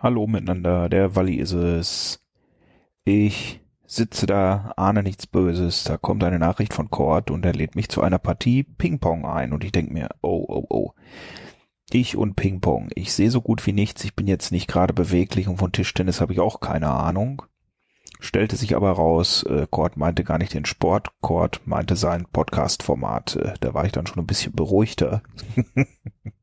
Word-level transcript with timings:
Hallo 0.00 0.28
miteinander, 0.28 0.88
der 0.88 1.16
Walli 1.16 1.34
ist 1.34 1.54
es. 1.54 2.24
Ich 3.02 3.60
sitze 3.84 4.26
da, 4.26 4.72
ahne 4.76 5.02
nichts 5.02 5.26
Böses, 5.26 5.82
da 5.82 5.96
kommt 5.96 6.22
eine 6.22 6.38
Nachricht 6.38 6.72
von 6.72 6.88
Cord 6.88 7.32
und 7.32 7.44
er 7.44 7.52
lädt 7.52 7.74
mich 7.74 7.88
zu 7.88 8.00
einer 8.00 8.20
Partie 8.20 8.62
Ping-Pong 8.62 9.26
ein 9.26 9.52
und 9.52 9.64
ich 9.64 9.72
denke 9.72 9.92
mir, 9.92 10.10
oh, 10.22 10.44
oh, 10.46 10.66
oh. 10.68 10.92
Ich 11.90 12.16
und 12.16 12.36
Ping-Pong. 12.36 12.90
Ich 12.94 13.12
sehe 13.12 13.32
so 13.32 13.40
gut 13.40 13.66
wie 13.66 13.72
nichts, 13.72 14.04
ich 14.04 14.14
bin 14.14 14.28
jetzt 14.28 14.52
nicht 14.52 14.68
gerade 14.68 14.94
beweglich 14.94 15.48
und 15.48 15.56
von 15.56 15.72
Tischtennis 15.72 16.20
habe 16.20 16.32
ich 16.32 16.38
auch 16.38 16.60
keine 16.60 16.90
Ahnung. 16.90 17.42
Stellte 18.20 18.54
sich 18.54 18.76
aber 18.76 18.92
raus, 18.92 19.42
äh, 19.42 19.66
Cord 19.68 19.96
meinte 19.96 20.22
gar 20.22 20.38
nicht 20.38 20.54
den 20.54 20.64
Sport, 20.64 21.10
Cord 21.22 21.62
meinte 21.64 21.96
sein 21.96 22.24
Podcast-Format. 22.32 23.34
Äh, 23.34 23.54
da 23.58 23.74
war 23.74 23.84
ich 23.84 23.92
dann 23.92 24.06
schon 24.06 24.20
ein 24.20 24.28
bisschen 24.28 24.52
beruhigter. 24.52 25.24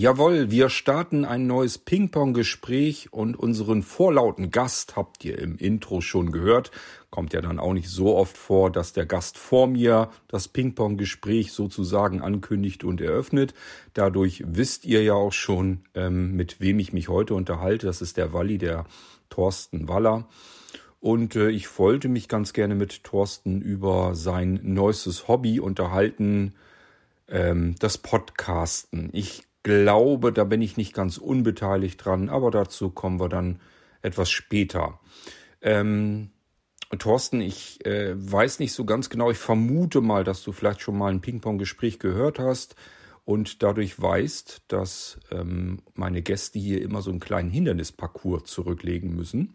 Jawohl, 0.00 0.50
wir 0.50 0.70
starten 0.70 1.26
ein 1.26 1.46
neues 1.46 1.76
Ping-Pong-Gespräch 1.76 3.12
und 3.12 3.38
unseren 3.38 3.82
vorlauten 3.82 4.50
Gast 4.50 4.96
habt 4.96 5.22
ihr 5.26 5.38
im 5.38 5.58
Intro 5.58 6.00
schon 6.00 6.32
gehört. 6.32 6.70
Kommt 7.10 7.34
ja 7.34 7.42
dann 7.42 7.58
auch 7.58 7.74
nicht 7.74 7.90
so 7.90 8.16
oft 8.16 8.34
vor, 8.38 8.72
dass 8.72 8.94
der 8.94 9.04
Gast 9.04 9.36
vor 9.36 9.66
mir 9.66 10.08
das 10.26 10.48
Ping-Pong-Gespräch 10.48 11.52
sozusagen 11.52 12.22
ankündigt 12.22 12.82
und 12.82 13.02
eröffnet. 13.02 13.52
Dadurch 13.92 14.42
wisst 14.46 14.86
ihr 14.86 15.02
ja 15.02 15.12
auch 15.12 15.34
schon, 15.34 15.80
ähm, 15.94 16.34
mit 16.34 16.62
wem 16.62 16.78
ich 16.78 16.94
mich 16.94 17.10
heute 17.10 17.34
unterhalte. 17.34 17.86
Das 17.86 18.00
ist 18.00 18.16
der 18.16 18.32
Walli, 18.32 18.56
der 18.56 18.86
Thorsten 19.28 19.86
Waller. 19.86 20.26
Und 21.00 21.36
äh, 21.36 21.50
ich 21.50 21.78
wollte 21.78 22.08
mich 22.08 22.26
ganz 22.26 22.54
gerne 22.54 22.74
mit 22.74 23.04
Thorsten 23.04 23.60
über 23.60 24.14
sein 24.14 24.60
neuestes 24.62 25.28
Hobby 25.28 25.60
unterhalten, 25.60 26.54
ähm, 27.28 27.74
das 27.80 27.98
Podcasten. 27.98 29.10
Ich 29.12 29.49
glaube, 29.62 30.32
da 30.32 30.44
bin 30.44 30.62
ich 30.62 30.76
nicht 30.76 30.94
ganz 30.94 31.18
unbeteiligt 31.18 32.04
dran, 32.04 32.28
aber 32.28 32.50
dazu 32.50 32.90
kommen 32.90 33.20
wir 33.20 33.28
dann 33.28 33.60
etwas 34.02 34.30
später. 34.30 35.00
Ähm, 35.60 36.30
Thorsten, 36.98 37.40
ich 37.40 37.84
äh, 37.86 38.14
weiß 38.16 38.58
nicht 38.58 38.72
so 38.72 38.84
ganz 38.84 39.10
genau, 39.10 39.30
ich 39.30 39.38
vermute 39.38 40.00
mal, 40.00 40.24
dass 40.24 40.42
du 40.42 40.52
vielleicht 40.52 40.80
schon 40.80 40.98
mal 40.98 41.12
ein 41.12 41.20
Ping-Pong-Gespräch 41.20 41.98
gehört 41.98 42.38
hast 42.38 42.74
und 43.24 43.62
dadurch 43.62 44.00
weißt, 44.00 44.62
dass 44.68 45.20
ähm, 45.30 45.82
meine 45.94 46.22
Gäste 46.22 46.58
hier 46.58 46.82
immer 46.82 47.00
so 47.00 47.10
einen 47.10 47.20
kleinen 47.20 47.50
Hindernisparcours 47.50 48.44
zurücklegen 48.44 49.14
müssen. 49.14 49.54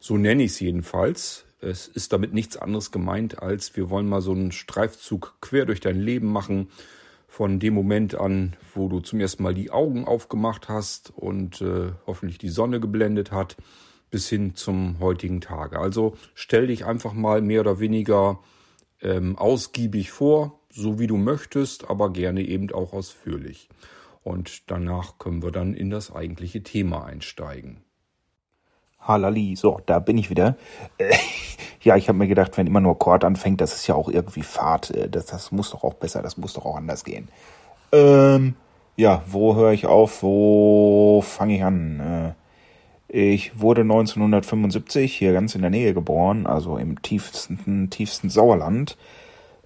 So 0.00 0.18
nenne 0.18 0.42
ich 0.42 0.52
es 0.52 0.60
jedenfalls. 0.60 1.46
Es 1.60 1.88
ist 1.88 2.12
damit 2.12 2.34
nichts 2.34 2.58
anderes 2.58 2.90
gemeint, 2.90 3.42
als 3.42 3.74
wir 3.76 3.88
wollen 3.88 4.08
mal 4.08 4.20
so 4.20 4.32
einen 4.32 4.52
Streifzug 4.52 5.38
quer 5.40 5.64
durch 5.64 5.80
dein 5.80 5.98
Leben 5.98 6.30
machen 6.30 6.68
von 7.36 7.60
dem 7.60 7.74
Moment 7.74 8.14
an, 8.14 8.56
wo 8.72 8.88
du 8.88 9.00
zum 9.00 9.20
ersten 9.20 9.42
Mal 9.42 9.52
die 9.52 9.70
Augen 9.70 10.06
aufgemacht 10.06 10.70
hast 10.70 11.12
und 11.14 11.60
äh, 11.60 11.92
hoffentlich 12.06 12.38
die 12.38 12.48
Sonne 12.48 12.80
geblendet 12.80 13.30
hat, 13.30 13.58
bis 14.10 14.26
hin 14.30 14.54
zum 14.54 15.00
heutigen 15.00 15.42
Tage. 15.42 15.78
Also 15.78 16.16
stell 16.32 16.68
dich 16.68 16.86
einfach 16.86 17.12
mal 17.12 17.42
mehr 17.42 17.60
oder 17.60 17.78
weniger 17.78 18.38
ähm, 19.02 19.36
ausgiebig 19.36 20.12
vor, 20.12 20.60
so 20.70 20.98
wie 20.98 21.06
du 21.06 21.18
möchtest, 21.18 21.90
aber 21.90 22.10
gerne 22.10 22.40
eben 22.40 22.72
auch 22.72 22.94
ausführlich. 22.94 23.68
Und 24.22 24.70
danach 24.70 25.18
können 25.18 25.42
wir 25.42 25.50
dann 25.50 25.74
in 25.74 25.90
das 25.90 26.10
eigentliche 26.10 26.62
Thema 26.62 27.04
einsteigen. 27.04 27.85
Halali, 29.06 29.56
so, 29.56 29.80
da 29.86 29.98
bin 29.98 30.18
ich 30.18 30.30
wieder. 30.30 30.56
Äh, 30.98 31.14
ja, 31.82 31.96
ich 31.96 32.08
habe 32.08 32.18
mir 32.18 32.28
gedacht, 32.28 32.56
wenn 32.56 32.66
immer 32.66 32.80
nur 32.80 32.98
Chord 32.98 33.24
anfängt, 33.24 33.60
das 33.60 33.74
ist 33.74 33.86
ja 33.86 33.94
auch 33.94 34.08
irgendwie 34.08 34.42
Fahrt. 34.42 34.90
Äh, 34.90 35.08
das, 35.08 35.26
das 35.26 35.52
muss 35.52 35.70
doch 35.70 35.84
auch 35.84 35.94
besser, 35.94 36.22
das 36.22 36.36
muss 36.36 36.54
doch 36.54 36.64
auch 36.64 36.76
anders 36.76 37.04
gehen. 37.04 37.28
Ähm, 37.92 38.54
ja, 38.96 39.22
wo 39.26 39.54
höre 39.54 39.72
ich 39.72 39.86
auf? 39.86 40.22
Wo 40.22 41.22
fange 41.22 41.56
ich 41.56 41.62
an? 41.62 42.00
Äh, 42.00 42.32
ich 43.08 43.60
wurde 43.60 43.82
1975 43.82 45.14
hier 45.14 45.32
ganz 45.32 45.54
in 45.54 45.60
der 45.60 45.70
Nähe 45.70 45.94
geboren, 45.94 46.46
also 46.46 46.76
im 46.76 47.00
tiefsten, 47.02 47.88
tiefsten 47.90 48.30
Sauerland. 48.30 48.96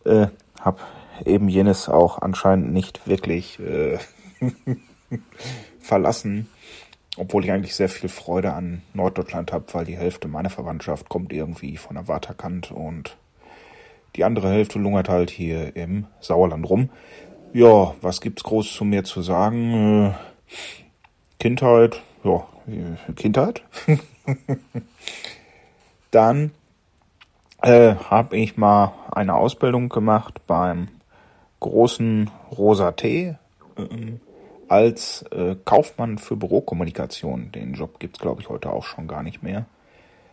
Äh, 0.04 0.26
hab 0.60 0.81
eben 1.25 1.48
jenes 1.48 1.88
auch 1.88 2.20
anscheinend 2.20 2.72
nicht 2.72 3.06
wirklich 3.06 3.59
äh, 3.60 3.98
verlassen 5.81 6.48
obwohl 7.20 7.44
ich 7.44 7.53
eigentlich 7.53 7.75
sehr 7.75 7.91
viel 7.91 8.08
Freude 8.08 8.54
an 8.54 8.81
Norddeutschland 8.94 9.53
habe, 9.53 9.66
weil 9.75 9.84
die 9.84 9.98
Hälfte 9.98 10.26
meiner 10.26 10.48
Verwandtschaft 10.48 11.10
kommt 11.10 11.34
irgendwie 11.34 11.76
von 11.76 11.97
der 11.97 12.08
Waterkant 12.08 12.72
und 12.72 13.19
die 14.16 14.25
andere 14.25 14.50
Hälfte 14.50 14.78
lungert 14.78 15.10
halt 15.10 15.28
hier 15.28 15.76
im 15.76 16.06
Sauerland 16.20 16.69
rum. 16.69 16.88
Ja, 17.53 17.94
was 18.00 18.22
gibt's 18.22 18.42
groß 18.42 18.72
zu 18.72 18.86
mir 18.86 19.04
zu 19.04 19.20
sagen? 19.20 20.06
Äh, 20.06 20.12
Kindheit, 21.38 22.00
ja, 22.25 22.47
Kindheit. 23.16 23.64
Dann 26.10 26.52
äh, 27.60 27.97
habe 27.97 28.38
ich 28.38 28.56
mal 28.56 28.94
eine 29.12 29.34
Ausbildung 29.34 29.91
gemacht 29.91 30.41
beim 30.47 30.88
großen 31.60 32.31
Rosa 32.50 32.92
T. 32.92 33.37
Ähm, 33.76 34.20
als 34.70 35.22
äh, 35.32 35.56
Kaufmann 35.64 36.19
für 36.19 36.36
Bürokommunikation. 36.36 37.50
Den 37.50 37.75
Job 37.75 37.98
gibt's 37.98 38.20
glaube 38.20 38.41
ich, 38.41 38.48
heute 38.48 38.72
auch 38.72 38.84
schon 38.84 39.08
gar 39.08 39.25
nicht 39.25 39.42
mehr. 39.42 39.66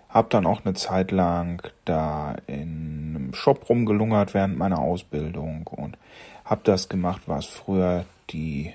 Hab 0.09 0.29
dann 0.29 0.45
auch 0.45 0.63
eine 0.63 0.75
Zeit 0.75 1.11
lang 1.11 1.67
da 1.85 2.35
in 2.45 3.15
einem 3.15 3.33
Shop 3.33 3.67
rumgelungert 3.67 4.35
während 4.35 4.55
meiner 4.55 4.79
Ausbildung 4.79 5.65
und 5.65 5.97
hab 6.45 6.63
das 6.65 6.87
gemacht, 6.87 7.23
was 7.25 7.47
früher 7.47 8.05
die 8.29 8.73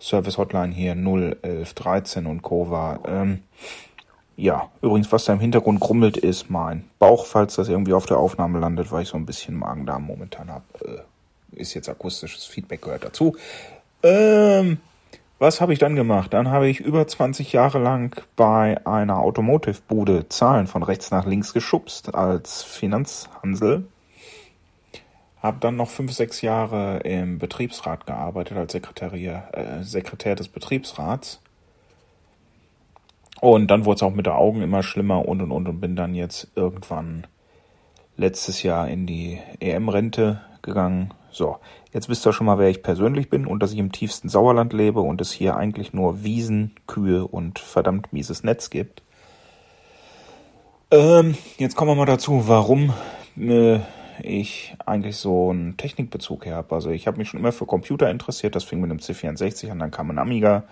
Service 0.00 0.38
Hotline 0.38 0.72
hier 0.72 0.92
01113 0.92 2.26
und 2.26 2.42
Co. 2.42 2.70
war. 2.70 3.00
Ähm, 3.06 3.42
ja, 4.36 4.70
übrigens, 4.80 5.10
was 5.10 5.24
da 5.24 5.32
im 5.32 5.40
Hintergrund 5.40 5.80
grummelt, 5.80 6.16
ist 6.16 6.50
mein 6.50 6.88
Bauch, 7.00 7.26
falls 7.26 7.56
das 7.56 7.68
irgendwie 7.68 7.94
auf 7.94 8.06
der 8.06 8.18
Aufnahme 8.18 8.60
landet, 8.60 8.92
weil 8.92 9.02
ich 9.02 9.08
so 9.08 9.16
ein 9.16 9.26
bisschen 9.26 9.56
Magen-Darm 9.56 10.04
momentan 10.04 10.50
habe. 10.50 10.64
Äh, 10.84 11.60
ist 11.60 11.74
jetzt 11.74 11.88
akustisches 11.88 12.46
Feedback 12.46 12.82
gehört 12.82 13.04
dazu. 13.04 13.36
Ähm, 14.02 14.78
was 15.38 15.60
habe 15.60 15.72
ich 15.72 15.78
dann 15.78 15.96
gemacht? 15.96 16.32
Dann 16.32 16.50
habe 16.50 16.68
ich 16.68 16.80
über 16.80 17.06
20 17.06 17.52
Jahre 17.52 17.78
lang 17.78 18.14
bei 18.36 18.80
einer 18.86 19.18
Automotive-Bude 19.18 20.28
Zahlen 20.28 20.66
von 20.66 20.82
rechts 20.82 21.10
nach 21.10 21.26
links 21.26 21.52
geschubst 21.52 22.14
als 22.14 22.62
Finanzhansel. 22.62 23.88
Habe 25.42 25.56
dann 25.58 25.76
noch 25.76 25.90
fünf, 25.90 26.12
sechs 26.12 26.42
Jahre 26.42 26.98
im 26.98 27.38
Betriebsrat 27.38 28.06
gearbeitet 28.06 28.56
als 28.56 28.72
Sekretär, 28.72 29.12
äh, 29.52 29.82
Sekretär 29.82 30.36
des 30.36 30.46
Betriebsrats. 30.46 31.40
Und 33.40 33.68
dann 33.72 33.84
wurde 33.84 33.96
es 33.96 34.02
auch 34.04 34.14
mit 34.14 34.26
den 34.26 34.34
Augen 34.34 34.62
immer 34.62 34.84
schlimmer 34.84 35.26
und 35.26 35.42
und 35.42 35.50
und 35.50 35.66
und 35.66 35.80
bin 35.80 35.96
dann 35.96 36.14
jetzt 36.14 36.52
irgendwann 36.54 37.26
letztes 38.16 38.62
Jahr 38.62 38.86
in 38.86 39.04
die 39.04 39.40
EM-Rente 39.58 40.40
gegangen. 40.62 41.12
So, 41.32 41.56
jetzt 41.92 42.08
wisst 42.08 42.26
ihr 42.26 42.32
schon 42.32 42.46
mal, 42.46 42.58
wer 42.58 42.68
ich 42.68 42.82
persönlich 42.82 43.28
bin 43.28 43.46
und 43.46 43.62
dass 43.62 43.72
ich 43.72 43.78
im 43.78 43.92
tiefsten 43.92 44.28
Sauerland 44.28 44.72
lebe 44.72 45.00
und 45.00 45.20
es 45.20 45.32
hier 45.32 45.56
eigentlich 45.56 45.92
nur 45.92 46.24
Wiesen, 46.24 46.74
Kühe 46.86 47.26
und 47.26 47.58
verdammt 47.58 48.12
mieses 48.12 48.42
Netz 48.44 48.70
gibt. 48.70 49.02
Ähm, 50.90 51.36
jetzt 51.58 51.76
kommen 51.76 51.90
wir 51.90 51.94
mal 51.94 52.06
dazu, 52.06 52.48
warum 52.48 52.92
äh, 53.38 53.80
ich 54.22 54.74
eigentlich 54.84 55.16
so 55.16 55.50
einen 55.50 55.76
Technikbezug 55.76 56.46
her 56.46 56.56
habe. 56.56 56.74
Also 56.74 56.90
ich 56.90 57.06
habe 57.06 57.18
mich 57.18 57.28
schon 57.28 57.40
immer 57.40 57.52
für 57.52 57.66
Computer 57.66 58.10
interessiert, 58.10 58.54
das 58.56 58.64
fing 58.64 58.80
mit 58.80 58.90
einem 58.90 59.00
C64 59.00 59.70
an, 59.70 59.78
dann 59.78 59.90
kam 59.90 60.10
ein 60.10 60.18
Amiga, 60.18 60.64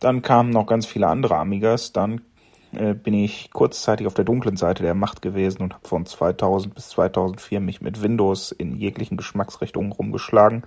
dann 0.00 0.22
kamen 0.22 0.50
noch 0.50 0.66
ganz 0.66 0.86
viele 0.86 1.06
andere 1.06 1.36
Amigas, 1.36 1.92
dann 1.92 2.22
bin 2.72 3.14
ich 3.14 3.50
kurzzeitig 3.52 4.06
auf 4.06 4.14
der 4.14 4.24
dunklen 4.24 4.56
Seite 4.56 4.82
der 4.82 4.94
Macht 4.94 5.20
gewesen 5.20 5.62
und 5.62 5.74
habe 5.74 5.86
von 5.86 6.06
2000 6.06 6.74
bis 6.74 6.88
2004 6.90 7.60
mich 7.60 7.82
mit 7.82 8.02
Windows 8.02 8.50
in 8.50 8.76
jeglichen 8.76 9.16
Geschmacksrichtungen 9.18 9.92
rumgeschlagen, 9.92 10.62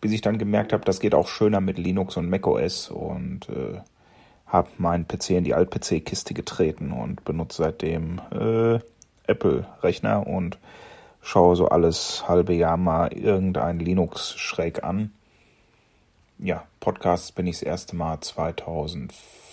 bis 0.00 0.12
ich 0.12 0.20
dann 0.20 0.38
gemerkt 0.38 0.72
habe, 0.72 0.84
das 0.84 0.98
geht 0.98 1.14
auch 1.14 1.28
schöner 1.28 1.60
mit 1.60 1.78
Linux 1.78 2.16
und 2.16 2.28
macOS 2.28 2.90
und 2.90 3.48
äh, 3.48 3.80
habe 4.46 4.68
meinen 4.78 5.06
PC 5.06 5.30
in 5.30 5.44
die 5.44 5.54
Alt-PC-Kiste 5.54 6.34
getreten 6.34 6.92
und 6.92 7.24
benutze 7.24 7.62
seitdem 7.62 8.20
äh, 8.32 8.80
Apple-Rechner 9.26 10.26
und 10.26 10.58
schaue 11.22 11.56
so 11.56 11.68
alles 11.68 12.28
halbe 12.28 12.54
Jahr 12.54 12.76
mal 12.76 13.12
irgendein 13.12 13.78
Linux 13.78 14.34
schräg 14.36 14.82
an. 14.82 15.12
Ja, 16.38 16.64
Podcasts 16.80 17.32
bin 17.32 17.46
ich 17.46 17.56
das 17.56 17.62
erste 17.62 17.96
Mal 17.96 18.20
2004 18.20 19.45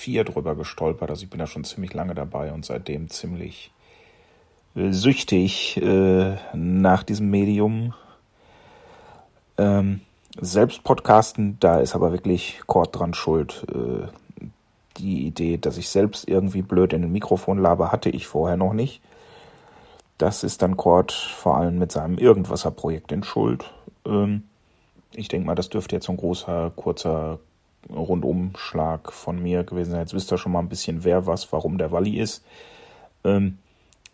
4 0.00 0.24
drüber 0.24 0.54
gestolpert. 0.54 1.10
Also 1.10 1.24
ich 1.24 1.30
bin 1.30 1.38
da 1.38 1.46
schon 1.46 1.64
ziemlich 1.64 1.92
lange 1.92 2.14
dabei 2.14 2.52
und 2.52 2.64
seitdem 2.64 3.10
ziemlich 3.10 3.70
äh, 4.74 4.92
süchtig 4.92 5.76
äh, 5.76 6.36
nach 6.54 7.02
diesem 7.02 7.28
Medium. 7.30 7.94
Ähm, 9.58 10.00
selbst 10.40 10.84
podcasten, 10.84 11.58
da 11.60 11.80
ist 11.80 11.94
aber 11.94 12.12
wirklich 12.12 12.60
Cord 12.66 12.98
dran 12.98 13.12
schuld. 13.12 13.66
Äh, 13.70 14.06
die 14.96 15.26
Idee, 15.26 15.58
dass 15.58 15.76
ich 15.76 15.88
selbst 15.90 16.28
irgendwie 16.28 16.62
blöd 16.62 16.92
in 16.92 17.04
ein 17.04 17.12
Mikrofon 17.12 17.58
laber, 17.58 17.92
hatte 17.92 18.08
ich 18.08 18.26
vorher 18.26 18.56
noch 18.56 18.72
nicht. 18.72 19.02
Das 20.16 20.44
ist 20.44 20.62
dann 20.62 20.76
Cord 20.78 21.12
vor 21.12 21.58
allem 21.58 21.78
mit 21.78 21.92
seinem 21.92 22.16
Irgendwasser-Projekt 22.16 23.12
in 23.12 23.22
Schuld. 23.22 23.70
Ähm, 24.06 24.44
ich 25.12 25.28
denke 25.28 25.46
mal, 25.46 25.54
das 25.54 25.68
dürfte 25.68 25.96
jetzt 25.96 26.08
ein 26.08 26.16
großer, 26.16 26.72
kurzer 26.74 27.38
Rundumschlag 27.88 29.12
von 29.12 29.42
mir 29.42 29.64
gewesen 29.64 29.92
sein. 29.92 30.00
Jetzt 30.00 30.14
wisst 30.14 30.32
ihr 30.32 30.38
schon 30.38 30.52
mal 30.52 30.60
ein 30.60 30.68
bisschen, 30.68 31.04
wer 31.04 31.26
was, 31.26 31.52
warum 31.52 31.78
der 31.78 31.92
Walli 31.92 32.18
ist. 32.18 32.44
Ähm, 33.24 33.58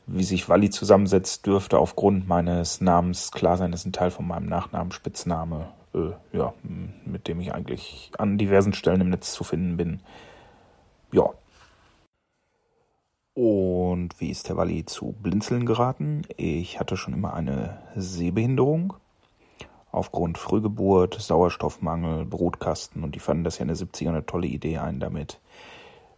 wie 0.07 0.23
sich 0.23 0.49
Walli 0.49 0.71
zusammensetzt, 0.71 1.47
dürfte 1.47 1.79
aufgrund 1.79 2.29
meines 2.29 2.81
Namens 2.81 3.33
klar 3.33 3.57
sein. 3.57 3.73
Das 3.73 3.81
ist 3.81 3.87
ein 3.87 3.93
Teil 3.93 4.11
von 4.11 4.27
meinem 4.27 4.47
Nachnamen, 4.47 4.93
Spitzname, 4.93 5.69
äh, 5.95 6.13
ja, 6.33 6.55
mit 7.05 7.27
dem 7.27 7.41
ich 7.41 7.53
eigentlich 7.53 8.13
an 8.19 8.39
diversen 8.39 8.73
Stellen 8.73 9.01
im 9.01 9.11
Netz 9.11 9.33
zu 9.33 9.43
finden 9.43 9.77
bin. 9.77 10.01
Ja. 11.13 11.31
Und 13.35 14.19
wie 14.19 14.31
ist 14.31 14.49
der 14.49 14.57
Walli 14.57 14.87
zu 14.87 15.13
Blinzeln 15.13 15.67
geraten? 15.67 16.23
Ich 16.37 16.81
hatte 16.81 16.97
schon 16.97 17.13
immer 17.13 17.35
eine 17.35 17.79
Sehbehinderung 17.95 18.95
aufgrund 19.96 20.38
Frühgeburt, 20.38 21.14
Sauerstoffmangel, 21.14 22.25
Brutkasten 22.26 23.02
und 23.02 23.14
die 23.14 23.20
fanden 23.20 23.44
das 23.44 23.58
ja 23.58 23.62
in 23.62 23.69
der 23.69 23.76
70er 23.76 24.08
eine 24.08 24.26
tolle 24.26 24.46
Idee 24.46 24.78
ein, 24.78 25.00
damit 25.00 25.40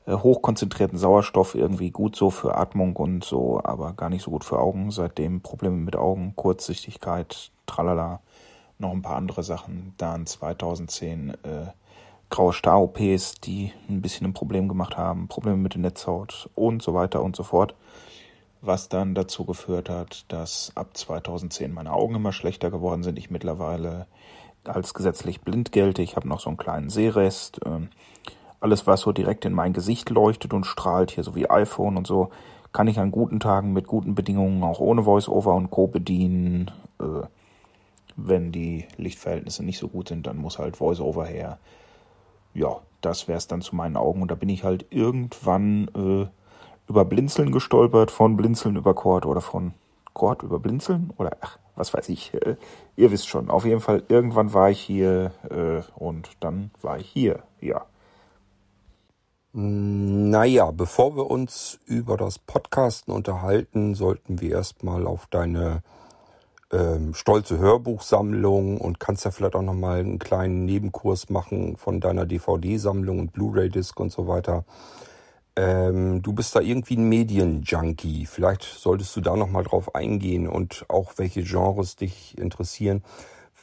äh, 0.06 0.14
hochkonzentrierten 0.14 0.98
Sauerstoff 0.98 1.54
irgendwie 1.54 1.90
gut 1.90 2.16
so 2.16 2.30
für 2.30 2.56
Atmung 2.56 2.96
und 2.96 3.24
so, 3.24 3.60
aber 3.62 3.92
gar 3.92 4.10
nicht 4.10 4.22
so 4.22 4.30
gut 4.30 4.44
für 4.44 4.58
Augen. 4.58 4.90
Seitdem 4.90 5.42
Probleme 5.42 5.76
mit 5.76 5.96
Augen, 5.96 6.34
Kurzsichtigkeit, 6.34 7.52
tralala, 7.66 8.20
noch 8.78 8.92
ein 8.92 9.02
paar 9.02 9.16
andere 9.16 9.42
Sachen. 9.42 9.94
Dann 9.96 10.26
2010 10.26 11.30
äh, 11.30 11.66
graue 12.30 12.52
Star-OPs, 12.52 13.40
die 13.40 13.72
ein 13.88 14.02
bisschen 14.02 14.26
ein 14.26 14.34
Problem 14.34 14.68
gemacht 14.68 14.96
haben, 14.96 15.28
Probleme 15.28 15.58
mit 15.58 15.74
der 15.74 15.82
Netzhaut 15.82 16.50
und 16.54 16.82
so 16.82 16.94
weiter 16.94 17.22
und 17.22 17.36
so 17.36 17.42
fort 17.42 17.74
was 18.60 18.88
dann 18.88 19.14
dazu 19.14 19.44
geführt 19.44 19.88
hat, 19.88 20.24
dass 20.28 20.72
ab 20.74 20.96
2010 20.96 21.72
meine 21.72 21.92
Augen 21.92 22.16
immer 22.16 22.32
schlechter 22.32 22.70
geworden 22.70 23.02
sind. 23.02 23.18
Ich 23.18 23.30
mittlerweile 23.30 24.06
als 24.64 24.94
gesetzlich 24.94 25.40
blind 25.40 25.72
gelte. 25.72 26.02
Ich 26.02 26.16
habe 26.16 26.28
noch 26.28 26.40
so 26.40 26.50
einen 26.50 26.56
kleinen 26.56 26.90
Sehrest. 26.90 27.60
Ähm, 27.64 27.88
alles, 28.60 28.86
was 28.86 29.02
so 29.02 29.12
direkt 29.12 29.44
in 29.44 29.52
mein 29.52 29.72
Gesicht 29.72 30.10
leuchtet 30.10 30.52
und 30.52 30.64
strahlt, 30.64 31.12
hier 31.12 31.24
so 31.24 31.36
wie 31.36 31.48
iPhone 31.48 31.96
und 31.96 32.06
so, 32.06 32.30
kann 32.72 32.88
ich 32.88 32.98
an 32.98 33.12
guten 33.12 33.40
Tagen 33.40 33.72
mit 33.72 33.86
guten 33.86 34.14
Bedingungen 34.14 34.62
auch 34.62 34.80
ohne 34.80 35.04
Voice-Over 35.04 35.54
und 35.54 35.70
Co. 35.70 35.86
bedienen. 35.86 36.70
Äh, 37.00 37.26
wenn 38.16 38.50
die 38.50 38.86
Lichtverhältnisse 38.96 39.64
nicht 39.64 39.78
so 39.78 39.86
gut 39.88 40.08
sind, 40.08 40.26
dann 40.26 40.38
muss 40.38 40.58
halt 40.58 40.76
Voice-Over 40.76 41.24
her. 41.24 41.58
Ja, 42.52 42.80
das 43.00 43.28
wäre 43.28 43.38
es 43.38 43.46
dann 43.46 43.62
zu 43.62 43.76
meinen 43.76 43.96
Augen. 43.96 44.22
Und 44.22 44.30
da 44.30 44.34
bin 44.34 44.48
ich 44.48 44.64
halt 44.64 44.86
irgendwann 44.90 45.88
äh, 45.94 46.26
über 46.88 47.04
Blinzeln 47.04 47.52
gestolpert, 47.52 48.10
von 48.10 48.36
Blinzeln 48.36 48.76
über 48.76 48.94
Chord 48.94 49.26
oder 49.26 49.40
von 49.40 49.74
Chord 50.14 50.42
über 50.42 50.58
Blinzeln 50.58 51.12
oder 51.16 51.36
ach, 51.40 51.58
was 51.76 51.94
weiß 51.94 52.08
ich. 52.08 52.34
Äh, 52.34 52.56
ihr 52.96 53.10
wisst 53.10 53.28
schon. 53.28 53.50
Auf 53.50 53.64
jeden 53.64 53.80
Fall, 53.80 54.02
irgendwann 54.08 54.52
war 54.52 54.70
ich 54.70 54.80
hier 54.80 55.32
äh, 55.50 55.82
und 55.96 56.30
dann 56.40 56.70
war 56.82 56.98
ich 56.98 57.08
hier, 57.08 57.42
ja. 57.60 57.86
Naja, 59.52 60.70
bevor 60.70 61.16
wir 61.16 61.30
uns 61.30 61.78
über 61.86 62.16
das 62.16 62.38
Podcasten 62.38 63.12
unterhalten, 63.12 63.94
sollten 63.94 64.40
wir 64.40 64.50
erstmal 64.50 65.06
auf 65.06 65.26
deine 65.26 65.82
ähm, 66.70 67.14
stolze 67.14 67.58
Hörbuchsammlung 67.58 68.78
und 68.78 69.00
kannst 69.00 69.24
ja 69.24 69.30
vielleicht 69.30 69.56
auch 69.56 69.62
nochmal 69.62 70.00
einen 70.00 70.18
kleinen 70.18 70.66
Nebenkurs 70.66 71.30
machen 71.30 71.76
von 71.76 72.00
deiner 72.00 72.26
DVD-Sammlung 72.26 73.20
und 73.20 73.32
Blu-ray-Disc 73.32 73.98
und 73.98 74.12
so 74.12 74.28
weiter. 74.28 74.64
Ähm, 75.58 76.22
du 76.22 76.34
bist 76.34 76.54
da 76.54 76.60
irgendwie 76.60 76.96
ein 76.96 77.08
Medienjunkie. 77.08 78.26
Vielleicht 78.26 78.62
solltest 78.62 79.16
du 79.16 79.20
da 79.20 79.34
nochmal 79.34 79.64
drauf 79.64 79.96
eingehen 79.96 80.46
und 80.46 80.84
auch 80.88 81.14
welche 81.16 81.42
Genres 81.42 81.96
dich 81.96 82.38
interessieren, 82.38 83.02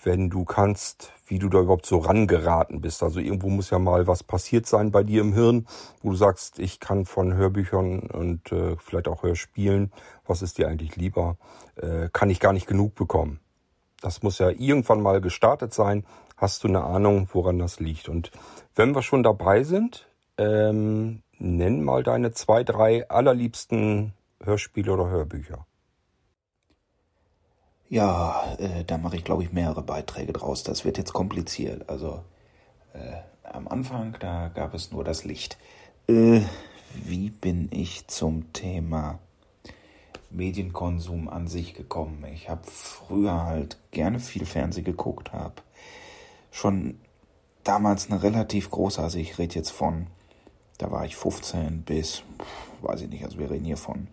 wenn 0.03 0.29
du 0.29 0.43
kannst, 0.43 1.13
wie 1.25 1.39
du 1.39 1.47
da 1.47 1.61
überhaupt 1.61 1.85
so 1.85 1.99
rangeraten 1.99 2.81
bist. 2.81 3.01
Also 3.01 3.21
irgendwo 3.21 3.47
muss 3.47 3.69
ja 3.69 3.79
mal 3.79 4.07
was 4.07 4.23
passiert 4.23 4.65
sein 4.65 4.91
bei 4.91 5.03
dir 5.03 5.21
im 5.21 5.31
Hirn, 5.31 5.67
wo 6.01 6.09
du 6.09 6.17
sagst, 6.17 6.59
ich 6.59 6.81
kann 6.81 7.05
von 7.05 7.33
Hörbüchern 7.33 8.01
und 8.01 8.51
äh, 8.51 8.75
vielleicht 8.75 9.07
auch 9.07 9.23
Hörspielen, 9.23 9.93
was 10.27 10.41
ist 10.41 10.57
dir 10.57 10.67
eigentlich 10.67 10.97
lieber, 10.97 11.37
äh, 11.77 12.09
kann 12.11 12.29
ich 12.29 12.41
gar 12.41 12.51
nicht 12.51 12.67
genug 12.67 12.95
bekommen. 12.95 13.39
Das 14.01 14.21
muss 14.21 14.39
ja 14.39 14.49
irgendwann 14.49 15.01
mal 15.01 15.21
gestartet 15.21 15.73
sein. 15.73 16.03
Hast 16.35 16.65
du 16.65 16.67
eine 16.67 16.83
Ahnung, 16.83 17.29
woran 17.31 17.57
das 17.57 17.79
liegt? 17.79 18.09
Und 18.09 18.31
wenn 18.75 18.93
wir 18.93 19.01
schon 19.01 19.23
dabei 19.23 19.63
sind, 19.63 20.09
ähm, 20.37 21.21
Nenn 21.37 21.83
mal 21.83 22.03
deine 22.03 22.31
zwei, 22.31 22.63
drei 22.63 23.09
allerliebsten 23.09 24.13
Hörspiele 24.41 24.93
oder 24.93 25.09
Hörbücher. 25.09 25.65
Ja, 27.89 28.55
äh, 28.57 28.83
da 28.83 28.97
mache 28.97 29.17
ich, 29.17 29.23
glaube 29.23 29.43
ich, 29.43 29.51
mehrere 29.51 29.83
Beiträge 29.83 30.33
draus. 30.33 30.63
Das 30.63 30.85
wird 30.85 30.97
jetzt 30.97 31.13
kompliziert. 31.13 31.89
Also 31.89 32.23
äh, 32.93 33.17
am 33.43 33.67
Anfang, 33.67 34.15
da 34.19 34.49
gab 34.49 34.73
es 34.73 34.91
nur 34.91 35.03
das 35.03 35.23
Licht. 35.23 35.57
Äh, 36.07 36.41
wie 36.93 37.29
bin 37.29 37.69
ich 37.71 38.07
zum 38.07 38.53
Thema 38.53 39.19
Medienkonsum 40.29 41.29
an 41.29 41.47
sich 41.47 41.73
gekommen? 41.73 42.25
Ich 42.33 42.49
habe 42.49 42.63
früher 42.65 43.43
halt 43.43 43.77
gerne 43.91 44.19
viel 44.19 44.45
Fernsehen 44.45 44.85
geguckt, 44.85 45.33
habe 45.33 45.61
schon 46.51 46.99
damals 47.63 48.09
eine 48.09 48.23
relativ 48.23 48.69
große, 48.69 49.01
also 49.01 49.17
ich 49.17 49.37
rede 49.37 49.55
jetzt 49.55 49.71
von 49.71 50.07
da 50.77 50.91
war 50.91 51.05
ich 51.05 51.15
15 51.15 51.83
bis, 51.83 52.23
weiß 52.81 53.01
ich 53.01 53.09
nicht, 53.09 53.23
also 53.23 53.39
wir 53.39 53.49
reden 53.49 53.65
hier 53.65 53.77
von 53.77 54.07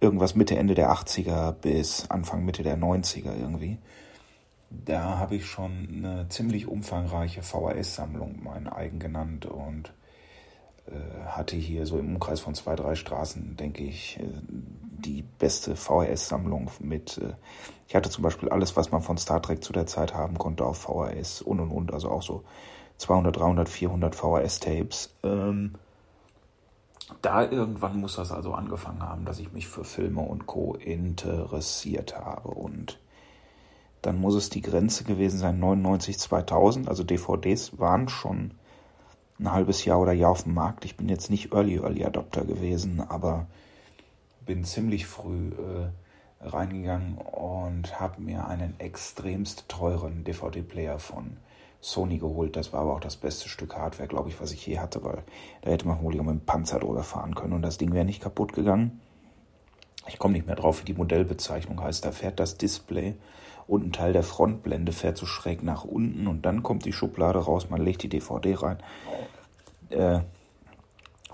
irgendwas 0.00 0.34
Mitte, 0.34 0.56
Ende 0.56 0.74
der 0.74 0.90
80er 0.90 1.52
bis 1.52 2.08
Anfang, 2.10 2.44
Mitte 2.44 2.62
der 2.62 2.78
90er 2.78 3.36
irgendwie. 3.38 3.78
Da 4.70 5.18
habe 5.18 5.36
ich 5.36 5.46
schon 5.46 5.88
eine 5.92 6.28
ziemlich 6.28 6.66
umfangreiche 6.66 7.42
VHS-Sammlung, 7.42 8.40
mein 8.42 8.68
eigen 8.68 8.98
genannt, 8.98 9.46
und 9.46 9.92
äh, 10.86 11.26
hatte 11.26 11.56
hier 11.56 11.86
so 11.86 11.98
im 11.98 12.14
Umkreis 12.14 12.40
von 12.40 12.54
zwei, 12.54 12.76
drei 12.76 12.94
Straßen, 12.94 13.56
denke 13.56 13.82
ich, 13.84 14.18
äh, 14.20 14.24
die 14.98 15.22
beste 15.22 15.74
VHS-Sammlung 15.74 16.70
mit. 16.80 17.18
Äh, 17.18 17.34
ich 17.88 17.94
hatte 17.94 18.10
zum 18.10 18.22
Beispiel 18.22 18.50
alles, 18.50 18.76
was 18.76 18.90
man 18.90 19.00
von 19.00 19.16
Star 19.16 19.40
Trek 19.40 19.64
zu 19.64 19.72
der 19.72 19.86
Zeit 19.86 20.14
haben 20.14 20.36
konnte, 20.36 20.64
auf 20.64 20.78
VHS 20.78 21.40
und 21.40 21.60
und 21.60 21.70
und, 21.70 21.92
also 21.92 22.10
auch 22.10 22.22
so 22.22 22.44
200, 22.98 23.36
300, 23.36 23.68
400 23.68 24.14
VHS-Tapes. 24.14 25.14
Ähm, 25.22 25.74
da 27.22 27.42
irgendwann 27.42 28.00
muss 28.00 28.16
das 28.16 28.32
also 28.32 28.52
angefangen 28.52 29.02
haben, 29.02 29.24
dass 29.24 29.38
ich 29.38 29.52
mich 29.52 29.68
für 29.68 29.84
Filme 29.84 30.20
und 30.20 30.46
Co. 30.46 30.74
interessiert 30.74 32.16
habe. 32.16 32.48
Und 32.48 32.98
dann 34.02 34.20
muss 34.20 34.34
es 34.34 34.50
die 34.50 34.60
Grenze 34.62 35.04
gewesen 35.04 35.38
sein, 35.38 35.58
99, 35.58 36.18
2000. 36.18 36.88
Also 36.88 37.04
DVDs 37.04 37.78
waren 37.78 38.08
schon 38.08 38.52
ein 39.38 39.52
halbes 39.52 39.84
Jahr 39.84 40.00
oder 40.00 40.12
Jahr 40.12 40.32
auf 40.32 40.42
dem 40.42 40.54
Markt. 40.54 40.84
Ich 40.84 40.96
bin 40.96 41.08
jetzt 41.08 41.30
nicht 41.30 41.52
Early 41.52 41.76
Early 41.76 42.04
Adopter 42.04 42.44
gewesen, 42.44 43.00
aber 43.00 43.46
bin 44.44 44.64
ziemlich 44.64 45.06
früh 45.06 45.50
äh, 45.50 46.46
reingegangen 46.46 47.18
und 47.18 48.00
habe 48.00 48.20
mir 48.20 48.46
einen 48.46 48.78
extremst 48.78 49.68
teuren 49.68 50.24
DVD-Player 50.24 50.98
von 50.98 51.36
Sony 51.80 52.18
geholt. 52.18 52.56
Das 52.56 52.72
war 52.72 52.80
aber 52.80 52.94
auch 52.94 53.00
das 53.00 53.16
beste 53.16 53.48
Stück 53.48 53.76
Hardware, 53.76 54.08
glaube 54.08 54.28
ich, 54.28 54.40
was 54.40 54.52
ich 54.52 54.66
je 54.66 54.78
hatte, 54.78 55.04
weil 55.04 55.22
da 55.62 55.70
hätte 55.70 55.86
man 55.86 56.02
wohl 56.02 56.14
mit 56.14 56.26
dem 56.26 56.40
Panzer 56.40 56.80
drüber 56.80 57.02
fahren 57.02 57.34
können 57.34 57.52
und 57.52 57.62
das 57.62 57.78
Ding 57.78 57.92
wäre 57.92 58.04
nicht 58.04 58.22
kaputt 58.22 58.52
gegangen. 58.52 59.00
Ich 60.08 60.18
komme 60.18 60.34
nicht 60.34 60.46
mehr 60.46 60.56
drauf, 60.56 60.80
wie 60.80 60.86
die 60.86 60.94
Modellbezeichnung 60.94 61.82
heißt. 61.82 62.04
Da 62.04 62.12
fährt 62.12 62.40
das 62.40 62.56
Display 62.56 63.14
und 63.66 63.84
ein 63.84 63.92
Teil 63.92 64.12
der 64.12 64.22
Frontblende 64.22 64.92
fährt 64.92 65.18
so 65.18 65.26
schräg 65.26 65.62
nach 65.62 65.84
unten 65.84 66.26
und 66.26 66.46
dann 66.46 66.62
kommt 66.62 66.84
die 66.86 66.92
Schublade 66.92 67.38
raus, 67.38 67.68
man 67.68 67.82
legt 67.82 68.02
die 68.02 68.08
DVD 68.08 68.54
rein. 68.54 68.78
Äh, 69.90 70.20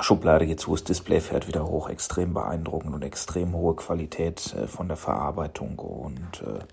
Schublade 0.01 0.47
geht 0.47 0.59
zu, 0.59 0.73
das 0.73 0.83
Display 0.83 1.21
fährt 1.21 1.47
wieder 1.47 1.69
hoch, 1.69 1.89
extrem 1.89 2.35
beeindruckend 2.35 2.93
und 2.93 3.05
extrem 3.05 3.55
hohe 3.55 3.77
Qualität 3.77 4.53
äh, 4.55 4.67
von 4.67 4.89
der 4.89 4.97
Verarbeitung 4.97 5.79
und 5.79 6.43
äh, 6.43 6.65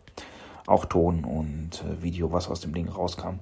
auch 0.66 0.86
Ton 0.86 1.24
und 1.24 1.84
äh, 1.84 2.01
Video, 2.01 2.32
was 2.32 2.50
aus 2.50 2.62
dem 2.62 2.74
Ding 2.74 2.90
rauskam. 2.90 3.40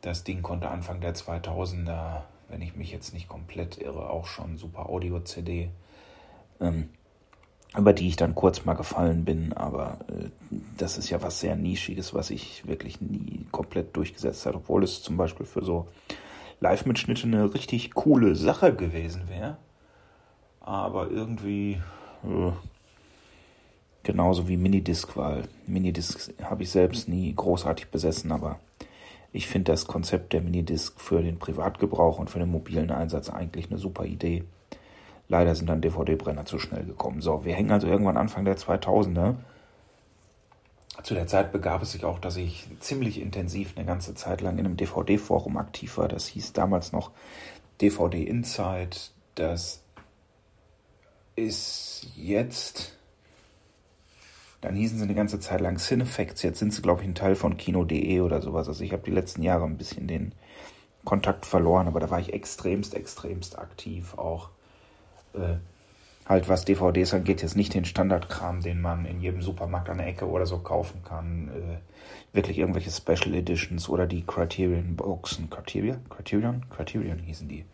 Das 0.00 0.24
Ding 0.24 0.42
konnte 0.42 0.68
Anfang 0.68 1.00
der 1.00 1.14
2000er, 1.14 2.22
wenn 2.48 2.62
ich 2.62 2.76
mich 2.76 2.92
jetzt 2.92 3.12
nicht 3.12 3.28
komplett 3.28 3.78
irre, 3.78 4.10
auch 4.10 4.26
schon 4.26 4.56
Super 4.56 4.88
Audio 4.88 5.20
CD, 5.20 5.70
ähm, 6.60 6.90
über 7.76 7.92
die 7.92 8.08
ich 8.08 8.16
dann 8.16 8.34
kurz 8.34 8.64
mal 8.64 8.74
gefallen 8.74 9.24
bin, 9.24 9.52
aber 9.52 9.98
äh, 10.08 10.30
das 10.76 10.98
ist 10.98 11.10
ja 11.10 11.22
was 11.22 11.40
sehr 11.40 11.56
Nischiges, 11.56 12.14
was 12.14 12.30
ich 12.30 12.66
wirklich 12.66 13.00
nie 13.00 13.46
komplett 13.50 13.96
durchgesetzt 13.96 14.46
habe, 14.46 14.58
obwohl 14.58 14.84
es 14.84 15.02
zum 15.02 15.16
Beispiel 15.16 15.46
für 15.46 15.62
so 15.62 15.88
Live-Mitschnitte 16.60 17.24
eine 17.24 17.52
richtig 17.52 17.94
coole 17.94 18.34
Sache 18.34 18.74
gewesen 18.74 19.28
wäre. 19.28 19.58
Aber 20.60 21.10
irgendwie 21.10 21.80
äh, 22.24 22.52
genauso 24.02 24.48
wie 24.48 24.56
Minidisc, 24.56 25.16
weil 25.16 25.42
Minidisc 25.66 26.32
habe 26.42 26.62
ich 26.62 26.70
selbst 26.70 27.08
nie 27.08 27.34
großartig 27.34 27.88
besessen, 27.88 28.32
aber 28.32 28.58
Ich 29.36 29.48
finde 29.48 29.70
das 29.70 29.86
Konzept 29.86 30.32
der 30.32 30.40
Minidisc 30.40 30.98
für 30.98 31.20
den 31.20 31.38
Privatgebrauch 31.38 32.18
und 32.18 32.30
für 32.30 32.38
den 32.38 32.50
mobilen 32.50 32.90
Einsatz 32.90 33.28
eigentlich 33.28 33.70
eine 33.70 33.78
super 33.78 34.06
Idee. 34.06 34.44
Leider 35.28 35.54
sind 35.54 35.68
dann 35.68 35.82
DVD-Brenner 35.82 36.46
zu 36.46 36.58
schnell 36.58 36.86
gekommen. 36.86 37.20
So, 37.20 37.44
wir 37.44 37.54
hängen 37.54 37.70
also 37.70 37.86
irgendwann 37.86 38.16
Anfang 38.16 38.46
der 38.46 38.56
2000er. 38.56 39.34
Zu 41.02 41.12
der 41.12 41.26
Zeit 41.26 41.52
begab 41.52 41.82
es 41.82 41.92
sich 41.92 42.06
auch, 42.06 42.18
dass 42.18 42.38
ich 42.38 42.66
ziemlich 42.80 43.20
intensiv 43.20 43.74
eine 43.76 43.84
ganze 43.84 44.14
Zeit 44.14 44.40
lang 44.40 44.56
in 44.56 44.64
einem 44.64 44.78
DVD-Forum 44.78 45.58
aktiv 45.58 45.98
war. 45.98 46.08
Das 46.08 46.28
hieß 46.28 46.54
damals 46.54 46.92
noch 46.92 47.10
DVD 47.82 48.22
Insight. 48.22 49.10
Das 49.34 49.82
ist 51.34 52.08
jetzt 52.16 52.95
dann 54.66 54.74
hießen 54.74 54.98
sie 54.98 55.04
eine 55.04 55.14
ganze 55.14 55.38
Zeit 55.38 55.60
lang 55.60 55.76
Cinefacts. 55.76 56.42
Jetzt 56.42 56.58
sind 56.58 56.72
sie, 56.72 56.82
glaube 56.82 57.02
ich, 57.02 57.08
ein 57.08 57.14
Teil 57.14 57.36
von 57.36 57.56
Kino.de 57.56 58.20
oder 58.20 58.42
sowas. 58.42 58.66
Also 58.66 58.82
ich 58.82 58.92
habe 58.92 59.04
die 59.04 59.12
letzten 59.12 59.44
Jahre 59.44 59.64
ein 59.64 59.76
bisschen 59.76 60.08
den 60.08 60.32
Kontakt 61.04 61.46
verloren, 61.46 61.86
aber 61.86 62.00
da 62.00 62.10
war 62.10 62.18
ich 62.18 62.32
extremst, 62.32 62.94
extremst 62.94 63.60
aktiv 63.60 64.18
auch. 64.18 64.48
Äh, 65.34 65.58
halt 66.28 66.48
was 66.48 66.64
DVDs 66.64 67.14
angeht, 67.14 67.42
jetzt 67.42 67.54
nicht 67.54 67.74
den 67.74 67.84
Standardkram, 67.84 68.60
den 68.60 68.80
man 68.80 69.04
in 69.04 69.20
jedem 69.20 69.40
Supermarkt 69.40 69.88
an 69.88 69.98
der 69.98 70.08
Ecke 70.08 70.28
oder 70.28 70.46
so 70.46 70.58
kaufen 70.58 71.04
kann. 71.04 71.48
Äh, 71.48 72.34
wirklich 72.34 72.58
irgendwelche 72.58 72.90
Special 72.90 73.36
Editions 73.36 73.88
oder 73.88 74.08
die 74.08 74.26
Criterion 74.26 74.96
Boxen. 74.96 75.48
Criterion? 75.48 76.08
Criterion? 76.08 76.68
Criterion 76.70 77.20
hießen 77.20 77.46
die. 77.46 77.64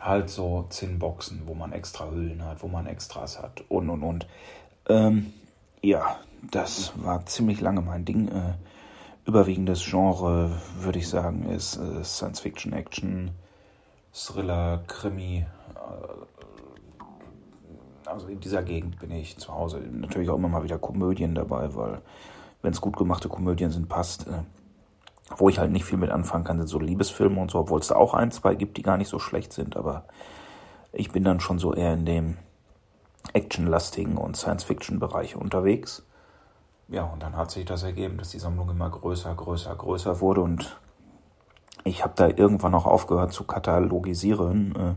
Halt 0.00 0.30
so 0.30 0.64
Zinnboxen, 0.70 1.42
wo 1.44 1.52
man 1.52 1.72
extra 1.72 2.10
Hüllen 2.10 2.42
hat, 2.42 2.62
wo 2.62 2.68
man 2.68 2.86
Extras 2.86 3.42
hat 3.42 3.62
und 3.68 3.90
und 3.90 4.02
und. 4.02 4.26
Ähm, 4.88 5.32
ja, 5.82 6.16
das 6.50 6.92
war 6.96 7.26
ziemlich 7.26 7.60
lange 7.60 7.82
mein 7.82 8.04
Ding. 8.04 8.28
Äh, 8.28 8.54
überwiegendes 9.26 9.84
Genre, 9.84 10.50
würde 10.80 10.98
ich 10.98 11.08
sagen, 11.08 11.48
ist 11.50 11.76
äh, 11.76 12.02
Science 12.02 12.40
Fiction, 12.40 12.72
Action, 12.72 13.30
Thriller, 14.12 14.82
Krimi. 14.86 15.46
Äh, 15.74 16.98
also 18.08 18.28
in 18.28 18.40
dieser 18.40 18.62
Gegend 18.62 18.98
bin 18.98 19.10
ich 19.10 19.36
zu 19.36 19.52
Hause. 19.52 19.80
Natürlich 19.80 20.30
auch 20.30 20.36
immer 20.36 20.48
mal 20.48 20.64
wieder 20.64 20.78
Komödien 20.78 21.34
dabei, 21.34 21.74
weil 21.74 22.00
wenn 22.62 22.72
es 22.72 22.80
gut 22.80 22.96
gemachte 22.96 23.28
Komödien 23.28 23.70
sind, 23.70 23.88
passt. 23.88 24.26
Äh, 24.26 24.42
wo 25.36 25.48
ich 25.50 25.58
halt 25.58 25.70
nicht 25.70 25.84
viel 25.84 25.98
mit 25.98 26.10
anfangen 26.10 26.44
kann, 26.44 26.58
sind 26.58 26.68
so 26.68 26.78
Liebesfilme 26.78 27.40
und 27.40 27.50
so, 27.50 27.58
obwohl 27.58 27.80
es 27.80 27.88
da 27.88 27.96
auch 27.96 28.14
ein, 28.14 28.30
zwei 28.30 28.54
gibt, 28.54 28.78
die 28.78 28.82
gar 28.82 28.96
nicht 28.96 29.08
so 29.08 29.18
schlecht 29.18 29.52
sind, 29.52 29.76
aber 29.76 30.04
ich 30.92 31.12
bin 31.12 31.22
dann 31.22 31.40
schon 31.40 31.58
so 31.58 31.74
eher 31.74 31.92
in 31.92 32.06
dem 32.06 32.38
actionlastigen 33.32 34.16
und 34.16 34.36
Science-Fiction-Bereich 34.36 35.36
unterwegs. 35.36 36.04
Ja, 36.88 37.04
und 37.04 37.22
dann 37.22 37.36
hat 37.36 37.50
sich 37.50 37.64
das 37.64 37.82
ergeben, 37.82 38.18
dass 38.18 38.30
die 38.30 38.38
Sammlung 38.38 38.70
immer 38.70 38.88
größer, 38.88 39.34
größer, 39.34 39.74
größer 39.74 40.20
wurde 40.20 40.40
und 40.40 40.78
ich 41.84 42.02
habe 42.02 42.14
da 42.16 42.28
irgendwann 42.28 42.74
auch 42.74 42.86
aufgehört 42.86 43.32
zu 43.32 43.44
katalogisieren. 43.44 44.74
Äh, 44.74 44.94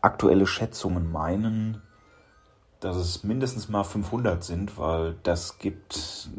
aktuelle 0.00 0.46
Schätzungen 0.46 1.10
meinen, 1.10 1.82
dass 2.80 2.96
es 2.96 3.24
mindestens 3.24 3.68
mal 3.68 3.84
500 3.84 4.42
sind, 4.42 4.78
weil 4.78 5.16
das 5.22 5.58
gibt 5.58 6.30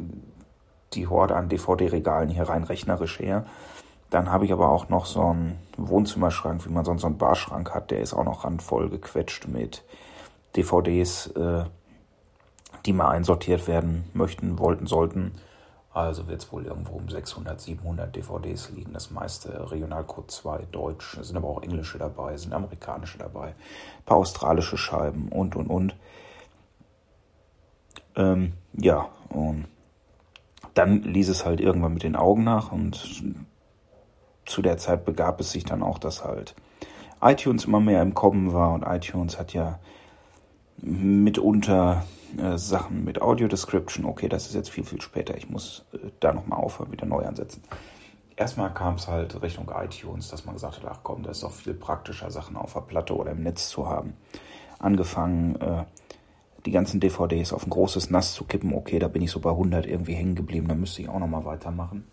die 0.94 1.08
Horde 1.08 1.36
an 1.36 1.50
DVD-Regalen 1.50 2.30
hier 2.30 2.50
rein 2.50 2.64
rechnerisch 2.64 3.20
her. 3.20 3.46
Dann 4.10 4.32
habe 4.32 4.46
ich 4.46 4.54
aber 4.54 4.70
auch 4.70 4.90
noch 4.90 5.06
so 5.06 5.22
einen 5.22 5.60
Wohnzimmerschrank, 5.78 6.66
wie 6.66 6.72
man 6.72 6.86
sonst 6.86 7.02
so 7.02 7.08
einen 7.08 7.18
Barschrank 7.18 7.74
hat, 7.76 7.92
der 7.92 8.00
ist 8.00 8.14
auch 8.14 8.24
noch 8.24 8.44
randvoll 8.44 8.90
gequetscht 8.90 9.48
mit 9.48 9.84
DVDs, 10.56 11.27
äh, 11.27 11.65
die 12.86 12.94
mal 12.94 13.10
einsortiert 13.10 13.68
werden 13.68 14.10
möchten, 14.13 14.60
wollten, 14.60 14.88
sollten. 14.88 15.34
Also 15.91 16.27
wird 16.27 16.41
es 16.41 16.51
wohl 16.51 16.65
irgendwo 16.65 16.94
um 16.94 17.10
600, 17.10 17.60
700 17.60 18.15
DVDs 18.15 18.70
liegen. 18.70 18.94
Das 18.94 19.12
meiste 19.12 19.72
Regionalcode 19.72 20.29
2, 20.29 20.68
Deutsch, 20.72 21.18
sind 21.22 21.36
aber 21.36 21.48
auch 21.50 21.63
englische 21.63 21.98
dabei, 21.98 22.38
sind 22.38 22.53
amerikanische 22.53 23.18
dabei, 23.18 23.48
ein 23.48 24.06
paar 24.06 24.18
australische 24.18 24.77
Scheiben 24.77 25.29
und, 25.29 25.56
und, 25.56 25.68
und. 25.68 25.96
Ähm, 28.15 28.53
ja, 28.74 29.10
und 29.29 29.65
dann 30.74 31.03
ließ 31.03 31.29
es 31.29 31.46
halt 31.46 31.60
irgendwann 31.60 31.94
mit 31.94 32.03
den 32.03 32.15
Augen 32.15 32.44
nach 32.44 32.72
und 32.72 33.24
zu 34.46 34.62
der 34.62 34.77
Zeit 34.77 35.06
begab 35.06 35.39
es 35.41 35.51
sich 35.51 35.63
dann 35.63 35.84
auch, 35.84 36.00
dass 36.00 36.24
halt 36.24 36.56
iTunes 37.22 37.65
immer 37.65 37.79
mehr 37.79 38.01
im 38.01 38.13
Kommen 38.13 38.53
war 38.53 38.74
und 38.74 38.84
iTunes 38.84 39.38
hat 39.38 39.53
ja 39.53 39.79
mitunter 40.81 42.05
äh, 42.38 42.57
Sachen 42.57 43.03
mit 43.03 43.21
Audio 43.21 43.48
Description. 43.48 44.05
Okay, 44.05 44.29
das 44.29 44.48
ist 44.48 44.55
jetzt 44.55 44.69
viel, 44.69 44.83
viel 44.83 45.01
später. 45.01 45.36
Ich 45.38 45.50
muss 45.50 45.86
äh, 45.93 45.98
da 46.19 46.33
nochmal 46.33 46.59
aufhören, 46.59 46.91
wieder 46.91 47.05
neu 47.05 47.25
ansetzen. 47.25 47.63
Erstmal 48.36 48.74
kam 48.74 48.95
es 48.95 49.07
halt 49.07 49.41
Richtung 49.41 49.69
iTunes, 49.75 50.29
dass 50.29 50.45
man 50.45 50.55
gesagt 50.55 50.77
hat, 50.77 50.89
ach 50.89 51.00
komm, 51.03 51.24
das 51.24 51.38
ist 51.38 51.43
doch 51.43 51.51
viel 51.51 51.74
praktischer, 51.74 52.31
Sachen 52.31 52.55
auf 52.55 52.74
der 52.74 52.81
Platte 52.81 53.15
oder 53.15 53.31
im 53.31 53.43
Netz 53.43 53.69
zu 53.69 53.89
haben. 53.89 54.13
Angefangen, 54.79 55.55
äh, 55.55 55.83
die 56.65 56.71
ganzen 56.71 57.00
DVDs 57.00 57.53
auf 57.53 57.65
ein 57.65 57.69
großes 57.69 58.09
Nass 58.09 58.33
zu 58.33 58.45
kippen. 58.45 58.74
Okay, 58.74 59.00
da 59.00 59.07
bin 59.07 59.21
ich 59.21 59.31
so 59.31 59.39
bei 59.39 59.50
100 59.50 59.86
irgendwie 59.86 60.13
hängen 60.13 60.36
geblieben, 60.36 60.67
da 60.67 60.75
müsste 60.75 61.01
ich 61.01 61.09
auch 61.09 61.19
nochmal 61.19 61.45
weitermachen. 61.45 62.07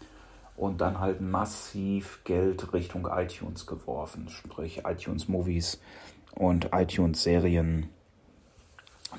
Und 0.56 0.80
dann 0.80 1.00
halt 1.00 1.20
massiv 1.20 2.20
Geld 2.24 2.72
Richtung 2.72 3.06
iTunes 3.10 3.66
geworfen, 3.66 4.28
sprich 4.30 4.82
iTunes 4.86 5.28
Movies 5.28 5.80
und 6.34 6.70
iTunes 6.72 7.22
Serien 7.22 7.90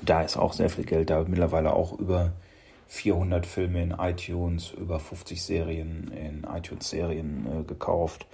da 0.02 0.22
ist 0.22 0.36
auch 0.36 0.52
sehr 0.52 0.70
viel 0.70 0.84
Geld 0.84 1.10
da. 1.10 1.24
Mittlerweile 1.26 1.72
auch 1.72 1.98
über 1.98 2.32
400 2.88 3.46
Filme 3.46 3.82
in 3.82 3.90
iTunes, 3.98 4.72
über 4.72 4.98
50 4.98 5.42
Serien 5.42 6.10
in 6.12 6.46
iTunes-Serien 6.50 7.46
äh, 7.46 7.64
gekauft. 7.64 8.26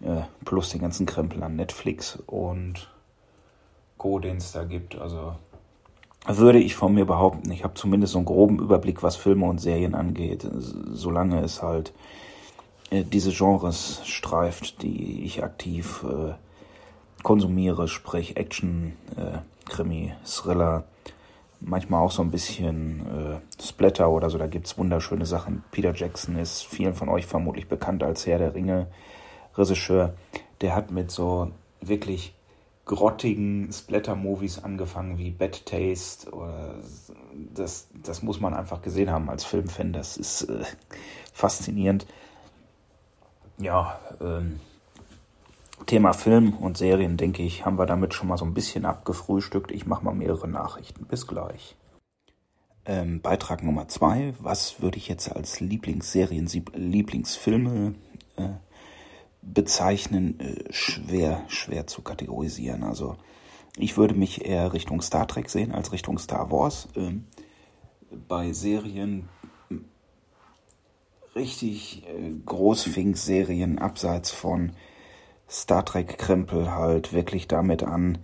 Äh, 0.00 0.22
plus 0.44 0.70
den 0.70 0.80
ganzen 0.80 1.06
Krempel 1.06 1.42
an 1.42 1.56
Netflix 1.56 2.16
und 2.26 2.90
Co., 3.96 4.18
den 4.18 4.36
es 4.36 4.52
da 4.52 4.64
gibt. 4.64 4.96
Also 4.96 5.34
würde 6.26 6.58
ich 6.58 6.74
von 6.74 6.94
mir 6.94 7.04
behaupten, 7.04 7.50
ich 7.50 7.64
habe 7.64 7.74
zumindest 7.74 8.12
so 8.12 8.18
einen 8.18 8.26
groben 8.26 8.58
Überblick, 8.58 9.02
was 9.02 9.16
Filme 9.16 9.46
und 9.46 9.60
Serien 9.60 9.94
angeht, 9.94 10.48
solange 10.52 11.40
es 11.40 11.62
halt 11.62 11.92
äh, 12.90 13.04
diese 13.04 13.32
Genres 13.32 14.00
streift, 14.04 14.82
die 14.82 15.24
ich 15.24 15.42
aktiv 15.42 16.04
äh, 16.04 16.34
konsumiere, 17.24 17.88
sprich 17.88 18.36
Action, 18.36 18.92
äh, 19.16 19.38
Krimi, 19.68 20.12
Thriller, 20.24 20.84
manchmal 21.58 22.02
auch 22.02 22.12
so 22.12 22.22
ein 22.22 22.30
bisschen 22.30 23.00
äh, 23.00 23.62
Splatter 23.62 24.10
oder 24.10 24.30
so, 24.30 24.38
da 24.38 24.46
gibt 24.46 24.66
es 24.66 24.78
wunderschöne 24.78 25.26
Sachen. 25.26 25.64
Peter 25.72 25.92
Jackson 25.92 26.36
ist 26.36 26.64
vielen 26.64 26.94
von 26.94 27.08
euch 27.08 27.26
vermutlich 27.26 27.66
bekannt 27.66 28.04
als 28.04 28.26
Herr 28.26 28.38
der 28.38 28.54
Ringe 28.54 28.86
Regisseur. 29.56 30.14
Der 30.60 30.76
hat 30.76 30.90
mit 30.90 31.10
so 31.10 31.50
wirklich 31.80 32.34
grottigen 32.84 33.72
Splatter-Movies 33.72 34.62
angefangen 34.62 35.16
wie 35.16 35.30
Bad 35.30 35.64
Taste. 35.64 36.30
Oder 36.30 36.74
das, 37.54 37.88
das 38.02 38.22
muss 38.22 38.40
man 38.40 38.54
einfach 38.54 38.82
gesehen 38.82 39.10
haben 39.10 39.30
als 39.30 39.44
Filmfan. 39.44 39.92
Das 39.92 40.16
ist 40.16 40.42
äh, 40.42 40.64
faszinierend. 41.32 42.06
Ja, 43.58 43.98
ähm, 44.20 44.60
Thema 45.86 46.12
Film 46.12 46.54
und 46.54 46.78
Serien, 46.78 47.16
denke 47.16 47.42
ich, 47.42 47.66
haben 47.66 47.78
wir 47.78 47.86
damit 47.86 48.14
schon 48.14 48.28
mal 48.28 48.38
so 48.38 48.44
ein 48.44 48.54
bisschen 48.54 48.84
abgefrühstückt. 48.84 49.70
Ich 49.70 49.86
mache 49.86 50.04
mal 50.04 50.14
mehrere 50.14 50.48
Nachrichten. 50.48 51.04
Bis 51.06 51.26
gleich. 51.26 51.76
Ähm, 52.86 53.20
Beitrag 53.20 53.62
Nummer 53.62 53.88
zwei. 53.88 54.34
Was 54.38 54.80
würde 54.80 54.98
ich 54.98 55.08
jetzt 55.08 55.34
als 55.34 55.60
Lieblingsserien, 55.60 56.48
Lieblingsfilme 56.74 57.94
äh, 58.36 58.48
bezeichnen? 59.42 60.38
Äh, 60.40 60.72
schwer, 60.72 61.44
schwer 61.48 61.86
zu 61.86 62.02
kategorisieren. 62.02 62.82
Also 62.82 63.16
ich 63.76 63.96
würde 63.96 64.14
mich 64.14 64.44
eher 64.44 64.72
Richtung 64.72 65.02
Star 65.02 65.26
Trek 65.26 65.50
sehen 65.50 65.72
als 65.72 65.92
Richtung 65.92 66.18
Star 66.18 66.50
Wars. 66.50 66.88
Ähm, 66.94 67.26
bei 68.28 68.52
Serien 68.52 69.28
richtig 71.34 72.04
äh, 72.06 72.32
Großfink-Serien 72.44 73.78
abseits 73.78 74.30
von 74.30 74.72
Star 75.48 75.84
Trek-Krempel 75.84 76.72
halt 76.72 77.12
wirklich 77.12 77.48
damit 77.48 77.82
an, 77.82 78.18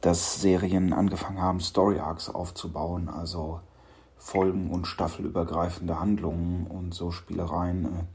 dass 0.00 0.40
Serien 0.40 0.92
angefangen 0.92 1.40
haben, 1.40 1.60
Story 1.60 1.98
Arcs 1.98 2.28
aufzubauen, 2.28 3.08
also 3.08 3.60
Folgen- 4.18 4.70
und 4.70 4.86
staffelübergreifende 4.86 5.98
Handlungen 5.98 6.66
und 6.66 6.94
so 6.94 7.10
Spielereien. 7.10 8.06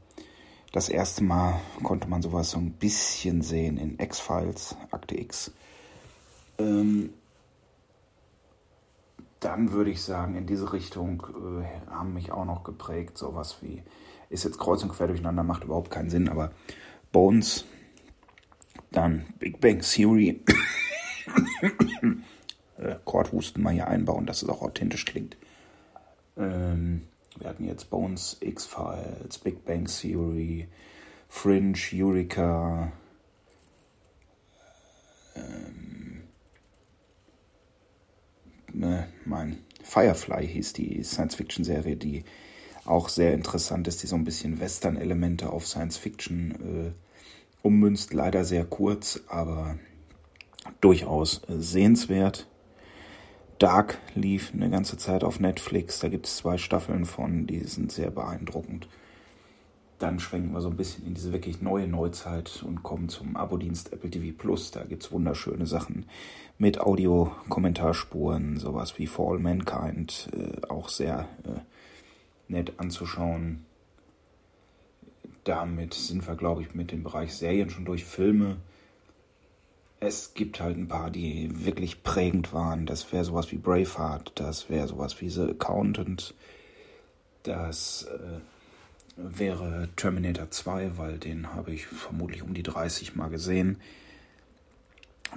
Das 0.72 0.88
erste 0.88 1.24
Mal 1.24 1.60
konnte 1.82 2.08
man 2.08 2.22
sowas 2.22 2.50
so 2.50 2.58
ein 2.58 2.72
bisschen 2.72 3.42
sehen 3.42 3.78
in 3.78 3.98
X-Files, 3.98 4.76
Akte 4.90 5.18
X. 5.18 5.50
Ähm, 6.58 7.10
dann 9.40 9.72
würde 9.72 9.90
ich 9.90 10.02
sagen, 10.02 10.34
in 10.34 10.46
diese 10.46 10.72
Richtung 10.72 11.26
äh, 11.28 11.90
haben 11.90 12.12
mich 12.14 12.32
auch 12.32 12.44
noch 12.44 12.64
geprägt, 12.64 13.16
sowas 13.16 13.58
wie, 13.62 13.82
ist 14.28 14.44
jetzt 14.44 14.58
kreuz 14.58 14.82
und 14.82 14.90
quer 14.90 15.06
durcheinander, 15.06 15.42
macht 15.42 15.64
überhaupt 15.64 15.90
keinen 15.90 16.10
Sinn, 16.10 16.28
aber 16.28 16.50
Bones 17.12 17.64
dann 18.90 19.26
Big 19.38 19.60
Bang 19.60 19.80
Theory. 19.80 20.40
äh, 22.78 22.94
Chordhusten 23.04 23.62
mal 23.62 23.72
hier 23.72 23.88
einbauen, 23.88 24.26
dass 24.26 24.42
es 24.42 24.48
auch 24.48 24.62
authentisch 24.62 25.04
klingt. 25.04 25.36
Ähm, 26.36 27.02
Wir 27.38 27.48
hatten 27.48 27.64
jetzt 27.64 27.90
Bones, 27.90 28.38
X-Files, 28.40 29.38
Big 29.38 29.64
Bang 29.64 29.86
Theory, 29.86 30.68
Fringe, 31.28 31.78
Eureka, 31.92 32.92
ähm, 35.36 36.22
äh, 38.82 39.04
mein 39.24 39.58
Firefly 39.82 40.46
hieß 40.46 40.72
die 40.74 41.02
Science-Fiction-Serie, 41.02 41.96
die 41.96 42.24
auch 42.84 43.08
sehr 43.08 43.34
interessant 43.34 43.88
ist, 43.88 44.02
die 44.02 44.06
so 44.06 44.16
ein 44.16 44.24
bisschen 44.24 44.60
Western-Elemente 44.60 45.50
auf 45.50 45.66
Science-Fiction 45.66 46.50
äh, 46.86 47.07
ummünzt. 47.62 48.12
Leider 48.12 48.44
sehr 48.44 48.64
kurz, 48.64 49.20
aber 49.28 49.78
durchaus 50.80 51.42
sehenswert. 51.48 52.46
Dark 53.58 53.98
lief 54.14 54.52
eine 54.54 54.70
ganze 54.70 54.96
Zeit 54.96 55.24
auf 55.24 55.40
Netflix. 55.40 55.98
Da 55.98 56.08
gibt 56.08 56.26
es 56.26 56.36
zwei 56.36 56.58
Staffeln 56.58 57.04
von, 57.04 57.46
die 57.46 57.60
sind 57.64 57.90
sehr 57.90 58.10
beeindruckend. 58.10 58.88
Dann 59.98 60.20
schwenken 60.20 60.52
wir 60.52 60.60
so 60.60 60.70
ein 60.70 60.76
bisschen 60.76 61.04
in 61.06 61.14
diese 61.14 61.32
wirklich 61.32 61.60
neue 61.60 61.88
Neuzeit 61.88 62.62
und 62.64 62.84
kommen 62.84 63.08
zum 63.08 63.36
Abo-Dienst 63.36 63.92
Apple 63.92 64.10
TV 64.10 64.32
Plus. 64.36 64.70
Da 64.70 64.84
gibt 64.84 65.02
es 65.02 65.10
wunderschöne 65.10 65.66
Sachen 65.66 66.06
mit 66.56 66.80
Audio-Kommentarspuren, 66.80 68.58
sowas 68.58 68.96
wie 68.98 69.08
For 69.08 69.32
All 69.32 69.40
Mankind, 69.40 70.28
äh, 70.36 70.64
auch 70.68 70.88
sehr 70.88 71.28
äh, 71.44 71.60
nett 72.46 72.74
anzuschauen. 72.78 73.64
Damit 75.48 75.94
sind 75.94 76.28
wir, 76.28 76.34
glaube 76.34 76.60
ich, 76.60 76.74
mit 76.74 76.92
dem 76.92 77.02
Bereich 77.02 77.34
Serien 77.34 77.70
schon 77.70 77.86
durch 77.86 78.04
Filme. 78.04 78.58
Es 79.98 80.34
gibt 80.34 80.60
halt 80.60 80.76
ein 80.76 80.88
paar, 80.88 81.10
die 81.10 81.64
wirklich 81.64 82.02
prägend 82.02 82.52
waren. 82.52 82.84
Das 82.84 83.10
wäre 83.14 83.24
sowas 83.24 83.50
wie 83.50 83.56
Braveheart, 83.56 84.32
das 84.34 84.68
wäre 84.68 84.86
sowas 84.86 85.18
wie 85.22 85.30
The 85.30 85.52
Accountant, 85.52 86.34
das 87.44 88.02
äh, 88.02 88.40
wäre 89.16 89.88
Terminator 89.96 90.50
2, 90.50 90.98
weil 90.98 91.16
den 91.16 91.54
habe 91.54 91.72
ich 91.72 91.86
vermutlich 91.86 92.42
um 92.42 92.52
die 92.52 92.62
30 92.62 93.16
Mal 93.16 93.30
gesehen. 93.30 93.80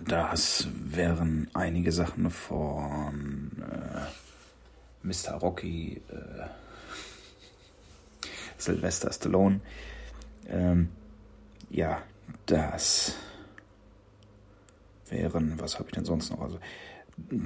Das 0.06 0.68
wären 0.74 1.50
einige 1.53 1.94
Sachen 1.94 2.32
von 2.32 3.50
äh, 3.62 5.08
Mr. 5.08 5.36
Rocky, 5.36 6.01
äh, 6.10 6.48
Sylvester 8.58 9.13
Stallone. 9.13 9.62
Ähm, 10.48 10.89
ja, 11.69 12.01
das 12.45 13.15
wären, 15.10 15.60
was 15.60 15.79
habe 15.79 15.89
ich 15.89 15.95
denn 15.95 16.05
sonst 16.05 16.31
noch? 16.31 16.41
Also 16.41 16.60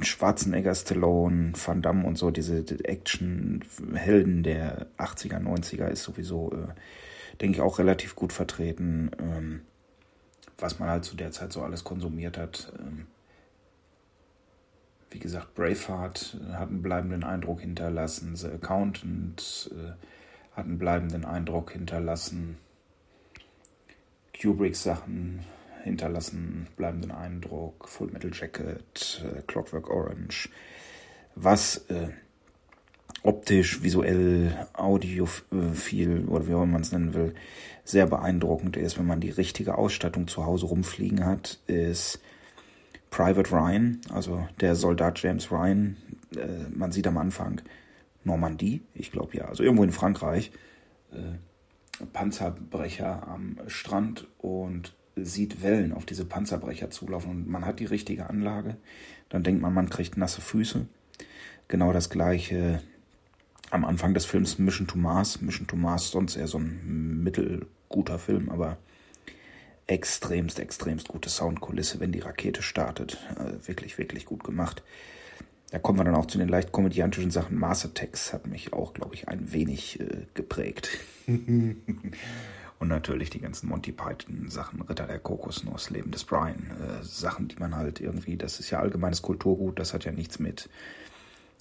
Schwarzenegger, 0.02 0.74
Stallone, 0.74 1.54
Van 1.54 1.82
Damme 1.82 2.06
und 2.06 2.18
so, 2.18 2.32
diese 2.32 2.60
Action-Helden 2.84 4.44
der 4.44 4.88
80er, 4.98 5.40
90er 5.40 5.88
ist 5.88 6.04
sowieso, 6.04 6.52
äh, 6.54 6.74
denke 7.42 7.58
ich, 7.58 7.62
auch 7.62 7.80
relativ 7.80 8.16
gut 8.16 8.32
vertreten. 8.32 9.12
Ähm, 9.20 9.62
was 10.58 10.80
man 10.80 10.90
halt 10.90 11.06
zu 11.06 11.16
der 11.16 11.32
Zeit 11.32 11.52
so 11.52 11.62
alles 11.62 11.84
konsumiert 11.84 12.38
hat. 12.38 12.72
Ähm, 12.80 13.08
wie 15.12 15.20
gesagt, 15.20 15.56
Braveheart 15.56 16.38
hat 16.54 16.70
einen 16.70 16.82
bleibenden 16.82 17.24
Eindruck 17.24 17.62
hinterlassen, 17.62 18.36
The 18.36 18.48
Accountant 18.48 19.72
äh, 19.74 19.92
hat 20.56 20.66
einen 20.66 20.78
bleibenden 20.78 21.26
Eindruck 21.26 21.72
hinterlassen. 21.72 22.58
Kubricks 24.40 24.84
Sachen 24.84 25.40
hinterlassen 25.84 26.68
bleibenden 26.76 27.12
Eindruck. 27.12 27.88
Full 27.88 28.12
Metal 28.12 28.32
Jacket, 28.34 29.24
äh, 29.24 29.42
Clockwork 29.48 29.90
Orange. 29.90 30.50
Was 31.36 31.78
äh, 31.90 32.10
optisch, 33.24 33.82
visuell, 33.82 34.68
audiophil 34.74 36.26
oder 36.28 36.48
wie 36.48 36.54
auch 36.54 36.64
immer 36.64 36.74
man 36.74 36.82
es 36.82 36.92
nennen 36.92 37.14
will, 37.14 37.34
sehr 37.84 38.08
beeindruckend 38.08 38.78
ist, 38.78 38.98
wenn 38.98 39.08
man 39.08 39.20
die 39.20 39.30
richtige 39.30 39.78
Ausstattung 39.78 40.28
zu 40.28 40.46
Hause 40.46 40.68
rumfliegen 40.68 41.26
hat, 41.26 41.60
ist 41.68 42.20
Private 43.10 43.52
Ryan, 43.52 44.02
also 44.12 44.48
der 44.60 44.76
Soldat 44.76 45.22
James 45.22 45.52
Ryan. 45.52 45.98
Äh, 46.36 46.70
man 46.74 46.92
sieht 46.92 47.08
am 47.08 47.18
Anfang 47.18 47.62
Normandie, 48.24 48.82
ich 48.94 49.12
glaube 49.12 49.38
ja, 49.38 49.46
also 49.46 49.64
irgendwo 49.64 49.84
in 49.84 49.92
Frankreich, 49.92 50.52
äh, 51.12 51.38
Panzerbrecher 52.14 53.28
am 53.28 53.58
Strand 53.68 54.28
und 54.38 54.94
sieht 55.16 55.64
Wellen 55.64 55.94
auf 55.94 56.06
diese 56.06 56.26
Panzerbrecher 56.26 56.90
zulaufen 56.90 57.32
und 57.32 57.48
man 57.48 57.66
hat 57.66 57.80
die 57.80 57.86
richtige 57.86 58.30
Anlage, 58.30 58.76
dann 59.30 59.44
denkt 59.44 59.62
man, 59.62 59.74
man 59.74 59.90
kriegt 59.90 60.18
nasse 60.18 60.42
Füße. 60.42 60.88
Genau 61.68 61.94
das 61.94 62.10
gleiche 62.10 62.82
am 63.72 63.86
Anfang 63.86 64.14
des 64.14 64.26
Films 64.26 64.60
Mission 64.60 64.88
to 64.88 64.98
Mars. 64.98 65.42
Mission 65.42 65.68
to 65.68 65.76
Mars 65.76 66.12
sonst 66.12 66.36
eher 66.36 66.48
so 66.48 66.60
ein 66.60 67.24
mittelguter 67.24 68.20
Film, 68.20 68.50
aber 68.50 68.78
extremst, 69.88 70.60
extremst 70.60 71.08
gute 71.08 71.30
Soundkulisse, 71.30 72.00
wenn 72.00 72.12
die 72.12 72.20
Rakete 72.20 72.62
startet. 72.62 73.18
Äh, 73.38 73.68
wirklich, 73.68 73.98
wirklich 73.98 74.26
gut 74.26 74.44
gemacht. 74.44 74.84
Da 75.76 75.80
kommen 75.80 76.00
wir 76.00 76.06
dann 76.06 76.16
auch 76.16 76.28
zu 76.28 76.38
den 76.38 76.48
leicht 76.48 76.72
komödiantischen 76.72 77.32
Sachen. 77.32 77.60
Mars 77.60 77.84
Attacks 77.84 78.32
hat 78.32 78.48
mich 78.48 78.72
auch, 78.72 78.94
glaube 78.94 79.14
ich, 79.14 79.28
ein 79.28 79.52
wenig 79.52 80.00
äh, 80.00 80.26
geprägt. 80.34 81.00
Und 81.28 82.88
natürlich 82.88 83.30
die 83.30 83.42
ganzen 83.42 83.68
Monty 83.68 83.92
Python 83.92 84.50
Sachen, 84.50 84.84
Ritter 84.84 85.06
der 85.06 85.20
Kokosnuss, 85.20 85.90
Leben 85.90 86.12
des 86.12 86.24
Brian, 86.24 86.72
äh, 86.80 87.04
Sachen, 87.04 87.50
die 87.50 87.58
man 87.58 87.76
halt 87.76 88.00
irgendwie, 88.00 88.38
das 88.38 88.62
ist 88.62 88.70
ja 88.70 88.80
allgemeines 88.80 89.22
Kulturgut, 89.22 89.78
das 89.78 89.94
hat 89.94 90.06
ja 90.06 90.14
nichts 90.14 90.40
mit 90.40 90.70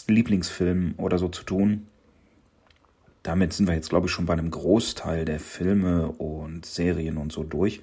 Lieblingsfilmen 0.06 0.94
oder 0.96 1.18
so 1.18 1.26
zu 1.26 1.42
tun. 1.42 1.88
Damit 3.24 3.52
sind 3.52 3.66
wir 3.66 3.74
jetzt, 3.74 3.88
glaube 3.88 4.06
ich, 4.06 4.12
schon 4.12 4.26
bei 4.26 4.34
einem 4.34 4.52
Großteil 4.52 5.24
der 5.24 5.40
Filme 5.40 6.06
und 6.06 6.66
Serien 6.66 7.16
und 7.16 7.32
so 7.32 7.42
durch. 7.42 7.82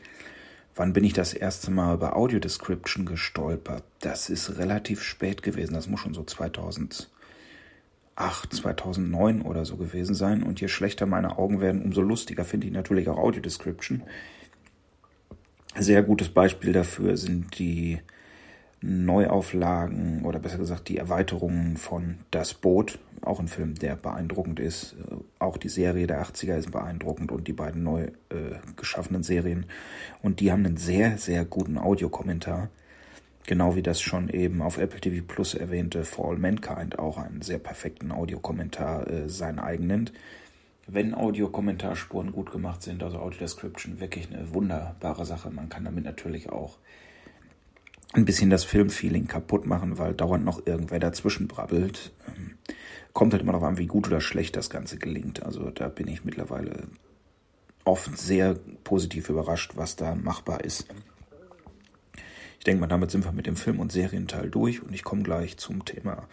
Wann 0.75 0.93
bin 0.93 1.03
ich 1.03 1.13
das 1.13 1.33
erste 1.33 1.69
Mal 1.69 1.95
über 1.95 2.15
Audio 2.15 2.39
Description 2.39 3.05
gestolpert? 3.05 3.83
Das 3.99 4.29
ist 4.29 4.57
relativ 4.57 5.03
spät 5.03 5.43
gewesen. 5.43 5.73
Das 5.73 5.87
muss 5.87 5.99
schon 5.99 6.13
so 6.13 6.23
2008, 6.23 7.09
2009 8.15 9.41
oder 9.41 9.65
so 9.65 9.75
gewesen 9.75 10.15
sein. 10.15 10.43
Und 10.43 10.61
je 10.61 10.69
schlechter 10.69 11.05
meine 11.05 11.37
Augen 11.37 11.59
werden, 11.59 11.81
umso 11.81 12.01
lustiger 12.01 12.45
finde 12.45 12.67
ich 12.67 12.73
natürlich 12.73 13.09
auch 13.09 13.17
Audio 13.17 13.41
Description. 13.41 14.03
Sehr 15.77 16.03
gutes 16.03 16.29
Beispiel 16.29 16.71
dafür 16.71 17.17
sind 17.17 17.59
die 17.59 17.99
Neuauflagen 18.81 20.25
oder 20.25 20.39
besser 20.39 20.57
gesagt 20.57 20.89
die 20.89 20.97
Erweiterungen 20.97 21.77
von 21.77 22.19
Das 22.31 22.55
Boot, 22.55 22.97
auch 23.21 23.39
ein 23.39 23.47
Film, 23.47 23.75
der 23.75 23.95
beeindruckend 23.95 24.59
ist. 24.59 24.95
Auch 25.37 25.57
die 25.57 25.69
Serie 25.69 26.07
der 26.07 26.23
80er 26.23 26.57
ist 26.57 26.71
beeindruckend 26.71 27.31
und 27.31 27.47
die 27.47 27.53
beiden 27.53 27.83
neu 27.83 28.05
äh, 28.29 28.57
geschaffenen 28.75 29.21
Serien. 29.21 29.67
Und 30.23 30.39
die 30.39 30.51
haben 30.51 30.65
einen 30.65 30.77
sehr, 30.77 31.19
sehr 31.19 31.45
guten 31.45 31.77
Audiokommentar. 31.77 32.69
Genau 33.45 33.75
wie 33.75 33.83
das 33.83 34.01
schon 34.01 34.29
eben 34.29 34.61
auf 34.61 34.77
Apple 34.77 34.99
TV 34.99 35.23
Plus 35.27 35.53
erwähnte 35.53 36.03
For 36.03 36.29
All 36.29 36.37
Mankind 36.37 36.97
auch 36.97 37.17
einen 37.17 37.41
sehr 37.41 37.59
perfekten 37.59 38.11
Audiokommentar 38.11 39.07
äh, 39.07 39.29
sein 39.29 39.59
eigen 39.59 39.87
nennt. 39.87 40.11
Wenn 40.87 41.13
Audiokommentarspuren 41.13 42.31
gut 42.31 42.51
gemacht 42.51 42.81
sind, 42.81 43.03
also 43.03 43.19
Audio 43.19 43.39
Description, 43.39 43.99
wirklich 43.99 44.29
eine 44.31 44.53
wunderbare 44.53 45.25
Sache. 45.25 45.51
Man 45.51 45.69
kann 45.69 45.85
damit 45.85 46.03
natürlich 46.03 46.49
auch 46.49 46.79
ein 48.13 48.25
bisschen 48.25 48.49
das 48.49 48.63
Filmfeeling 48.63 49.27
kaputt 49.27 49.65
machen, 49.65 49.97
weil 49.97 50.13
dauernd 50.13 50.43
noch 50.43 50.65
irgendwer 50.65 50.99
dazwischen 50.99 51.47
brabbelt. 51.47 52.11
Ähm, 52.27 52.57
kommt 53.13 53.33
halt 53.33 53.43
immer 53.43 53.53
darauf 53.53 53.67
an, 53.67 53.77
wie 53.77 53.87
gut 53.87 54.07
oder 54.07 54.21
schlecht 54.21 54.55
das 54.55 54.69
Ganze 54.69 54.97
gelingt. 54.97 55.43
Also 55.43 55.69
da 55.69 55.87
bin 55.87 56.07
ich 56.07 56.25
mittlerweile 56.25 56.87
oft 57.85 58.17
sehr 58.17 58.55
positiv 58.83 59.29
überrascht, 59.29 59.73
was 59.75 59.95
da 59.95 60.15
machbar 60.15 60.63
ist. 60.63 60.87
Ich 62.59 62.65
denke 62.65 62.81
mal, 62.81 62.87
damit 62.87 63.11
sind 63.11 63.25
wir 63.25 63.31
mit 63.31 63.47
dem 63.47 63.55
Film- 63.55 63.79
und 63.79 63.91
Serienteil 63.91 64.49
durch 64.49 64.83
und 64.83 64.93
ich 64.93 65.03
komme 65.03 65.23
gleich 65.23 65.57
zum 65.57 65.83
Thema 65.83 66.27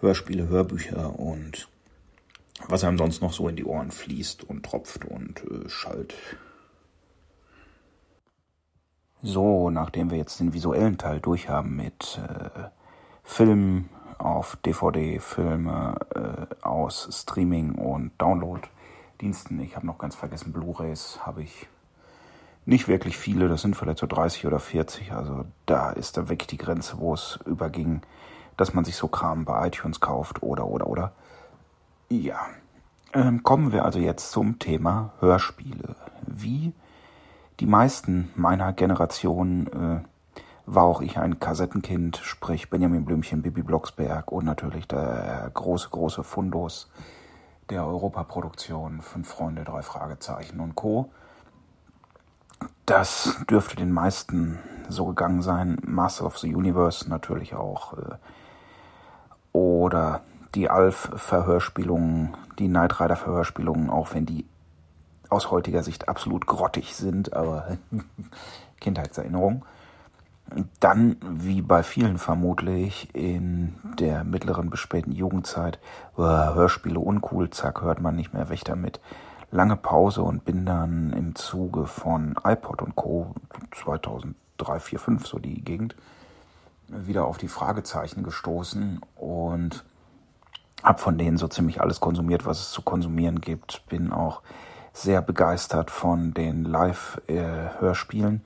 Hörspiele, 0.00 0.48
Hörbücher 0.48 1.18
und 1.18 1.68
was 2.66 2.82
einem 2.82 2.98
sonst 2.98 3.22
noch 3.22 3.32
so 3.32 3.48
in 3.48 3.54
die 3.54 3.64
Ohren 3.64 3.92
fließt 3.92 4.42
und 4.42 4.64
tropft 4.64 5.04
und 5.04 5.44
äh, 5.44 5.68
schallt. 5.68 6.14
So, 9.22 9.70
nachdem 9.70 10.10
wir 10.10 10.18
jetzt 10.18 10.38
den 10.38 10.52
visuellen 10.52 10.96
Teil 10.96 11.18
durch 11.18 11.48
haben 11.48 11.74
mit 11.74 12.20
äh, 12.28 12.68
Filmen 13.24 13.88
auf 14.18 14.56
DVD, 14.64 15.18
Filme 15.18 15.96
äh, 16.14 16.64
aus 16.64 17.08
Streaming 17.10 17.74
und 17.74 18.12
Download-Diensten, 18.18 19.58
ich 19.60 19.74
habe 19.74 19.86
noch 19.86 19.98
ganz 19.98 20.14
vergessen, 20.14 20.52
Blu-rays 20.52 21.20
habe 21.26 21.42
ich 21.42 21.66
nicht 22.64 22.86
wirklich 22.86 23.16
viele, 23.16 23.48
das 23.48 23.62
sind 23.62 23.74
vielleicht 23.74 23.98
so 23.98 24.06
30 24.06 24.46
oder 24.46 24.60
40, 24.60 25.12
also 25.12 25.44
da 25.66 25.90
ist 25.90 26.16
dann 26.16 26.28
wirklich 26.28 26.48
die 26.48 26.58
Grenze, 26.58 26.98
wo 26.98 27.14
es 27.14 27.40
überging, 27.44 28.02
dass 28.56 28.74
man 28.74 28.84
sich 28.84 28.96
so 28.96 29.08
Kram 29.08 29.44
bei 29.44 29.66
iTunes 29.66 30.00
kauft 30.00 30.42
oder 30.42 30.66
oder 30.66 30.86
oder. 30.86 31.12
Ja, 32.08 32.40
ähm, 33.14 33.42
kommen 33.42 33.72
wir 33.72 33.84
also 33.84 33.98
jetzt 33.98 34.30
zum 34.30 34.58
Thema 34.58 35.12
Hörspiele. 35.20 35.96
Wie 36.26 36.72
die 37.60 37.66
meisten 37.66 38.30
meiner 38.34 38.72
Generation 38.72 39.66
äh, 39.66 40.40
war 40.66 40.84
auch 40.84 41.00
ich 41.00 41.18
ein 41.18 41.40
Kassettenkind, 41.40 42.18
sprich 42.18 42.70
Benjamin 42.70 43.04
Blümchen, 43.04 43.42
Bibi 43.42 43.62
Blocksberg 43.62 44.30
und 44.30 44.44
natürlich 44.44 44.86
der 44.86 45.50
große, 45.54 45.88
große 45.88 46.22
Fundus 46.22 46.90
der 47.70 47.86
Europaproduktion 47.86 49.00
Fünf 49.00 49.28
Freunde, 49.28 49.64
drei 49.64 49.82
Fragezeichen 49.82 50.60
und 50.60 50.74
Co. 50.74 51.10
Das 52.86 53.36
dürfte 53.48 53.76
den 53.76 53.92
meisten 53.92 54.58
so 54.88 55.06
gegangen 55.06 55.42
sein. 55.42 55.78
Master 55.84 56.26
of 56.26 56.38
the 56.38 56.54
Universe 56.54 57.08
natürlich 57.08 57.54
auch. 57.54 57.94
Äh, 57.94 58.16
oder 59.52 60.22
die 60.54 60.70
Alf-Verhörspielungen, 60.70 62.36
die 62.58 62.68
Knight 62.68 63.00
Rider-Verhörspielungen, 63.00 63.90
auch 63.90 64.14
wenn 64.14 64.26
die 64.26 64.46
aus 65.28 65.50
heutiger 65.50 65.82
Sicht 65.82 66.08
absolut 66.08 66.46
grottig 66.46 66.94
sind, 66.94 67.32
aber 67.32 67.78
Kindheitserinnerung. 68.80 69.64
Dann, 70.80 71.16
wie 71.22 71.60
bei 71.60 71.82
vielen 71.82 72.16
vermutlich, 72.16 73.14
in 73.14 73.74
der 73.98 74.24
mittleren 74.24 74.70
bis 74.70 74.80
späten 74.80 75.12
Jugendzeit, 75.12 75.78
äh, 76.16 76.22
Hörspiele 76.22 76.98
uncool, 76.98 77.50
zack, 77.50 77.82
hört 77.82 78.00
man 78.00 78.16
nicht 78.16 78.32
mehr 78.32 78.48
weg 78.48 78.64
damit. 78.64 79.00
Lange 79.50 79.76
Pause 79.76 80.22
und 80.22 80.44
bin 80.44 80.64
dann 80.64 81.12
im 81.12 81.34
Zuge 81.34 81.86
von 81.86 82.36
iPod 82.44 82.80
und 82.80 82.96
Co. 82.96 83.34
2003, 83.72 84.80
4, 84.80 84.98
5, 84.98 85.26
so 85.26 85.38
die 85.38 85.62
Gegend, 85.62 85.96
wieder 86.88 87.26
auf 87.26 87.36
die 87.36 87.48
Fragezeichen 87.48 88.22
gestoßen 88.22 89.00
und 89.16 89.84
habe 90.82 90.98
von 90.98 91.18
denen 91.18 91.36
so 91.36 91.48
ziemlich 91.48 91.80
alles 91.80 92.00
konsumiert, 92.00 92.46
was 92.46 92.60
es 92.60 92.70
zu 92.70 92.82
konsumieren 92.82 93.40
gibt. 93.40 93.86
Bin 93.88 94.12
auch 94.12 94.42
sehr 95.02 95.22
begeistert 95.22 95.90
von 95.90 96.34
den 96.34 96.64
Live-Hörspielen. 96.64 98.42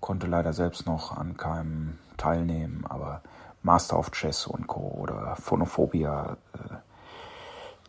Konnte 0.00 0.28
leider 0.28 0.52
selbst 0.52 0.86
noch 0.86 1.16
an 1.16 1.36
keinem 1.36 1.98
teilnehmen, 2.16 2.84
aber 2.88 3.20
Master 3.62 3.98
of 3.98 4.12
Chess 4.12 4.46
und 4.46 4.68
Co. 4.68 4.96
oder 4.96 5.34
Phonophobia 5.36 6.36
äh, 6.54 6.74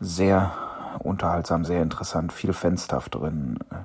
sehr 0.00 0.52
unterhaltsam, 0.98 1.64
sehr 1.64 1.82
interessant, 1.82 2.32
viel 2.32 2.52
Fanstuff 2.52 3.08
drin. 3.08 3.58
Äh, 3.70 3.76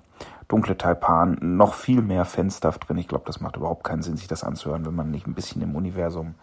dunkle 0.48 0.78
Taipan, 0.78 1.38
noch 1.42 1.76
viel 1.76 2.02
mehr 2.02 2.26
Fanstuff 2.26 2.80
drin. 2.80 2.98
Ich 2.98 3.08
glaube, 3.08 3.26
das 3.28 3.42
macht 3.42 3.58
überhaupt 3.58 3.84
keinen 3.84 4.02
Sinn, 4.02 4.18
sich 4.18 4.28
das 4.28 4.44
anzuhören, 4.44 4.86
wenn 4.88 4.96
man 4.96 5.12
nicht 5.12 5.28
ein 5.28 5.36
bisschen 5.36 5.62
im 5.62 5.76
Universum 5.76 6.34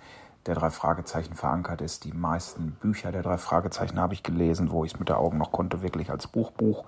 der 0.47 0.55
drei 0.55 0.71
Fragezeichen 0.71 1.35
verankert 1.35 1.81
ist. 1.81 2.05
Die 2.05 2.13
meisten 2.13 2.73
Bücher 2.81 3.11
der 3.11 3.23
drei 3.23 3.39
Fragezeichen 3.39 3.99
habe 3.99 4.15
ich 4.15 4.23
gelesen, 4.23 4.71
wo 4.71 4.85
ich 4.85 4.95
es 4.95 4.99
mit 5.01 5.09
der 5.09 5.19
Augen 5.19 5.39
noch 5.39 5.51
konnte, 5.51 5.83
wirklich 5.83 6.11
als 6.11 6.29
Buchbuch. 6.29 6.85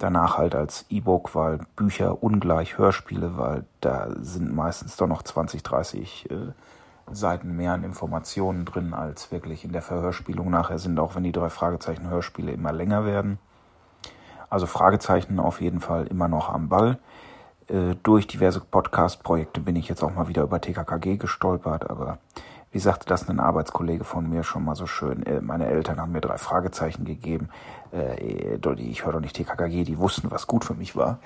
Danach 0.00 0.38
halt 0.38 0.54
als 0.54 0.86
E-Book, 0.88 1.34
weil 1.34 1.58
Bücher 1.76 2.22
ungleich 2.22 2.78
Hörspiele, 2.78 3.36
weil 3.36 3.66
da 3.82 4.08
sind 4.18 4.50
meistens 4.50 4.96
doch 4.96 5.06
noch 5.06 5.22
20, 5.22 5.62
30 5.62 6.30
äh, 6.30 6.36
Seiten 7.12 7.54
mehr 7.54 7.74
an 7.74 7.84
Informationen 7.84 8.64
drin, 8.64 8.94
als 8.94 9.30
wirklich 9.30 9.62
in 9.62 9.72
der 9.72 9.82
Verhörspielung 9.82 10.48
nachher 10.48 10.78
sind, 10.78 10.98
auch 10.98 11.16
wenn 11.16 11.24
die 11.24 11.32
drei 11.32 11.50
Fragezeichen 11.50 12.08
Hörspiele 12.08 12.50
immer 12.50 12.72
länger 12.72 13.04
werden. 13.04 13.38
Also 14.48 14.64
Fragezeichen 14.64 15.38
auf 15.38 15.60
jeden 15.60 15.80
Fall 15.80 16.06
immer 16.06 16.28
noch 16.28 16.48
am 16.48 16.70
Ball. 16.70 16.98
Äh, 17.68 17.94
durch 18.02 18.26
diverse 18.26 18.60
Podcast-Projekte 18.60 19.60
bin 19.60 19.76
ich 19.76 19.86
jetzt 19.86 20.02
auch 20.02 20.14
mal 20.14 20.28
wieder 20.28 20.44
über 20.44 20.62
TKKG 20.62 21.18
gestolpert, 21.18 21.90
aber 21.90 22.16
wie 22.72 22.78
sagte 22.78 23.06
das 23.06 23.28
ein 23.28 23.40
Arbeitskollege 23.40 24.04
von 24.04 24.30
mir 24.30 24.44
schon 24.44 24.64
mal 24.64 24.76
so 24.76 24.86
schön? 24.86 25.24
Äh, 25.24 25.40
meine 25.40 25.66
Eltern 25.66 26.00
haben 26.00 26.12
mir 26.12 26.20
drei 26.20 26.38
Fragezeichen 26.38 27.04
gegeben. 27.04 27.48
Äh, 27.92 28.22
ich 28.76 29.04
höre 29.04 29.12
doch 29.12 29.20
nicht 29.20 29.36
TKKG, 29.36 29.84
die 29.84 29.98
wussten, 29.98 30.30
was 30.30 30.46
gut 30.46 30.64
für 30.64 30.74
mich 30.74 30.96
war. 30.96 31.18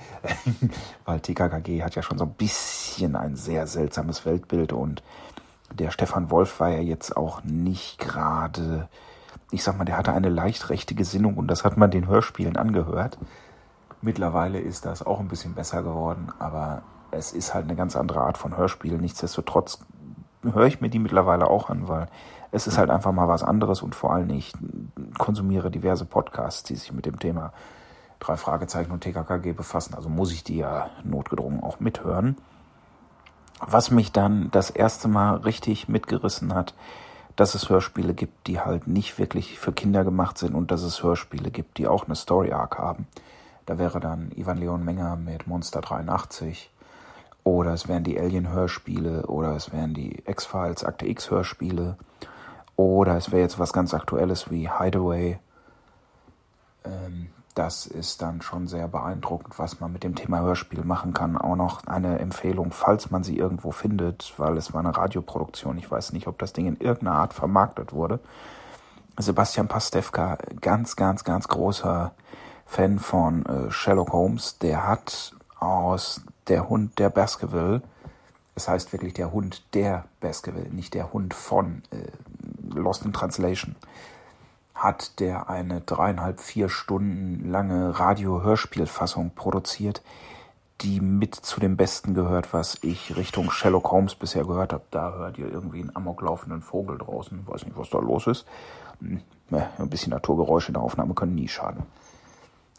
Weil 1.05 1.21
TKKG 1.21 1.83
hat 1.83 1.95
ja 1.95 2.03
schon 2.03 2.19
so 2.19 2.25
ein 2.25 2.35
bisschen 2.35 3.17
ein 3.17 3.37
sehr 3.37 3.67
seltsames 3.67 4.25
Weltbild 4.25 4.73
und 4.73 5.03
der 5.73 5.91
Stefan 5.91 6.31
Wolf 6.31 6.61
war 6.61 6.69
ja 6.69 6.81
jetzt 6.81 7.17
auch 7.17 7.43
nicht 7.43 7.99
gerade, 7.99 8.89
ich 9.51 9.65
sag 9.65 9.77
mal, 9.77 9.85
der 9.85 9.97
hatte 9.97 10.13
eine 10.13 10.29
leicht 10.29 10.71
rechte 10.71 10.95
Gesinnung 10.95 11.35
und 11.35 11.49
das 11.49 11.65
hat 11.65 11.77
man 11.77 11.91
den 11.91 12.07
Hörspielen 12.07 12.57
angehört. 12.57 13.19
Mittlerweile 14.01 14.61
ist 14.61 14.85
das 14.85 15.05
auch 15.05 15.21
ein 15.21 15.29
bisschen 15.29 15.55
besser 15.55 15.83
geworden, 15.83 16.33
aber 16.39 16.83
es 17.11 17.33
ist 17.33 17.55
halt 17.55 17.65
eine 17.65 17.77
ganz 17.77 17.97
andere 17.97 18.21
Art 18.21 18.39
von 18.39 18.57
Hörspiel. 18.57 18.99
Nichtsdestotrotz 18.99 19.81
höre 20.43 20.67
ich 20.67 20.81
mir 20.81 20.91
die 20.91 20.99
mittlerweile 20.99 21.49
auch 21.49 21.71
an, 21.71 21.89
weil 21.89 22.09
es 22.55 22.69
ist 22.69 22.79
halt 22.79 22.89
einfach 22.89 23.11
mal 23.11 23.27
was 23.27 23.43
anderes 23.43 23.83
und 23.83 23.97
vor 23.97 24.13
allem 24.13 24.31
ich 24.31 24.53
konsumiere 25.19 25.73
diverse 25.73 26.05
Podcasts, 26.05 26.63
die 26.63 26.77
sich 26.77 26.93
mit 26.93 27.05
dem 27.05 27.19
Thema 27.19 27.53
drei 28.21 28.37
Fragezeichen 28.37 28.93
und 28.93 29.01
TKKG 29.01 29.53
befassen. 29.53 29.95
Also 29.95 30.09
muss 30.09 30.33
ich 30.33 30.45
die 30.45 30.59
ja 30.59 30.89
notgedrungen 31.03 31.65
auch 31.65 31.81
mithören. 31.81 32.37
Was 33.59 33.91
mich 33.91 34.13
dann 34.13 34.51
das 34.53 34.71
erste 34.71 35.09
Mal 35.09 35.39
richtig 35.39 35.89
mitgerissen 35.89 36.55
hat, 36.55 36.75
dass 37.35 37.57
es 37.57 37.69
Hörspiele 37.69 38.15
gibt, 38.15 38.47
die 38.47 38.61
halt 38.61 38.87
nicht 38.87 39.19
wirklich 39.19 39.59
für 39.59 39.73
Kinder 39.73 40.05
gemacht 40.05 40.39
sind 40.39 40.55
und 40.55 40.71
dass 40.71 40.83
es 40.83 41.03
Hörspiele 41.03 41.51
gibt, 41.51 41.79
die 41.79 41.89
auch 41.89 42.05
eine 42.05 42.15
Story 42.15 42.53
Arc 42.53 42.79
haben. 42.79 43.09
Da 43.67 43.79
wäre 43.79 43.99
dann 43.99 44.31
Ivan 44.37 44.59
Leon 44.59 44.85
Menger 44.85 45.17
mit 45.17 45.49
Monster 45.49 45.81
83 45.81 46.71
oder 47.43 47.73
es 47.73 47.89
wären 47.89 48.05
die 48.05 48.21
Alien-Hörspiele 48.21 49.27
oder 49.27 49.57
es 49.57 49.73
wären 49.73 49.93
die 49.93 50.23
X-Files, 50.25 50.85
Akte 50.85 51.09
X-Hörspiele 51.09 51.97
oder 52.77 53.17
es 53.17 53.31
wäre 53.31 53.43
jetzt 53.43 53.59
was 53.59 53.73
ganz 53.73 53.95
Aktuelles 53.95 54.51
wie 54.51 54.71
Hideaway. 54.71 55.39
Ähm, 56.85 57.31
das 57.55 57.87
ist 57.87 58.21
dann 58.21 58.43
schon 58.43 58.67
sehr 58.67 58.89
beeindruckend, 58.89 59.59
was 59.59 59.79
man 59.79 59.93
mit 59.93 60.03
dem 60.03 60.17
Thema 60.17 60.41
Hörspiel 60.41 60.83
machen 60.83 61.13
kann. 61.13 61.37
Auch 61.37 61.55
noch 61.55 61.87
eine 61.87 62.19
Empfehlung, 62.19 62.73
falls 62.73 63.13
man 63.13 63.23
sie 63.23 63.39
irgendwo 63.39 63.71
findet, 63.71 64.35
weil 64.39 64.57
es 64.57 64.73
war 64.73 64.81
eine 64.81 64.97
Radioproduktion. 64.97 65.79
Ich 65.79 65.89
weiß 65.89 66.13
nicht, 66.13 66.27
ob 66.27 66.39
das 66.39 66.53
Ding 66.53 66.67
in 66.67 66.77
irgendeiner 66.77 67.19
Art 67.19 67.33
vermarktet 67.33 67.93
wurde. 67.93 68.19
Sebastian 69.17 69.69
Pastewka, 69.69 70.39
ganz, 70.61 70.97
ganz, 70.97 71.23
ganz 71.23 71.47
großer 71.47 72.13
Fan 72.67 72.99
von 72.99 73.47
äh, 73.47 73.71
Sherlock 73.71 74.13
Holmes. 74.13 74.59
Der 74.59 74.89
hat 74.89 75.33
aus 75.61 76.23
der 76.49 76.69
Hund 76.69 76.99
der 76.99 77.11
Baskerville. 77.11 77.83
Es 78.57 78.67
heißt 78.69 78.93
wirklich 78.93 79.15
der 79.15 79.33
Hund 79.33 79.63
der 79.75 80.07
Baskerville, 80.19 80.71
nicht 80.71 80.95
der 80.95 81.13
Hund 81.13 81.35
von 81.35 81.83
äh, 81.93 82.09
Lost 82.81 83.05
in 83.05 83.13
Translation. 83.13 83.77
Hat 84.75 85.21
der 85.21 85.49
eine 85.49 85.81
dreieinhalb, 85.81 86.41
vier 86.41 86.69
Stunden 86.69 87.51
lange 87.51 87.99
Radio-Hörspielfassung 87.99 89.31
produziert, 89.35 90.03
die 90.81 91.01
mit 91.01 91.35
zu 91.35 91.61
dem 91.61 91.77
Besten 91.77 92.15
gehört, 92.15 92.53
was 92.53 92.79
ich 92.83 93.17
Richtung 93.17 93.51
Sherlock 93.51 93.91
Holmes 93.91 94.15
bisher 94.15 94.45
gehört 94.45 94.73
habe. 94.73 94.85
Da 94.91 95.13
hört 95.13 95.39
ihr 95.39 95.49
irgendwie 95.49 95.81
einen 95.81 95.95
amoklaufenden 95.95 96.63
Vogel 96.63 96.99
draußen. 96.99 97.47
Weiß 97.47 97.65
nicht, 97.65 97.77
was 97.77 97.91
da 97.91 97.99
los 97.99 98.27
ist. 98.27 98.45
Hm, 99.01 99.21
ein 99.51 99.91
bisschen 99.91 100.11
Naturgeräusche 100.11 100.69
in 100.69 100.75
der 100.75 100.83
Aufnahme 100.83 101.15
können 101.15 101.35
nie 101.35 101.49
schaden. 101.49 101.85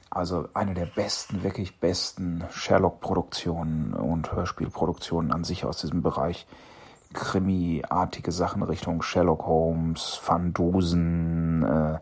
Also 0.10 0.48
eine 0.54 0.74
der 0.74 0.86
besten, 0.86 1.44
wirklich 1.44 1.80
besten 1.80 2.44
Sherlock-Produktionen 2.52 3.94
und 3.94 4.32
Hörspielproduktionen 4.32 5.32
an 5.34 5.44
sich 5.44 5.66
aus 5.66 5.82
diesem 5.82 6.02
Bereich. 6.02 6.48
Krimi-artige 7.16 8.32
Sachen 8.32 8.62
Richtung 8.62 9.02
Sherlock 9.02 9.46
Holmes, 9.46 10.22
Van 10.26 10.54
Dusen, 10.54 11.64
äh, 11.64 11.98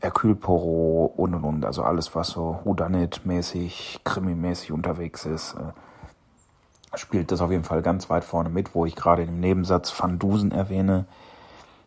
Hercule 0.00 0.36
Poirot 0.36 1.18
und 1.18 1.34
und 1.34 1.44
und. 1.44 1.64
Also 1.66 1.82
alles, 1.82 2.14
was 2.14 2.28
so 2.28 2.60
Whodunit-mäßig, 2.64 4.00
Krimi-mäßig 4.04 4.72
unterwegs 4.72 5.26
ist, 5.26 5.54
äh, 5.54 6.96
spielt 6.96 7.32
das 7.32 7.40
auf 7.40 7.50
jeden 7.50 7.64
Fall 7.64 7.82
ganz 7.82 8.08
weit 8.08 8.24
vorne 8.24 8.48
mit, 8.48 8.74
wo 8.74 8.86
ich 8.86 8.96
gerade 8.96 9.24
im 9.24 9.40
Nebensatz 9.40 9.92
Van 10.00 10.18
Dusen 10.18 10.52
erwähne. 10.52 11.04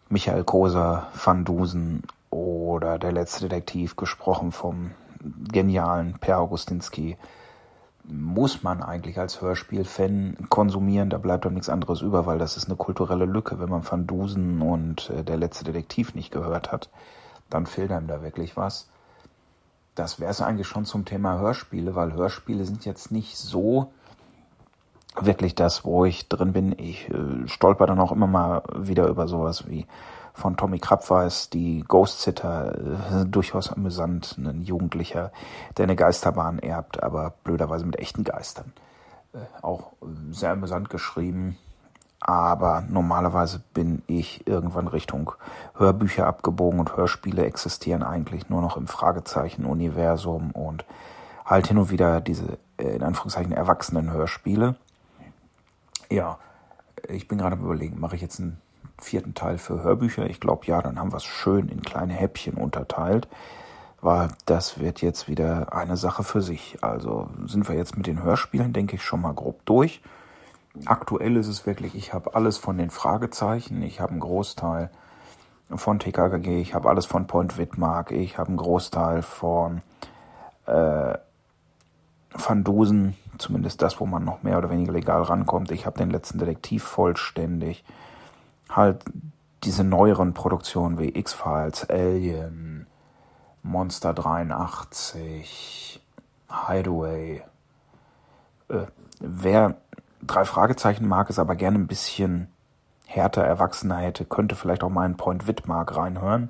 Michael 0.09 0.43
Koser, 0.43 1.07
Van 1.13 1.45
Dusen 1.45 2.03
oder 2.29 2.99
der 2.99 3.13
letzte 3.13 3.47
Detektiv, 3.47 3.95
gesprochen 3.95 4.51
vom 4.51 4.91
genialen 5.51 6.15
Per 6.19 6.39
Augustinski 6.39 7.17
muss 8.03 8.63
man 8.63 8.81
eigentlich 8.81 9.19
als 9.19 9.41
Hörspiel-Fan 9.41 10.47
konsumieren. 10.49 11.09
Da 11.09 11.17
bleibt 11.17 11.45
doch 11.45 11.51
nichts 11.51 11.69
anderes 11.69 12.01
über, 12.01 12.25
weil 12.25 12.39
das 12.39 12.57
ist 12.57 12.65
eine 12.65 12.75
kulturelle 12.75 13.25
Lücke. 13.25 13.59
Wenn 13.59 13.69
man 13.69 13.89
Van 13.89 14.07
Dusen 14.07 14.61
und 14.61 15.09
äh, 15.09 15.23
der 15.23 15.37
letzte 15.37 15.65
Detektiv 15.65 16.15
nicht 16.15 16.31
gehört 16.31 16.71
hat, 16.71 16.89
dann 17.49 17.65
fehlt 17.65 17.91
einem 17.91 18.07
da 18.07 18.21
wirklich 18.23 18.57
was. 18.57 18.89
Das 19.95 20.19
wäre 20.19 20.31
es 20.31 20.41
eigentlich 20.41 20.67
schon 20.67 20.85
zum 20.85 21.05
Thema 21.05 21.37
Hörspiele, 21.39 21.95
weil 21.95 22.13
Hörspiele 22.13 22.65
sind 22.65 22.85
jetzt 22.85 23.11
nicht 23.11 23.37
so 23.37 23.91
wirklich 25.19 25.55
das, 25.55 25.83
wo 25.83 26.05
ich 26.05 26.29
drin 26.29 26.53
bin. 26.53 26.77
Ich 26.77 27.09
äh, 27.09 27.47
stolper 27.47 27.85
dann 27.85 27.99
auch 27.99 28.11
immer 28.11 28.27
mal 28.27 28.63
wieder 28.73 29.07
über 29.07 29.27
sowas 29.27 29.67
wie 29.67 29.85
von 30.33 30.57
Tommy 30.57 30.79
Krabweis, 30.79 31.49
die 31.49 31.83
Ghost 31.87 32.21
Sitter, 32.21 33.21
äh, 33.21 33.25
durchaus 33.25 33.71
amüsant. 33.71 34.37
Ein 34.37 34.61
Jugendlicher, 34.61 35.31
der 35.77 35.83
eine 35.83 35.95
Geisterbahn 35.95 36.59
erbt, 36.59 37.01
aber 37.03 37.33
blöderweise 37.43 37.85
mit 37.85 37.99
echten 37.99 38.23
Geistern. 38.23 38.73
Äh, 39.33 39.39
auch 39.61 39.93
äh, 40.01 40.05
sehr 40.31 40.51
amüsant 40.51 40.89
geschrieben. 40.89 41.57
Aber 42.19 42.83
normalerweise 42.87 43.63
bin 43.73 44.03
ich 44.05 44.45
irgendwann 44.45 44.87
Richtung 44.87 45.31
Hörbücher 45.75 46.27
abgebogen 46.27 46.79
und 46.79 46.95
Hörspiele 46.95 47.43
existieren 47.45 48.03
eigentlich 48.03 48.47
nur 48.47 48.61
noch 48.61 48.77
im 48.77 48.85
Fragezeichen-Universum 48.85 50.51
und 50.51 50.85
halt 51.45 51.65
hin 51.65 51.79
und 51.79 51.89
wieder 51.89 52.21
diese, 52.21 52.59
in 52.77 53.01
Anführungszeichen, 53.01 53.51
erwachsenen 53.51 54.11
Hörspiele. 54.11 54.75
Ja, 56.11 56.37
ich 57.07 57.27
bin 57.27 57.39
gerade 57.39 57.55
überlegen, 57.55 57.99
mache 57.99 58.15
ich 58.15 58.21
jetzt 58.21 58.37
ein 58.37 58.61
vierten 59.01 59.33
Teil 59.33 59.57
für 59.57 59.83
Hörbücher. 59.83 60.29
Ich 60.29 60.39
glaube, 60.39 60.65
ja, 60.67 60.81
dann 60.81 60.99
haben 60.99 61.11
wir 61.11 61.17
es 61.17 61.23
schön 61.23 61.69
in 61.69 61.81
kleine 61.81 62.13
Häppchen 62.13 62.55
unterteilt. 62.55 63.27
weil 64.01 64.29
das 64.45 64.79
wird 64.79 65.01
jetzt 65.01 65.27
wieder 65.27 65.73
eine 65.73 65.95
Sache 65.95 66.23
für 66.23 66.41
sich. 66.41 66.77
Also 66.81 67.29
sind 67.45 67.69
wir 67.69 67.75
jetzt 67.75 67.97
mit 67.97 68.07
den 68.07 68.23
Hörspielen, 68.23 68.73
denke 68.73 68.95
ich, 68.95 69.03
schon 69.03 69.21
mal 69.21 69.33
grob 69.33 69.63
durch. 69.65 70.01
Aktuell 70.85 71.37
ist 71.37 71.47
es 71.47 71.65
wirklich, 71.65 71.95
ich 71.95 72.13
habe 72.13 72.33
alles 72.33 72.57
von 72.57 72.77
den 72.77 72.89
Fragezeichen, 72.89 73.81
ich 73.83 73.99
habe 73.99 74.11
einen 74.11 74.21
Großteil 74.21 74.89
von 75.69 75.99
TKKG, 75.99 76.61
ich 76.61 76.73
habe 76.73 76.89
alles 76.89 77.05
von 77.05 77.27
Point 77.27 77.57
Wittmark, 77.57 78.11
ich 78.11 78.37
habe 78.37 78.49
einen 78.49 78.57
Großteil 78.57 79.21
von 79.21 79.81
äh, 80.65 81.13
Van 82.33 82.63
Dusen, 82.63 83.17
zumindest 83.37 83.81
das, 83.81 83.99
wo 83.99 84.05
man 84.05 84.23
noch 84.23 84.43
mehr 84.43 84.57
oder 84.57 84.69
weniger 84.69 84.93
legal 84.93 85.21
rankommt. 85.23 85.71
Ich 85.71 85.85
habe 85.85 85.97
den 85.97 86.09
letzten 86.09 86.39
Detektiv 86.39 86.83
vollständig. 86.83 87.83
Halt 88.71 89.03
diese 89.63 89.83
neueren 89.83 90.33
Produktionen 90.33 90.97
wie 90.97 91.09
X-Files, 91.09 91.89
Alien, 91.89 92.87
Monster 93.63 94.13
83, 94.13 96.01
Hideaway. 96.49 97.43
Äh, 98.69 98.85
wer 99.19 99.75
drei 100.21 100.45
Fragezeichen 100.45 101.07
mag, 101.07 101.29
es 101.29 101.39
aber 101.39 101.55
gerne 101.55 101.77
ein 101.77 101.87
bisschen 101.87 102.47
härter, 103.05 103.43
erwachsener 103.43 103.97
hätte, 103.97 104.25
könnte 104.25 104.55
vielleicht 104.55 104.83
auch 104.83 104.89
mal 104.89 105.05
in 105.05 105.17
Point 105.17 105.47
Wittmark 105.47 105.95
reinhören. 105.95 106.49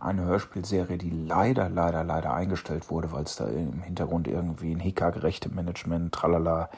Eine 0.00 0.22
Hörspielserie, 0.22 0.96
die 0.96 1.10
leider, 1.10 1.68
leider, 1.68 2.04
leider 2.04 2.32
eingestellt 2.32 2.88
wurde, 2.88 3.10
weil 3.10 3.24
es 3.24 3.34
da 3.34 3.46
im 3.46 3.82
Hintergrund 3.82 4.28
irgendwie 4.28 4.72
ein 4.72 4.80
Hika-gerechte 4.80 5.48
Management, 5.48 6.14
tralala, 6.14 6.70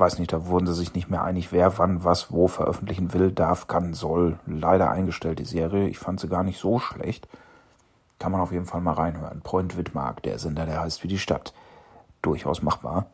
weiß 0.00 0.18
nicht, 0.18 0.32
da 0.32 0.46
wurden 0.46 0.66
sie 0.66 0.74
sich 0.74 0.94
nicht 0.94 1.10
mehr 1.10 1.22
einig, 1.22 1.52
wer 1.52 1.78
wann 1.78 2.02
was 2.02 2.32
wo 2.32 2.48
veröffentlichen 2.48 3.12
will, 3.12 3.30
darf, 3.30 3.66
kann, 3.66 3.94
soll. 3.94 4.38
Leider 4.46 4.90
eingestellt 4.90 5.38
die 5.38 5.44
Serie. 5.44 5.88
Ich 5.88 5.98
fand 5.98 6.18
sie 6.18 6.28
gar 6.28 6.42
nicht 6.42 6.58
so 6.58 6.78
schlecht. 6.78 7.28
Kann 8.18 8.32
man 8.32 8.40
auf 8.40 8.52
jeden 8.52 8.66
Fall 8.66 8.80
mal 8.80 8.94
reinhören. 8.94 9.42
Point 9.42 9.76
Wittmark, 9.76 10.22
der 10.22 10.38
Sender, 10.38 10.66
der 10.66 10.80
heißt 10.80 11.04
wie 11.04 11.08
die 11.08 11.18
Stadt. 11.18 11.52
Durchaus 12.22 12.62
machbar. 12.62 13.06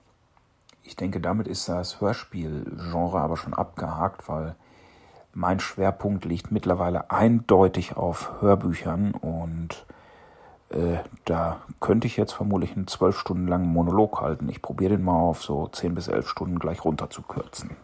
Ich 0.83 0.97
denke, 0.97 1.21
damit 1.21 1.49
ist 1.49 1.69
das 1.69 2.01
Hörspielgenre 2.01 3.19
aber 3.19 3.37
schon 3.37 3.55
abgehakt, 3.55 4.29
weil 4.29 4.55
mein 5.35 5.61
Schwerpunkt 5.61 6.25
liegt 6.25 6.51
mittlerweile 6.51 7.11
eindeutig 7.11 7.97
auf 7.97 8.41
Hörbüchern 8.41 9.13
und 9.13 9.85
äh, 10.71 10.99
da 11.25 11.61
könnte 11.81 12.07
ich 12.07 12.17
jetzt 12.17 12.33
vermutlich 12.33 12.73
einen 12.77 12.87
zwölf 12.87 13.19
Stunden 13.19 13.47
langen 13.47 13.69
Monolog 13.69 14.21
halten. 14.21 14.49
Ich 14.49 14.63
probiere 14.63 14.97
den 14.97 15.05
mal 15.05 15.19
auf 15.19 15.43
so 15.43 15.69
zehn 15.69 15.95
bis 15.95 16.09
elf 16.09 16.29
Stunden 16.29 16.59
gleich 16.59 16.85
runter 16.85 17.11
zu 17.11 17.23
kürzen. 17.23 17.77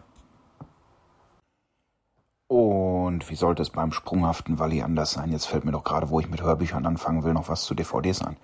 Und 2.47 3.29
wie 3.29 3.35
sollte 3.35 3.61
es 3.61 3.69
beim 3.69 3.91
sprunghaften 3.91 4.59
Walli 4.59 4.81
anders 4.81 5.11
sein? 5.11 5.31
Jetzt 5.31 5.45
fällt 5.45 5.65
mir 5.65 5.71
doch 5.71 5.83
gerade, 5.83 6.09
wo 6.09 6.19
ich 6.19 6.29
mit 6.29 6.43
Hörbüchern 6.43 6.85
anfangen 6.85 7.23
will, 7.23 7.33
noch 7.33 7.49
was 7.49 7.63
zu 7.63 7.73
DVDs 7.73 8.21
ein. 8.21 8.37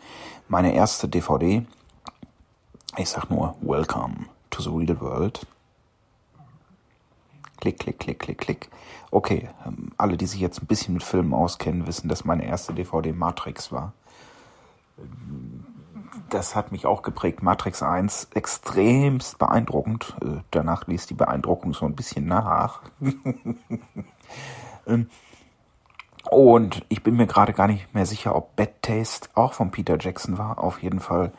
Meine 0.48 0.74
erste 0.74 1.08
DVD, 1.08 1.66
ich 2.98 3.10
sag 3.10 3.30
nur 3.30 3.56
Welcome 3.62 4.26
to 4.50 4.62
the 4.64 4.70
Real 4.70 5.00
World, 5.00 5.46
Klick, 7.60 7.78
klick, 7.78 8.00
klick, 8.00 8.20
klick, 8.20 8.38
klick. 8.38 8.70
Okay, 9.12 9.50
ähm, 9.66 9.92
alle, 9.98 10.16
die 10.16 10.28
sich 10.28 10.40
jetzt 10.40 10.62
ein 10.62 10.68
bisschen 10.68 10.94
mit 10.94 11.04
Filmen 11.04 11.34
auskennen, 11.34 11.88
wissen, 11.88 12.08
dass 12.08 12.24
meine 12.24 12.46
erste 12.46 12.74
DVD 12.74 13.12
Matrix 13.12 13.70
war. 13.72 13.92
Das 16.30 16.56
hat 16.56 16.72
mich 16.72 16.86
auch 16.86 17.02
geprägt. 17.02 17.42
Matrix 17.42 17.82
1 17.82 18.30
extremst 18.34 19.40
beeindruckend. 19.40 20.16
Äh, 20.22 20.42
danach 20.52 20.88
ließ 20.88 21.08
die 21.08 21.16
Beeindruckung 21.16 21.74
so 21.74 21.86
ein 21.86 21.96
bisschen 21.96 22.26
nach. 22.26 22.82
Ähm, 24.88 25.08
und 26.30 26.86
ich 26.90 27.04
bin 27.04 27.16
mir 27.16 27.28
gerade 27.28 27.54
gar 27.54 27.68
nicht 27.68 27.94
mehr 27.94 28.06
sicher, 28.06 28.36
ob 28.36 28.56
Bad 28.56 28.82
Taste 28.82 29.30
auch 29.36 29.54
von 29.54 29.72
Peter 29.72 29.98
Jackson 30.00 30.38
war. 30.38 30.60
Auf 30.60 30.82
jeden 30.84 31.00
Fall 31.00 31.32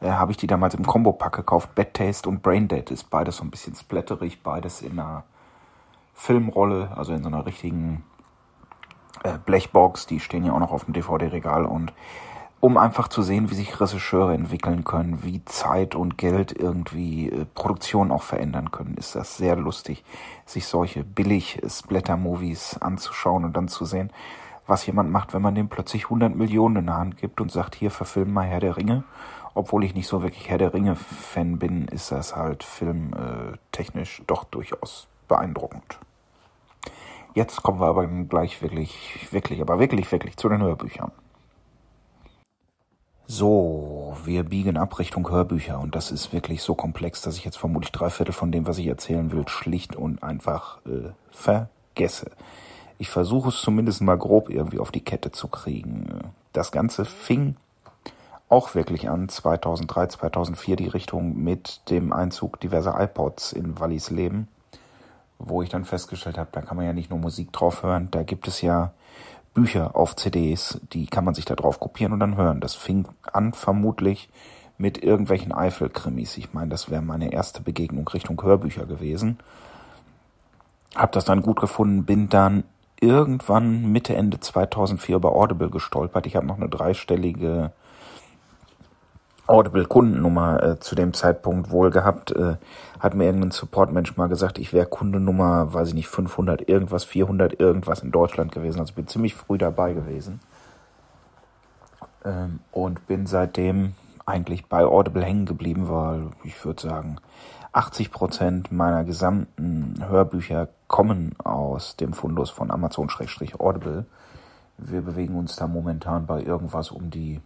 äh, 0.00 0.10
habe 0.10 0.32
ich 0.32 0.38
die 0.38 0.46
damals 0.46 0.74
im 0.74 0.86
Combo-Pack 0.86 1.34
gekauft. 1.36 1.74
Bad 1.74 1.94
Taste 1.94 2.28
und 2.28 2.42
Brain 2.42 2.68
Dead 2.68 2.90
ist 2.90 3.10
beides 3.10 3.36
so 3.36 3.44
ein 3.44 3.50
bisschen 3.50 3.74
splatterig, 3.74 4.42
beides 4.42 4.82
in 4.82 4.98
einer 4.98 5.24
Filmrolle, 6.14 6.90
also 6.96 7.12
in 7.12 7.22
so 7.22 7.28
einer 7.28 7.46
richtigen 7.46 8.04
äh, 9.24 9.38
Blechbox. 9.38 10.06
Die 10.06 10.20
stehen 10.20 10.44
ja 10.44 10.52
auch 10.52 10.60
noch 10.60 10.72
auf 10.72 10.84
dem 10.84 10.94
DVD-Regal 10.94 11.64
und 11.66 11.92
um 12.62 12.76
einfach 12.76 13.08
zu 13.08 13.22
sehen, 13.22 13.50
wie 13.50 13.56
sich 13.56 13.80
Regisseure 13.80 14.34
entwickeln 14.34 14.84
können, 14.84 15.24
wie 15.24 15.44
Zeit 15.46 15.96
und 15.96 16.16
Geld 16.16 16.52
irgendwie 16.56 17.28
äh, 17.28 17.44
Produktion 17.44 18.12
auch 18.12 18.22
verändern 18.22 18.70
können, 18.70 18.94
ist 18.96 19.16
das 19.16 19.36
sehr 19.36 19.56
lustig, 19.56 20.04
sich 20.46 20.68
solche 20.68 21.02
billig 21.02 21.60
Splatter-Movies 21.68 22.78
anzuschauen 22.80 23.44
und 23.44 23.56
dann 23.56 23.66
zu 23.66 23.84
sehen, 23.84 24.12
was 24.68 24.86
jemand 24.86 25.10
macht, 25.10 25.34
wenn 25.34 25.42
man 25.42 25.56
dem 25.56 25.68
plötzlich 25.68 26.04
100 26.04 26.36
Millionen 26.36 26.76
in 26.76 26.86
der 26.86 26.98
Hand 26.98 27.16
gibt 27.16 27.40
und 27.40 27.50
sagt, 27.50 27.74
hier 27.74 27.90
verfilm 27.90 28.32
mal 28.32 28.46
Herr 28.46 28.60
der 28.60 28.76
Ringe. 28.76 29.02
Obwohl 29.54 29.82
ich 29.82 29.96
nicht 29.96 30.06
so 30.06 30.22
wirklich 30.22 30.48
Herr 30.48 30.58
der 30.58 30.72
Ringe-Fan 30.72 31.58
bin, 31.58 31.88
ist 31.88 32.12
das 32.12 32.36
halt 32.36 32.62
filmtechnisch 32.62 34.22
doch 34.28 34.44
durchaus 34.44 35.08
beeindruckend. 35.26 35.98
Jetzt 37.34 37.64
kommen 37.64 37.80
wir 37.80 37.86
aber 37.86 38.06
gleich 38.06 38.62
wirklich, 38.62 39.26
wirklich, 39.32 39.60
aber 39.60 39.80
wirklich, 39.80 40.12
wirklich 40.12 40.36
zu 40.36 40.48
den 40.48 40.62
Hörbüchern. 40.62 41.10
So, 43.26 44.16
wir 44.24 44.44
biegen 44.44 44.76
ab 44.76 44.98
Richtung 44.98 45.30
Hörbücher 45.30 45.80
und 45.80 45.94
das 45.94 46.10
ist 46.10 46.32
wirklich 46.32 46.62
so 46.62 46.74
komplex, 46.74 47.22
dass 47.22 47.36
ich 47.36 47.44
jetzt 47.44 47.56
vermutlich 47.56 47.92
drei 47.92 48.10
Viertel 48.10 48.32
von 48.32 48.52
dem, 48.52 48.66
was 48.66 48.78
ich 48.78 48.86
erzählen 48.86 49.32
will, 49.32 49.48
schlicht 49.48 49.96
und 49.96 50.22
einfach 50.22 50.78
äh, 50.86 51.10
vergesse. 51.30 52.30
Ich 52.98 53.08
versuche 53.08 53.48
es 53.48 53.60
zumindest 53.60 54.02
mal 54.02 54.18
grob 54.18 54.50
irgendwie 54.50 54.78
auf 54.78 54.90
die 54.90 55.00
Kette 55.00 55.32
zu 55.32 55.48
kriegen. 55.48 56.32
Das 56.52 56.72
Ganze 56.72 57.04
fing 57.04 57.56
auch 58.48 58.74
wirklich 58.74 59.08
an 59.08 59.28
2003, 59.28 60.08
2004 60.08 60.76
die 60.76 60.88
Richtung 60.88 61.42
mit 61.42 61.88
dem 61.88 62.12
Einzug 62.12 62.60
diverser 62.60 63.00
iPods 63.00 63.52
in 63.52 63.80
Wallis 63.80 64.10
Leben 64.10 64.48
wo 65.44 65.62
ich 65.62 65.68
dann 65.68 65.84
festgestellt 65.84 66.38
habe, 66.38 66.50
da 66.52 66.62
kann 66.62 66.76
man 66.76 66.86
ja 66.86 66.92
nicht 66.92 67.10
nur 67.10 67.18
Musik 67.18 67.52
drauf 67.52 67.82
hören, 67.82 68.08
da 68.10 68.22
gibt 68.22 68.48
es 68.48 68.62
ja 68.62 68.92
Bücher 69.54 69.94
auf 69.94 70.16
CDs, 70.16 70.80
die 70.92 71.06
kann 71.06 71.24
man 71.24 71.34
sich 71.34 71.44
da 71.44 71.54
drauf 71.54 71.78
kopieren 71.78 72.12
und 72.12 72.20
dann 72.20 72.36
hören. 72.36 72.60
Das 72.60 72.74
fing 72.74 73.06
an 73.32 73.52
vermutlich 73.52 74.30
mit 74.78 75.02
irgendwelchen 75.02 75.52
Eifel-Krimis. 75.52 76.36
Ich 76.38 76.52
meine, 76.54 76.70
das 76.70 76.90
wäre 76.90 77.02
meine 77.02 77.32
erste 77.32 77.62
Begegnung 77.62 78.08
Richtung 78.08 78.42
Hörbücher 78.42 78.86
gewesen. 78.86 79.38
Hab 80.94 81.12
das 81.12 81.24
dann 81.24 81.42
gut 81.42 81.60
gefunden, 81.60 82.04
bin 82.04 82.28
dann 82.28 82.64
irgendwann 83.00 83.90
Mitte, 83.92 84.14
Ende 84.14 84.40
2004 84.40 85.16
über 85.16 85.32
Audible 85.32 85.70
gestolpert. 85.70 86.26
Ich 86.26 86.36
habe 86.36 86.46
noch 86.46 86.56
eine 86.56 86.68
dreistellige 86.68 87.72
Audible-Kundennummer 89.46 90.62
äh, 90.62 90.80
zu 90.80 90.94
dem 90.94 91.12
Zeitpunkt 91.12 91.70
wohl 91.70 91.90
gehabt. 91.90 92.30
Äh, 92.32 92.56
hat 93.02 93.14
mir 93.14 93.24
irgendein 93.24 93.50
Support-Mensch 93.50 94.16
mal 94.16 94.28
gesagt, 94.28 94.58
ich 94.58 94.72
wäre 94.72 94.86
Kundennummer, 94.86 95.74
weiß 95.74 95.88
ich 95.88 95.94
nicht, 95.94 96.06
500 96.06 96.68
irgendwas, 96.68 97.02
400 97.02 97.58
irgendwas 97.58 97.98
in 97.98 98.12
Deutschland 98.12 98.52
gewesen. 98.52 98.78
Also 98.78 98.94
bin 98.94 99.08
ziemlich 99.08 99.34
früh 99.34 99.58
dabei 99.58 99.92
gewesen. 99.92 100.38
Ähm, 102.24 102.60
und 102.70 103.08
bin 103.08 103.26
seitdem 103.26 103.94
eigentlich 104.24 104.66
bei 104.66 104.84
Audible 104.84 105.24
hängen 105.24 105.46
geblieben, 105.46 105.88
weil 105.88 106.28
ich 106.44 106.64
würde 106.64 106.80
sagen, 106.80 107.16
80 107.72 108.12
Prozent 108.12 108.70
meiner 108.70 109.02
gesamten 109.02 109.96
Hörbücher 110.06 110.68
kommen 110.86 111.34
aus 111.42 111.96
dem 111.96 112.12
Fundus 112.12 112.50
von 112.50 112.70
Amazon-Audible. 112.70 114.06
Wir 114.78 115.00
bewegen 115.00 115.34
uns 115.34 115.56
da 115.56 115.66
momentan 115.66 116.26
bei 116.26 116.40
irgendwas 116.40 116.92
um 116.92 117.10
die 117.10 117.40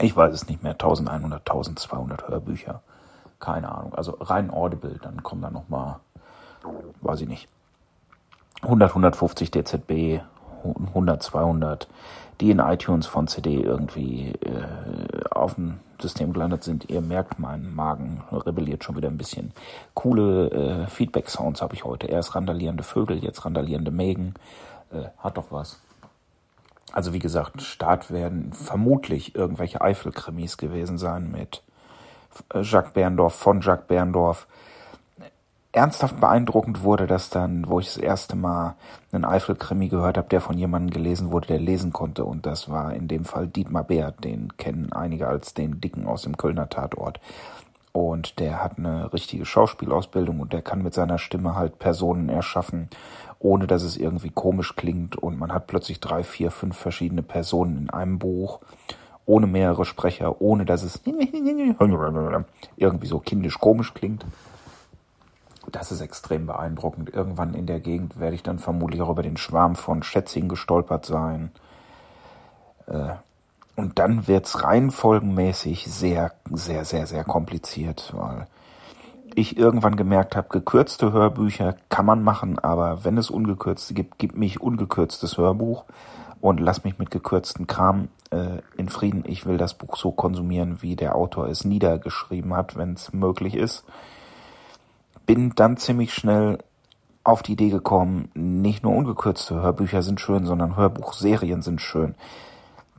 ich 0.00 0.16
weiß 0.16 0.34
es 0.34 0.48
nicht 0.48 0.62
mehr, 0.62 0.72
1100, 0.72 1.40
1200 1.48 2.28
Hörbücher. 2.28 2.82
Keine 3.40 3.70
Ahnung. 3.70 3.94
Also 3.94 4.16
rein 4.20 4.50
Audible, 4.50 4.98
dann 5.02 5.22
kommen 5.22 5.42
da 5.42 5.50
nochmal, 5.50 6.00
weiß 7.02 7.20
ich 7.22 7.28
nicht, 7.28 7.48
100, 8.62 8.90
150 8.90 9.50
DZB, 9.50 10.20
100, 10.64 11.22
200, 11.22 11.88
die 12.40 12.50
in 12.50 12.58
iTunes 12.58 13.06
von 13.06 13.28
CD 13.28 13.60
irgendwie 13.60 14.30
äh, 14.30 15.24
auf 15.30 15.54
dem 15.54 15.80
System 16.00 16.32
gelandet 16.32 16.64
sind. 16.64 16.90
Ihr 16.90 17.00
merkt, 17.00 17.38
mein 17.38 17.74
Magen 17.74 18.22
rebelliert 18.32 18.82
schon 18.82 18.96
wieder 18.96 19.08
ein 19.08 19.18
bisschen. 19.18 19.52
Coole 19.94 20.50
äh, 20.50 20.86
Feedback-Sounds 20.86 21.62
habe 21.62 21.74
ich 21.74 21.84
heute. 21.84 22.06
Erst 22.06 22.34
randalierende 22.34 22.82
Vögel, 22.82 23.22
jetzt 23.22 23.44
randalierende 23.44 23.90
Mägen. 23.90 24.34
Äh, 24.92 25.08
hat 25.18 25.36
doch 25.36 25.50
was. 25.50 25.80
Also 26.92 27.12
wie 27.12 27.18
gesagt, 27.18 27.62
Start 27.62 28.10
werden 28.10 28.52
vermutlich 28.52 29.34
irgendwelche 29.34 29.80
Eifel-Krimis 29.80 30.56
gewesen 30.58 30.98
sein 30.98 31.30
mit 31.30 31.62
Jacques 32.62 32.92
Berndorf, 32.92 33.34
von 33.34 33.60
Jacques 33.60 33.86
Berndorf. 33.86 34.46
Ernsthaft 35.72 36.20
beeindruckend 36.20 36.84
wurde 36.84 37.08
das 37.08 37.30
dann, 37.30 37.68
wo 37.68 37.80
ich 37.80 37.86
das 37.86 37.96
erste 37.96 38.36
Mal 38.36 38.76
einen 39.10 39.24
Eifel-Krimi 39.24 39.88
gehört 39.88 40.16
habe, 40.16 40.28
der 40.28 40.40
von 40.40 40.56
jemandem 40.56 40.90
gelesen 40.90 41.32
wurde, 41.32 41.48
der 41.48 41.58
lesen 41.58 41.92
konnte. 41.92 42.24
Und 42.24 42.46
das 42.46 42.68
war 42.68 42.94
in 42.94 43.08
dem 43.08 43.24
Fall 43.24 43.48
Dietmar 43.48 43.82
Beert, 43.82 44.22
den 44.22 44.56
kennen 44.56 44.92
einige 44.92 45.26
als 45.26 45.52
den 45.52 45.80
Dicken 45.80 46.06
aus 46.06 46.22
dem 46.22 46.36
Kölner 46.36 46.68
Tatort. 46.68 47.18
Und 47.90 48.38
der 48.38 48.62
hat 48.62 48.78
eine 48.78 49.12
richtige 49.12 49.44
Schauspielausbildung 49.44 50.40
und 50.40 50.52
der 50.52 50.62
kann 50.62 50.82
mit 50.82 50.94
seiner 50.94 51.18
Stimme 51.18 51.56
halt 51.56 51.78
Personen 51.78 52.28
erschaffen, 52.28 52.88
ohne 53.38 53.66
dass 53.66 53.82
es 53.82 53.96
irgendwie 53.96 54.30
komisch 54.30 54.74
klingt 54.74 55.16
und 55.16 55.38
man 55.38 55.52
hat 55.52 55.66
plötzlich 55.66 56.00
drei, 56.00 56.24
vier, 56.24 56.50
fünf 56.50 56.76
verschiedene 56.76 57.22
Personen 57.22 57.76
in 57.78 57.90
einem 57.90 58.18
Buch 58.18 58.60
ohne 59.26 59.46
mehrere 59.46 59.84
Sprecher, 59.84 60.40
ohne 60.40 60.64
dass 60.64 60.82
es 60.82 61.00
irgendwie 62.76 63.06
so 63.06 63.18
kindisch 63.20 63.58
komisch 63.58 63.94
klingt. 63.94 64.24
Das 65.72 65.90
ist 65.90 66.02
extrem 66.02 66.46
beeindruckend. 66.46 67.12
Irgendwann 67.12 67.54
in 67.54 67.66
der 67.66 67.80
Gegend 67.80 68.20
werde 68.20 68.34
ich 68.34 68.42
dann 68.42 68.58
vermutlich 68.58 69.00
auch 69.00 69.08
über 69.08 69.22
den 69.22 69.38
Schwarm 69.38 69.76
von 69.76 70.02
Schätzing 70.02 70.48
gestolpert 70.48 71.06
sein. 71.06 71.50
Äh, 72.86 73.14
und 73.76 73.98
dann 73.98 74.28
wird's 74.28 74.62
reihenfolgenmäßig 74.62 75.86
sehr, 75.86 76.32
sehr, 76.50 76.84
sehr, 76.84 77.06
sehr 77.06 77.24
kompliziert, 77.24 78.12
weil 78.14 78.46
ich 79.34 79.56
irgendwann 79.56 79.96
gemerkt 79.96 80.36
habe, 80.36 80.48
gekürzte 80.48 81.12
Hörbücher 81.12 81.74
kann 81.88 82.06
man 82.06 82.22
machen, 82.22 82.58
aber 82.60 83.04
wenn 83.04 83.18
es 83.18 83.30
ungekürzte 83.30 83.94
gibt, 83.94 84.18
gib 84.18 84.36
mich 84.36 84.60
ungekürztes 84.60 85.38
Hörbuch 85.38 85.84
und 86.44 86.60
lass 86.60 86.84
mich 86.84 86.98
mit 86.98 87.10
gekürzten 87.10 87.66
Kram 87.66 88.08
äh, 88.28 88.58
in 88.76 88.90
Frieden. 88.90 89.24
Ich 89.26 89.46
will 89.46 89.56
das 89.56 89.72
Buch 89.72 89.96
so 89.96 90.10
konsumieren, 90.10 90.82
wie 90.82 90.94
der 90.94 91.16
Autor 91.16 91.48
es 91.48 91.64
niedergeschrieben 91.64 92.52
hat, 92.54 92.76
wenn 92.76 92.92
es 92.92 93.14
möglich 93.14 93.54
ist. 93.54 93.82
Bin 95.24 95.54
dann 95.56 95.78
ziemlich 95.78 96.12
schnell 96.12 96.58
auf 97.24 97.42
die 97.42 97.52
Idee 97.52 97.70
gekommen, 97.70 98.28
nicht 98.34 98.82
nur 98.82 98.94
ungekürzte 98.94 99.54
Hörbücher 99.54 100.02
sind 100.02 100.20
schön, 100.20 100.44
sondern 100.44 100.76
Hörbuchserien 100.76 101.62
sind 101.62 101.80
schön. 101.80 102.14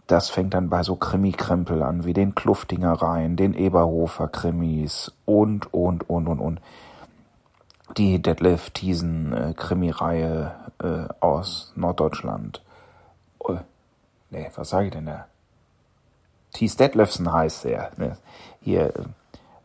Das 0.08 0.32
fängt 0.32 0.56
dann 0.56 0.72
bei 0.72 0.82
so 0.82 0.96
Krimi-Krempel 0.96 1.84
an, 1.84 2.04
wie 2.04 2.14
den 2.14 2.34
Kluftingereien, 2.34 3.36
den 3.36 3.54
Eberhofer-Krimis 3.54 5.12
und, 5.26 5.72
und, 5.72 6.10
und, 6.10 6.28
und, 6.28 6.40
und. 6.40 6.62
Die 7.96 8.20
Thiesen 8.20 9.34
äh, 9.34 9.54
äh, 10.80 11.08
aus 11.20 11.74
Norddeutschland. 11.76 12.65
Oh, 13.48 13.60
nee, 14.30 14.50
was 14.56 14.70
sage 14.70 14.88
ich 14.88 14.92
denn 14.92 15.06
da? 15.06 15.28
Thies 16.54 16.78
Detlefsen 16.78 17.32
heißt 17.32 17.66
er. 17.66 17.92
Ne? 17.98 18.18
Hier 18.62 18.96
äh, 18.96 19.04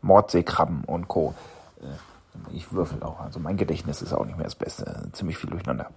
Mordseekrabben 0.03 0.85
und 0.85 1.09
Co. 1.09 1.35
Äh, 1.81 2.55
ich 2.55 2.73
würfel 2.73 3.03
auch. 3.03 3.21
Also 3.21 3.41
mein 3.41 3.57
Gedächtnis 3.57 4.03
ist 4.03 4.13
auch 4.13 4.25
nicht 4.25 4.37
mehr 4.37 4.45
das 4.45 4.55
Beste. 4.55 5.09
Ziemlich 5.13 5.39
viel 5.39 5.51
durcheinander. 5.51 5.91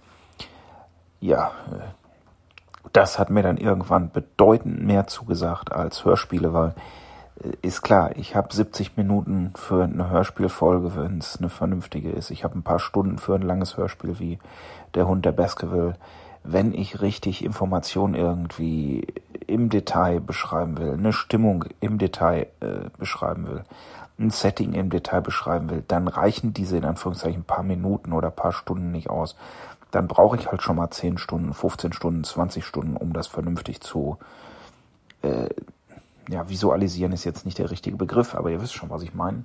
Ja, 1.20 1.52
äh, 1.72 2.88
das 2.92 3.18
hat 3.18 3.30
mir 3.30 3.42
dann 3.42 3.56
irgendwann 3.56 4.10
bedeutend 4.10 4.82
mehr 4.84 5.06
zugesagt 5.06 5.72
als 5.72 6.04
Hörspiele, 6.04 6.52
weil 6.52 6.74
äh, 7.42 7.50
ist 7.62 7.82
klar, 7.82 8.16
ich 8.16 8.36
habe 8.36 8.54
70 8.54 8.96
Minuten 8.96 9.52
für 9.56 9.84
eine 9.84 10.10
Hörspielfolge, 10.10 10.94
wenn 10.96 11.18
es 11.18 11.38
eine 11.38 11.48
vernünftige 11.48 12.10
ist. 12.10 12.30
Ich 12.30 12.44
habe 12.44 12.58
ein 12.58 12.62
paar 12.62 12.78
Stunden 12.78 13.18
für 13.18 13.34
ein 13.34 13.42
langes 13.42 13.76
Hörspiel 13.76 14.18
wie 14.18 14.38
Der 14.94 15.08
Hund 15.08 15.24
der 15.24 15.32
Baskerville. 15.32 15.94
Wenn 16.44 16.74
ich 16.74 17.00
richtig 17.00 17.44
Informationen 17.44 18.14
irgendwie 18.14 19.06
im 19.46 19.70
Detail 19.70 20.20
beschreiben 20.20 20.78
will, 20.78 20.92
eine 20.92 21.12
Stimmung 21.12 21.64
im 21.80 21.98
Detail 21.98 22.46
äh, 22.60 22.90
beschreiben 22.98 23.46
will, 23.46 23.64
ein 24.18 24.30
Setting 24.30 24.74
im 24.74 24.90
Detail 24.90 25.22
beschreiben 25.22 25.70
will, 25.70 25.82
dann 25.88 26.06
reichen 26.06 26.52
diese 26.52 26.76
in 26.76 26.84
Anführungszeichen 26.84 27.40
ein 27.40 27.46
paar 27.46 27.64
Minuten 27.64 28.12
oder 28.12 28.30
paar 28.30 28.52
Stunden 28.52 28.92
nicht 28.92 29.10
aus 29.10 29.34
dann 29.94 30.08
brauche 30.08 30.36
ich 30.36 30.50
halt 30.50 30.60
schon 30.60 30.76
mal 30.76 30.90
10 30.90 31.18
Stunden, 31.18 31.54
15 31.54 31.92
Stunden, 31.92 32.24
20 32.24 32.64
Stunden, 32.64 32.96
um 32.96 33.12
das 33.12 33.28
vernünftig 33.28 33.80
zu 33.80 34.18
äh, 35.22 35.48
ja, 36.28 36.48
visualisieren 36.48 37.12
ist 37.12 37.24
jetzt 37.24 37.44
nicht 37.44 37.58
der 37.58 37.70
richtige 37.70 37.96
Begriff, 37.96 38.34
aber 38.34 38.50
ihr 38.50 38.60
wisst 38.60 38.74
schon, 38.74 38.90
was 38.90 39.02
ich 39.02 39.14
meine. 39.14 39.44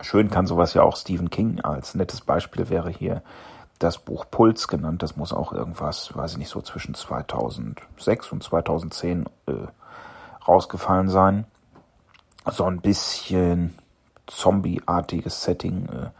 Schön 0.00 0.30
kann 0.30 0.46
sowas 0.46 0.74
ja 0.74 0.82
auch 0.82 0.96
Stephen 0.96 1.30
King 1.30 1.60
als 1.60 1.94
nettes 1.94 2.20
Beispiel 2.20 2.68
wäre 2.68 2.90
hier 2.90 3.22
das 3.78 3.98
Buch 3.98 4.26
Puls 4.30 4.68
genannt. 4.68 5.02
Das 5.02 5.16
muss 5.16 5.32
auch 5.32 5.52
irgendwas, 5.52 6.14
weiß 6.16 6.32
ich 6.32 6.38
nicht, 6.38 6.50
so 6.50 6.60
zwischen 6.60 6.94
2006 6.94 8.32
und 8.32 8.42
2010 8.42 9.26
äh, 9.46 9.52
rausgefallen 10.46 11.08
sein. 11.08 11.46
So 12.50 12.64
ein 12.64 12.80
bisschen 12.80 13.78
Zombie-artiges 14.26 15.42
Setting, 15.42 15.86
äh, 15.86 16.10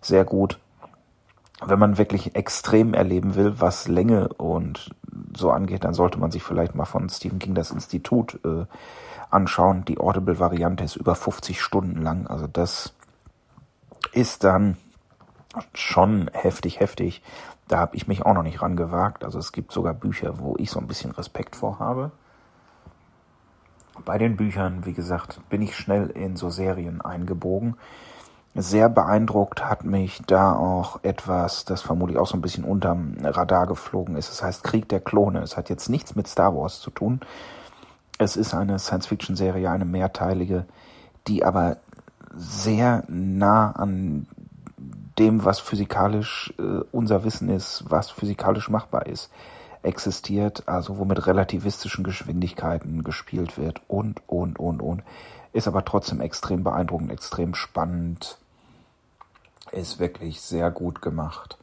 sehr 0.00 0.24
gut 0.24 0.58
wenn 1.64 1.78
man 1.78 1.98
wirklich 1.98 2.36
extrem 2.36 2.94
erleben 2.94 3.34
will, 3.34 3.60
was 3.60 3.88
Länge 3.88 4.28
und 4.28 4.90
so 5.36 5.50
angeht, 5.50 5.84
dann 5.84 5.94
sollte 5.94 6.18
man 6.18 6.30
sich 6.30 6.42
vielleicht 6.42 6.74
mal 6.74 6.84
von 6.84 7.08
Stephen 7.08 7.38
King 7.38 7.54
das 7.54 7.70
Institut 7.70 8.38
äh, 8.44 8.66
anschauen. 9.30 9.84
Die 9.84 9.98
Audible-Variante 9.98 10.84
ist 10.84 10.96
über 10.96 11.14
50 11.14 11.60
Stunden 11.60 12.00
lang. 12.00 12.26
Also 12.28 12.46
das 12.46 12.94
ist 14.12 14.44
dann 14.44 14.76
schon 15.74 16.30
heftig, 16.32 16.80
heftig. 16.80 17.22
Da 17.68 17.78
habe 17.78 17.96
ich 17.96 18.08
mich 18.08 18.24
auch 18.24 18.34
noch 18.34 18.42
nicht 18.42 18.62
rangewagt. 18.62 19.24
Also 19.24 19.38
es 19.38 19.52
gibt 19.52 19.72
sogar 19.72 19.94
Bücher, 19.94 20.38
wo 20.38 20.56
ich 20.58 20.70
so 20.70 20.80
ein 20.80 20.86
bisschen 20.86 21.10
Respekt 21.10 21.56
vor 21.56 21.78
habe. 21.78 22.10
Bei 24.04 24.18
den 24.18 24.36
Büchern, 24.36 24.86
wie 24.86 24.92
gesagt, 24.92 25.40
bin 25.48 25.60
ich 25.62 25.76
schnell 25.76 26.10
in 26.10 26.36
so 26.36 26.50
Serien 26.50 27.00
eingebogen. 27.00 27.76
Sehr 28.54 28.88
beeindruckt 28.88 29.64
hat 29.64 29.84
mich 29.84 30.22
da 30.26 30.52
auch 30.52 31.00
etwas, 31.02 31.64
das 31.64 31.82
vermutlich 31.82 32.18
auch 32.18 32.26
so 32.26 32.36
ein 32.36 32.40
bisschen 32.40 32.64
unterm 32.64 33.16
Radar 33.22 33.66
geflogen 33.66 34.16
ist. 34.16 34.30
Es 34.30 34.42
heißt 34.42 34.64
Krieg 34.64 34.88
der 34.88 35.00
Klone. 35.00 35.40
Es 35.40 35.56
hat 35.56 35.68
jetzt 35.68 35.88
nichts 35.88 36.16
mit 36.16 36.26
Star 36.26 36.56
Wars 36.56 36.80
zu 36.80 36.90
tun. 36.90 37.20
Es 38.18 38.36
ist 38.36 38.54
eine 38.54 38.78
Science-Fiction-Serie, 38.78 39.70
eine 39.70 39.84
mehrteilige, 39.84 40.64
die 41.28 41.44
aber 41.44 41.76
sehr 42.34 43.04
nah 43.08 43.72
an 43.72 44.26
dem, 45.18 45.44
was 45.44 45.60
physikalisch 45.60 46.52
äh, 46.58 46.84
unser 46.92 47.24
Wissen 47.24 47.48
ist, 47.48 47.84
was 47.88 48.10
physikalisch 48.10 48.68
machbar 48.68 49.06
ist, 49.06 49.30
existiert, 49.82 50.64
also 50.66 50.98
wo 50.98 51.04
mit 51.04 51.26
relativistischen 51.26 52.04
Geschwindigkeiten 52.04 53.04
gespielt 53.04 53.58
wird 53.58 53.80
und, 53.88 54.22
und, 54.26 54.58
und, 54.58 54.80
und. 54.80 55.02
Ist 55.52 55.68
aber 55.68 55.84
trotzdem 55.84 56.20
extrem 56.20 56.62
beeindruckend, 56.62 57.10
extrem 57.10 57.54
spannend, 57.54 58.38
ist 59.72 59.98
wirklich 59.98 60.40
sehr 60.40 60.70
gut 60.70 61.02
gemacht. 61.02 61.58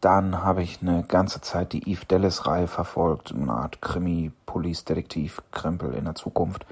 Dann 0.00 0.44
habe 0.44 0.62
ich 0.62 0.80
eine 0.80 1.02
ganze 1.02 1.40
Zeit 1.40 1.72
die 1.72 1.90
Eve 1.90 2.04
Dallas-Reihe 2.06 2.68
verfolgt, 2.68 3.32
eine 3.32 3.52
Art 3.52 3.82
Krimi, 3.82 4.30
Police, 4.46 4.84
Detektiv, 4.84 5.42
Krempel 5.50 5.94
in 5.94 6.04
der 6.04 6.14
Zukunft. 6.14 6.64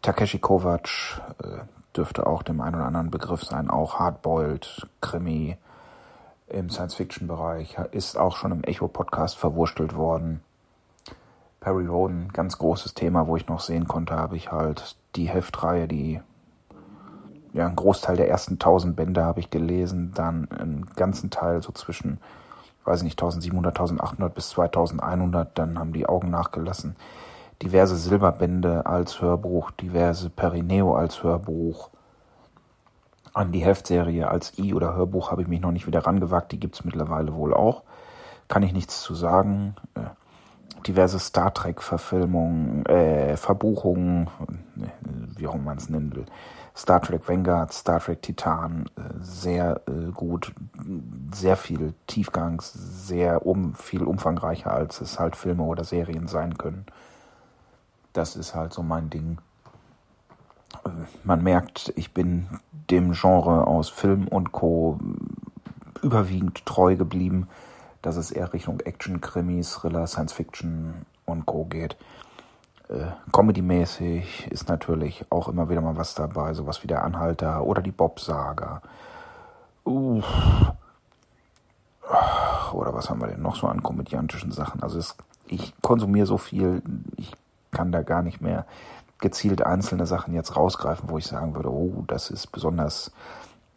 Takeshi 0.00 0.38
Kovac 0.38 0.88
äh, 1.42 1.58
dürfte 1.96 2.26
auch 2.26 2.42
dem 2.42 2.60
einen 2.60 2.76
oder 2.76 2.86
anderen 2.86 3.10
Begriff 3.10 3.44
sein, 3.44 3.70
auch 3.70 3.98
Hardboiled, 3.98 4.86
Krimi 5.00 5.56
im 6.48 6.68
Science-Fiction-Bereich, 6.68 7.78
ist 7.92 8.18
auch 8.18 8.36
schon 8.36 8.52
im 8.52 8.64
Echo-Podcast 8.64 9.36
verwurstelt 9.36 9.94
worden. 9.96 10.42
Perry 11.60 11.86
Roden, 11.86 12.28
ganz 12.32 12.58
großes 12.58 12.94
Thema, 12.94 13.26
wo 13.26 13.36
ich 13.36 13.48
noch 13.48 13.60
sehen 13.60 13.88
konnte, 13.88 14.16
habe 14.16 14.36
ich 14.36 14.52
halt 14.52 14.96
die 15.16 15.28
Heftreihe, 15.28 15.88
die 15.88 16.20
ja, 17.54 17.66
einen 17.66 17.76
Großteil 17.76 18.16
der 18.16 18.28
ersten 18.28 18.54
1000 18.54 18.96
Bände 18.96 19.24
habe 19.24 19.40
ich 19.40 19.48
gelesen, 19.48 20.12
dann 20.14 20.50
einen 20.50 20.86
ganzen 20.96 21.30
Teil 21.30 21.62
so 21.62 21.72
zwischen, 21.72 22.18
weiß 22.84 22.98
ich 22.98 23.04
nicht, 23.04 23.22
1700, 23.22 23.78
1800 23.78 24.34
bis 24.34 24.50
2100, 24.50 25.56
dann 25.56 25.78
haben 25.78 25.92
die 25.92 26.06
Augen 26.06 26.30
nachgelassen. 26.30 26.96
Diverse 27.62 27.96
Silberbände 27.96 28.86
als 28.86 29.20
Hörbuch, 29.20 29.70
diverse 29.70 30.30
Perineo 30.30 30.94
als 30.96 31.22
Hörbuch. 31.22 31.90
An 33.32 33.52
die 33.52 33.64
Heftserie 33.64 34.28
als 34.28 34.58
I- 34.58 34.74
oder 34.74 34.94
Hörbuch 34.94 35.30
habe 35.30 35.42
ich 35.42 35.48
mich 35.48 35.60
noch 35.60 35.72
nicht 35.72 35.86
wieder 35.86 36.06
rangewagt, 36.06 36.52
die 36.52 36.60
gibt 36.60 36.76
es 36.76 36.84
mittlerweile 36.84 37.34
wohl 37.34 37.54
auch. 37.54 37.82
Kann 38.48 38.62
ich 38.62 38.72
nichts 38.72 39.00
zu 39.02 39.14
sagen. 39.14 39.74
Äh, 39.94 40.00
diverse 40.86 41.18
Star 41.18 41.52
Trek-Verfilmungen, 41.52 42.84
äh, 42.86 43.36
Verbuchungen, 43.36 44.28
wie 45.36 45.46
auch 45.46 45.56
man 45.56 45.78
es 45.78 45.88
nennen 45.88 46.14
will. 46.14 46.26
Star 46.76 47.00
Trek 47.00 47.28
Vanguard, 47.28 47.72
Star 47.72 48.00
Trek 48.00 48.20
Titan, 48.20 48.86
äh, 48.96 49.02
sehr 49.20 49.80
äh, 49.86 50.10
gut, 50.10 50.52
sehr 51.32 51.56
viel 51.56 51.94
Tiefgang, 52.06 52.60
sehr 52.62 53.46
um, 53.46 53.74
viel 53.74 54.02
umfangreicher, 54.02 54.72
als 54.72 55.00
es 55.00 55.20
halt 55.20 55.36
Filme 55.36 55.62
oder 55.62 55.84
Serien 55.84 56.26
sein 56.26 56.58
können. 56.58 56.84
Das 58.14 58.36
ist 58.36 58.54
halt 58.54 58.72
so 58.72 58.82
mein 58.82 59.10
Ding. 59.10 59.38
Man 61.24 61.42
merkt, 61.42 61.92
ich 61.96 62.14
bin 62.14 62.48
dem 62.90 63.12
Genre 63.12 63.66
aus 63.66 63.88
Film 63.88 64.28
und 64.28 64.52
Co. 64.52 64.98
überwiegend 66.00 66.64
treu 66.64 66.96
geblieben, 66.96 67.48
dass 68.02 68.16
es 68.16 68.30
eher 68.30 68.52
Richtung 68.52 68.80
Action, 68.80 69.20
Krimis, 69.20 69.72
Thriller, 69.72 70.06
Science 70.06 70.32
Fiction 70.32 71.06
und 71.26 71.44
Co. 71.44 71.64
geht. 71.64 71.96
Äh, 72.88 73.06
Comedy-mäßig 73.32 74.46
ist 74.50 74.68
natürlich 74.68 75.24
auch 75.30 75.48
immer 75.48 75.68
wieder 75.68 75.80
mal 75.80 75.96
was 75.96 76.14
dabei, 76.14 76.54
sowas 76.54 76.82
wie 76.84 76.88
der 76.88 77.02
Anhalter 77.02 77.64
oder 77.64 77.82
die 77.82 77.92
Bob-Saga. 77.92 78.80
Uff. 79.84 80.24
Oder 82.72 82.94
was 82.94 83.10
haben 83.10 83.20
wir 83.20 83.28
denn 83.28 83.42
noch 83.42 83.56
so 83.56 83.66
an 83.66 83.82
komödiantischen 83.82 84.52
Sachen? 84.52 84.82
Also 84.82 84.98
es, 84.98 85.16
ich 85.46 85.72
konsumiere 85.80 86.26
so 86.26 86.38
viel, 86.38 86.82
ich 87.16 87.32
kann 87.74 87.92
da 87.92 88.02
gar 88.02 88.22
nicht 88.22 88.40
mehr 88.40 88.64
gezielt 89.18 89.62
einzelne 89.62 90.06
Sachen 90.06 90.34
jetzt 90.34 90.56
rausgreifen, 90.56 91.10
wo 91.10 91.18
ich 91.18 91.26
sagen 91.26 91.54
würde, 91.54 91.70
oh, 91.70 92.04
das 92.06 92.30
ist 92.30 92.52
besonders 92.52 93.12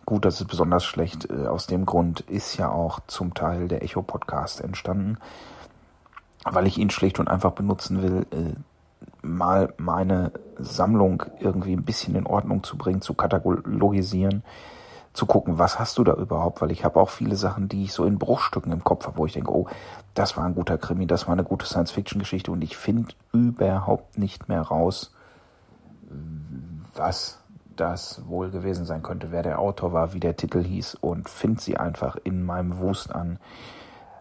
gut, 0.06 0.26
das 0.26 0.42
ist 0.42 0.48
besonders 0.48 0.86
schlecht. 0.86 1.30
Äh, 1.30 1.48
aus 1.48 1.68
dem 1.68 1.86
Grund 1.86 2.22
ist 2.22 2.58
ja 2.58 2.72
auch 2.72 3.00
zum 3.08 3.34
Teil 3.34 3.68
der 3.68 3.84
Echo-Podcast 3.84 4.62
entstanden, 4.62 5.18
weil 6.44 6.66
ich 6.66 6.78
ihn 6.78 6.90
schlicht 6.90 7.20
und 7.20 7.28
einfach 7.28 7.52
benutzen 7.52 8.02
will, 8.02 8.26
äh, 8.32 8.56
mal 9.22 9.74
meine 9.78 10.32
Sammlung 10.58 11.24
irgendwie 11.40 11.74
ein 11.74 11.84
bisschen 11.84 12.16
in 12.16 12.26
Ordnung 12.26 12.64
zu 12.64 12.78
bringen, 12.78 13.02
zu 13.02 13.14
katalogisieren, 13.14 14.44
zu 15.18 15.26
gucken, 15.26 15.58
was 15.58 15.80
hast 15.80 15.98
du 15.98 16.04
da 16.04 16.14
überhaupt, 16.14 16.62
weil 16.62 16.72
ich 16.72 16.86
habe 16.86 17.00
auch 17.00 17.10
viele 17.10 17.36
Sachen, 17.36 17.68
die 17.68 17.84
ich 17.84 17.94
so 17.94 18.06
in 18.06 18.20
Bruchstücken 18.20 18.72
im 18.72 18.84
Kopf 18.84 19.08
habe, 19.08 19.18
wo 19.18 19.26
ich 19.26 19.34
denke, 19.34 19.52
oh, 19.52 19.68
das 20.14 20.38
war 20.38 20.46
ein 20.46 20.56
guter 20.56 20.78
Krimi, 20.78 21.08
das 21.08 21.28
war 21.28 21.34
eine 21.34 21.44
gute 21.44 21.66
Science-Fiction-Geschichte 21.66 22.52
und 22.52 22.64
ich 22.64 22.78
finde 22.78 23.14
überhaupt 23.34 24.18
nicht 24.18 24.48
mehr 24.48 24.62
raus, 24.62 25.14
was 26.96 27.40
das 27.76 28.22
wohl 28.28 28.50
gewesen 28.50 28.86
sein 28.86 29.04
könnte, 29.04 29.32
wer 29.32 29.44
der 29.44 29.60
Autor 29.60 29.94
war, 29.94 30.14
wie 30.14 30.20
der 30.20 30.36
Titel 30.36 30.64
hieß 30.64 30.96
und 30.96 31.30
finde 31.30 31.62
sie 31.62 31.78
einfach 31.78 32.18
in 32.24 32.44
meinem 32.44 32.80
Wust 32.80 33.14
an 33.14 33.40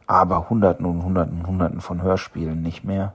aber 0.06 0.48
Hunderten 0.48 0.86
und 0.86 1.02
Hunderten 1.02 1.40
und 1.40 1.46
Hunderten 1.46 1.80
von 1.80 2.02
Hörspielen 2.02 2.62
nicht 2.62 2.84
mehr. 2.84 3.12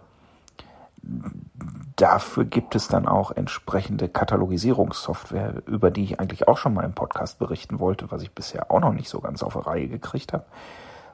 Dafür 1.95 2.45
gibt 2.45 2.75
es 2.75 2.87
dann 2.87 3.07
auch 3.07 3.31
entsprechende 3.31 4.09
Katalogisierungssoftware, 4.09 5.61
über 5.67 5.91
die 5.91 6.03
ich 6.03 6.19
eigentlich 6.19 6.47
auch 6.47 6.57
schon 6.57 6.73
mal 6.73 6.83
im 6.83 6.93
Podcast 6.93 7.39
berichten 7.39 7.79
wollte, 7.79 8.11
was 8.11 8.21
ich 8.23 8.31
bisher 8.31 8.71
auch 8.71 8.79
noch 8.79 8.93
nicht 8.93 9.09
so 9.09 9.19
ganz 9.19 9.43
auf 9.43 9.53
die 9.53 9.59
Reihe 9.59 9.87
gekriegt 9.87 10.33
habe. 10.33 10.45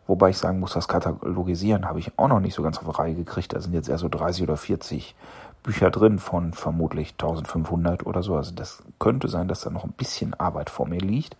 Wobei 0.07 0.29
ich 0.29 0.37
sagen 0.37 0.61
muss, 0.61 0.73
das 0.73 0.87
Katalogisieren 0.87 1.85
habe 1.85 1.99
ich 1.99 2.17
auch 2.17 2.29
noch 2.29 2.39
nicht 2.39 2.53
so 2.53 2.63
ganz 2.63 2.77
auf 2.77 2.85
die 2.85 3.01
Reihe 3.01 3.15
gekriegt. 3.15 3.53
Da 3.53 3.59
sind 3.59 3.73
jetzt 3.73 3.89
eher 3.89 3.97
so 3.97 4.07
30 4.07 4.43
oder 4.43 4.55
40 4.55 5.15
Bücher 5.63 5.91
drin 5.91 6.19
von 6.19 6.53
vermutlich 6.53 7.11
1500 7.11 8.05
oder 8.05 8.23
so. 8.23 8.35
Also 8.35 8.55
das 8.55 8.81
könnte 8.99 9.27
sein, 9.27 9.49
dass 9.49 9.61
da 9.61 9.69
noch 9.69 9.83
ein 9.83 9.91
bisschen 9.91 10.33
Arbeit 10.33 10.69
vor 10.69 10.87
mir 10.87 10.99
liegt. 11.01 11.35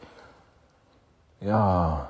Ja, 1.40 2.10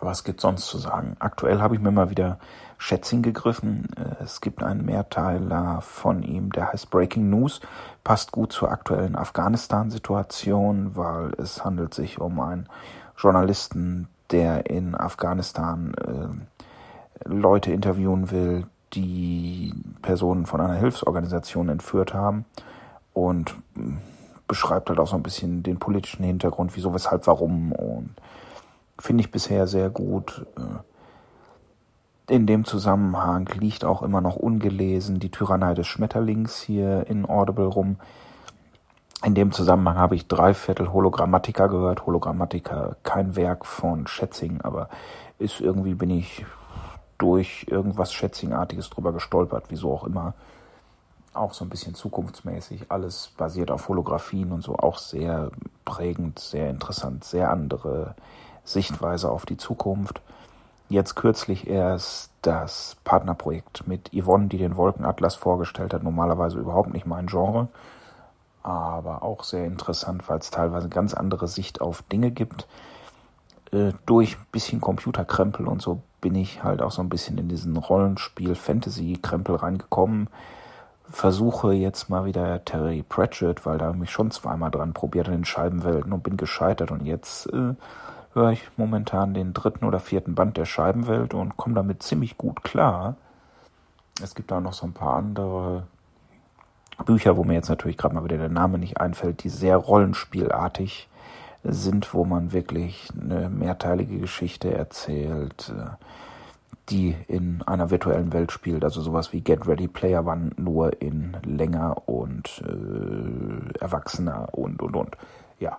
was 0.00 0.24
gibt 0.24 0.40
sonst 0.40 0.66
zu 0.66 0.78
sagen? 0.78 1.16
Aktuell 1.18 1.60
habe 1.60 1.74
ich 1.74 1.80
mir 1.80 1.90
mal 1.90 2.08
wieder 2.08 2.38
Schätzing 2.84 3.22
gegriffen. 3.22 3.88
Äh, 3.96 4.22
es 4.22 4.42
gibt 4.42 4.62
einen 4.62 4.84
Mehrteiler 4.84 5.80
von 5.80 6.22
ihm, 6.22 6.52
der 6.52 6.70
heißt 6.70 6.90
Breaking 6.90 7.30
News. 7.30 7.60
Passt 8.04 8.30
gut 8.30 8.52
zur 8.52 8.70
aktuellen 8.70 9.16
Afghanistan-Situation, 9.16 10.94
weil 10.94 11.32
es 11.38 11.64
handelt 11.64 11.94
sich 11.94 12.20
um 12.20 12.38
einen 12.40 12.68
Journalisten, 13.16 14.08
der 14.30 14.66
in 14.68 14.94
Afghanistan 14.94 15.94
äh, 15.94 17.26
Leute 17.26 17.72
interviewen 17.72 18.30
will, 18.30 18.66
die 18.92 19.72
Personen 20.02 20.44
von 20.44 20.60
einer 20.60 20.74
Hilfsorganisation 20.74 21.70
entführt 21.70 22.12
haben 22.12 22.44
und 23.14 23.54
hm, 23.76 23.96
beschreibt 24.46 24.90
halt 24.90 24.98
auch 24.98 25.08
so 25.08 25.16
ein 25.16 25.22
bisschen 25.22 25.62
den 25.62 25.78
politischen 25.78 26.22
Hintergrund, 26.22 26.76
wieso, 26.76 26.92
weshalb, 26.92 27.26
warum 27.28 27.72
und 27.72 28.10
finde 28.98 29.22
ich 29.22 29.30
bisher 29.30 29.66
sehr 29.66 29.88
gut. 29.88 30.44
Äh, 30.58 30.93
in 32.28 32.46
dem 32.46 32.64
Zusammenhang 32.64 33.46
liegt 33.58 33.84
auch 33.84 34.02
immer 34.02 34.20
noch 34.20 34.36
ungelesen 34.36 35.18
die 35.18 35.30
Tyrannei 35.30 35.74
des 35.74 35.86
Schmetterlings 35.86 36.60
hier 36.60 37.06
in 37.06 37.28
Audible 37.28 37.66
rum. 37.66 37.96
In 39.22 39.34
dem 39.34 39.52
Zusammenhang 39.52 39.96
habe 39.96 40.16
ich 40.16 40.26
drei 40.26 40.54
Viertel 40.54 40.92
Hologrammatica 40.92 41.66
gehört. 41.66 42.06
Hologrammatica, 42.06 42.96
kein 43.02 43.36
Werk 43.36 43.66
von 43.66 44.06
Schätzing, 44.06 44.60
aber 44.62 44.88
ist 45.38 45.60
irgendwie 45.60 45.94
bin 45.94 46.10
ich 46.10 46.44
durch 47.18 47.66
irgendwas 47.68 48.12
Schätzingartiges 48.12 48.90
drüber 48.90 49.12
gestolpert, 49.12 49.64
wieso 49.68 49.92
auch 49.92 50.04
immer. 50.04 50.34
Auch 51.32 51.52
so 51.52 51.64
ein 51.64 51.68
bisschen 51.68 51.94
zukunftsmäßig. 51.94 52.90
Alles 52.90 53.32
basiert 53.36 53.70
auf 53.70 53.88
Holographien 53.88 54.52
und 54.52 54.62
so. 54.62 54.76
Auch 54.76 54.98
sehr 54.98 55.50
prägend, 55.84 56.38
sehr 56.38 56.70
interessant, 56.70 57.24
sehr 57.24 57.50
andere 57.50 58.14
Sichtweise 58.62 59.30
auf 59.30 59.44
die 59.44 59.56
Zukunft. 59.56 60.22
Jetzt 60.88 61.14
kürzlich 61.14 61.66
erst 61.66 62.30
das 62.42 62.96
Partnerprojekt 63.04 63.86
mit 63.88 64.10
Yvonne, 64.14 64.48
die 64.48 64.58
den 64.58 64.76
Wolkenatlas 64.76 65.34
vorgestellt 65.34 65.94
hat. 65.94 66.02
Normalerweise 66.02 66.58
überhaupt 66.58 66.92
nicht 66.92 67.06
mein 67.06 67.26
Genre, 67.26 67.68
aber 68.62 69.22
auch 69.22 69.44
sehr 69.44 69.64
interessant, 69.64 70.28
weil 70.28 70.38
es 70.38 70.50
teilweise 70.50 70.88
ganz 70.88 71.14
andere 71.14 71.48
Sicht 71.48 71.80
auf 71.80 72.02
Dinge 72.02 72.30
gibt. 72.30 72.66
Äh, 73.72 73.92
durch 74.06 74.36
ein 74.36 74.46
bisschen 74.52 74.80
Computerkrempel 74.80 75.66
und 75.66 75.80
so 75.80 76.02
bin 76.20 76.34
ich 76.34 76.62
halt 76.62 76.80
auch 76.80 76.92
so 76.92 77.02
ein 77.02 77.08
bisschen 77.08 77.38
in 77.38 77.48
diesen 77.48 77.76
Rollenspiel-Fantasy-Krempel 77.76 79.56
reingekommen. 79.56 80.28
Versuche 81.10 81.72
jetzt 81.72 82.08
mal 82.08 82.24
wieder 82.24 82.64
Terry 82.64 83.02
Pratchett, 83.06 83.66
weil 83.66 83.78
da 83.78 83.92
mich 83.92 84.10
schon 84.10 84.30
zweimal 84.30 84.70
dran 84.70 84.94
probiert 84.94 85.28
in 85.28 85.34
den 85.34 85.44
Scheibenwelten 85.44 86.12
und 86.12 86.22
bin 86.22 86.36
gescheitert 86.36 86.90
und 86.90 87.04
jetzt 87.04 87.52
äh, 87.52 87.74
höre 88.34 88.50
ich 88.50 88.68
momentan 88.76 89.32
den 89.32 89.54
dritten 89.54 89.84
oder 89.84 90.00
vierten 90.00 90.34
Band 90.34 90.56
der 90.56 90.64
Scheibenwelt 90.66 91.34
und 91.34 91.56
komme 91.56 91.74
damit 91.74 92.02
ziemlich 92.02 92.36
gut 92.36 92.62
klar. 92.62 93.16
Es 94.22 94.34
gibt 94.34 94.50
da 94.50 94.60
noch 94.60 94.72
so 94.72 94.86
ein 94.86 94.92
paar 94.92 95.16
andere 95.16 95.86
Bücher, 97.04 97.36
wo 97.36 97.44
mir 97.44 97.54
jetzt 97.54 97.68
natürlich 97.68 97.96
gerade 97.96 98.14
mal 98.14 98.24
wieder 98.24 98.38
der 98.38 98.48
Name 98.48 98.78
nicht 98.78 99.00
einfällt, 99.00 99.42
die 99.44 99.48
sehr 99.48 99.76
rollenspielartig 99.76 101.08
sind, 101.64 102.12
wo 102.12 102.24
man 102.24 102.52
wirklich 102.52 103.08
eine 103.20 103.48
mehrteilige 103.48 104.18
Geschichte 104.18 104.72
erzählt, 104.72 105.72
äh, 105.76 105.90
die 106.90 107.16
in 107.28 107.62
einer 107.62 107.90
virtuellen 107.90 108.32
Welt 108.32 108.52
spielt. 108.52 108.84
Also 108.84 109.00
sowas 109.00 109.32
wie 109.32 109.40
Get 109.40 109.66
Ready 109.66 109.88
Player 109.88 110.26
One, 110.26 110.50
nur 110.56 111.00
in 111.00 111.36
länger 111.42 112.06
und 112.06 112.62
äh, 112.62 113.78
erwachsener 113.78 114.48
und 114.52 114.82
und 114.82 114.94
und. 114.94 115.16
Ja, 115.58 115.78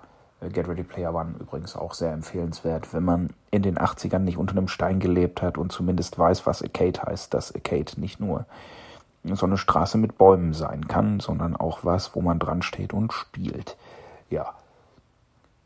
Get 0.50 0.68
Ready 0.68 0.84
Player 0.84 1.14
One 1.14 1.36
übrigens 1.40 1.76
auch 1.76 1.94
sehr 1.94 2.12
empfehlenswert, 2.12 2.94
wenn 2.94 3.04
man 3.04 3.30
in 3.52 3.62
den 3.62 3.78
80ern 3.78 4.20
nicht 4.20 4.38
unter 4.38 4.54
einem 4.54 4.68
Stein 4.68 5.00
gelebt 5.00 5.42
hat 5.42 5.58
und 5.58 5.72
zumindest 5.72 6.18
weiß, 6.18 6.46
was 6.46 6.62
Arcade 6.62 7.02
heißt, 7.02 7.34
dass 7.34 7.54
Arcade 7.54 8.00
nicht 8.00 8.20
nur 8.20 8.46
so 9.24 9.46
eine 9.46 9.58
Straße 9.58 9.98
mit 9.98 10.18
Bäumen 10.18 10.54
sein 10.54 10.88
kann, 10.88 11.20
sondern 11.20 11.56
auch 11.56 11.80
was, 11.84 12.16
wo 12.16 12.22
man 12.22 12.40
dran 12.40 12.62
steht 12.62 12.94
und 12.94 13.12
spielt. 13.12 13.78
Ja. 14.30 14.54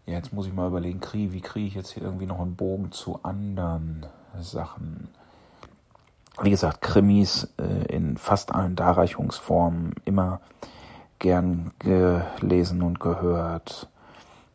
jetzt 0.06 0.34
muss 0.34 0.48
ich 0.48 0.54
mal 0.54 0.68
überlegen, 0.68 1.02
wie 1.14 1.42
kriege 1.42 1.68
ich 1.68 1.76
jetzt 1.76 1.92
hier 1.92 2.04
irgendwie 2.04 2.26
noch 2.26 2.40
einen 2.40 2.56
Bogen 2.56 2.92
zu 2.92 3.20
anderen 3.24 4.06
Sachen? 4.40 5.10
Wie 6.42 6.52
gesagt, 6.52 6.82
Krimis 6.82 7.50
äh, 7.58 7.94
in 7.94 8.18
fast 8.18 8.54
allen 8.54 8.76
Darreichungsformen 8.76 9.94
immer 10.06 10.40
gern 11.20 11.72
gelesen 11.80 12.82
und 12.82 13.00
gehört 13.02 13.89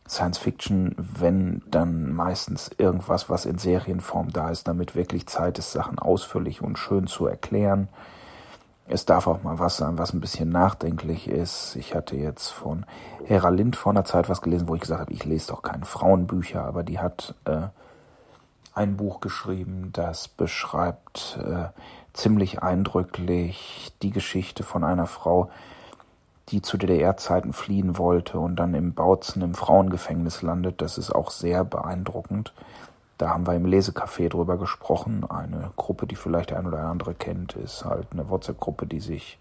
Science 0.07 0.37
Fiction, 0.37 0.95
wenn 0.97 1.63
dann 1.69 2.13
meistens 2.13 2.69
irgendwas, 2.77 3.29
was 3.29 3.45
in 3.45 3.57
Serienform 3.57 4.31
da 4.31 4.49
ist, 4.49 4.67
damit 4.67 4.95
wirklich 4.95 5.25
Zeit 5.27 5.57
ist, 5.57 5.71
Sachen 5.71 5.97
ausführlich 5.97 6.61
und 6.61 6.77
schön 6.77 7.07
zu 7.07 7.25
erklären. 7.25 7.87
Es 8.87 9.05
darf 9.05 9.25
auch 9.25 9.41
mal 9.41 9.57
was 9.57 9.77
sein, 9.77 9.97
was 9.97 10.13
ein 10.13 10.21
bisschen 10.21 10.49
nachdenklich 10.49 11.27
ist. 11.27 11.75
Ich 11.75 11.95
hatte 11.95 12.15
jetzt 12.15 12.49
von 12.49 12.85
Hera 13.25 13.49
Lind 13.49 13.75
vor 13.75 13.91
einer 13.91 14.05
Zeit 14.05 14.29
was 14.29 14.43
gelesen, 14.43 14.67
wo 14.67 14.75
ich 14.75 14.81
gesagt 14.81 15.01
habe, 15.01 15.13
ich 15.13 15.25
lese 15.25 15.47
doch 15.47 15.63
keine 15.63 15.85
Frauenbücher, 15.85 16.63
aber 16.63 16.83
die 16.83 16.99
hat 16.99 17.33
äh, 17.45 17.67
ein 18.75 18.97
Buch 18.97 19.21
geschrieben, 19.21 19.89
das 19.91 20.27
beschreibt 20.27 21.39
äh, 21.43 21.69
ziemlich 22.13 22.61
eindrücklich 22.61 23.91
die 24.03 24.11
Geschichte 24.11 24.61
von 24.61 24.83
einer 24.83 25.07
Frau, 25.07 25.49
die 26.49 26.61
zu 26.61 26.77
DDR-Zeiten 26.77 27.53
fliehen 27.53 27.97
wollte 27.97 28.39
und 28.39 28.55
dann 28.57 28.73
im 28.73 28.93
Bautzen 28.93 29.41
im 29.41 29.55
Frauengefängnis 29.55 30.41
landet. 30.41 30.81
Das 30.81 30.97
ist 30.97 31.11
auch 31.11 31.31
sehr 31.31 31.65
beeindruckend. 31.65 32.53
Da 33.17 33.29
haben 33.29 33.47
wir 33.47 33.53
im 33.53 33.65
Lesecafé 33.65 34.29
drüber 34.29 34.57
gesprochen. 34.57 35.25
Eine 35.29 35.71
Gruppe, 35.75 36.05
die 36.05 36.15
vielleicht 36.15 36.51
der 36.51 36.59
ein 36.59 36.67
oder 36.67 36.79
andere 36.79 37.15
kennt, 37.15 37.53
ist 37.53 37.85
halt 37.85 38.07
eine 38.11 38.29
WhatsApp-Gruppe, 38.29 38.85
die 38.85 38.99
sich 38.99 39.39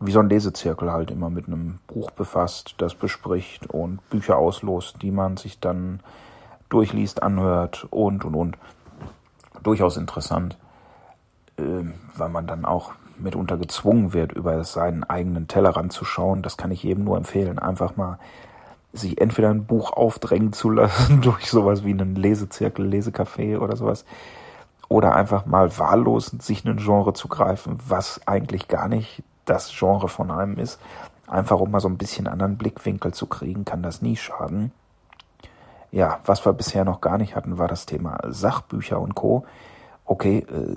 wie 0.00 0.12
so 0.12 0.20
ein 0.20 0.28
Lesezirkel 0.28 0.90
halt 0.90 1.10
immer 1.10 1.28
mit 1.28 1.46
einem 1.46 1.78
Buch 1.86 2.10
befasst, 2.10 2.74
das 2.78 2.94
bespricht 2.94 3.66
und 3.66 4.08
Bücher 4.08 4.38
auslost, 4.38 5.02
die 5.02 5.10
man 5.10 5.36
sich 5.36 5.60
dann 5.60 6.00
durchliest, 6.70 7.22
anhört 7.22 7.86
und 7.90 8.24
und 8.24 8.34
und. 8.34 8.58
Durchaus 9.62 9.98
interessant, 9.98 10.56
äh, 11.58 11.84
weil 12.16 12.28
man 12.30 12.46
dann 12.46 12.64
auch 12.64 12.92
mitunter 13.22 13.56
gezwungen 13.56 14.12
wird, 14.12 14.32
über 14.32 14.62
seinen 14.64 15.04
eigenen 15.04 15.48
Tellerrand 15.48 15.92
zu 15.92 16.04
schauen. 16.04 16.42
Das 16.42 16.56
kann 16.56 16.70
ich 16.70 16.82
jedem 16.82 17.04
nur 17.04 17.16
empfehlen. 17.16 17.58
Einfach 17.58 17.96
mal 17.96 18.18
sich 18.92 19.20
entweder 19.20 19.50
ein 19.50 19.66
Buch 19.66 19.92
aufdrängen 19.92 20.52
zu 20.52 20.70
lassen 20.70 21.20
durch 21.22 21.50
sowas 21.50 21.84
wie 21.84 21.90
einen 21.90 22.16
Lesezirkel, 22.16 22.86
Lesecafé 22.86 23.58
oder 23.58 23.76
sowas. 23.76 24.04
Oder 24.88 25.14
einfach 25.14 25.46
mal 25.46 25.78
wahllos 25.78 26.32
sich 26.40 26.64
ein 26.64 26.76
Genre 26.76 27.12
zu 27.12 27.28
greifen, 27.28 27.78
was 27.86 28.26
eigentlich 28.26 28.66
gar 28.66 28.88
nicht 28.88 29.22
das 29.44 29.70
Genre 29.70 30.08
von 30.08 30.30
einem 30.30 30.58
ist. 30.58 30.80
Einfach 31.28 31.60
um 31.60 31.70
mal 31.70 31.80
so 31.80 31.88
ein 31.88 31.98
bisschen 31.98 32.26
anderen 32.26 32.56
Blickwinkel 32.56 33.14
zu 33.14 33.26
kriegen, 33.26 33.64
kann 33.64 33.84
das 33.84 34.02
nie 34.02 34.16
schaden. 34.16 34.72
Ja, 35.92 36.20
was 36.24 36.44
wir 36.44 36.52
bisher 36.52 36.84
noch 36.84 37.00
gar 37.00 37.18
nicht 37.18 37.36
hatten, 37.36 37.58
war 37.58 37.68
das 37.68 37.86
Thema 37.86 38.18
Sachbücher 38.28 39.00
und 39.00 39.14
Co. 39.14 39.44
Okay, 40.04 40.38
äh, 40.38 40.76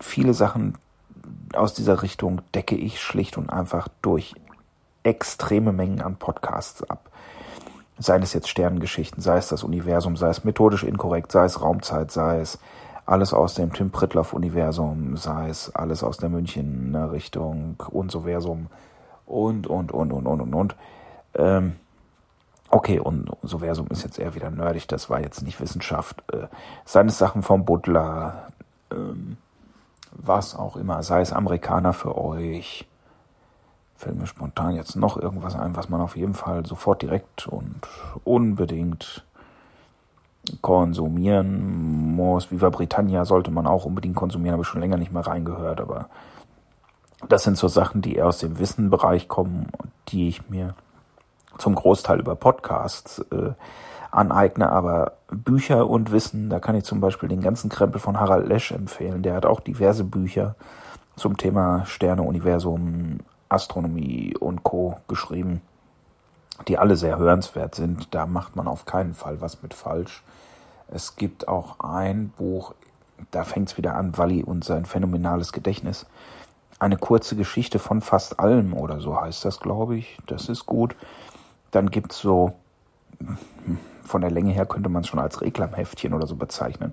viele 0.00 0.34
Sachen 0.34 0.74
aus 1.54 1.74
dieser 1.74 2.02
Richtung 2.02 2.42
decke 2.54 2.76
ich 2.76 3.00
schlicht 3.00 3.38
und 3.38 3.50
einfach 3.50 3.88
durch 4.02 4.34
extreme 5.02 5.72
Mengen 5.72 6.00
an 6.00 6.16
Podcasts 6.16 6.82
ab. 6.88 7.10
Seien 7.98 8.22
es 8.22 8.32
jetzt 8.32 8.48
Sternengeschichten, 8.48 9.22
sei 9.22 9.36
es 9.36 9.48
das 9.48 9.62
Universum, 9.62 10.16
sei 10.16 10.28
es 10.28 10.44
methodisch 10.44 10.82
inkorrekt, 10.82 11.30
sei 11.30 11.44
es 11.44 11.60
Raumzeit, 11.60 12.10
sei 12.10 12.40
es 12.40 12.58
alles 13.06 13.32
aus 13.34 13.54
dem 13.54 13.72
Tim 13.72 13.90
Pritloff-Universum, 13.90 15.16
sei 15.16 15.48
es 15.48 15.74
alles 15.74 16.02
aus 16.02 16.16
der 16.16 16.30
Münchener 16.30 17.12
Richtung 17.12 17.76
und 17.90 18.10
so 18.10 18.22
Versum 18.22 18.68
und, 19.26 19.66
und, 19.66 19.92
und, 19.92 20.12
und, 20.12 20.26
und, 20.26 20.40
und, 20.40 20.54
und. 20.54 20.76
Ähm, 21.34 21.76
okay, 22.70 22.98
und 22.98 23.30
so 23.42 23.58
Versum 23.58 23.86
ist 23.88 24.04
jetzt 24.04 24.18
eher 24.18 24.34
wieder 24.34 24.50
nerdig, 24.50 24.88
das 24.88 25.10
war 25.10 25.20
jetzt 25.20 25.42
nicht 25.42 25.60
Wissenschaft. 25.60 26.22
Äh, 26.32 26.48
seine 26.84 27.10
Sachen 27.10 27.42
vom 27.42 27.64
Butler, 27.64 28.48
ähm, 28.90 29.36
was 30.14 30.54
auch 30.54 30.76
immer, 30.76 31.02
sei 31.02 31.20
es 31.20 31.32
Amerikaner 31.32 31.92
für 31.92 32.16
euch. 32.16 32.86
Fällt 33.96 34.18
mir 34.18 34.26
spontan 34.26 34.74
jetzt 34.74 34.96
noch 34.96 35.16
irgendwas 35.16 35.54
ein, 35.54 35.76
was 35.76 35.88
man 35.88 36.00
auf 36.00 36.16
jeden 36.16 36.34
Fall 36.34 36.66
sofort 36.66 37.02
direkt 37.02 37.46
und 37.46 37.86
unbedingt 38.24 39.24
konsumieren 40.60 42.14
muss. 42.16 42.50
Viva 42.50 42.70
Britannia 42.70 43.24
sollte 43.24 43.50
man 43.50 43.66
auch 43.66 43.84
unbedingt 43.84 44.16
konsumieren, 44.16 44.54
habe 44.54 44.62
ich 44.62 44.68
schon 44.68 44.80
länger 44.80 44.96
nicht 44.96 45.12
mehr 45.12 45.26
reingehört, 45.26 45.80
aber 45.80 46.08
das 47.28 47.44
sind 47.44 47.56
so 47.56 47.68
Sachen, 47.68 48.02
die 48.02 48.16
eher 48.16 48.26
aus 48.26 48.38
dem 48.38 48.58
Wissenbereich 48.58 49.28
kommen, 49.28 49.68
die 50.08 50.28
ich 50.28 50.48
mir 50.50 50.74
zum 51.58 51.74
Großteil 51.74 52.20
über 52.20 52.34
Podcasts 52.34 53.20
äh, 53.30 53.52
aneigne, 54.14 54.70
aber 54.70 55.12
Bücher 55.28 55.88
und 55.88 56.12
Wissen, 56.12 56.48
da 56.48 56.60
kann 56.60 56.76
ich 56.76 56.84
zum 56.84 57.00
Beispiel 57.00 57.28
den 57.28 57.40
ganzen 57.40 57.68
Krempel 57.68 58.00
von 58.00 58.20
Harald 58.20 58.46
Lesch 58.46 58.72
empfehlen. 58.72 59.22
Der 59.22 59.34
hat 59.34 59.46
auch 59.46 59.60
diverse 59.60 60.04
Bücher 60.04 60.54
zum 61.16 61.36
Thema 61.36 61.84
Sterne, 61.86 62.22
Universum, 62.22 63.18
Astronomie 63.48 64.36
und 64.38 64.62
Co. 64.62 64.98
geschrieben, 65.08 65.60
die 66.68 66.78
alle 66.78 66.96
sehr 66.96 67.18
hörenswert 67.18 67.74
sind. 67.74 68.14
Da 68.14 68.26
macht 68.26 68.56
man 68.56 68.68
auf 68.68 68.86
keinen 68.86 69.14
Fall 69.14 69.40
was 69.40 69.62
mit 69.62 69.74
falsch. 69.74 70.22
Es 70.88 71.16
gibt 71.16 71.48
auch 71.48 71.80
ein 71.80 72.30
Buch, 72.30 72.74
da 73.30 73.44
fängt 73.44 73.70
es 73.70 73.76
wieder 73.76 73.96
an, 73.96 74.16
Walli 74.16 74.42
und 74.42 74.64
sein 74.64 74.84
phänomenales 74.84 75.52
Gedächtnis. 75.52 76.06
Eine 76.78 76.96
kurze 76.96 77.36
Geschichte 77.36 77.78
von 77.78 78.00
fast 78.00 78.40
allem 78.40 78.74
oder 78.74 79.00
so 79.00 79.20
heißt 79.20 79.44
das, 79.44 79.60
glaube 79.60 79.96
ich. 79.96 80.18
Das 80.26 80.48
ist 80.48 80.66
gut. 80.66 80.96
Dann 81.70 81.90
gibt 81.90 82.12
es 82.12 82.18
so, 82.18 82.52
von 84.04 84.20
der 84.20 84.30
Länge 84.30 84.52
her 84.52 84.66
könnte 84.66 84.88
man 84.88 85.02
es 85.02 85.08
schon 85.08 85.20
als 85.20 85.40
Reklamheftchen 85.40 86.14
oder 86.14 86.26
so 86.26 86.36
bezeichnen. 86.36 86.92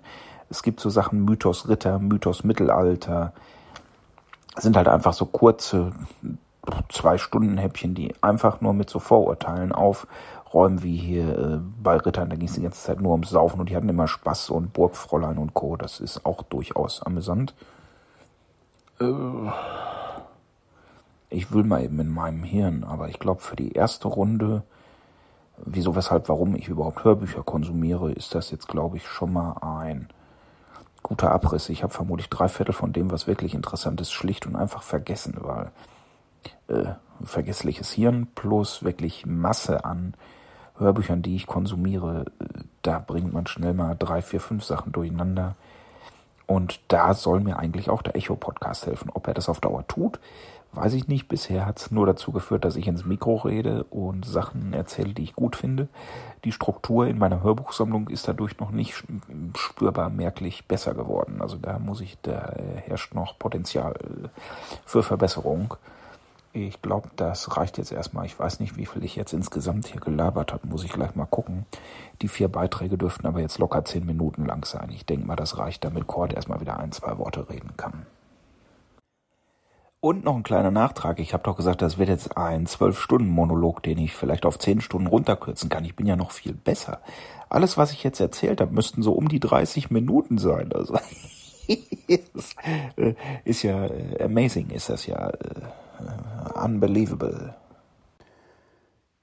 Es 0.49 0.63
gibt 0.63 0.79
so 0.79 0.89
Sachen 0.89 1.23
Mythos 1.25 1.67
Ritter, 1.67 1.99
Mythos 1.99 2.43
Mittelalter. 2.43 3.33
sind 4.57 4.75
halt 4.75 4.87
einfach 4.87 5.13
so 5.13 5.25
kurze 5.25 5.93
zwei 6.89 7.17
Stunden 7.17 7.57
Häppchen, 7.57 7.95
die 7.95 8.13
einfach 8.21 8.61
nur 8.61 8.73
mit 8.73 8.89
so 8.89 8.99
Vorurteilen 8.99 9.71
aufräumen, 9.71 10.83
wie 10.83 10.95
hier 10.95 11.37
äh, 11.37 11.59
bei 11.81 11.97
Rittern. 11.97 12.29
Da 12.29 12.35
ging 12.35 12.47
es 12.47 12.55
die 12.55 12.61
ganze 12.61 12.83
Zeit 12.83 13.01
nur 13.01 13.13
ums 13.13 13.29
Saufen 13.29 13.59
und 13.59 13.69
die 13.69 13.75
hatten 13.75 13.89
immer 13.89 14.07
Spaß 14.07 14.51
und 14.51 14.73
Burgfräulein 14.73 15.37
und 15.37 15.53
Co. 15.53 15.75
Das 15.75 15.99
ist 15.99 16.25
auch 16.25 16.43
durchaus 16.43 17.01
amüsant. 17.01 17.55
Äh, 18.99 19.05
ich 21.29 21.51
will 21.51 21.63
mal 21.63 21.83
eben 21.83 21.99
in 21.99 22.09
meinem 22.09 22.43
Hirn, 22.43 22.83
aber 22.83 23.09
ich 23.09 23.17
glaube 23.17 23.41
für 23.41 23.55
die 23.55 23.71
erste 23.71 24.07
Runde, 24.07 24.63
wieso, 25.65 25.95
weshalb, 25.95 26.29
warum 26.29 26.55
ich 26.55 26.67
überhaupt 26.67 27.03
Hörbücher 27.03 27.43
konsumiere, 27.43 28.11
ist 28.11 28.35
das 28.35 28.51
jetzt, 28.51 28.67
glaube 28.67 28.97
ich, 28.97 29.07
schon 29.07 29.33
mal 29.33 29.57
ein 29.61 30.09
guter 31.03 31.31
Abriss. 31.31 31.69
Ich 31.69 31.83
habe 31.83 31.93
vermutlich 31.93 32.29
drei 32.29 32.47
Viertel 32.47 32.73
von 32.73 32.93
dem, 32.93 33.11
was 33.11 33.27
wirklich 33.27 33.53
interessant 33.53 34.01
ist, 34.01 34.11
schlicht 34.11 34.45
und 34.45 34.55
einfach 34.55 34.83
vergessen, 34.83 35.37
weil 35.39 35.71
äh, 36.67 36.93
vergessliches 37.23 37.91
Hirn 37.91 38.27
plus 38.33 38.83
wirklich 38.83 39.25
Masse 39.25 39.85
an 39.85 40.13
Hörbüchern, 40.77 41.21
die 41.21 41.35
ich 41.35 41.47
konsumiere, 41.47 42.25
äh, 42.39 42.45
da 42.81 42.99
bringt 42.99 43.33
man 43.33 43.47
schnell 43.47 43.73
mal 43.73 43.95
drei, 43.97 44.21
vier, 44.21 44.39
fünf 44.39 44.63
Sachen 44.63 44.91
durcheinander. 44.91 45.55
Und 46.47 46.81
da 46.89 47.13
soll 47.13 47.39
mir 47.39 47.57
eigentlich 47.59 47.89
auch 47.89 48.01
der 48.01 48.15
Echo-Podcast 48.15 48.85
helfen. 48.85 49.09
Ob 49.13 49.27
er 49.27 49.33
das 49.33 49.47
auf 49.47 49.61
Dauer 49.61 49.87
tut, 49.87 50.19
weiß 50.73 50.93
ich 50.93 51.07
nicht. 51.07 51.27
Bisher 51.27 51.65
hat 51.65 51.79
es 51.79 51.91
nur 51.91 52.05
dazu 52.05 52.31
geführt, 52.31 52.65
dass 52.65 52.75
ich 52.75 52.87
ins 52.87 53.05
Mikro 53.05 53.35
rede 53.35 53.83
und 53.85 54.25
Sachen 54.25 54.73
erzähle, 54.73 55.13
die 55.13 55.23
ich 55.23 55.35
gut 55.35 55.55
finde. 55.55 55.87
Die 56.43 56.51
Struktur 56.51 57.07
in 57.07 57.17
meiner 57.17 57.43
Hörbuchsammlung 57.43 58.07
ist 58.07 58.27
dadurch 58.27 58.59
noch 58.59 58.71
nicht 58.71 59.03
spürbar 59.55 60.09
merklich 60.09 60.67
besser 60.67 60.93
geworden. 60.93 61.41
Also 61.41 61.57
da 61.57 61.79
muss 61.79 62.01
ich, 62.01 62.17
da 62.21 62.53
herrscht 62.85 63.13
noch 63.13 63.37
Potenzial 63.37 63.95
für 64.85 65.03
Verbesserung. 65.03 65.75
Ich 66.53 66.81
glaube, 66.81 67.09
das 67.15 67.55
reicht 67.55 67.77
jetzt 67.77 67.93
erstmal. 67.93 68.25
Ich 68.25 68.37
weiß 68.37 68.59
nicht, 68.59 68.75
wie 68.75 68.85
viel 68.85 69.05
ich 69.05 69.15
jetzt 69.15 69.31
insgesamt 69.31 69.87
hier 69.87 70.01
gelabert 70.01 70.51
habe. 70.51 70.67
Muss 70.67 70.83
ich 70.83 70.91
gleich 70.91 71.15
mal 71.15 71.25
gucken. 71.25 71.65
Die 72.21 72.27
vier 72.27 72.49
Beiträge 72.49 72.97
dürften 72.97 73.25
aber 73.25 73.39
jetzt 73.39 73.57
locker 73.57 73.85
zehn 73.85 74.05
Minuten 74.05 74.45
lang 74.45 74.65
sein. 74.65 74.89
Ich 74.89 75.05
denke 75.05 75.25
mal, 75.25 75.37
das 75.37 75.57
reicht, 75.57 75.85
damit 75.85 76.07
Cord 76.07 76.33
erstmal 76.33 76.59
wieder 76.59 76.77
ein, 76.77 76.91
zwei 76.91 77.17
Worte 77.17 77.49
reden 77.49 77.77
kann. 77.77 78.05
Und 80.01 80.23
noch 80.23 80.35
ein 80.35 80.41
kleiner 80.41 80.71
Nachtrag. 80.71 81.19
Ich 81.19 81.31
habe 81.31 81.43
doch 81.43 81.55
gesagt, 81.55 81.83
das 81.83 81.99
wird 81.99 82.09
jetzt 82.09 82.35
ein 82.35 82.65
Zwölf-Stunden-Monolog, 82.65 83.83
den 83.83 83.99
ich 83.99 84.13
vielleicht 84.15 84.47
auf 84.47 84.57
zehn 84.57 84.81
Stunden 84.81 85.05
runterkürzen 85.05 85.69
kann. 85.69 85.85
Ich 85.85 85.95
bin 85.95 86.07
ja 86.07 86.15
noch 86.15 86.31
viel 86.31 86.53
besser. 86.53 87.01
Alles, 87.49 87.77
was 87.77 87.91
ich 87.91 88.03
jetzt 88.03 88.19
erzählt 88.19 88.61
habe, 88.61 88.73
müssten 88.73 89.03
so 89.03 89.13
um 89.13 89.29
die 89.29 89.39
30 89.39 89.91
Minuten 89.91 90.39
sein. 90.39 90.73
Also 90.73 90.97
ist 93.45 93.61
ja 93.61 93.85
äh, 93.85 94.23
amazing, 94.23 94.71
ist 94.71 94.89
das 94.89 95.05
ja. 95.05 95.29
Äh, 95.29 96.59
unbelievable. 96.65 97.53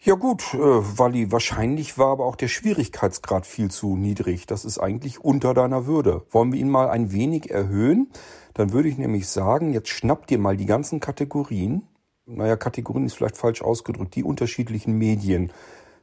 Ja 0.00 0.14
gut, 0.14 0.54
äh, 0.54 0.58
Wally, 0.58 1.32
wahrscheinlich 1.32 1.98
war 1.98 2.12
aber 2.12 2.24
auch 2.26 2.36
der 2.36 2.46
Schwierigkeitsgrad 2.46 3.46
viel 3.46 3.68
zu 3.68 3.96
niedrig. 3.96 4.46
Das 4.46 4.64
ist 4.64 4.78
eigentlich 4.78 5.20
unter 5.20 5.54
deiner 5.54 5.86
Würde. 5.86 6.22
Wollen 6.30 6.52
wir 6.52 6.60
ihn 6.60 6.70
mal 6.70 6.88
ein 6.88 7.10
wenig 7.10 7.50
erhöhen? 7.50 8.08
Dann 8.54 8.72
würde 8.72 8.88
ich 8.88 8.96
nämlich 8.96 9.26
sagen, 9.26 9.72
jetzt 9.72 9.88
schnapp 9.88 10.28
dir 10.28 10.38
mal 10.38 10.56
die 10.56 10.66
ganzen 10.66 11.00
Kategorien. 11.00 11.82
Naja, 12.26 12.56
Kategorien 12.56 13.06
ist 13.06 13.14
vielleicht 13.14 13.36
falsch 13.36 13.60
ausgedrückt. 13.60 14.14
Die 14.14 14.22
unterschiedlichen 14.22 14.96
Medien. 14.96 15.52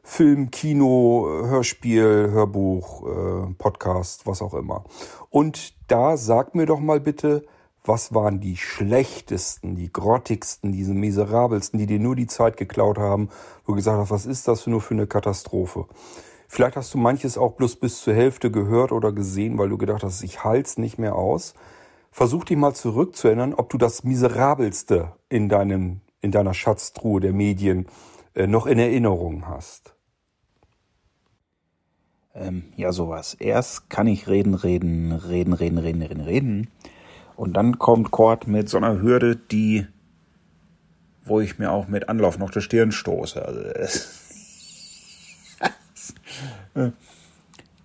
Film, 0.03 0.51
Kino, 0.51 1.27
Hörspiel, 1.45 2.29
Hörbuch, 2.31 3.07
äh, 3.07 3.53
Podcast, 3.57 4.27
was 4.27 4.41
auch 4.41 4.55
immer. 4.55 4.83
Und 5.29 5.73
da 5.87 6.17
sag 6.17 6.53
mir 6.53 6.65
doch 6.65 6.81
mal 6.81 6.99
bitte, 6.99 7.45
was 7.87 8.13
waren 8.13 8.39
die 8.39 8.57
schlechtesten, 8.57 9.75
die 9.75 9.91
grottigsten, 9.91 10.71
diese 10.71 10.93
miserabelsten, 10.93 11.79
die 11.79 11.85
dir 11.85 11.99
nur 11.99 12.15
die 12.15 12.27
Zeit 12.27 12.57
geklaut 12.57 12.97
haben, 12.97 13.29
wo 13.65 13.73
du 13.73 13.77
gesagt 13.77 13.97
hast, 13.97 14.11
was 14.11 14.25
ist 14.25 14.47
das 14.47 14.67
nur 14.67 14.81
für 14.81 14.93
eine 14.93 15.07
Katastrophe? 15.07 15.85
Vielleicht 16.47 16.75
hast 16.75 16.93
du 16.93 16.97
manches 16.97 17.37
auch 17.37 17.53
bloß 17.53 17.77
bis 17.77 18.01
zur 18.01 18.13
Hälfte 18.13 18.51
gehört 18.51 18.91
oder 18.91 19.11
gesehen, 19.11 19.57
weil 19.57 19.69
du 19.69 19.77
gedacht 19.77 20.03
hast, 20.03 20.23
ich 20.23 20.43
halt's 20.43 20.77
nicht 20.77 20.97
mehr 20.97 21.15
aus. 21.15 21.53
Versuch 22.11 22.45
dich 22.45 22.57
mal 22.57 22.73
zurückzuerinnern, 22.73 23.53
ob 23.53 23.69
du 23.69 23.77
das 23.77 24.03
miserabelste 24.03 25.13
in 25.27 25.49
deinem, 25.49 26.01
in 26.21 26.31
deiner 26.31 26.53
Schatztruhe 26.53 27.19
der 27.19 27.33
Medien 27.33 27.87
äh, 28.35 28.47
noch 28.47 28.67
in 28.67 28.79
Erinnerung 28.79 29.47
hast. 29.47 29.95
Ähm, 32.35 32.65
ja, 32.75 32.91
sowas. 32.91 33.33
Erst 33.33 33.89
kann 33.89 34.07
ich 34.07 34.27
reden, 34.27 34.53
reden, 34.53 35.13
reden, 35.13 35.53
reden, 35.53 35.77
reden, 35.77 36.01
reden, 36.01 36.21
reden. 36.21 36.71
Und 37.35 37.53
dann 37.53 37.79
kommt 37.79 38.11
Cord 38.11 38.47
mit 38.47 38.69
so 38.69 38.77
einer 38.77 39.01
Hürde, 39.01 39.35
die, 39.35 39.87
wo 41.25 41.41
ich 41.41 41.59
mir 41.59 41.71
auch 41.71 41.87
mit 41.87 42.07
Anlauf 42.07 42.37
noch 42.37 42.51
die 42.51 42.61
Stirn 42.61 42.91
stoße. 42.91 43.43
Also, 43.43 43.61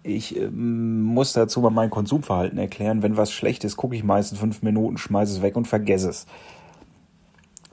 ich 0.03 0.37
ähm, 0.37 1.03
muss 1.03 1.33
dazu 1.33 1.61
mal 1.61 1.71
mein 1.71 1.91
Konsumverhalten 1.91 2.59
erklären. 2.59 3.03
Wenn 3.03 3.17
was 3.17 3.33
schlecht 3.33 3.65
ist, 3.65 3.77
gucke 3.77 3.97
ich 3.97 4.05
meistens 4.05 4.39
fünf 4.39 4.63
Minuten, 4.63 4.99
schmeiße 4.99 5.35
es 5.35 5.43
weg 5.43 5.57
und 5.57 5.67
vergesse 5.67 6.11
es. 6.11 6.27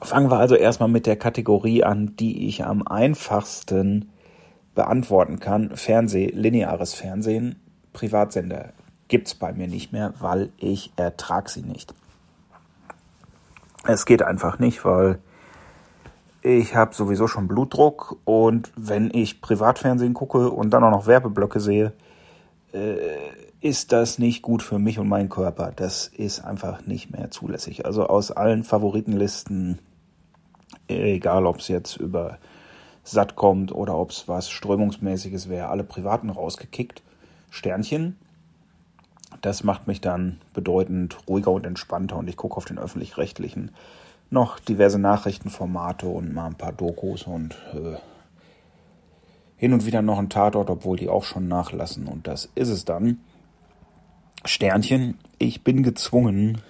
Fangen 0.01 0.29
wir 0.29 0.37
also 0.37 0.55
erstmal 0.55 0.89
mit 0.89 1.05
der 1.05 1.15
Kategorie 1.15 1.83
an, 1.83 2.15
die 2.17 2.47
ich 2.47 2.63
am 2.63 2.85
einfachsten 2.87 4.09
beantworten 4.75 5.39
kann. 5.39 5.75
Fernseh, 5.75 6.27
lineares 6.27 6.93
Fernsehen, 6.93 7.55
Privatsender 7.93 8.73
gibt's 9.07 9.35
bei 9.35 9.53
mir 9.53 9.67
nicht 9.67 9.91
mehr, 9.91 10.13
weil 10.19 10.49
ich 10.57 10.91
ertrag 10.95 11.49
sie 11.49 11.61
nicht. 11.61 11.93
Es 13.85 14.05
geht 14.05 14.21
einfach 14.21 14.59
nicht, 14.59 14.83
weil 14.83 15.19
ich 16.41 16.75
habe 16.75 16.93
sowieso 16.93 17.27
schon 17.27 17.47
Blutdruck 17.47 18.17
und 18.25 18.71
wenn 18.75 19.11
ich 19.13 19.41
Privatfernsehen 19.41 20.13
gucke 20.13 20.49
und 20.49 20.71
dann 20.71 20.83
auch 20.83 20.91
noch 20.91 21.07
Werbeblöcke 21.07 21.59
sehe, 21.59 21.93
äh, 22.73 22.97
ist 23.59 23.91
das 23.91 24.19
nicht 24.19 24.41
gut 24.41 24.61
für 24.61 24.77
mich 24.77 24.99
und 24.99 25.07
meinen 25.07 25.29
Körper. 25.29 25.71
Das 25.75 26.07
ist 26.07 26.41
einfach 26.41 26.85
nicht 26.85 27.11
mehr 27.11 27.31
zulässig. 27.31 27.85
Also 27.85 28.05
aus 28.05 28.31
allen 28.31 28.63
Favoritenlisten, 28.63 29.79
egal 30.87 31.45
ob 31.45 31.59
es 31.59 31.67
jetzt 31.67 31.97
über 31.97 32.37
satt 33.03 33.35
kommt 33.35 33.71
oder 33.73 33.97
ob 33.97 34.11
es 34.11 34.27
was 34.27 34.49
strömungsmäßiges 34.49 35.49
wäre, 35.49 35.69
alle 35.69 35.83
privaten 35.83 36.29
rausgekickt. 36.29 37.01
Sternchen 37.49 38.17
das 39.41 39.63
macht 39.63 39.87
mich 39.87 40.01
dann 40.01 40.39
bedeutend 40.53 41.17
ruhiger 41.27 41.51
und 41.51 41.65
entspannter 41.65 42.17
und 42.17 42.27
ich 42.27 42.37
gucke 42.37 42.57
auf 42.57 42.65
den 42.65 42.79
öffentlich-rechtlichen 42.79 43.71
noch 44.29 44.59
diverse 44.59 44.99
Nachrichtenformate 44.99 46.07
und 46.07 46.33
mal 46.33 46.47
ein 46.47 46.55
paar 46.55 46.73
Dokus 46.73 47.23
und 47.23 47.55
äh, 47.73 47.97
hin 49.55 49.73
und 49.73 49.85
wieder 49.85 50.01
noch 50.01 50.19
ein 50.19 50.29
Tatort, 50.29 50.69
obwohl 50.69 50.97
die 50.97 51.09
auch 51.09 51.23
schon 51.23 51.47
nachlassen 51.47 52.07
und 52.07 52.27
das 52.27 52.49
ist 52.55 52.69
es 52.69 52.85
dann. 52.85 53.19
Sternchen, 54.45 55.17
ich 55.39 55.63
bin 55.63 55.83
gezwungen, 55.83 56.61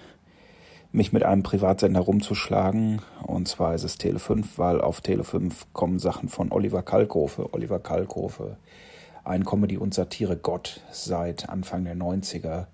mich 0.92 1.12
mit 1.12 1.22
einem 1.22 1.42
Privatsender 1.42 2.00
rumzuschlagen. 2.00 3.02
Und 3.22 3.48
zwar 3.48 3.74
ist 3.74 3.84
es 3.84 3.98
Tele 3.98 4.18
5, 4.18 4.58
weil 4.58 4.80
auf 4.80 5.00
Tele 5.00 5.24
5 5.24 5.66
kommen 5.72 5.98
Sachen 5.98 6.28
von 6.28 6.50
Oliver 6.50 6.82
Kalkofe. 6.82 7.52
Oliver 7.52 7.78
Kalkofe, 7.78 8.56
ein 9.28 9.44
Comedy- 9.44 9.76
und 9.76 9.94
Satire-Gott 9.94 10.80
seit 10.90 11.48
Anfang 11.48 11.84
der 11.84 11.96
90er. 11.96 12.66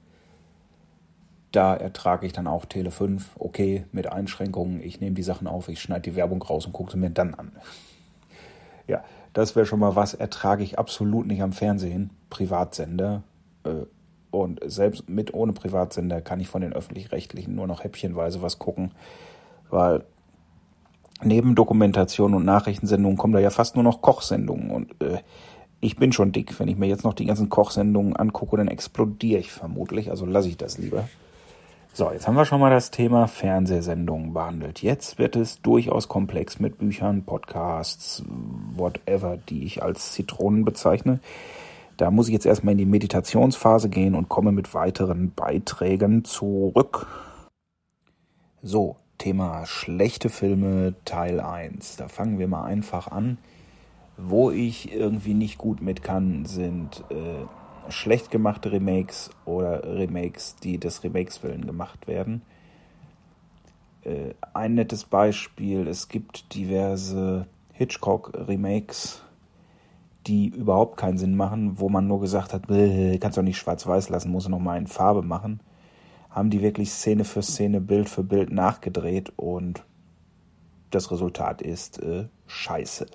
Da 1.53 1.75
ertrage 1.75 2.27
ich 2.27 2.33
dann 2.33 2.47
auch 2.47 2.65
Tele 2.65 2.91
5. 2.91 3.37
Okay, 3.39 3.85
mit 3.93 4.11
Einschränkungen. 4.11 4.83
Ich 4.83 5.01
nehme 5.01 5.15
die 5.15 5.23
Sachen 5.23 5.47
auf, 5.47 5.69
ich 5.69 5.81
schneide 5.81 6.11
die 6.11 6.17
Werbung 6.17 6.43
raus 6.43 6.67
und 6.67 6.73
gucke 6.73 6.93
sie 6.93 6.99
mir 6.99 7.11
dann 7.11 7.35
an. 7.35 7.53
Ja, 8.87 9.05
das 9.33 9.57
wäre 9.57 9.67
schon 9.67 9.81
mal 9.81 9.97
was, 9.97 10.15
ertrage 10.15 10.63
ich 10.63 10.79
absolut 10.79 11.27
nicht 11.27 11.43
am 11.43 11.53
Fernsehen. 11.53 12.11
Privatsender. 12.31 13.23
Äh, 13.65 13.87
und 14.31 14.61
selbst 14.65 15.09
mit 15.09 15.33
ohne 15.33 15.53
Privatsender 15.53 16.21
kann 16.21 16.41
ich 16.41 16.49
von 16.49 16.61
den 16.61 16.73
öffentlich-rechtlichen 16.73 17.55
nur 17.55 17.69
noch 17.69 17.85
häppchenweise 17.85 18.43
was 18.43 18.59
gucken, 18.59 18.91
weil 19.71 20.05
neben 21.23 21.55
Dokumentation 21.55 22.35
und 22.35 22.45
Nachrichtensendungen 22.45 23.17
kommen 23.17 23.33
da 23.33 23.39
ja 23.39 23.51
fast 23.51 23.77
nur 23.77 23.85
noch 23.85 24.03
Kochsendungen. 24.03 24.71
Und 24.71 25.01
äh, 25.01 25.19
ich 25.85 25.97
bin 25.97 26.13
schon 26.13 26.33
dick. 26.33 26.59
Wenn 26.59 26.69
ich 26.69 26.79
mir 26.79 26.87
jetzt 26.87 27.05
noch 27.05 27.13
die 27.13 27.27
ganzen 27.27 27.51
Kochsendungen 27.51 28.17
angucke, 28.17 28.57
dann 28.57 28.69
explodiere 28.69 29.39
ich 29.39 29.53
vermutlich. 29.53 30.11
Also 30.11 30.25
lasse 30.25 30.49
ich 30.49 30.57
das 30.57 30.79
lieber. 30.79 31.09
So, 31.93 32.11
jetzt 32.11 32.27
haben 32.27 32.37
wir 32.37 32.47
schon 32.47 32.59
mal 32.59 32.71
das 32.71 32.91
Thema 32.91 33.29
Fernsehsendungen 33.29 34.33
behandelt. 34.33 34.83
Jetzt 34.83 35.19
wird 35.19 35.37
es 35.37 35.61
durchaus 35.61 36.09
komplex 36.09 36.59
mit 36.59 36.79
Büchern, 36.79 37.25
Podcasts, 37.25 38.25
whatever, 38.75 39.37
die 39.37 39.65
ich 39.65 39.83
als 39.83 40.13
Zitronen 40.13 40.65
bezeichne. 40.65 41.21
Da 41.99 42.11
muss 42.11 42.29
ich 42.29 42.33
jetzt 42.33 42.47
erstmal 42.47 42.73
in 42.73 42.79
die 42.79 42.87
Meditationsphase 42.87 43.91
gehen 43.91 44.15
und 44.15 44.31
komme 44.31 44.53
mit 44.53 44.73
weiteren 44.73 45.33
Beiträgen 45.35 46.25
zurück. 46.25 47.07
So, 48.63 48.97
Thema 49.19 49.67
schlechte 49.67 50.31
Filme 50.31 50.95
Teil 51.05 51.41
1. 51.41 51.97
Da 51.97 52.09
fangen 52.09 52.39
wir 52.39 52.49
mal 52.49 52.65
einfach 52.65 53.09
an. 53.09 53.37
Wo 54.17 54.51
ich 54.51 54.93
irgendwie 54.93 55.35
nicht 55.35 55.59
gut 55.59 55.83
mit 55.83 56.03
kann, 56.03 56.45
sind 56.45 57.05
äh, 57.11 57.91
schlecht 57.91 58.31
gemachte 58.31 58.73
Remakes 58.73 59.31
oder 59.45 59.83
Remakes, 59.85 60.57
die 60.57 60.79
des 60.79 61.03
Remakes 61.03 61.43
willen 61.43 61.67
gemacht 61.67 62.07
werden. 62.07 62.43
Äh, 64.03 64.35
ein 64.53 64.75
nettes 64.75 65.05
Beispiel, 65.05 65.89
es 65.89 66.09
gibt 66.09 66.55
diverse 66.55 67.47
Hitchcock-Remakes 67.73 69.25
die 70.27 70.49
überhaupt 70.49 70.97
keinen 70.97 71.19
Sinn 71.19 71.37
machen, 71.37 71.79
wo 71.79 71.89
man 71.89 72.07
nur 72.07 72.21
gesagt 72.21 72.53
hat, 72.53 72.69
kannst 72.69 73.39
doch 73.39 73.43
nicht 73.43 73.59
schwarz-weiß 73.59 74.09
lassen, 74.09 74.31
muss 74.31 74.49
noch 74.49 74.59
mal 74.59 74.79
in 74.79 74.87
Farbe 74.87 75.23
machen, 75.23 75.61
haben 76.31 76.51
die 76.51 76.63
wirklich 76.63 76.91
Szene 76.91 77.25
für 77.25 77.43
Szene, 77.43 77.81
Bild 77.81 78.09
für 78.09 78.23
Bild 78.23 78.51
nachgedreht 78.51 79.33
und 79.37 79.85
das 80.91 81.11
Resultat 81.11 81.61
ist 81.61 82.03
äh, 82.03 82.27
scheiße. 82.47 83.07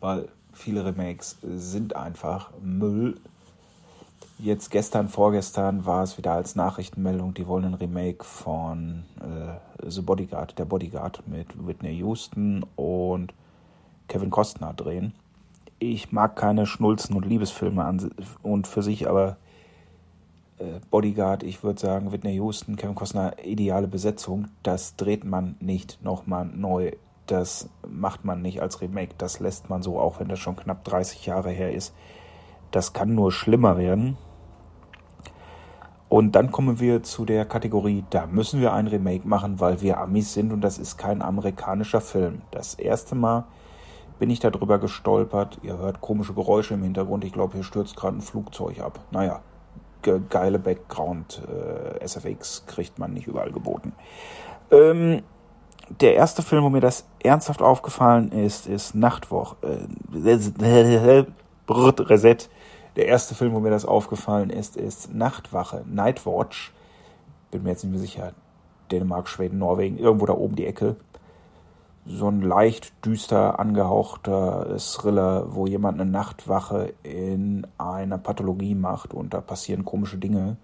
Weil 0.00 0.28
viele 0.52 0.84
Remakes 0.84 1.38
sind 1.42 1.96
einfach 1.96 2.50
Müll. 2.62 3.16
Jetzt 4.38 4.70
gestern, 4.70 5.08
vorgestern 5.08 5.84
war 5.84 6.02
es 6.02 6.16
wieder 6.16 6.32
als 6.32 6.56
Nachrichtenmeldung, 6.56 7.34
die 7.34 7.46
wollen 7.46 7.66
ein 7.66 7.74
Remake 7.74 8.24
von 8.24 9.04
äh, 9.20 9.88
The 9.88 10.00
Bodyguard, 10.00 10.58
der 10.58 10.64
Bodyguard 10.64 11.22
mit 11.26 11.66
Whitney 11.66 11.92
Houston 11.98 12.64
und 12.76 13.34
Kevin 14.08 14.30
Costner 14.30 14.72
drehen 14.72 15.12
ich 15.80 16.12
mag 16.12 16.36
keine 16.36 16.66
Schnulzen 16.66 17.16
und 17.16 17.26
Liebesfilme 17.26 17.84
an 17.84 18.10
und 18.42 18.68
für 18.68 18.82
sich, 18.82 19.08
aber 19.08 19.38
äh, 20.58 20.78
Bodyguard, 20.90 21.42
ich 21.42 21.64
würde 21.64 21.80
sagen, 21.80 22.12
Whitney 22.12 22.34
Houston, 22.34 22.76
Kevin 22.76 22.94
Costner, 22.94 23.34
ideale 23.44 23.88
Besetzung. 23.88 24.48
Das 24.62 24.94
dreht 24.96 25.24
man 25.24 25.56
nicht 25.58 25.98
nochmal 26.02 26.44
neu. 26.44 26.92
Das 27.30 27.68
macht 27.88 28.24
man 28.24 28.42
nicht 28.42 28.60
als 28.60 28.80
Remake. 28.80 29.14
Das 29.16 29.38
lässt 29.38 29.70
man 29.70 29.82
so, 29.82 30.00
auch 30.00 30.18
wenn 30.18 30.28
das 30.28 30.40
schon 30.40 30.56
knapp 30.56 30.82
30 30.82 31.26
Jahre 31.26 31.50
her 31.50 31.72
ist. 31.72 31.94
Das 32.72 32.92
kann 32.92 33.14
nur 33.14 33.30
schlimmer 33.30 33.78
werden. 33.78 34.16
Und 36.08 36.32
dann 36.32 36.50
kommen 36.50 36.80
wir 36.80 37.04
zu 37.04 37.24
der 37.24 37.44
Kategorie, 37.44 38.04
da 38.10 38.26
müssen 38.26 38.60
wir 38.60 38.72
ein 38.72 38.88
Remake 38.88 39.28
machen, 39.28 39.60
weil 39.60 39.80
wir 39.80 39.98
Amis 39.98 40.34
sind 40.34 40.52
und 40.52 40.60
das 40.60 40.78
ist 40.78 40.96
kein 40.96 41.22
amerikanischer 41.22 42.00
Film. 42.00 42.42
Das 42.50 42.74
erste 42.74 43.14
Mal 43.14 43.44
bin 44.18 44.28
ich 44.28 44.40
darüber 44.40 44.80
gestolpert. 44.80 45.58
Ihr 45.62 45.78
hört 45.78 46.00
komische 46.00 46.34
Geräusche 46.34 46.74
im 46.74 46.82
Hintergrund. 46.82 47.24
Ich 47.24 47.32
glaube, 47.32 47.54
hier 47.54 47.62
stürzt 47.62 47.94
gerade 47.94 48.16
ein 48.16 48.22
Flugzeug 48.22 48.80
ab. 48.80 48.98
Naja, 49.12 49.40
ge 50.02 50.20
geile 50.28 50.58
Background 50.58 51.42
äh, 51.48 52.04
SFX 52.04 52.66
kriegt 52.66 52.98
man 52.98 53.12
nicht 53.12 53.28
überall 53.28 53.52
geboten. 53.52 53.92
Ähm, 54.72 55.22
der 56.00 56.14
erste 56.14 56.42
Film, 56.42 56.64
wo 56.64 56.70
mir 56.70 56.80
das 56.80 57.04
ernsthaft 57.22 57.62
aufgefallen 57.62 58.32
ist, 58.32 58.66
ist 58.66 58.94
Nachtwoch. 58.94 59.56
Äh, 59.62 59.78
Reset. 61.68 62.48
Der 62.96 63.06
erste 63.06 63.34
Film, 63.34 63.52
wo 63.54 63.60
mir 63.60 63.70
das 63.70 63.84
aufgefallen 63.84 64.50
ist, 64.50 64.76
ist 64.76 65.14
Nachtwache, 65.14 65.84
Nightwatch. 65.86 66.72
Bin 67.50 67.62
mir 67.62 67.70
jetzt 67.70 67.84
nicht 67.84 67.92
mehr 67.92 68.00
sicher. 68.00 68.32
Dänemark, 68.90 69.28
Schweden, 69.28 69.58
Norwegen, 69.58 69.98
irgendwo 69.98 70.26
da 70.26 70.32
oben 70.32 70.56
die 70.56 70.66
Ecke 70.66 70.96
so 72.06 72.28
ein 72.28 72.42
leicht 72.42 72.92
düster 73.04 73.58
angehauchter 73.58 74.76
Thriller, 74.78 75.54
wo 75.54 75.66
jemand 75.66 76.00
eine 76.00 76.10
Nachtwache 76.10 76.94
in 77.02 77.66
einer 77.78 78.18
Pathologie 78.18 78.74
macht 78.74 79.14
und 79.14 79.34
da 79.34 79.40
passieren 79.40 79.84
komische 79.84 80.18
Dinge. 80.18 80.56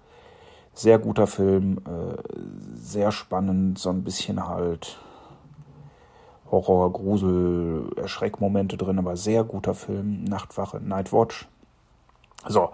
Sehr 0.73 0.99
guter 0.99 1.27
Film, 1.27 1.79
äh, 1.87 2.17
sehr 2.75 3.13
spannend, 3.13 3.79
so 3.79 3.91
ein 3.91 4.03
bisschen 4.03 4.47
halt 4.47 4.99
Horror, 6.51 6.93
Grusel, 6.93 7.91
Erschreckmomente 7.97 8.77
drin, 8.77 8.99
aber 8.99 9.17
sehr 9.17 9.45
guter 9.45 9.75
Film. 9.75 10.25
Nachtwache, 10.25 10.81
Nightwatch. 10.81 11.49
So. 12.49 12.71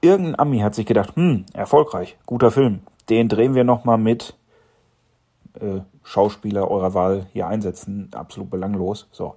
Irgendein 0.00 0.38
Ami 0.38 0.58
hat 0.58 0.74
sich 0.74 0.86
gedacht, 0.86 1.16
hm, 1.16 1.46
erfolgreich, 1.52 2.16
guter 2.26 2.50
Film. 2.50 2.80
Den 3.08 3.28
drehen 3.28 3.54
wir 3.54 3.64
nochmal 3.64 3.98
mit 3.98 4.36
äh, 5.60 5.80
Schauspieler 6.02 6.70
eurer 6.70 6.94
Wahl 6.94 7.26
hier 7.32 7.48
einsetzen, 7.48 8.10
absolut 8.14 8.50
belanglos. 8.50 9.08
So. 9.10 9.34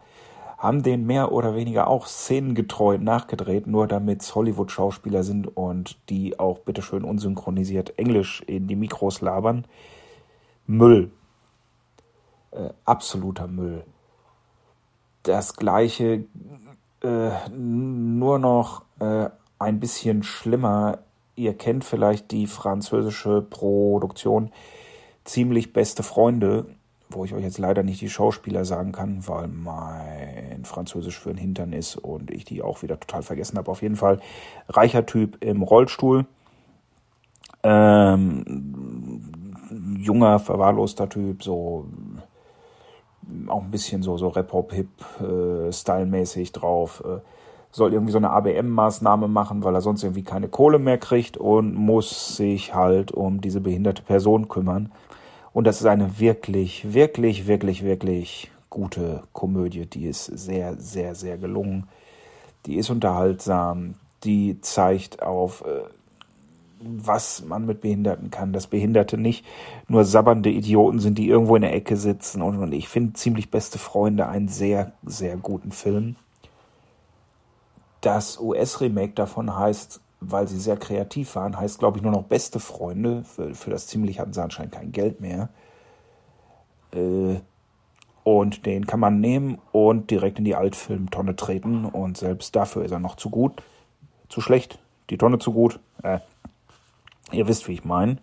Haben 0.57 0.83
den 0.83 1.05
mehr 1.05 1.31
oder 1.31 1.55
weniger 1.55 1.87
auch 1.87 2.05
szenengetreu 2.05 2.97
nachgedreht, 2.97 3.65
nur 3.65 3.87
damit 3.87 4.23
Hollywood-Schauspieler 4.35 5.23
sind 5.23 5.55
und 5.55 5.97
die 6.09 6.37
auch 6.37 6.59
bitteschön 6.59 7.05
unsynchronisiert 7.05 7.97
Englisch 7.97 8.41
in 8.45 8.67
die 8.67 8.75
Mikros 8.75 9.21
labern. 9.21 9.65
Müll. 10.67 11.11
Äh, 12.51 12.69
absoluter 12.85 13.47
Müll. 13.47 13.83
Das 15.23 15.55
gleiche, 15.55 16.23
äh, 17.03 17.49
nur 17.49 18.39
noch 18.39 18.83
äh, 18.99 19.29
ein 19.59 19.79
bisschen 19.79 20.23
schlimmer. 20.23 20.99
Ihr 21.35 21.57
kennt 21.57 21.83
vielleicht 21.83 22.31
die 22.31 22.47
französische 22.47 23.41
Produktion 23.41 24.51
ziemlich 25.25 25.73
beste 25.73 26.01
Freunde, 26.03 26.65
wo 27.09 27.25
ich 27.25 27.33
euch 27.33 27.43
jetzt 27.43 27.59
leider 27.59 27.83
nicht 27.83 28.01
die 28.01 28.09
Schauspieler 28.09 28.65
sagen 28.65 28.91
kann, 28.91 29.27
weil 29.27 29.47
mein 29.47 30.63
Französisch 30.63 31.19
für 31.19 31.29
ein 31.31 31.37
Hintern 31.37 31.73
ist 31.73 31.97
und 31.97 32.31
ich 32.31 32.45
die 32.45 32.61
auch 32.61 32.81
wieder 32.81 32.99
total 32.99 33.23
vergessen 33.23 33.57
habe. 33.57 33.69
Auf 33.71 33.81
jeden 33.81 33.95
Fall 33.95 34.19
reicher 34.67 35.05
Typ 35.05 35.43
im 35.43 35.61
Rollstuhl. 35.61 36.25
Ähm, 37.63 39.39
junger, 39.99 40.39
verwahrloster 40.39 41.09
Typ, 41.09 41.43
so 41.43 41.87
auch 43.47 43.63
ein 43.63 43.71
bisschen 43.71 44.03
so, 44.03 44.17
so 44.17 44.27
Rap-Hop-Hip-Style-mäßig 44.29 46.49
äh, 46.49 46.51
drauf. 46.51 47.03
Äh, 47.05 47.19
soll 47.71 47.93
irgendwie 47.93 48.11
so 48.11 48.17
eine 48.17 48.31
ABM-Maßnahme 48.31 49.27
machen, 49.27 49.63
weil 49.63 49.75
er 49.75 49.81
sonst 49.81 50.03
irgendwie 50.03 50.23
keine 50.23 50.47
Kohle 50.47 50.79
mehr 50.79 50.97
kriegt 50.97 51.37
und 51.37 51.75
muss 51.75 52.35
sich 52.35 52.73
halt 52.73 53.11
um 53.11 53.41
diese 53.41 53.61
behinderte 53.61 54.01
Person 54.01 54.47
kümmern. 54.47 54.91
Und 55.53 55.65
das 55.65 55.79
ist 55.79 55.87
eine 55.87 56.19
wirklich, 56.19 56.93
wirklich, 56.93 57.47
wirklich, 57.47 57.83
wirklich 57.83 58.51
gute 58.69 59.23
Komödie. 59.33 59.85
Die 59.85 60.07
ist 60.07 60.25
sehr, 60.25 60.75
sehr, 60.77 61.15
sehr 61.15 61.37
gelungen. 61.37 61.87
Die 62.65 62.77
ist 62.77 62.89
unterhaltsam. 62.89 63.95
Die 64.23 64.59
zeigt 64.61 65.21
auf, 65.21 65.63
äh, 65.65 65.83
was 66.81 67.43
man 67.45 67.65
mit 67.65 67.81
Behinderten 67.81 68.31
kann. 68.31 68.53
Dass 68.53 68.67
Behinderte 68.67 69.17
nicht 69.17 69.45
nur 69.87 70.05
sabbernde 70.05 70.49
Idioten 70.49 70.99
sind, 70.99 71.17
die 71.17 71.27
irgendwo 71.27 71.55
in 71.55 71.61
der 71.61 71.73
Ecke 71.73 71.97
sitzen. 71.97 72.41
Und 72.41 72.71
ich 72.73 72.87
finde 72.87 73.13
ziemlich 73.13 73.51
beste 73.51 73.79
Freunde 73.79 74.27
einen 74.27 74.47
sehr, 74.47 74.93
sehr 75.03 75.37
guten 75.37 75.71
Film. 75.71 76.15
Das 78.01 78.39
US-Remake 78.39 79.13
davon 79.13 79.55
heißt 79.55 80.01
weil 80.21 80.47
sie 80.47 80.59
sehr 80.59 80.77
kreativ 80.77 81.35
waren, 81.35 81.57
heißt, 81.57 81.79
glaube 81.79 81.97
ich, 81.97 82.03
nur 82.03 82.11
noch 82.11 82.23
beste 82.23 82.59
Freunde. 82.59 83.23
Für, 83.23 83.53
für 83.55 83.69
das 83.69 83.87
ziemlich 83.87 84.19
hatten 84.19 84.33
sie 84.33 84.43
anscheinend 84.43 84.73
kein 84.73 84.91
Geld 84.91 85.21
mehr. 85.21 85.49
Äh, 86.93 87.39
und 88.23 88.65
den 88.65 88.85
kann 88.85 88.99
man 88.99 89.21
nehmen 89.21 89.59
und 89.71 90.11
direkt 90.11 90.39
in 90.39 90.45
die 90.45 90.55
Altfilmtonne 90.55 91.35
treten. 91.35 91.85
Und 91.85 92.17
selbst 92.17 92.55
dafür 92.55 92.83
ist 92.83 92.91
er 92.91 92.99
noch 92.99 93.15
zu 93.15 93.29
gut. 93.29 93.63
Zu 94.27 94.41
schlecht. 94.41 94.79
Die 95.09 95.17
Tonne 95.17 95.39
zu 95.39 95.53
gut. 95.53 95.79
Äh, 96.03 96.19
Ihr 97.31 97.47
wisst, 97.47 97.67
wie 97.67 97.73
ich 97.73 97.85
meine. 97.85 98.17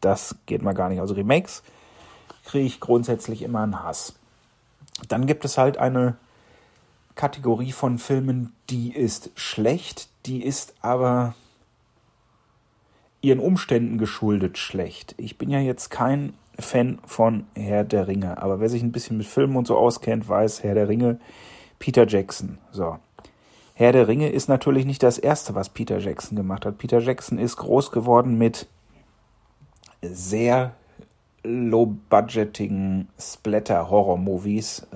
Das 0.00 0.36
geht 0.46 0.62
mal 0.62 0.74
gar 0.74 0.88
nicht. 0.88 1.00
Also 1.00 1.14
Remakes 1.14 1.62
kriege 2.44 2.66
ich 2.66 2.80
grundsätzlich 2.80 3.42
immer 3.42 3.62
einen 3.62 3.82
Hass. 3.82 4.14
Dann 5.08 5.26
gibt 5.26 5.44
es 5.44 5.58
halt 5.58 5.76
eine 5.76 6.16
Kategorie 7.14 7.72
von 7.72 7.98
Filmen, 7.98 8.52
die 8.70 8.94
ist 8.94 9.30
schlecht, 9.34 10.08
die 10.26 10.42
ist 10.44 10.74
aber 10.82 11.34
ihren 13.20 13.40
Umständen 13.40 13.98
geschuldet 13.98 14.56
schlecht. 14.56 15.14
Ich 15.18 15.36
bin 15.36 15.50
ja 15.50 15.58
jetzt 15.58 15.90
kein 15.90 16.34
Fan 16.58 17.00
von 17.04 17.46
Herr 17.56 17.84
der 17.84 18.06
Ringe, 18.06 18.40
aber 18.40 18.60
wer 18.60 18.68
sich 18.68 18.82
ein 18.82 18.92
bisschen 18.92 19.18
mit 19.18 19.26
Filmen 19.26 19.56
und 19.56 19.66
so 19.66 19.76
auskennt, 19.76 20.28
weiß 20.28 20.62
Herr 20.62 20.74
der 20.74 20.88
Ringe, 20.88 21.18
Peter 21.78 22.06
Jackson. 22.06 22.58
So. 22.70 22.98
Herr 23.78 23.92
der 23.92 24.08
Ringe 24.08 24.28
ist 24.28 24.48
natürlich 24.48 24.86
nicht 24.86 25.04
das 25.04 25.18
erste, 25.18 25.54
was 25.54 25.68
Peter 25.68 25.98
Jackson 25.98 26.34
gemacht 26.34 26.66
hat. 26.66 26.78
Peter 26.78 26.98
Jackson 26.98 27.38
ist 27.38 27.58
groß 27.58 27.92
geworden 27.92 28.36
mit 28.36 28.66
sehr 30.02 30.74
low-budgetigen 31.44 33.08
Splatter-Horror-Movies. 33.20 34.88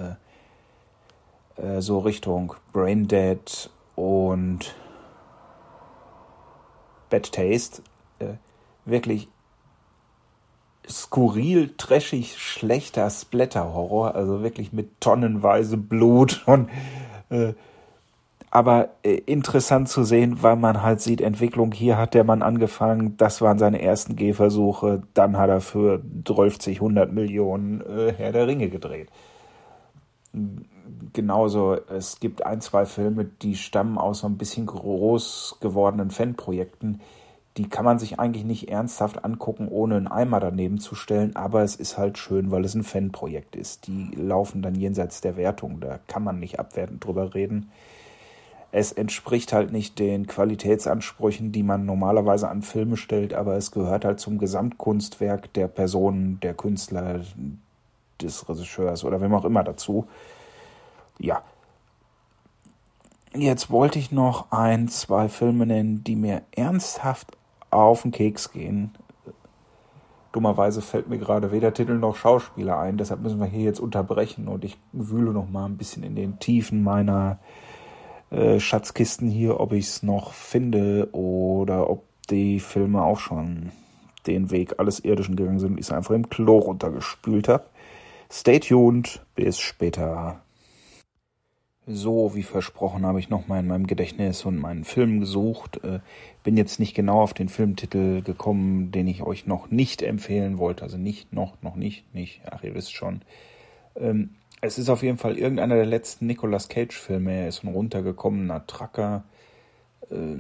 Äh, 1.57 1.77
äh, 1.77 1.81
so 1.81 2.01
Richtung 2.01 2.55
Braindead 2.73 3.71
und 3.95 4.75
Bad 7.09 7.31
Taste. 7.31 7.85
Äh, 8.19 8.35
wirklich 8.85 9.29
skurril, 10.91 11.73
trashig, 11.79 12.37
schlechter 12.37 13.09
Splatter-Horror, 13.09 14.17
also 14.17 14.43
wirklich 14.43 14.73
mit 14.73 15.01
tonnenweise 15.01 15.77
Blut 15.77 16.43
und 16.47 16.69
äh, 17.31 17.55
aber 18.53 18.91
äh, 19.03 19.15
interessant 19.27 19.89
zu 19.89 20.05
sehen, 20.05 20.43
weil 20.43 20.55
man 20.55 20.83
halt 20.83 21.01
sieht, 21.01 21.21
Entwicklung, 21.21 21.73
hier 21.73 21.99
hat 21.99 22.15
der 22.15 22.23
Mann 22.23 22.43
angefangen, 22.43 23.17
das 23.17 23.41
waren 23.41 23.59
seine 23.59 23.83
ersten 23.83 24.15
Gehversuche, 24.15 25.03
dann 25.15 25.37
hat 25.37 25.51
er 25.51 25.61
für 25.61 26.01
12, 26.25 26.69
100 26.69 27.13
Millionen 27.13 27.81
äh, 27.81 28.13
Herr 28.17 28.31
der 28.31 28.47
Ringe 28.47 28.69
gedreht 28.69 29.09
genauso, 31.13 31.75
es 31.75 32.21
gibt 32.21 32.45
ein, 32.47 32.61
zwei 32.61 32.87
Filme, 32.87 33.25
die 33.25 33.57
stammen 33.57 33.99
aus 33.99 34.21
so 34.21 34.27
ein 34.27 34.39
bisschen 34.39 34.67
groß 34.67 35.59
gewordenen 35.61 36.11
Fanprojekten. 36.11 37.01
Die 37.59 37.69
kann 37.69 37.85
man 37.85 37.99
sich 37.99 38.19
eigentlich 38.19 38.45
nicht 38.45 38.71
ernsthaft 38.71 39.25
angucken, 39.25 39.69
ohne 39.69 39.97
einen 39.97 40.09
Eimer 40.09 40.41
daneben 40.41 40.79
zu 40.79 40.95
stellen, 40.95 41.37
aber 41.37 41.63
es 41.63 41.77
ist 41.77 41.99
halt 41.99 42.17
schön, 42.17 42.51
weil 42.51 42.65
es 42.65 42.75
ein 42.75 42.83
Fanprojekt 42.83 43.57
ist. 43.57 43.87
Die 43.87 44.11
laufen 44.17 44.63
dann 44.63 44.75
jenseits 44.75 45.21
der 45.21 45.37
Wertung, 45.37 45.81
da 45.81 45.99
kann 46.07 46.25
man 46.25 46.39
nicht 46.39 46.59
abwertend 46.59 47.05
drüber 47.05 47.35
reden. 47.35 47.71
Es 48.75 48.91
entspricht 48.91 49.53
halt 49.53 49.71
nicht 49.71 49.99
den 49.99 50.27
Qualitätsansprüchen, 50.27 51.53
die 51.53 51.63
man 51.63 51.85
normalerweise 51.85 52.49
an 52.49 52.63
Filme 52.63 52.97
stellt, 52.97 53.35
aber 53.35 53.57
es 53.57 53.71
gehört 53.71 54.07
halt 54.07 54.19
zum 54.19 54.39
Gesamtkunstwerk 54.39 55.53
der 55.53 55.69
Personen, 55.69 56.41
der 56.41 56.55
Künstler, 56.55 57.21
des 58.23 58.49
Regisseurs 58.49 59.05
oder 59.05 59.21
wem 59.21 59.35
auch 59.35 59.45
immer 59.45 59.63
dazu. 59.63 60.07
Ja. 61.19 61.43
Jetzt 63.35 63.71
wollte 63.71 63.99
ich 63.99 64.13
noch 64.13 64.51
ein, 64.53 64.89
zwei 64.89 65.29
Filme 65.29 65.67
nennen, 65.67 66.05
die 66.05 66.17
mir 66.17 66.43
ernsthaft 66.53 67.37
auf 67.71 68.03
den 68.03 68.11
Keks 68.11 68.53
gehen. 68.53 68.93
Dummerweise 70.33 70.81
fällt 70.81 71.09
mir 71.09 71.19
gerade 71.19 71.53
weder 71.53 71.75
Titel 71.75 71.95
noch 71.95 72.17
Schauspieler 72.17 72.79
ein, 72.79 72.97
deshalb 72.97 73.21
müssen 73.21 73.39
wir 73.39 73.47
hier 73.47 73.65
jetzt 73.65 73.81
unterbrechen 73.81 74.49
und 74.49 74.65
ich 74.65 74.79
wühle 74.93 75.33
noch 75.33 75.49
mal 75.49 75.67
ein 75.67 75.77
bisschen 75.77 76.03
in 76.03 76.15
den 76.15 76.39
Tiefen 76.39 76.83
meiner 76.83 77.39
äh, 78.33 78.59
Schatzkisten 78.61 79.31
hier, 79.31 79.61
ob 79.61 79.73
ich 79.73 79.87
es 79.87 80.03
noch 80.03 80.33
finde 80.33 81.09
oder 81.13 81.91
ob 81.91 82.05
die 82.31 82.61
Filme 82.61 83.03
auch 83.03 83.19
schon 83.19 83.73
den 84.27 84.51
Weg 84.51 84.79
alles 84.79 85.01
Irdischen 85.01 85.37
gegangen 85.37 85.59
sind 85.59 85.73
und 85.73 85.79
ich 85.79 85.87
es 85.87 85.93
einfach 85.93 86.15
im 86.15 86.31
Klo 86.31 86.59
runtergespült 86.59 87.49
habe. 87.49 87.65
Stay 88.31 88.59
tuned, 88.61 89.21
bis 89.35 89.59
später. 89.59 90.41
So, 91.87 92.35
wie 92.35 92.45
versprochen, 92.45 93.05
habe 93.05 93.19
ich 93.19 93.29
nochmal 93.29 93.61
in 93.61 93.67
meinem 93.67 93.87
Gedächtnis 93.89 94.45
und 94.47 94.57
meinen 94.57 94.85
Film 94.85 95.21
gesucht. 95.21 95.83
Äh, 95.85 95.99
bin 96.43 96.57
jetzt 96.57 96.79
nicht 96.79 96.95
genau 96.95 97.21
auf 97.21 97.35
den 97.35 97.49
Filmtitel 97.49 98.23
gekommen, 98.23 98.93
den 98.93 99.09
ich 99.09 99.23
euch 99.23 99.47
noch 99.47 99.71
nicht 99.71 100.01
empfehlen 100.01 100.59
wollte. 100.59 100.85
Also 100.85 100.97
nicht, 100.97 101.33
noch, 101.33 101.61
noch 101.61 101.75
nicht, 101.75 102.15
nicht. 102.15 102.41
Ach, 102.51 102.63
ihr 102.63 102.75
wisst 102.75 102.95
schon. 102.95 103.23
Ähm, 103.97 104.31
es 104.63 104.79
ist 104.79 104.89
auf 104.89 105.03
jeden 105.03 105.19
Fall 105.19 105.39
irgendeiner 105.39 105.75
der 105.75 105.87
letzten 105.87 106.27
Nicolas 106.27 106.69
Cage-Filme. 106.69 107.33
Er 107.33 107.49
ist 107.49 107.65
ein 107.65 107.75
runtergekommener 107.75 108.67
Tracker, 108.67 109.25
äh, 110.09 110.37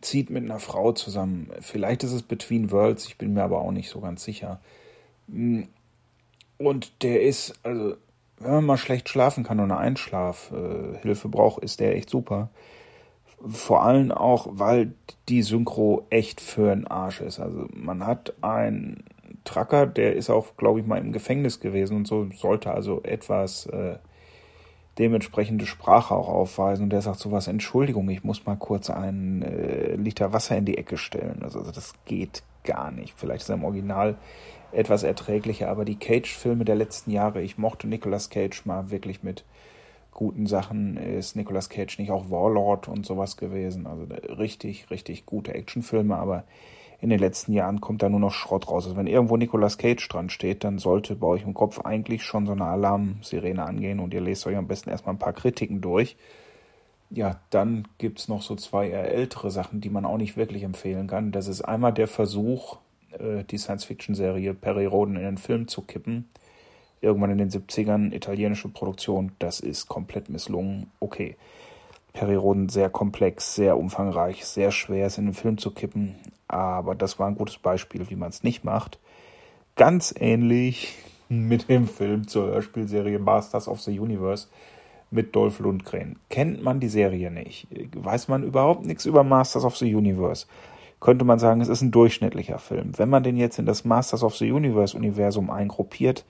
zieht 0.00 0.30
mit 0.30 0.44
einer 0.44 0.60
Frau 0.60 0.92
zusammen. 0.92 1.50
Vielleicht 1.60 2.04
ist 2.04 2.12
es 2.12 2.22
Between 2.22 2.70
Worlds, 2.70 3.06
ich 3.06 3.18
bin 3.18 3.34
mir 3.34 3.42
aber 3.42 3.60
auch 3.60 3.72
nicht 3.72 3.90
so 3.90 4.00
ganz 4.00 4.22
sicher. 4.22 4.60
Hm, 5.28 5.68
und 6.58 7.02
der 7.02 7.22
ist, 7.22 7.54
also, 7.64 7.96
wenn 8.38 8.52
man 8.52 8.66
mal 8.66 8.76
schlecht 8.76 9.08
schlafen 9.08 9.42
kann 9.42 9.58
und 9.58 9.72
eine 9.72 9.80
Einschlafhilfe 9.80 11.28
äh, 11.28 11.30
braucht, 11.30 11.64
ist 11.64 11.80
der 11.80 11.96
echt 11.96 12.08
super. 12.08 12.50
Vor 13.48 13.82
allem 13.82 14.12
auch, 14.12 14.46
weil 14.52 14.92
die 15.28 15.42
Synchro 15.42 16.06
echt 16.10 16.40
für 16.40 16.70
einen 16.70 16.86
Arsch 16.86 17.20
ist. 17.20 17.40
Also 17.40 17.66
man 17.72 18.06
hat 18.06 18.34
einen 18.42 19.02
Tracker, 19.44 19.86
der 19.86 20.14
ist 20.16 20.30
auch, 20.30 20.56
glaube 20.56 20.80
ich, 20.80 20.86
mal 20.86 20.98
im 20.98 21.12
Gefängnis 21.12 21.60
gewesen 21.60 21.96
und 21.96 22.06
so, 22.06 22.28
sollte 22.32 22.72
also 22.72 23.02
etwas 23.02 23.66
äh, 23.66 23.96
dementsprechende 24.98 25.66
Sprache 25.66 26.14
auch 26.14 26.28
aufweisen. 26.28 26.84
Und 26.84 26.90
der 26.90 27.02
sagt 27.02 27.18
sowas, 27.18 27.48
Entschuldigung, 27.48 28.08
ich 28.10 28.24
muss 28.24 28.46
mal 28.46 28.56
kurz 28.56 28.90
einen 28.90 29.42
äh, 29.42 29.94
Liter 29.94 30.32
Wasser 30.32 30.56
in 30.56 30.64
die 30.64 30.78
Ecke 30.78 30.96
stellen. 30.96 31.42
Also, 31.42 31.60
also 31.60 31.72
das 31.72 31.94
geht 32.04 32.42
gar 32.64 32.90
nicht. 32.90 33.14
Vielleicht 33.16 33.42
ist 33.42 33.48
er 33.48 33.56
im 33.56 33.64
Original 33.64 34.16
etwas 34.72 35.02
erträglicher. 35.02 35.68
Aber 35.68 35.84
die 35.84 35.98
Cage-Filme 35.98 36.64
der 36.64 36.76
letzten 36.76 37.10
Jahre, 37.10 37.42
ich 37.42 37.58
mochte 37.58 37.88
Nicolas 37.88 38.30
Cage 38.30 38.62
mal 38.66 38.90
wirklich 38.90 39.22
mit 39.22 39.44
guten 40.12 40.46
Sachen. 40.46 40.96
Ist 40.96 41.36
Nicolas 41.36 41.68
Cage 41.68 41.98
nicht 41.98 42.10
auch 42.10 42.30
Warlord 42.30 42.88
und 42.88 43.06
sowas 43.06 43.36
gewesen? 43.36 43.86
Also 43.86 44.06
richtig, 44.34 44.90
richtig 44.90 45.24
gute 45.24 45.54
Actionfilme, 45.54 46.16
aber 46.16 46.44
in 47.00 47.08
den 47.08 47.18
letzten 47.18 47.52
Jahren 47.52 47.80
kommt 47.80 48.02
da 48.02 48.08
nur 48.08 48.20
noch 48.20 48.32
Schrott 48.32 48.68
raus. 48.68 48.84
Also 48.84 48.96
wenn 48.96 49.06
irgendwo 49.06 49.36
Nicolas 49.36 49.78
Cage 49.78 50.06
dran 50.08 50.28
steht, 50.28 50.64
dann 50.64 50.78
sollte 50.78 51.16
bei 51.16 51.26
euch 51.26 51.42
im 51.42 51.54
Kopf 51.54 51.80
eigentlich 51.80 52.22
schon 52.22 52.46
so 52.46 52.52
eine 52.52 52.64
Alarmsirene 52.64 53.64
angehen 53.64 54.00
und 54.00 54.12
ihr 54.12 54.20
lest 54.20 54.46
euch 54.46 54.56
am 54.56 54.68
besten 54.68 54.90
erstmal 54.90 55.14
ein 55.14 55.18
paar 55.18 55.32
Kritiken 55.32 55.80
durch. 55.80 56.16
Ja, 57.08 57.40
dann 57.50 57.88
gibt's 57.98 58.28
noch 58.28 58.42
so 58.42 58.54
zwei 58.54 58.90
eher 58.90 59.12
ältere 59.12 59.50
Sachen, 59.50 59.80
die 59.80 59.90
man 59.90 60.04
auch 60.04 60.18
nicht 60.18 60.36
wirklich 60.36 60.62
empfehlen 60.62 61.06
kann. 61.06 61.32
Das 61.32 61.48
ist 61.48 61.62
einmal 61.62 61.92
der 61.92 62.06
Versuch, 62.06 62.78
äh, 63.18 63.44
die 63.44 63.58
Science-Fiction-Serie 63.58 64.54
Perry 64.54 64.84
Roden 64.84 65.16
in 65.16 65.22
den 65.22 65.38
Film 65.38 65.68
zu 65.68 65.82
kippen. 65.82 66.28
Irgendwann 67.00 67.30
in 67.30 67.38
den 67.38 67.50
70ern, 67.50 68.12
italienische 68.14 68.68
Produktion, 68.68 69.32
das 69.38 69.60
ist 69.60 69.88
komplett 69.88 70.28
misslungen. 70.28 70.90
Okay. 71.00 71.36
Perry 72.12 72.34
Roden 72.34 72.68
sehr 72.68 72.90
komplex, 72.90 73.54
sehr 73.54 73.76
umfangreich, 73.76 74.44
sehr 74.44 74.72
schwer 74.72 75.06
es 75.06 75.18
in 75.18 75.26
den 75.26 75.34
Film 75.34 75.58
zu 75.58 75.70
kippen, 75.70 76.16
aber 76.48 76.94
das 76.94 77.18
war 77.18 77.28
ein 77.28 77.36
gutes 77.36 77.58
Beispiel, 77.58 78.08
wie 78.10 78.16
man 78.16 78.30
es 78.30 78.42
nicht 78.42 78.64
macht. 78.64 78.98
Ganz 79.76 80.14
ähnlich 80.18 80.96
mit 81.28 81.68
dem 81.68 81.86
Film 81.86 82.26
zur 82.26 82.48
Hörspielserie 82.48 83.18
Masters 83.18 83.68
of 83.68 83.80
the 83.80 83.98
Universe 83.98 84.48
mit 85.10 85.34
Dolph 85.36 85.60
Lundgren. 85.60 86.18
Kennt 86.28 86.62
man 86.62 86.80
die 86.80 86.88
Serie 86.88 87.30
nicht? 87.30 87.68
Weiß 87.94 88.28
man 88.28 88.42
überhaupt 88.42 88.84
nichts 88.84 89.06
über 89.06 89.22
Masters 89.24 89.64
of 89.64 89.76
the 89.76 89.94
Universe? 89.94 90.46
könnte 91.00 91.24
man 91.24 91.38
sagen, 91.38 91.60
es 91.60 91.68
ist 91.68 91.80
ein 91.80 91.90
durchschnittlicher 91.90 92.58
Film. 92.58 92.92
Wenn 92.96 93.08
man 93.08 93.22
den 93.22 93.36
jetzt 93.36 93.58
in 93.58 93.66
das 93.66 93.84
Masters 93.84 94.22
of 94.22 94.36
the 94.36 94.52
Universe 94.52 94.96
Universum 94.96 95.50
eingruppiert, 95.50 96.24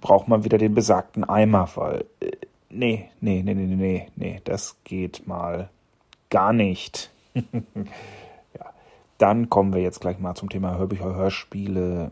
braucht 0.00 0.28
man 0.28 0.44
wieder 0.44 0.58
den 0.58 0.74
besagten 0.74 1.24
Eimer, 1.24 1.68
weil 1.74 2.04
äh, 2.20 2.30
nee, 2.70 3.10
nee, 3.20 3.42
nee, 3.42 3.54
nee, 3.54 3.76
nee, 3.76 4.08
nee, 4.16 4.40
das 4.44 4.76
geht 4.84 5.26
mal 5.26 5.70
gar 6.30 6.52
nicht. 6.52 7.10
ja. 7.34 8.72
Dann 9.18 9.48
kommen 9.50 9.72
wir 9.72 9.82
jetzt 9.82 10.00
gleich 10.00 10.18
mal 10.18 10.34
zum 10.34 10.50
Thema 10.50 10.76
Hörbücher, 10.76 11.14
Hörspiele, 11.14 12.10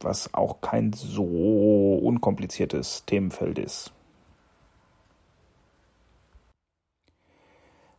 was 0.00 0.32
auch 0.34 0.60
kein 0.60 0.92
so 0.92 2.00
unkompliziertes 2.02 3.04
Themenfeld 3.06 3.58
ist. 3.58 3.92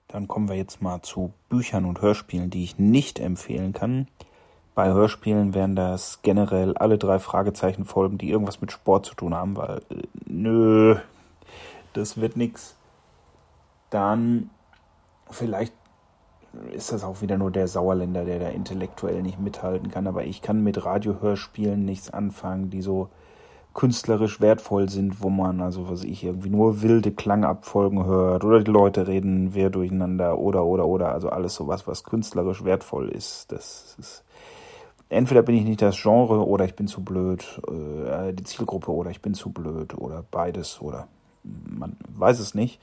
Dann 0.07 0.27
kommen 0.27 0.49
wir 0.49 0.57
jetzt 0.57 0.81
mal 0.81 1.01
zu 1.01 1.31
Büchern 1.47 1.85
und 1.85 2.01
Hörspielen, 2.01 2.49
die 2.49 2.63
ich 2.63 2.77
nicht 2.77 3.19
empfehlen 3.19 3.71
kann. 3.71 4.07
Bei 4.81 4.93
Hörspielen 4.93 5.53
wären 5.53 5.75
das 5.75 6.23
generell 6.23 6.75
alle 6.75 6.97
drei 6.97 7.19
Fragezeichen 7.19 7.85
Folgen, 7.85 8.17
die 8.17 8.31
irgendwas 8.31 8.61
mit 8.61 8.71
Sport 8.71 9.05
zu 9.05 9.13
tun 9.13 9.35
haben, 9.35 9.55
weil 9.55 9.83
äh, 9.91 10.01
nö, 10.25 10.95
das 11.93 12.19
wird 12.19 12.35
nix. 12.35 12.75
Dann 13.91 14.49
vielleicht 15.29 15.75
ist 16.71 16.91
das 16.91 17.03
auch 17.03 17.21
wieder 17.21 17.37
nur 17.37 17.51
der 17.51 17.67
Sauerländer, 17.67 18.25
der 18.25 18.39
da 18.39 18.47
intellektuell 18.49 19.21
nicht 19.21 19.39
mithalten 19.39 19.91
kann, 19.91 20.07
aber 20.07 20.23
ich 20.23 20.41
kann 20.41 20.63
mit 20.63 20.83
Radiohörspielen 20.83 21.85
nichts 21.85 22.09
anfangen, 22.09 22.71
die 22.71 22.81
so 22.81 23.09
künstlerisch 23.75 24.41
wertvoll 24.41 24.89
sind, 24.89 25.21
wo 25.21 25.29
man, 25.29 25.61
also 25.61 25.91
was 25.91 26.03
ich, 26.03 26.23
irgendwie 26.23 26.49
nur 26.49 26.81
wilde 26.81 27.11
Klangabfolgen 27.11 28.03
hört 28.03 28.43
oder 28.43 28.63
die 28.63 28.71
Leute 28.71 29.05
reden 29.05 29.53
wir 29.53 29.69
durcheinander 29.69 30.39
oder 30.39 30.65
oder 30.65 30.87
oder, 30.87 31.11
also 31.11 31.29
alles 31.29 31.53
sowas, 31.53 31.85
was 31.85 32.03
künstlerisch 32.03 32.63
wertvoll 32.63 33.09
ist. 33.09 33.51
Das 33.51 33.95
ist 33.99 34.23
entweder 35.11 35.43
bin 35.43 35.55
ich 35.55 35.63
nicht 35.63 35.81
das 35.81 36.01
Genre 36.01 36.45
oder 36.47 36.65
ich 36.65 36.75
bin 36.75 36.87
zu 36.87 37.03
blöd, 37.03 37.61
äh, 37.67 38.33
die 38.33 38.43
Zielgruppe 38.43 38.91
oder 38.91 39.11
ich 39.11 39.21
bin 39.21 39.33
zu 39.33 39.51
blöd 39.51 39.93
oder 39.97 40.23
beides 40.31 40.81
oder 40.81 41.07
man 41.43 41.97
weiß 42.15 42.39
es 42.39 42.55
nicht. 42.55 42.79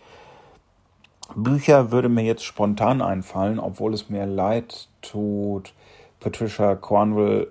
Bücher 1.34 1.90
würde 1.90 2.08
mir 2.08 2.22
jetzt 2.22 2.44
spontan 2.44 3.02
einfallen, 3.02 3.58
obwohl 3.58 3.94
es 3.94 4.08
mir 4.08 4.26
leid 4.26 4.88
tut. 5.02 5.74
Patricia 6.20 6.74
Cornwell, 6.74 7.48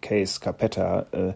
Case 0.00 0.40
Capetta, 0.40 1.06
äh, 1.12 1.32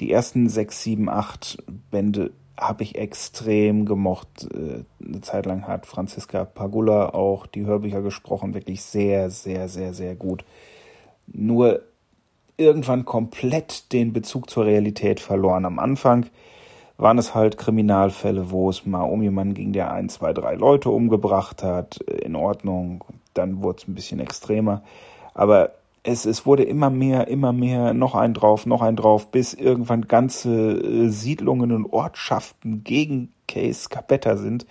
die 0.00 0.12
ersten 0.12 0.48
sechs, 0.48 0.82
sieben, 0.82 1.08
acht 1.08 1.62
Bände 1.90 2.30
habe 2.56 2.84
ich 2.84 2.96
extrem 2.96 3.84
gemocht. 3.84 4.46
Äh, 4.54 4.84
eine 5.04 5.20
Zeit 5.22 5.46
lang 5.46 5.66
hat 5.66 5.86
Franziska 5.86 6.44
Pagula 6.44 7.10
auch 7.10 7.46
die 7.46 7.66
Hörbücher 7.66 8.02
gesprochen, 8.02 8.54
wirklich 8.54 8.82
sehr, 8.82 9.30
sehr, 9.30 9.68
sehr, 9.68 9.92
sehr 9.92 10.14
gut. 10.14 10.44
Nur 11.26 11.82
irgendwann 12.56 13.04
komplett 13.04 13.92
den 13.92 14.12
Bezug 14.12 14.50
zur 14.50 14.64
Realität 14.66 15.20
verloren. 15.20 15.64
Am 15.64 15.78
Anfang 15.78 16.26
waren 16.96 17.18
es 17.18 17.34
halt 17.34 17.58
Kriminalfälle, 17.58 18.50
wo 18.50 18.70
es 18.70 18.86
mal 18.86 19.02
um 19.02 19.22
jemanden 19.22 19.54
ging, 19.54 19.72
der 19.72 19.92
ein, 19.92 20.08
zwei, 20.08 20.32
drei 20.32 20.54
Leute 20.54 20.90
umgebracht 20.90 21.62
hat. 21.62 21.98
In 21.98 22.36
Ordnung. 22.36 23.04
Dann 23.34 23.62
wurde 23.62 23.78
es 23.78 23.88
ein 23.88 23.94
bisschen 23.94 24.20
extremer. 24.20 24.82
Aber 25.34 25.72
es, 26.04 26.26
es 26.26 26.46
wurde 26.46 26.62
immer 26.62 26.90
mehr, 26.90 27.28
immer 27.28 27.52
mehr, 27.52 27.94
noch 27.94 28.14
ein 28.14 28.34
drauf, 28.34 28.66
noch 28.66 28.82
ein 28.82 28.94
drauf, 28.94 29.30
bis 29.30 29.54
irgendwann 29.54 30.06
ganze 30.06 30.50
äh, 30.50 31.08
Siedlungen 31.08 31.72
und 31.72 31.92
Ortschaften 31.92 32.84
gegen 32.84 33.32
Case 33.48 33.88
Capetta 33.88 34.36
sind. 34.36 34.66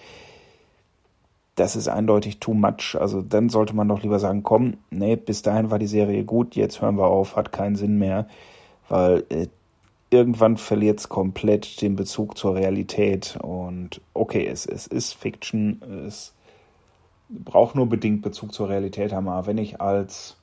Das 1.56 1.76
ist 1.76 1.88
eindeutig 1.88 2.39
too 2.39 2.54
much. 2.54 2.97
Also 2.99 3.22
dann 3.22 3.49
sollte 3.49 3.76
man 3.76 3.88
doch 3.88 4.01
lieber 4.01 4.20
sagen, 4.20 4.43
komm, 4.43 4.78
nee, 4.89 5.16
bis 5.16 5.43
dahin 5.43 5.70
war 5.70 5.80
die 5.80 5.88
Serie 5.88 6.24
gut, 6.24 6.56
jetzt 6.56 6.82
hören 6.82 6.97
wir 6.97 7.06
auf, 7.06 7.36
hat 7.36 7.51
keinen 7.51 7.76
Sinn 7.76 7.99
mehr, 7.99 8.28
weil 8.89 9.24
äh, 9.30 9.47
irgendwann 10.10 10.58
verliert 10.58 10.99
es 10.99 11.10
komplett 11.10 11.82
den 11.82 11.95
Bezug 11.95 12.38
zur 12.38 12.56
Realität. 12.56 13.38
Und 13.41 14.01
okay, 14.14 14.47
es, 14.47 14.66
es 14.66 14.88
ist 14.88 15.14
Fiction, 15.14 15.82
es 16.08 16.34
braucht 17.30 17.76
nur 17.76 17.88
bedingt 17.88 18.22
Bezug 18.22 18.54
zur 18.54 18.70
Realität 18.70 19.14
haben. 19.14 19.28
Aber 19.28 19.47
wenn 19.47 19.58
ich 19.58 19.82
als 19.82 20.38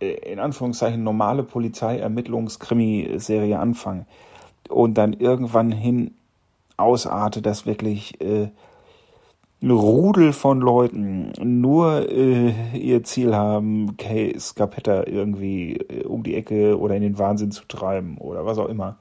äh, 0.00 0.32
in 0.32 0.38
Anführungszeichen 0.38 1.02
normale 1.02 1.42
Polizeiermittlungskrimiserie 1.42 3.58
anfange 3.58 4.06
und 4.68 4.94
dann 4.94 5.12
irgendwann 5.12 5.72
hin 5.72 6.14
ausarte, 6.76 7.42
dass 7.42 7.66
wirklich 7.66 8.20
äh, 8.20 8.50
Rudel 9.62 10.32
von 10.32 10.60
Leuten 10.60 11.32
nur 11.42 12.08
äh, 12.08 12.78
ihr 12.78 13.02
Ziel 13.02 13.34
haben, 13.34 13.96
Kay 13.96 14.38
Scarpetta 14.38 15.04
irgendwie 15.06 15.76
äh, 15.76 16.04
um 16.04 16.22
die 16.22 16.36
Ecke 16.36 16.78
oder 16.78 16.94
in 16.94 17.02
den 17.02 17.18
Wahnsinn 17.18 17.50
zu 17.50 17.64
treiben 17.66 18.18
oder 18.18 18.46
was 18.46 18.58
auch 18.58 18.68
immer, 18.68 18.98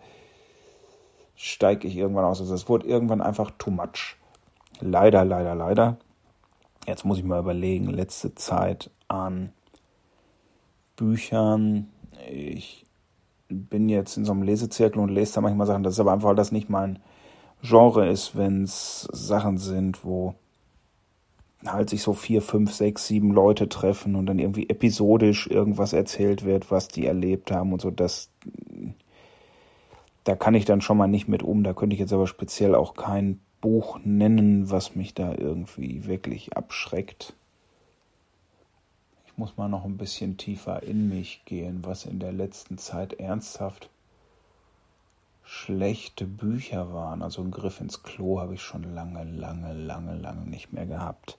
steige 1.36 1.88
ich 1.88 1.96
irgendwann 1.96 2.26
aus. 2.26 2.42
Also 2.42 2.56
es 2.56 2.68
wurde 2.68 2.88
irgendwann 2.88 3.22
einfach 3.22 3.52
too 3.60 3.70
much. 3.70 4.18
Leider, 4.80 5.26
leider, 5.26 5.54
leider. 5.54 5.98
Jetzt 6.88 7.06
muss 7.06 7.20
ich 7.20 7.24
mal 7.24 7.40
überlegen, 7.40 7.90
letzte 7.90 8.34
Zeit 8.34 8.90
an 9.08 9.52
Büchern. 10.96 11.90
Ich 12.32 12.86
bin 13.50 13.90
jetzt 13.90 14.18
in 14.18 14.26
so 14.26 14.32
einem 14.32 14.42
Lesezirkel 14.42 15.02
und 15.02 15.10
lese 15.10 15.36
da 15.36 15.42
manchmal 15.42 15.68
Sachen. 15.68 15.84
Das 15.84 15.94
ist 15.94 16.00
aber 16.00 16.14
einfach, 16.14 16.30
weil 16.30 16.36
das 16.36 16.52
nicht 16.52 16.70
mein 16.70 17.00
Genre 17.62 18.10
ist, 18.10 18.36
wenn 18.36 18.64
es 18.64 19.08
Sachen 19.12 19.58
sind, 19.58 20.04
wo 20.04 20.36
halt 21.66 21.90
sich 21.90 22.02
so 22.02 22.14
vier, 22.14 22.42
fünf, 22.42 22.74
sechs, 22.74 23.08
sieben 23.08 23.32
Leute 23.32 23.68
treffen 23.68 24.16
und 24.16 24.26
dann 24.26 24.40
irgendwie 24.40 24.70
episodisch 24.70 25.48
irgendwas 25.48 25.94
erzählt 25.94 26.46
wird, 26.46 26.70
was 26.72 26.88
die 26.88 27.06
erlebt 27.06 27.52
haben 27.52 27.74
und 27.74 27.82
so. 27.82 27.92
Das, 27.92 28.30
da 30.24 30.36
kann 30.36 30.56
ich 30.56 30.66
dann 30.66 30.82
schon 30.82 30.98
mal 30.98 31.08
nicht 31.08 31.28
mit 31.28 31.44
um. 31.44 31.64
Da 31.64 31.74
könnte 31.74 31.96
ich 31.96 32.00
jetzt 32.00 32.14
aber 32.14 32.28
speziell 32.28 32.76
auch 32.76 32.94
kein 32.94 33.40
Buch 33.60 34.00
nennen, 34.04 34.70
was 34.70 34.96
mich 34.96 35.14
da 35.14 35.34
irgendwie 35.34 36.06
wirklich 36.06 36.56
abschreckt 36.56 37.34
muss 39.38 39.56
mal 39.56 39.70
noch 39.70 39.86
ein 39.86 39.98
bisschen 39.98 40.38
tiefer 40.38 40.82
in 40.84 41.10
mich 41.10 41.46
gehen, 41.46 41.86
was 41.86 42.06
in 42.06 42.20
der 42.20 42.32
letzten 42.32 42.78
Zeit 42.78 43.14
ernsthaft 43.14 43.90
schlechte 45.44 46.26
Bücher 46.26 46.92
waren. 46.92 47.22
Also 47.22 47.42
ein 47.42 47.52
Griff 47.52 47.80
ins 47.80 48.04
Klo 48.04 48.40
habe 48.40 48.56
ich 48.56 48.62
schon 48.62 48.84
lange, 48.96 49.24
lange, 49.24 49.74
lange, 49.74 50.16
lange 50.16 50.50
nicht 50.50 50.74
mehr 50.74 50.86
gehabt. 50.86 51.38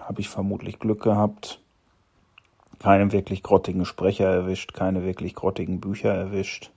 Habe 0.00 0.20
ich 0.20 0.28
vermutlich 0.28 0.78
Glück 0.78 1.02
gehabt. 1.02 1.60
Keinen 2.78 3.12
wirklich 3.12 3.42
grottigen 3.42 3.84
Sprecher 3.84 4.26
erwischt, 4.26 4.74
keine 4.74 5.04
wirklich 5.04 5.34
grottigen 5.34 5.80
Bücher 5.80 6.12
erwischt. 6.12 6.70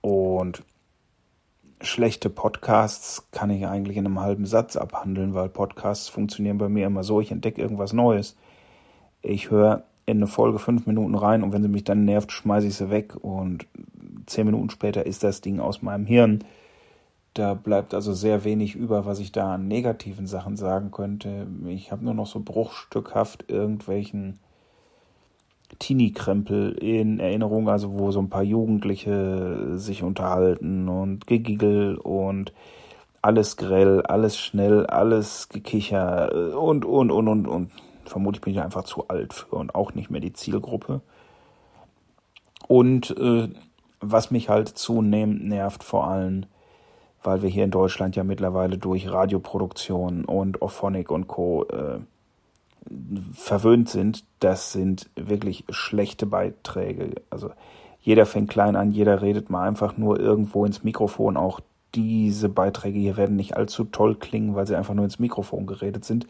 Und 0.00 0.62
schlechte 1.80 2.30
Podcasts 2.30 3.26
kann 3.30 3.50
ich 3.50 3.66
eigentlich 3.66 3.96
in 3.96 4.06
einem 4.06 4.20
halben 4.20 4.46
Satz 4.46 4.76
abhandeln, 4.76 5.34
weil 5.34 5.48
Podcasts 5.48 6.08
funktionieren 6.08 6.58
bei 6.58 6.68
mir 6.68 6.86
immer 6.86 7.04
so, 7.04 7.20
ich 7.20 7.30
entdecke 7.30 7.60
irgendwas 7.60 7.92
Neues. 7.92 8.36
Ich 9.22 9.50
höre 9.50 9.84
in 10.06 10.18
eine 10.18 10.26
Folge 10.26 10.58
fünf 10.58 10.86
Minuten 10.86 11.14
rein 11.14 11.42
und 11.42 11.52
wenn 11.52 11.62
sie 11.62 11.68
mich 11.68 11.84
dann 11.84 12.04
nervt, 12.04 12.32
schmeiße 12.32 12.66
ich 12.66 12.76
sie 12.76 12.90
weg 12.90 13.14
und 13.20 13.66
zehn 14.26 14.46
Minuten 14.46 14.70
später 14.70 15.06
ist 15.06 15.22
das 15.22 15.40
Ding 15.40 15.60
aus 15.60 15.82
meinem 15.82 16.06
Hirn. 16.06 16.44
Da 17.34 17.54
bleibt 17.54 17.94
also 17.94 18.12
sehr 18.12 18.44
wenig 18.44 18.76
über, 18.76 19.06
was 19.06 19.18
ich 19.18 19.32
da 19.32 19.54
an 19.54 19.66
negativen 19.66 20.28
Sachen 20.28 20.56
sagen 20.56 20.92
könnte. 20.92 21.48
Ich 21.66 21.90
habe 21.90 22.04
nur 22.04 22.14
noch 22.14 22.28
so 22.28 22.40
bruchstückhaft 22.40 23.50
irgendwelchen 23.50 24.38
Teenie-Krempel 25.80 26.72
in 26.72 27.18
Erinnerung, 27.18 27.68
also 27.68 27.98
wo 27.98 28.12
so 28.12 28.20
ein 28.20 28.30
paar 28.30 28.44
Jugendliche 28.44 29.76
sich 29.76 30.04
unterhalten 30.04 30.88
und 30.88 31.26
Gegigel 31.26 31.96
und 31.96 32.52
alles 33.20 33.56
grell, 33.56 34.02
alles 34.02 34.38
schnell, 34.38 34.86
alles 34.86 35.48
Gekicher 35.48 36.56
und, 36.56 36.84
und, 36.84 37.10
und, 37.10 37.28
und, 37.28 37.48
und. 37.48 37.70
Vermutlich 38.04 38.42
bin 38.42 38.52
ich 38.52 38.60
einfach 38.60 38.84
zu 38.84 39.08
alt 39.08 39.32
für 39.32 39.56
und 39.56 39.74
auch 39.74 39.94
nicht 39.94 40.10
mehr 40.10 40.20
die 40.20 40.34
Zielgruppe. 40.34 41.00
Und 42.68 43.16
äh, 43.18 43.48
was 44.00 44.30
mich 44.30 44.50
halt 44.50 44.68
zunehmend 44.68 45.46
nervt, 45.46 45.82
vor 45.82 46.06
allem, 46.06 46.46
weil 47.24 47.42
wir 47.42 47.48
hier 47.48 47.64
in 47.64 47.70
Deutschland 47.70 48.14
ja 48.14 48.22
mittlerweile 48.22 48.78
durch 48.78 49.10
Radioproduktion 49.10 50.24
und 50.24 50.62
Ophonic 50.62 51.10
und 51.10 51.26
Co. 51.26 51.64
Äh, 51.64 51.98
verwöhnt 53.32 53.88
sind, 53.88 54.24
das 54.40 54.72
sind 54.72 55.08
wirklich 55.16 55.64
schlechte 55.70 56.26
Beiträge. 56.26 57.22
Also 57.30 57.50
jeder 58.00 58.26
fängt 58.26 58.50
klein 58.50 58.76
an, 58.76 58.90
jeder 58.92 59.22
redet 59.22 59.48
mal 59.48 59.66
einfach 59.66 59.96
nur 59.96 60.20
irgendwo 60.20 60.66
ins 60.66 60.84
Mikrofon. 60.84 61.38
Auch 61.38 61.60
diese 61.94 62.50
Beiträge 62.50 62.98
hier 62.98 63.16
werden 63.16 63.36
nicht 63.36 63.56
allzu 63.56 63.84
toll 63.84 64.16
klingen, 64.16 64.54
weil 64.54 64.66
sie 64.66 64.76
einfach 64.76 64.92
nur 64.94 65.06
ins 65.06 65.18
Mikrofon 65.18 65.66
geredet 65.66 66.04
sind. 66.04 66.26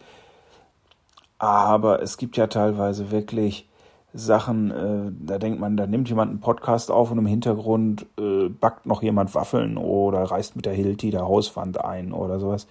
Aber 1.39 2.01
es 2.01 2.17
gibt 2.17 2.37
ja 2.37 2.47
teilweise 2.47 3.11
wirklich 3.11 3.69
Sachen, 4.17 4.71
äh, 4.71 5.13
da 5.27 5.39
denkt 5.39 5.59
man, 5.59 5.77
da 5.77 5.89
nimmt 5.89 6.09
jemand 6.09 6.31
einen 6.31 6.41
Podcast 6.41 6.93
auf 6.93 7.11
und 7.11 7.19
im 7.19 7.27
Hintergrund 7.27 8.07
äh, 8.17 8.49
backt 8.49 8.87
noch 8.87 9.03
jemand 9.03 9.35
Waffeln 9.35 9.77
oder 9.77 10.23
reißt 10.23 10.55
mit 10.55 10.67
der 10.67 10.73
Hilti 10.73 11.11
der 11.11 11.27
Hauswand 11.27 11.85
ein 11.85 12.13
oder 12.13 12.39
sowas. 12.39 12.69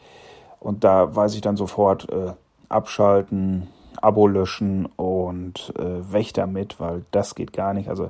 Und 0.61 0.85
da 0.85 1.13
weiß 1.13 1.35
ich 1.35 1.41
dann 1.41 1.57
sofort, 1.57 2.09
äh, 2.09 2.31
abschalten, 2.69 3.67
Abo 4.01 4.27
löschen 4.27 4.85
und 4.95 5.73
äh, 5.77 6.13
weg 6.13 6.33
damit, 6.33 6.79
weil 6.79 7.03
das 7.11 7.35
geht 7.35 7.51
gar 7.51 7.73
nicht. 7.73 7.89
Also 7.89 8.09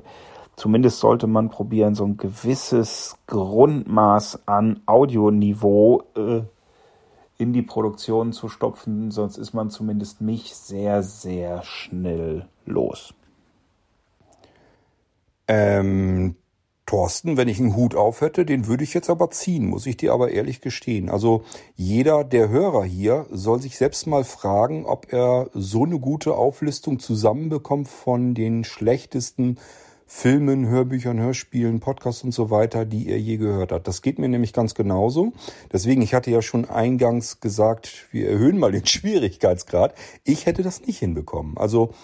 zumindest 0.54 1.00
sollte 1.00 1.26
man 1.26 1.50
probieren, 1.50 1.96
so 1.96 2.04
ein 2.04 2.16
gewisses 2.16 3.18
Grundmaß 3.26 4.46
an 4.46 4.80
Audioniveau 4.86 6.04
äh, 6.16 6.42
in 7.36 7.52
die 7.52 7.62
Produktion 7.62 8.32
zu 8.32 8.48
stopfen, 8.48 9.10
sonst 9.10 9.38
ist 9.38 9.54
man 9.54 9.70
zumindest 9.70 10.20
mich 10.20 10.54
sehr, 10.54 11.02
sehr 11.02 11.64
schnell 11.64 12.46
los. 12.64 13.12
Ähm, 15.48 16.36
Thorsten, 16.86 17.38
wenn 17.38 17.48
ich 17.48 17.60
einen 17.60 17.76
Hut 17.76 17.94
auf 17.94 18.20
hätte, 18.20 18.44
den 18.44 18.66
würde 18.66 18.84
ich 18.84 18.92
jetzt 18.92 19.08
aber 19.08 19.30
ziehen, 19.30 19.66
muss 19.66 19.86
ich 19.86 19.96
dir 19.96 20.12
aber 20.12 20.30
ehrlich 20.30 20.60
gestehen. 20.60 21.08
Also 21.08 21.42
jeder 21.74 22.24
der 22.24 22.50
Hörer 22.50 22.84
hier 22.84 23.26
soll 23.30 23.60
sich 23.60 23.78
selbst 23.78 24.06
mal 24.06 24.24
fragen, 24.24 24.84
ob 24.84 25.10
er 25.10 25.48
so 25.54 25.84
eine 25.84 25.98
gute 25.98 26.34
Auflistung 26.34 26.98
zusammenbekommt 26.98 27.88
von 27.88 28.34
den 28.34 28.64
schlechtesten 28.64 29.58
Filmen, 30.06 30.66
Hörbüchern, 30.66 31.18
Hörspielen, 31.18 31.80
Podcasts 31.80 32.22
und 32.22 32.32
so 32.32 32.50
weiter, 32.50 32.84
die 32.84 33.08
er 33.08 33.18
je 33.18 33.38
gehört 33.38 33.72
hat. 33.72 33.88
Das 33.88 34.02
geht 34.02 34.18
mir 34.18 34.28
nämlich 34.28 34.52
ganz 34.52 34.74
genauso. 34.74 35.32
Deswegen, 35.72 36.02
ich 36.02 36.12
hatte 36.12 36.30
ja 36.30 36.42
schon 36.42 36.66
eingangs 36.66 37.40
gesagt, 37.40 38.08
wir 38.10 38.28
erhöhen 38.28 38.58
mal 38.58 38.72
den 38.72 38.86
Schwierigkeitsgrad. 38.86 39.94
Ich 40.22 40.44
hätte 40.44 40.62
das 40.62 40.82
nicht 40.82 40.98
hinbekommen. 40.98 41.56
Also 41.56 41.94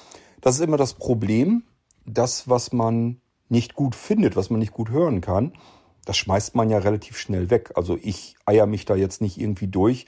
das 0.41 0.55
ist 0.55 0.63
immer 0.63 0.79
das 0.79 0.95
Problem. 0.95 1.65
Das, 2.07 2.49
was 2.49 2.73
man 2.73 3.21
nicht 3.51 3.75
gut 3.75 3.95
findet, 3.95 4.37
was 4.37 4.51
man 4.51 4.61
nicht 4.61 4.73
gut 4.73 4.91
hören 4.91 5.21
kann, 5.21 5.53
das 6.05 6.17
schmeißt 6.17 6.55
man 6.55 6.71
ja 6.71 6.79
relativ 6.79 7.19
schnell 7.19 7.51
weg. 7.51 7.73
Also 7.75 7.99
ich 8.01 8.37
eier 8.47 8.67
mich 8.67 8.85
da 8.85 8.95
jetzt 8.95 9.21
nicht 9.21 9.39
irgendwie 9.39 9.69
durch. 9.69 10.07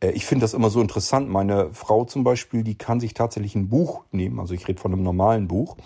Äh, 0.00 0.10
ich 0.10 0.26
finde 0.26 0.44
das 0.44 0.54
immer 0.54 0.70
so 0.70 0.80
interessant. 0.80 1.28
Meine 1.28 1.72
Frau 1.72 2.04
zum 2.04 2.24
Beispiel, 2.24 2.62
die 2.62 2.78
kann 2.78 3.00
sich 3.00 3.14
tatsächlich 3.14 3.54
ein 3.54 3.68
Buch 3.68 4.04
nehmen, 4.10 4.40
also 4.40 4.54
ich 4.54 4.66
rede 4.68 4.80
von 4.80 4.92
einem 4.92 5.02
normalen 5.02 5.48
Buch, 5.48 5.76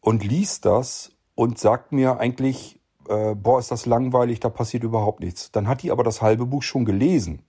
und 0.00 0.24
liest 0.24 0.64
das 0.66 1.12
und 1.34 1.58
sagt 1.58 1.92
mir 1.92 2.18
eigentlich, 2.18 2.80
äh, 3.08 3.34
boah, 3.34 3.58
ist 3.58 3.70
das 3.70 3.86
langweilig, 3.86 4.40
da 4.40 4.48
passiert 4.48 4.84
überhaupt 4.84 5.20
nichts. 5.20 5.50
Dann 5.50 5.68
hat 5.68 5.82
die 5.82 5.90
aber 5.90 6.04
das 6.04 6.20
halbe 6.22 6.46
Buch 6.46 6.62
schon 6.62 6.84
gelesen. 6.84 7.42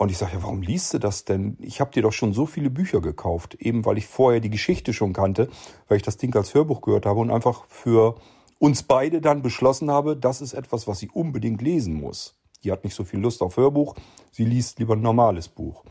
Und 0.00 0.10
ich 0.10 0.16
sage, 0.16 0.32
ja, 0.32 0.42
warum 0.42 0.62
liest 0.62 0.94
du 0.94 0.98
das 0.98 1.26
denn? 1.26 1.58
Ich 1.60 1.78
habe 1.78 1.90
dir 1.90 2.00
doch 2.02 2.14
schon 2.14 2.32
so 2.32 2.46
viele 2.46 2.70
Bücher 2.70 3.02
gekauft, 3.02 3.56
eben 3.56 3.84
weil 3.84 3.98
ich 3.98 4.06
vorher 4.06 4.40
die 4.40 4.48
Geschichte 4.48 4.94
schon 4.94 5.12
kannte, 5.12 5.50
weil 5.88 5.98
ich 5.98 6.02
das 6.02 6.16
Ding 6.16 6.34
als 6.34 6.54
Hörbuch 6.54 6.80
gehört 6.80 7.04
habe 7.04 7.20
und 7.20 7.30
einfach 7.30 7.66
für 7.68 8.14
uns 8.58 8.82
beide 8.82 9.20
dann 9.20 9.42
beschlossen 9.42 9.90
habe, 9.90 10.16
das 10.16 10.40
ist 10.40 10.54
etwas, 10.54 10.88
was 10.88 11.00
sie 11.00 11.10
unbedingt 11.10 11.60
lesen 11.60 12.00
muss. 12.00 12.34
Die 12.64 12.72
hat 12.72 12.82
nicht 12.82 12.94
so 12.94 13.04
viel 13.04 13.20
Lust 13.20 13.42
auf 13.42 13.58
Hörbuch, 13.58 13.94
sie 14.30 14.46
liest 14.46 14.78
lieber 14.78 14.94
ein 14.94 15.02
normales 15.02 15.48
Buch. 15.48 15.84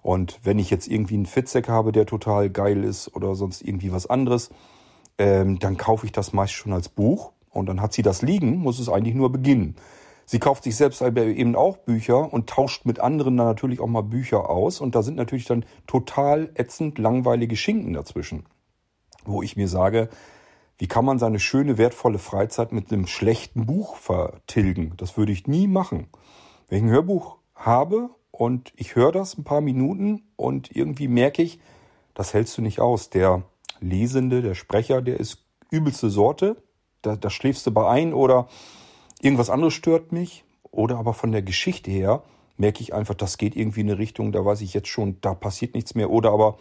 Und 0.00 0.38
wenn 0.44 0.60
ich 0.60 0.70
jetzt 0.70 0.86
irgendwie 0.86 1.14
einen 1.14 1.26
Fitzek 1.26 1.68
habe, 1.68 1.90
der 1.90 2.06
total 2.06 2.50
geil 2.50 2.84
ist 2.84 3.16
oder 3.16 3.34
sonst 3.34 3.62
irgendwie 3.62 3.90
was 3.90 4.06
anderes, 4.06 4.50
ähm, 5.18 5.58
dann 5.58 5.76
kaufe 5.76 6.06
ich 6.06 6.12
das 6.12 6.32
meist 6.32 6.52
schon 6.52 6.72
als 6.72 6.88
Buch 6.88 7.32
und 7.50 7.66
dann 7.66 7.80
hat 7.80 7.94
sie 7.94 8.02
das 8.02 8.22
liegen, 8.22 8.58
muss 8.58 8.78
es 8.78 8.88
eigentlich 8.88 9.16
nur 9.16 9.32
beginnen. 9.32 9.74
Sie 10.28 10.40
kauft 10.40 10.64
sich 10.64 10.74
selbst 10.74 11.00
eben 11.00 11.54
auch 11.54 11.76
Bücher 11.76 12.32
und 12.32 12.48
tauscht 12.50 12.84
mit 12.84 12.98
anderen 12.98 13.36
dann 13.36 13.46
natürlich 13.46 13.78
auch 13.80 13.86
mal 13.86 14.02
Bücher 14.02 14.50
aus 14.50 14.80
und 14.80 14.96
da 14.96 15.02
sind 15.02 15.16
natürlich 15.16 15.44
dann 15.44 15.64
total 15.86 16.50
ätzend 16.54 16.98
langweilige 16.98 17.56
Schinken 17.56 17.92
dazwischen, 17.92 18.44
wo 19.24 19.40
ich 19.42 19.56
mir 19.56 19.68
sage, 19.68 20.08
wie 20.78 20.88
kann 20.88 21.04
man 21.04 21.20
seine 21.20 21.38
schöne, 21.38 21.78
wertvolle 21.78 22.18
Freizeit 22.18 22.72
mit 22.72 22.92
einem 22.92 23.06
schlechten 23.06 23.66
Buch 23.66 23.96
vertilgen? 23.96 24.94
Das 24.96 25.16
würde 25.16 25.32
ich 25.32 25.46
nie 25.46 25.68
machen. 25.68 26.08
Wenn 26.68 26.78
ich 26.78 26.84
ein 26.84 26.90
Hörbuch 26.90 27.36
habe 27.54 28.10
und 28.32 28.72
ich 28.76 28.96
höre 28.96 29.12
das 29.12 29.38
ein 29.38 29.44
paar 29.44 29.60
Minuten 29.60 30.24
und 30.34 30.74
irgendwie 30.74 31.08
merke 31.08 31.42
ich, 31.42 31.60
das 32.14 32.34
hältst 32.34 32.58
du 32.58 32.62
nicht 32.62 32.80
aus. 32.80 33.10
Der 33.10 33.44
Lesende, 33.80 34.42
der 34.42 34.54
Sprecher, 34.54 35.02
der 35.02 35.20
ist 35.20 35.44
übelste 35.70 36.10
Sorte. 36.10 36.56
Da, 37.02 37.14
da 37.14 37.30
schläfst 37.30 37.66
du 37.66 37.70
bei 37.70 37.88
ein 37.88 38.12
oder 38.12 38.48
irgendwas 39.20 39.50
anderes 39.50 39.74
stört 39.74 40.12
mich. 40.12 40.44
Oder 40.70 40.98
aber 40.98 41.14
von 41.14 41.32
der 41.32 41.42
Geschichte 41.42 41.90
her 41.90 42.22
merke 42.56 42.82
ich 42.82 42.92
einfach, 42.92 43.14
das 43.14 43.38
geht 43.38 43.56
irgendwie 43.56 43.80
in 43.80 43.90
eine 43.90 43.98
Richtung, 43.98 44.32
da 44.32 44.44
weiß 44.44 44.60
ich 44.60 44.74
jetzt 44.74 44.88
schon, 44.88 45.20
da 45.20 45.34
passiert 45.34 45.74
nichts 45.74 45.94
mehr. 45.94 46.10
Oder 46.10 46.32
aber 46.32 46.58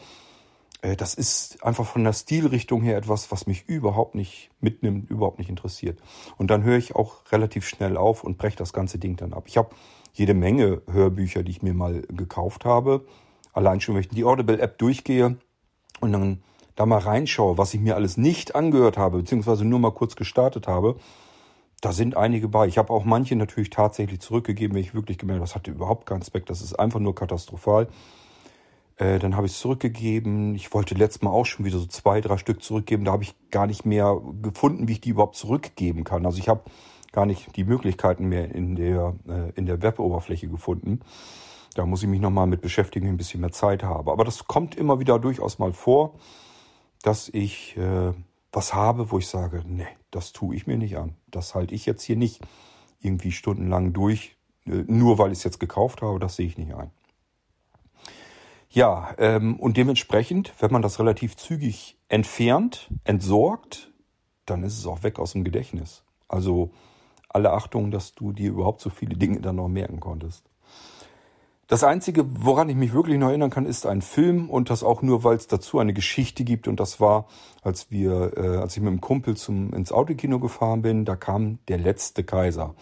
äh, 0.81 0.95
das 0.95 1.13
ist 1.13 1.63
einfach 1.63 1.85
von 1.85 2.03
der 2.03 2.13
Stilrichtung 2.13 2.81
her 2.81 2.97
etwas, 2.97 3.31
was 3.31 3.47
mich 3.47 3.67
überhaupt 3.67 4.15
nicht 4.15 4.51
mitnimmt, 4.61 5.09
überhaupt 5.09 5.39
nicht 5.39 5.49
interessiert. 5.49 5.99
Und 6.37 6.49
dann 6.49 6.63
höre 6.63 6.77
ich 6.77 6.95
auch 6.95 7.31
relativ 7.31 7.67
schnell 7.67 7.97
auf 7.97 8.23
und 8.23 8.37
breche 8.37 8.57
das 8.57 8.73
ganze 8.73 8.99
Ding 8.99 9.15
dann 9.15 9.33
ab. 9.33 9.45
Ich 9.47 9.57
habe 9.57 9.75
jede 10.13 10.33
Menge 10.33 10.81
Hörbücher, 10.89 11.43
die 11.43 11.51
ich 11.51 11.61
mir 11.61 11.73
mal 11.73 12.01
gekauft 12.03 12.65
habe. 12.65 13.05
Allein 13.53 13.81
schon, 13.81 13.95
wenn 13.95 14.01
ich 14.01 14.09
die 14.09 14.23
Audible-App 14.23 14.77
durchgehe 14.77 15.37
und 15.99 16.11
dann 16.11 16.43
da 16.75 16.85
mal 16.85 16.99
reinschaue, 16.99 17.57
was 17.57 17.73
ich 17.73 17.79
mir 17.79 17.95
alles 17.95 18.17
nicht 18.17 18.55
angehört 18.55 18.97
habe, 18.97 19.19
beziehungsweise 19.19 19.65
nur 19.65 19.79
mal 19.79 19.91
kurz 19.91 20.15
gestartet 20.15 20.67
habe, 20.67 20.97
da 21.85 21.93
sind 21.93 22.17
einige 22.17 22.47
bei. 22.47 22.65
Ich 22.65 22.79
habe 22.79 22.91
auch 22.91 23.05
manche 23.05 23.35
natürlich 23.35 23.69
tatsächlich 23.69 24.19
zurückgegeben, 24.19 24.73
wenn 24.73 24.81
ich 24.81 24.95
wirklich 24.95 25.19
gemerkt 25.19 25.37
habe, 25.37 25.47
das 25.47 25.53
hatte 25.53 25.69
überhaupt 25.69 26.07
keinen 26.07 26.23
Zweck, 26.23 26.47
das 26.47 26.61
ist 26.61 26.73
einfach 26.73 26.99
nur 26.99 27.13
katastrophal. 27.13 27.87
Äh, 28.95 29.19
dann 29.19 29.35
habe 29.35 29.45
ich 29.45 29.53
es 29.53 29.59
zurückgegeben. 29.59 30.55
Ich 30.55 30.73
wollte 30.73 30.95
letztes 30.95 31.21
Mal 31.21 31.29
auch 31.29 31.45
schon 31.45 31.63
wieder 31.63 31.77
so 31.77 31.85
zwei, 31.85 32.21
drei 32.21 32.37
Stück 32.37 32.63
zurückgeben. 32.63 33.05
Da 33.05 33.11
habe 33.11 33.21
ich 33.21 33.35
gar 33.51 33.67
nicht 33.67 33.85
mehr 33.85 34.19
gefunden, 34.41 34.87
wie 34.87 34.93
ich 34.93 35.01
die 35.01 35.09
überhaupt 35.09 35.35
zurückgeben 35.35 36.03
kann. 36.03 36.25
Also 36.25 36.39
ich 36.39 36.49
habe 36.49 36.63
gar 37.11 37.27
nicht 37.27 37.55
die 37.55 37.63
Möglichkeiten 37.63 38.29
mehr 38.29 38.55
in 38.55 38.75
der, 38.75 39.13
äh, 39.27 39.51
in 39.53 39.67
der 39.67 39.83
Web-Oberfläche 39.83 40.47
gefunden. 40.47 41.01
Da 41.75 41.85
muss 41.85 42.01
ich 42.01 42.09
mich 42.09 42.19
nochmal 42.19 42.47
mit 42.47 42.61
beschäftigen, 42.61 43.09
ein 43.09 43.17
bisschen 43.17 43.41
mehr 43.41 43.51
Zeit 43.51 43.83
habe. 43.83 44.11
Aber 44.11 44.23
das 44.23 44.47
kommt 44.47 44.73
immer 44.73 44.99
wieder 44.99 45.19
durchaus 45.19 45.59
mal 45.59 45.71
vor, 45.71 46.15
dass 47.03 47.29
ich 47.29 47.77
äh, 47.77 48.11
was 48.51 48.73
habe, 48.73 49.11
wo 49.11 49.19
ich 49.19 49.27
sage, 49.27 49.61
nee, 49.67 49.85
das 50.15 50.31
tue 50.31 50.55
ich 50.55 50.65
mir 50.65 50.77
nicht 50.77 50.97
an. 50.97 51.15
Das 51.27 51.55
halte 51.55 51.75
ich 51.75 51.85
jetzt 51.85 52.03
hier 52.03 52.15
nicht 52.15 52.41
irgendwie 53.01 53.33
stundenlang 53.33 53.91
durch, 53.91 54.37
äh, 54.65 54.83
nur 54.87 55.17
weil 55.19 55.31
ich 55.31 55.39
es 55.39 55.43
jetzt 55.43 55.59
gekauft 55.59 56.01
habe. 56.01 56.19
Das 56.19 56.37
sehe 56.37 56.47
ich 56.47 56.57
nicht 56.57 56.73
ein. 56.73 56.89
Ja, 58.69 59.13
ähm, 59.17 59.59
und 59.59 59.77
dementsprechend, 59.77 60.53
wenn 60.59 60.71
man 60.71 60.81
das 60.81 60.99
relativ 60.99 61.35
zügig 61.35 61.97
entfernt, 62.07 62.89
entsorgt, 63.03 63.91
dann 64.45 64.63
ist 64.63 64.77
es 64.77 64.85
auch 64.85 65.03
weg 65.03 65.19
aus 65.19 65.33
dem 65.33 65.43
Gedächtnis. 65.43 66.03
Also 66.27 66.71
alle 67.29 67.51
Achtung, 67.51 67.91
dass 67.91 68.15
du 68.15 68.31
dir 68.31 68.51
überhaupt 68.51 68.81
so 68.81 68.89
viele 68.89 69.17
Dinge 69.17 69.41
dann 69.41 69.57
noch 69.57 69.67
merken 69.67 69.99
konntest. 69.99 70.49
Das 71.67 71.83
Einzige, 71.83 72.25
woran 72.45 72.69
ich 72.69 72.75
mich 72.75 72.93
wirklich 72.93 73.17
noch 73.17 73.29
erinnern 73.29 73.49
kann, 73.49 73.65
ist 73.65 73.87
ein 73.87 74.03
Film 74.03 74.51
und 74.51 74.69
das 74.69 74.83
auch 74.83 75.01
nur, 75.01 75.23
weil 75.23 75.35
es 75.35 75.47
dazu 75.47 75.79
eine 75.79 75.93
Geschichte 75.93 76.43
gibt. 76.43 76.67
Und 76.67 76.79
das 76.79 76.99
war, 76.99 77.27
als 77.63 77.89
wir, 77.89 78.33
äh, 78.37 78.57
als 78.57 78.77
ich 78.77 78.83
mit 78.83 78.91
dem 78.91 79.01
Kumpel 79.01 79.35
zum 79.35 79.73
ins 79.73 79.91
Autokino 79.91 80.39
gefahren 80.39 80.83
bin, 80.83 81.05
da 81.05 81.15
kam 81.15 81.57
der 81.67 81.79
letzte 81.79 82.23
Kaiser. 82.23 82.75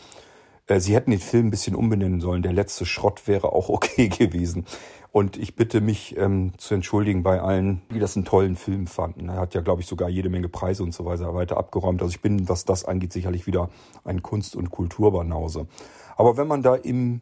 Äh, 0.67 0.81
sie 0.81 0.95
hätten 0.95 1.11
den 1.11 1.21
Film 1.21 1.47
ein 1.47 1.51
bisschen 1.51 1.75
umbenennen 1.75 2.19
sollen. 2.19 2.43
Der 2.43 2.51
letzte 2.51 2.85
Schrott 2.85 3.25
wäre 3.25 3.53
auch 3.53 3.69
okay 3.69 4.09
gewesen. 4.09 4.65
Und 5.13 5.37
ich 5.37 5.55
bitte 5.55 5.79
mich 5.79 6.17
ähm, 6.17 6.51
zu 6.57 6.73
entschuldigen 6.73 7.23
bei 7.23 7.39
allen, 7.39 7.83
die 7.93 7.99
das 7.99 8.17
einen 8.17 8.25
tollen 8.25 8.57
Film 8.57 8.87
fanden. 8.87 9.29
Er 9.29 9.37
hat 9.37 9.53
ja, 9.53 9.61
glaube 9.61 9.81
ich, 9.81 9.87
sogar 9.87 10.09
jede 10.09 10.27
Menge 10.27 10.49
Preise 10.49 10.83
und 10.83 10.93
so 10.93 11.05
weiter 11.05 11.55
abgeräumt. 11.55 12.01
Also 12.01 12.11
ich 12.11 12.21
bin, 12.21 12.49
was 12.49 12.65
das 12.65 12.83
angeht, 12.83 13.13
sicherlich 13.13 13.47
wieder 13.47 13.69
ein 14.03 14.23
Kunst- 14.23 14.57
und 14.57 14.71
Kulturbanause. 14.71 15.67
Aber 16.17 16.35
wenn 16.35 16.47
man 16.47 16.63
da 16.63 16.75
im 16.75 17.21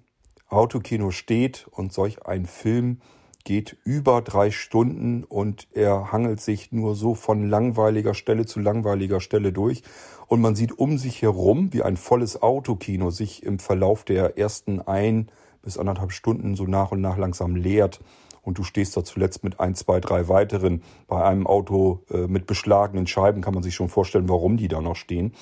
Autokino 0.52 1.12
steht 1.12 1.68
und 1.72 1.94
solch 1.94 2.26
ein 2.26 2.46
Film 2.46 3.02
geht 3.44 3.78
über 3.84 4.22
drei 4.22 4.52
Stunden 4.52 5.24
und 5.24 5.68
er 5.72 6.12
hangelt 6.12 6.42
sich 6.42 6.72
nur 6.72 6.96
so 6.96 7.16
von 7.16 7.50
langweiliger 7.50 8.14
Stelle 8.14 8.46
zu 8.46 8.60
langweiliger 8.60 9.20
Stelle 9.20 9.52
durch. 9.52 9.82
Und 10.28 10.42
man 10.42 10.56
sieht 10.56 10.78
um 10.78 10.98
sich 10.98 11.22
herum, 11.22 11.74
wie 11.74 11.84
ein 11.84 11.98
volles 11.98 12.42
Autokino 12.42 13.10
sich 13.10 13.44
im 13.44 13.60
Verlauf 13.60 14.04
der 14.04 14.38
ersten 14.38 14.80
ein 14.82 15.30
bis 15.62 15.78
anderthalb 15.78 16.12
Stunden 16.12 16.56
so 16.56 16.66
nach 16.66 16.92
und 16.92 17.02
nach 17.02 17.18
langsam 17.18 17.56
leert. 17.56 18.00
Und 18.42 18.58
du 18.58 18.64
stehst 18.64 18.98
da 18.98 19.04
zuletzt 19.04 19.44
mit 19.44 19.60
ein, 19.60 19.76
zwei, 19.76 20.00
drei 20.00 20.28
weiteren. 20.28 20.84
Bei 21.08 21.24
einem 21.24 21.46
Auto 21.46 22.04
äh, 22.10 22.28
mit 22.28 22.48
beschlagenen 22.48 23.06
Scheiben 23.06 23.42
kann 23.42 23.54
man 23.54 23.62
sich 23.62 23.76
schon 23.76 23.90
vorstellen, 23.90 24.30
warum 24.30 24.58
die 24.58 24.68
da 24.68 24.82
noch 24.82 24.96
stehen. 24.96 25.34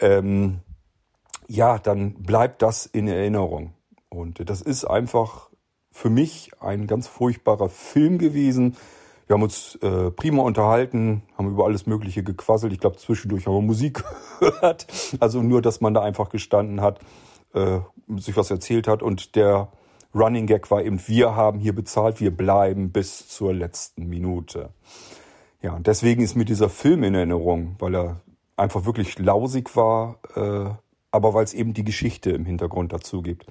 Ähm, 0.00 0.60
ja, 1.46 1.78
dann 1.78 2.14
bleibt 2.14 2.60
das 2.60 2.84
in 2.84 3.08
Erinnerung. 3.08 3.72
Und 4.08 4.48
das 4.48 4.60
ist 4.60 4.84
einfach 4.84 5.50
für 5.90 6.10
mich 6.10 6.50
ein 6.60 6.86
ganz 6.86 7.06
furchtbarer 7.06 7.68
Film 7.68 8.18
gewesen. 8.18 8.76
Wir 9.26 9.34
haben 9.34 9.42
uns 9.42 9.74
äh, 9.82 10.10
prima 10.10 10.42
unterhalten, 10.42 11.22
haben 11.36 11.50
über 11.50 11.66
alles 11.66 11.86
Mögliche 11.86 12.22
gequasselt. 12.22 12.72
Ich 12.72 12.80
glaube, 12.80 12.96
zwischendurch 12.96 13.46
haben 13.46 13.54
wir 13.54 13.62
Musik 13.62 14.02
gehört. 14.40 14.86
Also 15.20 15.42
nur, 15.42 15.60
dass 15.60 15.80
man 15.80 15.94
da 15.94 16.02
einfach 16.02 16.30
gestanden 16.30 16.80
hat 16.80 17.00
äh, 17.54 17.80
sich 18.16 18.36
was 18.36 18.50
erzählt 18.50 18.88
hat 18.88 19.02
und 19.02 19.36
der 19.36 19.68
Running 20.14 20.46
Gag 20.46 20.70
war 20.70 20.82
eben, 20.82 21.00
wir 21.06 21.36
haben 21.36 21.58
hier 21.58 21.74
bezahlt, 21.74 22.20
wir 22.20 22.30
bleiben 22.30 22.90
bis 22.90 23.28
zur 23.28 23.52
letzten 23.52 24.06
Minute. 24.06 24.70
Ja, 25.60 25.74
und 25.74 25.86
deswegen 25.86 26.22
ist 26.22 26.34
mir 26.34 26.44
dieser 26.44 26.68
Film 26.68 27.02
in 27.02 27.14
Erinnerung, 27.14 27.76
weil 27.78 27.94
er 27.94 28.20
einfach 28.56 28.86
wirklich 28.86 29.18
lausig 29.18 29.76
war, 29.76 30.18
äh, 30.34 30.70
aber 31.10 31.34
weil 31.34 31.44
es 31.44 31.54
eben 31.54 31.74
die 31.74 31.84
Geschichte 31.84 32.30
im 32.30 32.44
Hintergrund 32.44 32.92
dazu 32.92 33.22
gibt. 33.22 33.46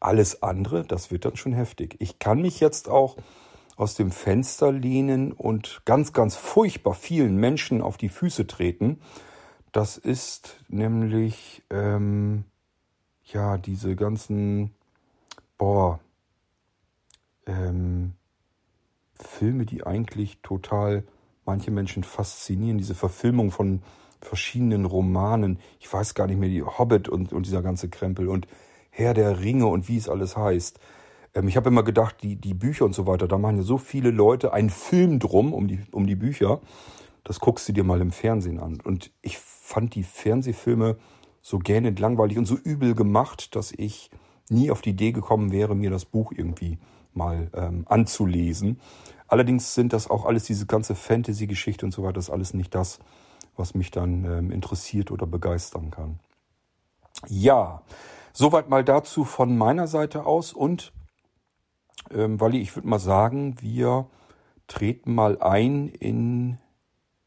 Alles 0.00 0.42
andere, 0.42 0.84
das 0.84 1.10
wird 1.10 1.24
dann 1.24 1.36
schon 1.36 1.52
heftig. 1.52 1.96
Ich 1.98 2.18
kann 2.18 2.42
mich 2.42 2.60
jetzt 2.60 2.88
auch 2.88 3.16
aus 3.76 3.94
dem 3.94 4.10
Fenster 4.10 4.72
lehnen 4.72 5.32
und 5.32 5.82
ganz, 5.84 6.12
ganz 6.12 6.34
furchtbar 6.36 6.94
vielen 6.94 7.36
Menschen 7.36 7.82
auf 7.82 7.96
die 7.96 8.08
Füße 8.08 8.46
treten. 8.46 9.00
Das 9.72 9.98
ist 9.98 10.64
nämlich 10.68 11.62
ähm, 11.70 12.44
ja, 13.24 13.58
diese 13.58 13.96
ganzen, 13.96 14.74
boah, 15.58 16.00
ähm, 17.46 18.14
Filme, 19.14 19.66
die 19.66 19.84
eigentlich 19.84 20.38
total 20.42 21.04
manche 21.44 21.70
Menschen 21.70 22.04
faszinieren, 22.04 22.78
diese 22.78 22.94
Verfilmung 22.94 23.50
von 23.50 23.82
verschiedenen 24.20 24.84
Romanen, 24.84 25.58
ich 25.78 25.92
weiß 25.92 26.14
gar 26.14 26.26
nicht 26.26 26.38
mehr, 26.38 26.48
die 26.48 26.62
Hobbit 26.62 27.08
und, 27.08 27.32
und 27.32 27.46
dieser 27.46 27.62
ganze 27.62 27.88
Krempel 27.88 28.28
und 28.28 28.46
Herr 28.96 29.12
der 29.12 29.40
Ringe 29.40 29.66
und 29.66 29.88
wie 29.88 29.98
es 29.98 30.08
alles 30.08 30.38
heißt. 30.38 30.80
Ähm, 31.34 31.48
ich 31.48 31.56
habe 31.58 31.68
immer 31.68 31.82
gedacht, 31.82 32.16
die, 32.22 32.36
die 32.36 32.54
Bücher 32.54 32.86
und 32.86 32.94
so 32.94 33.06
weiter, 33.06 33.28
da 33.28 33.36
machen 33.36 33.58
ja 33.58 33.62
so 33.62 33.76
viele 33.76 34.10
Leute 34.10 34.54
einen 34.54 34.70
Film 34.70 35.18
drum 35.18 35.52
um 35.52 35.68
die, 35.68 35.80
um 35.92 36.06
die 36.06 36.16
Bücher. 36.16 36.60
Das 37.22 37.38
guckst 37.38 37.68
du 37.68 37.74
dir 37.74 37.84
mal 37.84 38.00
im 38.00 38.10
Fernsehen 38.10 38.58
an. 38.58 38.80
Und 38.82 39.10
ich 39.20 39.36
fand 39.38 39.94
die 39.94 40.02
Fernsehfilme 40.02 40.96
so 41.42 41.58
gähnend 41.58 42.00
langweilig 42.00 42.38
und 42.38 42.46
so 42.46 42.56
übel 42.56 42.94
gemacht, 42.94 43.54
dass 43.54 43.70
ich 43.70 44.10
nie 44.48 44.70
auf 44.70 44.80
die 44.80 44.90
Idee 44.90 45.12
gekommen 45.12 45.52
wäre, 45.52 45.74
mir 45.74 45.90
das 45.90 46.06
Buch 46.06 46.32
irgendwie 46.34 46.78
mal 47.12 47.50
ähm, 47.52 47.84
anzulesen. 47.86 48.80
Allerdings 49.28 49.74
sind 49.74 49.92
das 49.92 50.08
auch 50.08 50.24
alles 50.24 50.44
diese 50.44 50.64
ganze 50.64 50.94
Fantasy-Geschichte 50.94 51.84
und 51.84 51.92
so 51.92 52.02
weiter, 52.02 52.14
das 52.14 52.28
ist 52.28 52.30
alles 52.30 52.54
nicht 52.54 52.74
das, 52.74 52.98
was 53.56 53.74
mich 53.74 53.90
dann 53.90 54.24
ähm, 54.24 54.50
interessiert 54.50 55.10
oder 55.10 55.26
begeistern 55.26 55.90
kann. 55.90 56.18
Ja, 57.28 57.82
soweit 58.36 58.68
mal 58.68 58.84
dazu 58.84 59.24
von 59.24 59.56
meiner 59.56 59.86
Seite 59.86 60.26
aus 60.26 60.52
und 60.52 60.92
ähm, 62.10 62.38
Wally, 62.38 62.60
ich 62.60 62.76
würde 62.76 62.86
mal 62.86 62.98
sagen, 62.98 63.56
wir 63.60 64.08
treten 64.66 65.14
mal 65.14 65.40
ein 65.40 65.88
in 65.88 66.58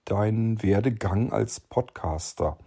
deinen 0.06 0.62
Werdegang 0.62 1.32
als 1.32 1.60
Podcaster. 1.60 2.58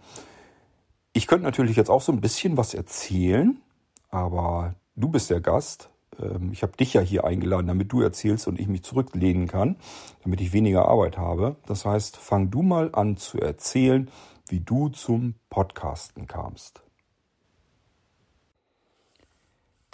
Ich 1.13 1.27
könnte 1.27 1.45
natürlich 1.45 1.77
jetzt 1.77 1.89
auch 1.89 2.01
so 2.01 2.11
ein 2.11 2.19
bisschen 2.19 2.57
was 2.57 2.73
erzählen, 2.73 3.61
aber 4.09 4.75
du 4.95 5.07
bist 5.07 5.29
der 5.29 5.39
Gast. 5.39 5.89
Ähm, 6.21 6.51
ich 6.51 6.63
habe 6.63 6.75
dich 6.75 6.93
ja 6.93 7.01
hier 7.01 7.23
eingeladen, 7.23 7.67
damit 7.67 7.93
du 7.93 8.01
erzählst 8.01 8.47
und 8.47 8.59
ich 8.59 8.67
mich 8.67 8.83
zurücklehnen 8.83 9.47
kann, 9.47 9.77
damit 10.23 10.41
ich 10.41 10.51
weniger 10.51 10.89
Arbeit 10.89 11.17
habe. 11.17 11.55
Das 11.65 11.85
heißt, 11.85 12.17
fang 12.17 12.51
du 12.51 12.61
mal 12.61 12.89
an 12.93 13.15
zu 13.15 13.39
erzählen, 13.39 14.11
wie 14.49 14.59
du 14.59 14.89
zum 14.89 15.35
Podcasten 15.49 16.27
kamst. 16.27 16.83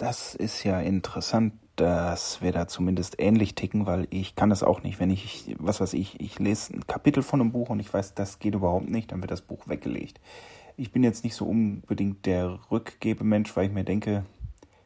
Das 0.00 0.34
ist 0.34 0.64
ja 0.64 0.80
interessant, 0.80 1.52
dass 1.76 2.40
wir 2.40 2.52
da 2.52 2.66
zumindest 2.66 3.20
ähnlich 3.20 3.54
ticken, 3.54 3.84
weil 3.84 4.06
ich 4.08 4.34
kann 4.34 4.48
das 4.48 4.62
auch 4.62 4.82
nicht. 4.82 4.98
Wenn 4.98 5.10
ich, 5.10 5.54
was 5.58 5.82
weiß 5.82 5.92
ich, 5.92 6.18
ich 6.22 6.38
lese 6.38 6.72
ein 6.72 6.86
Kapitel 6.86 7.22
von 7.22 7.38
einem 7.38 7.52
Buch 7.52 7.68
und 7.68 7.80
ich 7.80 7.92
weiß, 7.92 8.14
das 8.14 8.38
geht 8.38 8.54
überhaupt 8.54 8.88
nicht, 8.88 9.12
dann 9.12 9.20
wird 9.20 9.30
das 9.30 9.42
Buch 9.42 9.68
weggelegt. 9.68 10.18
Ich 10.78 10.90
bin 10.90 11.04
jetzt 11.04 11.22
nicht 11.22 11.34
so 11.34 11.44
unbedingt 11.44 12.24
der 12.24 12.60
Rückgebemensch, 12.70 13.54
weil 13.54 13.66
ich 13.66 13.72
mir 13.74 13.84
denke, 13.84 14.24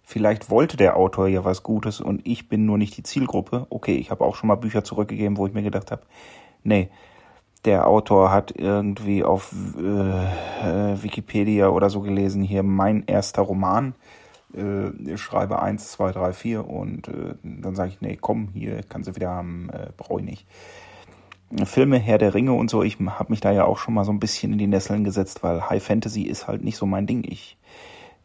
vielleicht 0.02 0.50
wollte 0.50 0.76
der 0.76 0.96
Autor 0.96 1.28
ja 1.28 1.44
was 1.44 1.62
Gutes 1.62 2.00
und 2.00 2.26
ich 2.26 2.48
bin 2.48 2.66
nur 2.66 2.76
nicht 2.76 2.96
die 2.96 3.04
Zielgruppe. 3.04 3.68
Okay, 3.70 3.94
ich 3.94 4.10
habe 4.10 4.24
auch 4.24 4.34
schon 4.34 4.48
mal 4.48 4.56
Bücher 4.56 4.82
zurückgegeben, 4.82 5.36
wo 5.36 5.46
ich 5.46 5.54
mir 5.54 5.62
gedacht 5.62 5.92
habe, 5.92 6.02
nee, 6.64 6.88
der 7.64 7.86
Autor 7.86 8.32
hat 8.32 8.52
irgendwie 8.56 9.22
auf 9.22 9.54
äh, 9.78 11.02
Wikipedia 11.04 11.68
oder 11.68 11.88
so 11.88 12.00
gelesen, 12.00 12.42
hier 12.42 12.64
mein 12.64 13.04
erster 13.06 13.42
Roman 13.42 13.94
äh, 14.54 15.16
schreibe 15.16 15.60
1, 15.60 15.92
2, 15.92 16.12
3, 16.12 16.32
4 16.32 16.68
und 16.68 17.08
äh, 17.08 17.34
dann 17.42 17.74
sage 17.74 17.90
ich, 17.90 18.00
nee, 18.00 18.18
komm, 18.20 18.48
hier 18.54 18.82
kannst 18.88 19.08
du 19.08 19.16
wieder 19.16 19.30
haben, 19.30 19.68
äh, 19.70 19.88
brauche 19.96 20.20
ich 20.20 20.26
nicht. 20.26 20.46
Filme, 21.64 21.98
Herr 21.98 22.18
der 22.18 22.34
Ringe 22.34 22.52
und 22.52 22.68
so, 22.70 22.82
ich 22.82 22.98
habe 22.98 23.32
mich 23.32 23.40
da 23.40 23.52
ja 23.52 23.64
auch 23.64 23.78
schon 23.78 23.94
mal 23.94 24.04
so 24.04 24.12
ein 24.12 24.18
bisschen 24.18 24.52
in 24.52 24.58
die 24.58 24.66
Nesseln 24.66 25.04
gesetzt, 25.04 25.42
weil 25.42 25.68
High 25.68 25.82
Fantasy 25.82 26.22
ist 26.22 26.48
halt 26.48 26.64
nicht 26.64 26.76
so 26.76 26.86
mein 26.86 27.06
Ding. 27.06 27.24
Ich 27.24 27.56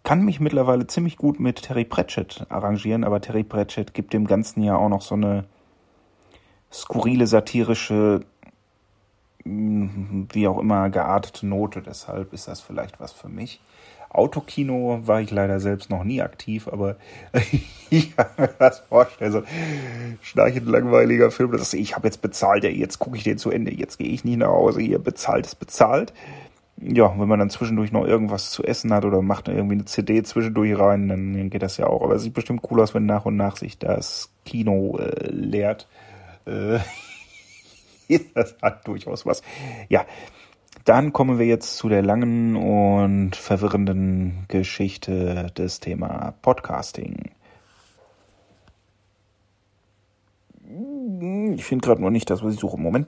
kann 0.03 0.23
mich 0.23 0.39
mittlerweile 0.39 0.87
ziemlich 0.87 1.17
gut 1.17 1.39
mit 1.39 1.61
Terry 1.61 1.85
Pratchett 1.85 2.45
arrangieren, 2.49 3.03
aber 3.03 3.21
Terry 3.21 3.43
Pratchett 3.43 3.93
gibt 3.93 4.13
dem 4.13 4.25
Ganzen 4.25 4.63
ja 4.63 4.75
auch 4.75 4.89
noch 4.89 5.01
so 5.01 5.15
eine 5.15 5.45
skurrile, 6.71 7.27
satirische, 7.27 8.21
wie 9.43 10.47
auch 10.47 10.59
immer 10.59 10.89
geartete 10.89 11.45
Note. 11.45 11.81
Deshalb 11.81 12.33
ist 12.33 12.47
das 12.47 12.61
vielleicht 12.61 12.99
was 12.99 13.11
für 13.11 13.29
mich. 13.29 13.61
Autokino 14.09 15.01
war 15.03 15.21
ich 15.21 15.31
leider 15.31 15.59
selbst 15.59 15.89
noch 15.89 16.03
nie 16.03 16.21
aktiv, 16.21 16.67
aber 16.67 16.95
ich 17.89 18.15
kann 18.15 18.27
mir 18.37 18.49
das 18.59 18.79
vorstellen. 18.79 19.31
So 19.31 19.43
schnarchend 20.21 20.67
langweiliger 20.67 21.31
Film. 21.31 21.51
Das 21.51 21.61
ist, 21.61 21.73
ich 21.75 21.95
habe 21.95 22.07
jetzt 22.07 22.21
bezahlt, 22.21 22.63
jetzt 22.63 22.99
gucke 22.99 23.17
ich 23.17 23.23
den 23.23 23.37
zu 23.37 23.51
Ende, 23.51 23.73
jetzt 23.73 23.97
gehe 23.97 24.09
ich 24.09 24.23
nicht 24.23 24.37
nach 24.37 24.47
Hause, 24.47 24.81
hier 24.81 24.99
bezahlt 24.99 25.45
ist 25.45 25.55
bezahlt. 25.55 26.13
Ja, 26.81 27.13
wenn 27.19 27.27
man 27.27 27.39
dann 27.39 27.49
zwischendurch 27.49 27.91
noch 27.91 28.05
irgendwas 28.05 28.51
zu 28.51 28.63
essen 28.63 28.93
hat 28.93 29.03
oder 29.03 29.21
macht 29.21 29.49
irgendwie 29.49 29.75
eine 29.75 29.85
CD 29.85 30.23
zwischendurch 30.23 30.79
rein, 30.79 31.09
dann 31.09 31.49
geht 31.49 31.61
das 31.61 31.77
ja 31.77 31.87
auch. 31.87 32.01
Aber 32.03 32.15
es 32.15 32.23
sieht 32.23 32.33
bestimmt 32.33 32.61
cool 32.71 32.79
aus, 32.79 32.93
wenn 32.93 33.05
nach 33.05 33.25
und 33.25 33.35
nach 33.35 33.57
sich 33.57 33.77
das 33.77 34.31
Kino 34.45 34.97
äh, 34.97 35.29
leert. 35.29 35.87
Äh, 36.45 36.79
das 38.33 38.55
hat 38.61 38.87
durchaus 38.87 39.25
was. 39.25 39.43
Ja, 39.89 40.05
dann 40.85 41.13
kommen 41.13 41.39
wir 41.39 41.45
jetzt 41.45 41.77
zu 41.77 41.89
der 41.89 42.01
langen 42.01 42.55
und 42.55 43.35
verwirrenden 43.35 44.45
Geschichte 44.47 45.51
des 45.57 45.79
Thema 45.79 46.33
Podcasting. 46.41 47.31
Ich 51.55 51.63
finde 51.63 51.85
gerade 51.85 52.01
noch 52.01 52.09
nicht 52.09 52.29
das, 52.29 52.43
was 52.43 52.53
ich 52.53 52.59
suche. 52.59 52.77
Moment. 52.77 53.07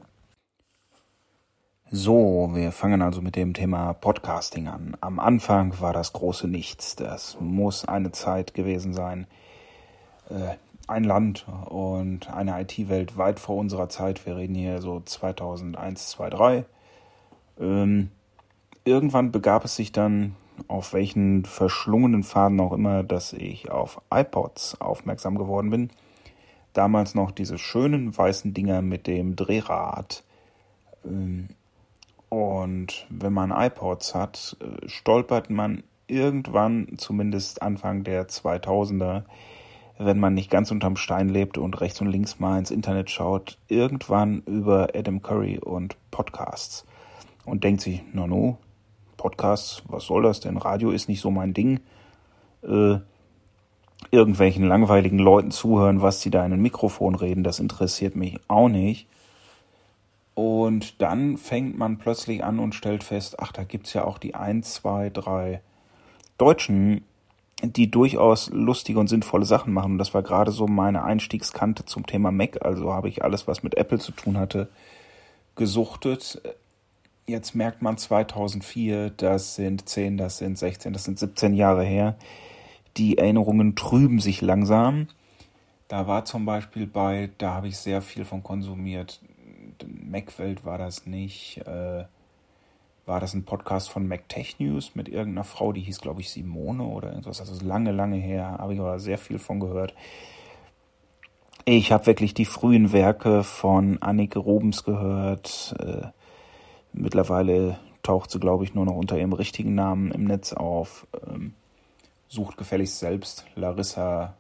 So, 1.94 2.52
wir 2.54 2.72
fangen 2.72 3.02
also 3.02 3.22
mit 3.22 3.36
dem 3.36 3.54
Thema 3.54 3.94
Podcasting 3.94 4.68
an. 4.68 4.96
Am 5.02 5.20
Anfang 5.20 5.80
war 5.82 5.92
das 5.92 6.14
große 6.14 6.48
Nichts. 6.48 6.96
Das 6.96 7.38
muss 7.40 7.86
eine 7.86 8.12
Zeit 8.12 8.54
gewesen 8.54 8.94
sein. 8.94 9.28
Äh, 10.30 10.56
ein 10.88 11.04
Land 11.04 11.46
und 11.70 12.30
eine 12.34 12.62
IT-Welt 12.62 13.18
weit 13.18 13.40
vor 13.40 13.58
unserer 13.58 13.90
Zeit. 13.90 14.26
Wir 14.26 14.38
reden 14.38 14.56
hier 14.56 14.82
so 14.82 15.02
2001, 15.02 16.12
2003. 16.12 16.66
Ähm, 17.62 18.10
irgendwann 18.84 19.32
begab 19.32 19.64
es 19.64 19.76
sich 19.76 19.92
dann, 19.92 20.36
auf 20.68 20.94
welchen 20.94 21.46
verschlungenen 21.46 22.24
Faden 22.24 22.60
auch 22.60 22.74
immer, 22.74 23.04
dass 23.04 23.34
ich 23.34 23.72
auf 23.72 24.02
iPods 24.14 24.82
aufmerksam 24.82 25.38
geworden 25.38 25.70
bin. 25.70 25.90
Damals 26.74 27.16
noch 27.16 27.32
diese 27.32 27.58
schönen 27.58 28.16
weißen 28.16 28.54
Dinger 28.54 28.82
mit 28.82 29.08
dem 29.08 29.36
Drehrad. 29.36 30.24
Ähm, 31.06 31.50
und 32.30 33.06
wenn 33.10 33.34
man 33.34 33.52
iPods 33.52 34.16
hat, 34.16 34.58
äh, 34.62 34.88
stolpert 34.88 35.50
man 35.50 35.84
irgendwann, 36.08 36.98
zumindest 36.98 37.62
Anfang 37.62 38.04
der 38.04 38.28
2000er, 38.28 39.24
wenn 39.98 40.20
man 40.20 40.34
nicht 40.34 40.50
ganz 40.50 40.72
unterm 40.72 40.96
Stein 40.96 41.30
lebt 41.30 41.58
und 41.58 41.80
rechts 41.80 42.02
und 42.02 42.08
links 42.08 42.40
mal 42.40 42.58
ins 42.58 42.72
Internet 42.72 43.10
schaut, 43.10 43.58
irgendwann 43.68 44.42
über 44.46 44.90
Adam 44.96 45.22
Curry 45.22 45.60
und 45.60 45.96
Podcasts 46.10 46.86
und 47.52 47.66
denkt 47.66 47.82
sich, 47.82 48.02
no, 48.14 48.28
no, 48.28 48.58
Podcasts, 49.18 49.84
was 49.90 50.06
soll 50.06 50.24
das 50.24 50.40
denn? 50.40 50.56
Radio 50.56 50.90
ist 50.92 51.10
nicht 51.10 51.20
so 51.20 51.32
mein 51.32 51.54
Ding. 51.54 51.82
Äh, 52.64 53.00
irgendwelchen 54.10 54.66
langweiligen 54.66 55.20
Leuten 55.20 55.52
zuhören, 55.52 56.02
was 56.02 56.22
sie 56.22 56.30
da 56.30 56.46
in 56.46 56.54
ein 56.54 56.62
Mikrofon 56.62 57.14
reden, 57.14 57.44
das 57.44 57.60
interessiert 57.60 58.16
mich 58.16 58.40
auch 58.48 58.70
nicht. 58.70 59.06
Und 60.34 61.02
dann 61.02 61.38
fängt 61.38 61.78
man 61.78 61.98
plötzlich 61.98 62.42
an 62.42 62.58
und 62.58 62.74
stellt 62.74 63.04
fest, 63.04 63.36
ach, 63.42 63.52
da 63.52 63.66
gibt's 63.66 63.94
ja 63.94 64.06
auch 64.06 64.18
die 64.18 64.34
ein, 64.34 64.64
zwei, 64.64 65.10
drei 65.10 65.62
Deutschen, 66.38 67.04
die 67.62 67.92
durchaus 67.92 68.50
lustige 68.50 68.98
und 68.98 69.08
sinnvolle 69.08 69.46
Sachen 69.46 69.74
machen. 69.74 69.92
Und 69.92 69.98
das 69.98 70.14
war 70.14 70.24
gerade 70.24 70.52
so 70.52 70.68
meine 70.68 71.04
Einstiegskante 71.04 71.84
zum 71.84 72.08
Thema 72.08 72.32
Mac. 72.32 72.66
Also 72.66 72.94
habe 72.94 73.10
ich 73.10 73.26
alles, 73.26 73.46
was 73.46 73.62
mit 73.62 73.76
Apple 73.76 74.00
zu 74.00 74.14
tun 74.14 74.38
hatte, 74.38 74.70
gesuchtet. 75.58 76.42
Jetzt 77.28 77.56
merkt 77.56 77.82
man 77.82 77.98
2004, 77.98 79.12
das 79.12 79.56
sind 79.56 79.88
10, 79.88 80.18
das 80.18 80.38
sind 80.40 80.58
16, 80.58 80.94
das 80.94 81.04
sind 81.04 81.20
17 81.20 81.54
Jahre 81.54 81.84
her. 81.84 82.18
Die 82.98 83.18
Erinnerungen 83.18 83.76
trüben 83.76 84.20
sich 84.20 84.42
langsam. 84.42 85.08
Da 85.88 86.08
war 86.08 86.26
zum 86.26 86.46
Beispiel 86.46 86.88
bei, 86.88 87.30
da 87.38 87.54
habe 87.54 87.68
ich 87.68 87.78
sehr 87.78 88.02
viel 88.02 88.26
von 88.26 88.44
konsumiert. 88.44 89.22
Macwelt 89.86 90.66
war 90.66 90.78
das 90.78 91.06
nicht. 91.06 91.60
Äh, 91.66 92.06
war 93.06 93.20
das 93.20 93.34
ein 93.34 93.46
Podcast 93.46 93.90
von 93.90 94.08
MacTech 94.08 94.60
News 94.60 94.96
mit 94.96 95.10
irgendeiner 95.10 95.44
Frau, 95.44 95.74
die 95.74 95.82
hieß, 95.82 96.02
glaube 96.02 96.22
ich, 96.22 96.30
Simone 96.30 96.84
oder 96.84 97.10
irgendwas. 97.10 97.40
Das 97.40 97.50
ist 97.50 97.62
lange, 97.62 97.92
lange 97.92 98.18
her, 98.18 98.58
habe 98.60 98.74
ich 98.74 98.80
aber 98.80 99.00
sehr 99.00 99.18
viel 99.18 99.40
von 99.40 99.60
gehört. 99.60 99.96
Ich 101.66 101.92
habe 101.92 102.06
wirklich 102.06 102.34
die 102.34 102.46
frühen 102.46 102.92
Werke 102.92 103.44
von 103.44 104.02
Annike 104.02 104.40
Rubens 104.40 104.84
gehört. 104.84 105.76
Äh, 105.80 106.08
Mittlerweile 106.94 107.78
taucht 108.04 108.32
sie, 108.32 108.40
glaube 108.40 108.64
ich, 108.64 108.74
nur 108.74 108.86
noch 108.86 108.96
unter 108.96 109.18
ihrem 109.18 109.34
richtigen 109.34 109.76
Namen 109.76 110.12
im 110.12 110.26
Netz 110.26 110.54
auf. 110.54 111.08
Ähm, 111.28 111.54
sucht 112.28 112.58
gefälligst 112.58 113.00
selbst. 113.00 113.46
Larissa, 113.56 114.36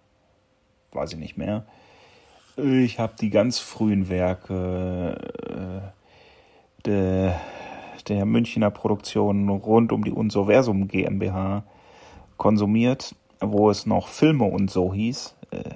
weiß 0.91 1.14
ich 1.14 1.19
nicht 1.19 1.38
mehr. 1.38 1.65
Ich 2.57 2.99
habe 2.99 3.14
die 3.19 3.30
ganz 3.30 3.60
frühen 3.60 4.10
Werke 4.10 5.18
äh, 5.49 6.86
der, 6.86 7.40
der 8.07 8.26
Münchner 8.26 8.72
Produktion 8.72 9.48
rund 9.49 9.91
um 9.91 10.03
die 10.03 10.11
Unsoversum 10.11 10.88
GmbH 10.88 11.64
konsumiert, 12.38 13.15
wo 13.40 13.69
es 13.69 13.86
noch 13.86 14.07
Filme 14.07 14.45
und 14.45 14.69
so 14.69 14.94
hieß. 14.94 15.36
Äh, 15.52 15.76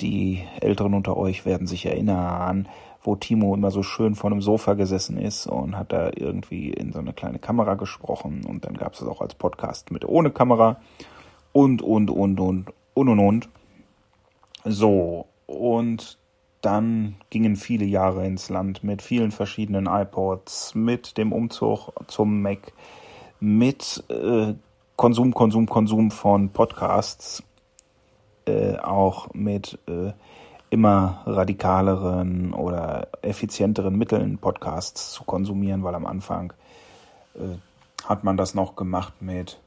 die 0.00 0.44
Älteren 0.60 0.94
unter 0.94 1.16
euch 1.16 1.44
werden 1.44 1.66
sich 1.66 1.86
erinnern 1.86 2.68
wo 3.08 3.16
Timo 3.16 3.54
immer 3.54 3.70
so 3.70 3.82
schön 3.82 4.14
vor 4.14 4.30
einem 4.30 4.42
Sofa 4.42 4.74
gesessen 4.74 5.16
ist 5.16 5.46
und 5.46 5.78
hat 5.78 5.92
da 5.92 6.10
irgendwie 6.14 6.70
in 6.70 6.92
so 6.92 6.98
eine 6.98 7.14
kleine 7.14 7.38
Kamera 7.38 7.74
gesprochen 7.74 8.44
und 8.46 8.66
dann 8.66 8.74
gab 8.74 8.92
es 8.92 9.00
es 9.00 9.08
auch 9.08 9.22
als 9.22 9.34
Podcast 9.34 9.90
mit 9.90 10.04
ohne 10.04 10.30
Kamera 10.30 10.76
und, 11.52 11.80
und, 11.80 12.10
und, 12.10 12.38
und, 12.38 12.70
und, 12.94 13.08
und, 13.08 13.18
und. 13.18 13.48
So, 14.64 15.26
und 15.46 16.18
dann 16.60 17.16
gingen 17.30 17.56
viele 17.56 17.86
Jahre 17.86 18.26
ins 18.26 18.50
Land 18.50 18.84
mit 18.84 19.00
vielen 19.00 19.30
verschiedenen 19.30 19.86
iPods, 19.86 20.74
mit 20.74 21.16
dem 21.16 21.32
Umzug 21.32 21.90
zum 22.08 22.42
Mac, 22.42 22.74
mit 23.40 24.04
äh, 24.10 24.52
Konsum, 24.96 25.32
Konsum, 25.32 25.66
Konsum 25.66 26.10
von 26.10 26.50
Podcasts, 26.50 27.42
äh, 28.44 28.76
auch 28.76 29.32
mit 29.32 29.78
äh, 29.88 30.12
immer 30.70 31.22
radikaleren 31.26 32.52
oder 32.52 33.08
effizienteren 33.22 33.96
Mitteln 33.96 34.38
Podcasts 34.38 35.12
zu 35.12 35.24
konsumieren, 35.24 35.82
weil 35.82 35.94
am 35.94 36.06
Anfang 36.06 36.52
äh, 37.34 37.56
hat 38.04 38.24
man 38.24 38.36
das 38.36 38.54
noch 38.54 38.76
gemacht 38.76 39.14
mit 39.20 39.60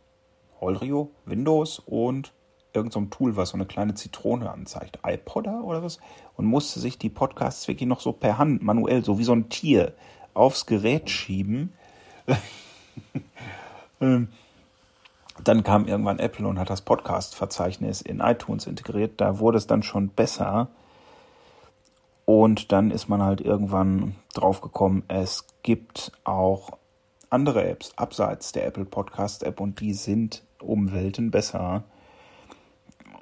Olrio, 0.60 1.10
Windows 1.26 1.80
und 1.80 2.34
irgendeinem 2.74 3.06
so 3.06 3.10
Tool, 3.18 3.36
was 3.36 3.50
so 3.50 3.58
eine 3.58 3.66
kleine 3.66 3.96
Zitrone 3.96 4.50
anzeigt, 4.50 5.00
iPodder 5.06 5.64
oder 5.64 5.84
was, 5.84 6.00
und 6.38 6.46
musste 6.46 6.80
sich 6.80 6.98
die 6.98 7.10
Podcasts 7.10 7.68
wirklich 7.68 7.88
noch 7.88 8.00
so 8.00 8.14
per 8.14 8.38
Hand, 8.38 8.64
manuell, 8.64 9.04
so 9.04 9.18
wie 9.18 9.24
so 9.24 9.34
ein 9.34 9.50
Tier, 9.50 9.94
aufs 10.34 10.66
Gerät 10.66 11.10
schieben. 11.10 11.74
Ähm, 14.02 14.30
dann 15.44 15.64
kam 15.64 15.88
irgendwann 15.88 16.20
Apple 16.20 16.48
und 16.48 16.60
hat 16.60 16.70
das 16.70 16.82
Podcast-Verzeichnis 16.82 18.02
in 18.02 18.20
iTunes 18.20 18.68
integriert. 18.68 19.22
Da 19.22 19.40
wurde 19.40 19.58
es 19.58 19.68
dann 19.68 19.84
schon 19.84 20.10
besser. 20.10 20.70
Und 22.26 22.72
dann 22.72 22.92
ist 22.92 23.10
man 23.10 23.22
halt 23.22 23.42
irgendwann 23.42 24.16
drauf 24.34 24.62
gekommen, 24.62 25.04
es 25.08 25.46
gibt 25.64 26.12
auch 26.24 26.78
andere 27.30 27.66
Apps 27.68 27.94
abseits 27.96 28.52
der 28.52 28.68
Apple 28.68 28.86
Podcast 28.86 29.44
App 29.44 29.60
und 29.60 29.80
die 29.80 29.94
sind 29.94 30.44
um 30.62 30.92
Welten 30.92 31.32
besser. 31.32 31.84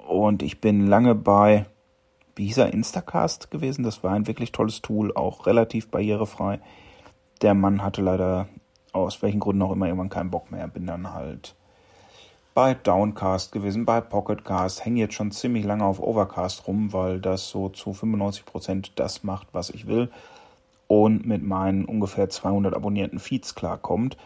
Und 0.06 0.42
ich 0.42 0.60
bin 0.60 0.86
lange 0.86 1.14
bei, 1.14 1.66
wie 2.34 2.46
hieß 2.46 2.58
er, 2.58 2.72
Instacast 2.72 3.50
gewesen. 3.50 3.84
Das 3.84 4.02
war 4.02 4.12
ein 4.12 4.26
wirklich 4.26 4.52
tolles 4.52 4.82
Tool, 4.82 5.14
auch 5.14 5.46
relativ 5.46 5.88
barrierefrei. 5.88 6.60
Der 7.42 7.54
Mann 7.54 7.82
hatte 7.82 8.02
leider 8.02 8.48
aus 8.92 9.22
welchen 9.22 9.40
Gründen 9.40 9.62
auch 9.62 9.72
immer 9.72 9.86
irgendwann 9.86 10.08
keinen 10.08 10.30
Bock 10.30 10.50
mehr. 10.50 10.66
Bin 10.66 10.86
dann 10.86 11.12
halt 11.12 11.54
bei 12.54 12.74
Downcast 12.74 13.52
gewesen, 13.52 13.84
bei 13.84 14.00
Pocketcast, 14.00 14.84
hänge 14.84 15.00
jetzt 15.00 15.14
schon 15.14 15.30
ziemlich 15.30 15.64
lange 15.64 15.84
auf 15.84 16.00
Overcast 16.00 16.66
rum, 16.66 16.92
weil 16.92 17.20
das 17.20 17.48
so 17.48 17.68
zu 17.68 17.90
95% 17.90 18.90
das 18.94 19.22
macht, 19.22 19.48
was 19.52 19.70
ich 19.70 19.86
will 19.86 20.10
und 20.88 21.26
mit 21.26 21.42
meinen 21.42 21.84
ungefähr 21.84 22.28
200 22.28 22.74
abonnierten 22.74 23.18
Feeds 23.18 23.54
klarkommt. 23.54 24.16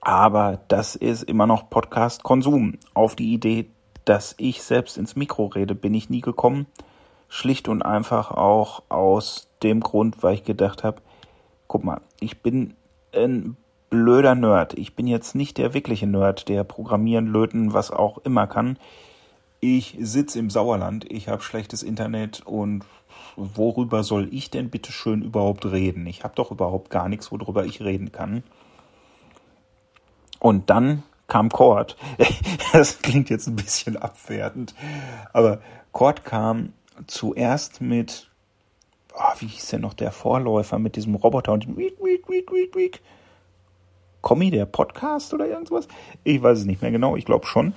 Aber 0.00 0.60
das 0.68 0.94
ist 0.94 1.24
immer 1.24 1.48
noch 1.48 1.68
Podcast-Konsum. 1.68 2.78
Auf 2.94 3.16
die 3.16 3.32
Idee 3.32 3.66
dass 4.06 4.36
ich 4.38 4.62
selbst 4.62 4.96
ins 4.96 5.16
Mikro 5.16 5.46
rede, 5.46 5.74
bin 5.74 5.92
ich 5.92 6.08
nie 6.08 6.22
gekommen. 6.22 6.66
Schlicht 7.28 7.68
und 7.68 7.82
einfach 7.82 8.30
auch 8.30 8.84
aus 8.88 9.48
dem 9.62 9.80
Grund, 9.80 10.22
weil 10.22 10.34
ich 10.34 10.44
gedacht 10.44 10.84
habe, 10.84 11.02
guck 11.66 11.84
mal, 11.84 12.00
ich 12.20 12.40
bin 12.40 12.74
ein 13.12 13.56
blöder 13.90 14.34
Nerd. 14.34 14.74
Ich 14.74 14.94
bin 14.94 15.06
jetzt 15.06 15.34
nicht 15.34 15.58
der 15.58 15.74
wirkliche 15.74 16.06
Nerd, 16.06 16.48
der 16.48 16.64
Programmieren, 16.64 17.26
Löten, 17.26 17.72
was 17.72 17.90
auch 17.90 18.18
immer 18.18 18.46
kann. 18.46 18.78
Ich 19.60 19.96
sitze 20.00 20.38
im 20.38 20.50
Sauerland, 20.50 21.10
ich 21.10 21.28
habe 21.28 21.42
schlechtes 21.42 21.82
Internet 21.82 22.42
und 22.44 22.84
worüber 23.36 24.02
soll 24.02 24.28
ich 24.32 24.50
denn 24.50 24.70
bitte 24.70 24.92
schön 24.92 25.22
überhaupt 25.22 25.66
reden? 25.66 26.06
Ich 26.06 26.24
habe 26.24 26.34
doch 26.34 26.50
überhaupt 26.50 26.90
gar 26.90 27.08
nichts, 27.08 27.30
worüber 27.32 27.64
ich 27.64 27.80
reden 27.80 28.12
kann. 28.12 28.42
Und 30.38 30.70
dann 30.70 31.02
kam 31.26 31.50
Cord. 31.50 31.96
Das 32.72 32.98
klingt 32.98 33.30
jetzt 33.30 33.46
ein 33.46 33.56
bisschen 33.56 33.96
abwertend, 33.96 34.74
aber 35.32 35.60
Cord 35.92 36.26
kam 36.26 36.74
zuerst 37.06 37.80
mit, 37.80 38.28
oh, 39.14 39.32
wie 39.38 39.46
hieß 39.46 39.68
denn 39.68 39.80
noch 39.80 39.94
der 39.94 40.12
Vorläufer 40.12 40.78
mit 40.78 40.96
diesem 40.96 41.14
Roboter 41.14 41.52
und 41.52 41.64
dem 41.64 41.78
Wiek, 41.78 41.98
Wiek, 42.02 42.28
Wiek, 42.28 42.52
Wiek, 42.52 42.76
Wiek. 42.76 43.02
Kommi, 44.20 44.50
der 44.50 44.66
Podcast 44.66 45.32
oder 45.34 45.46
irgendwas? 45.46 45.88
Ich 46.24 46.42
weiß 46.42 46.58
es 46.60 46.64
nicht 46.64 46.82
mehr 46.82 46.90
genau, 46.90 47.16
ich 47.16 47.24
glaube 47.24 47.46
schon. 47.46 47.74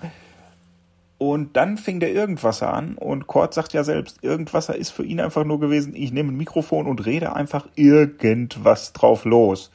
Und 1.19 1.57
dann 1.57 1.77
fing 1.77 1.99
der 1.99 2.13
Irgendwasser 2.13 2.73
an 2.73 2.95
und 2.95 3.27
Cord 3.27 3.53
sagt 3.53 3.73
ja 3.73 3.83
selbst, 3.83 4.23
Irgendwasser 4.23 4.75
ist 4.75 4.91
für 4.91 5.03
ihn 5.03 5.19
einfach 5.19 5.43
nur 5.43 5.59
gewesen, 5.59 5.93
ich 5.93 6.13
nehme 6.13 6.31
ein 6.31 6.37
Mikrofon 6.37 6.87
und 6.87 7.05
rede 7.05 7.35
einfach 7.35 7.67
irgendwas 7.75 8.93
drauf 8.93 9.25
los. 9.25 9.69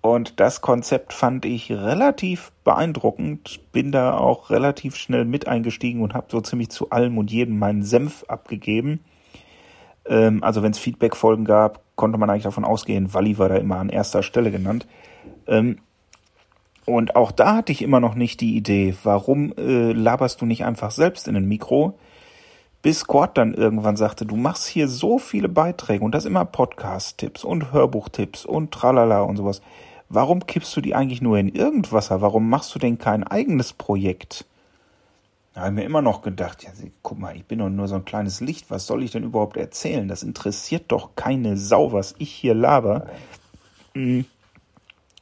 Und 0.00 0.40
das 0.40 0.60
Konzept 0.60 1.12
fand 1.12 1.44
ich 1.44 1.70
relativ 1.70 2.50
beeindruckend, 2.64 3.60
bin 3.72 3.92
da 3.92 4.16
auch 4.16 4.50
relativ 4.50 4.96
schnell 4.96 5.24
mit 5.24 5.46
eingestiegen 5.46 6.02
und 6.02 6.14
habe 6.14 6.26
so 6.28 6.40
ziemlich 6.40 6.70
zu 6.70 6.90
allem 6.90 7.18
und 7.18 7.30
jedem 7.30 7.58
meinen 7.58 7.84
Senf 7.84 8.24
abgegeben. 8.26 9.00
Ähm, 10.04 10.42
also 10.42 10.62
wenn 10.62 10.72
es 10.72 10.78
Feedback-Folgen 10.78 11.44
gab, 11.44 11.80
konnte 11.94 12.18
man 12.18 12.30
eigentlich 12.30 12.42
davon 12.42 12.64
ausgehen, 12.64 13.14
Walli 13.14 13.38
war 13.38 13.48
da 13.48 13.56
immer 13.56 13.78
an 13.78 13.88
erster 13.88 14.24
Stelle 14.24 14.50
genannt. 14.50 14.86
Ähm, 15.46 15.78
und 16.84 17.16
auch 17.16 17.32
da 17.32 17.56
hatte 17.56 17.72
ich 17.72 17.82
immer 17.82 18.00
noch 18.00 18.14
nicht 18.14 18.40
die 18.40 18.56
Idee, 18.56 18.94
warum 19.04 19.52
äh, 19.56 19.92
laberst 19.92 20.40
du 20.40 20.46
nicht 20.46 20.64
einfach 20.64 20.90
selbst 20.90 21.28
in 21.28 21.36
ein 21.36 21.46
Mikro? 21.46 21.98
Bis 22.82 23.06
Cord 23.06 23.38
dann 23.38 23.54
irgendwann 23.54 23.96
sagte, 23.96 24.26
du 24.26 24.34
machst 24.34 24.66
hier 24.66 24.88
so 24.88 25.18
viele 25.18 25.48
Beiträge 25.48 26.04
und 26.04 26.12
das 26.12 26.24
immer 26.24 26.44
Podcast-Tipps 26.44 27.44
und 27.44 27.72
Hörbuchtipps 27.72 28.44
und 28.44 28.72
tralala 28.72 29.22
und 29.22 29.36
sowas 29.36 29.62
warum 30.12 30.46
kippst 30.46 30.76
du 30.76 30.80
die 30.80 30.94
eigentlich 30.94 31.22
nur 31.22 31.38
in 31.38 31.48
Irgendwasser? 31.48 32.20
Warum 32.20 32.48
machst 32.48 32.74
du 32.74 32.78
denn 32.78 32.98
kein 32.98 33.24
eigenes 33.24 33.72
Projekt? 33.72 34.44
Da 35.54 35.62
habe 35.62 35.70
ich 35.70 35.76
mir 35.76 35.84
immer 35.84 36.02
noch 36.02 36.22
gedacht, 36.22 36.62
ja, 36.62 36.70
guck 37.02 37.18
mal, 37.18 37.36
ich 37.36 37.44
bin 37.44 37.58
doch 37.58 37.68
nur 37.68 37.88
so 37.88 37.96
ein 37.96 38.04
kleines 38.04 38.40
Licht, 38.40 38.70
was 38.70 38.86
soll 38.86 39.02
ich 39.02 39.10
denn 39.10 39.24
überhaupt 39.24 39.56
erzählen? 39.56 40.08
Das 40.08 40.22
interessiert 40.22 40.84
doch 40.88 41.10
keine 41.16 41.56
Sau, 41.56 41.92
was 41.92 42.14
ich 42.18 42.30
hier 42.30 42.54
laber. 42.54 43.06
Hm. 43.94 44.24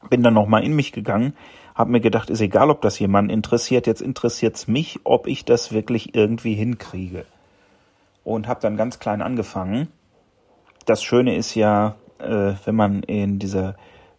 Bin 0.09 0.23
dann 0.23 0.35
nochmal 0.35 0.65
in 0.65 0.75
mich 0.75 0.93
gegangen, 0.93 1.35
habe 1.75 1.93
mir 1.93 2.01
gedacht, 2.01 2.31
ist 2.31 2.41
egal, 2.41 2.71
ob 2.71 2.81
das 2.81 2.99
jemanden 2.99 3.31
interessiert, 3.31 3.87
jetzt 3.87 4.03
interessiert 4.03 4.57
es 4.57 4.69
mich, 4.69 5.01
ob 5.05 5.27
ich 5.27 5.45
das 5.45 5.73
wirklich 5.73 6.15
irgendwie 6.15 6.55
hinkriege. 6.55 7.27
Und 8.25 8.49
habe 8.49 8.61
dann 8.61 8.77
ganz 8.77 8.99
klein 8.99 9.23
angefangen. 9.23 9.89
Das 10.87 11.03
Schöne 11.03 11.37
ist 11.37 11.55
ja, 11.55 11.97
äh, 12.19 12.55
wenn 12.65 12.75
man 12.75 13.03
in 13.03 13.39
dieser 13.39 13.77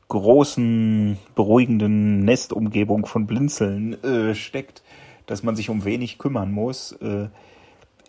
großen, 0.08 1.18
beruhigenden 1.36 2.26
Nestumgebung 2.26 3.06
von 3.06 3.28
Blinzeln 3.28 4.04
äh, 4.04 4.36
steckt, 4.36 4.84
dass 5.26 5.42
man 5.42 5.56
sich 5.56 5.70
um 5.70 5.86
wenig 5.86 6.18
kümmern 6.18 6.52
muss. 6.52 6.92
Äh, 6.94 7.28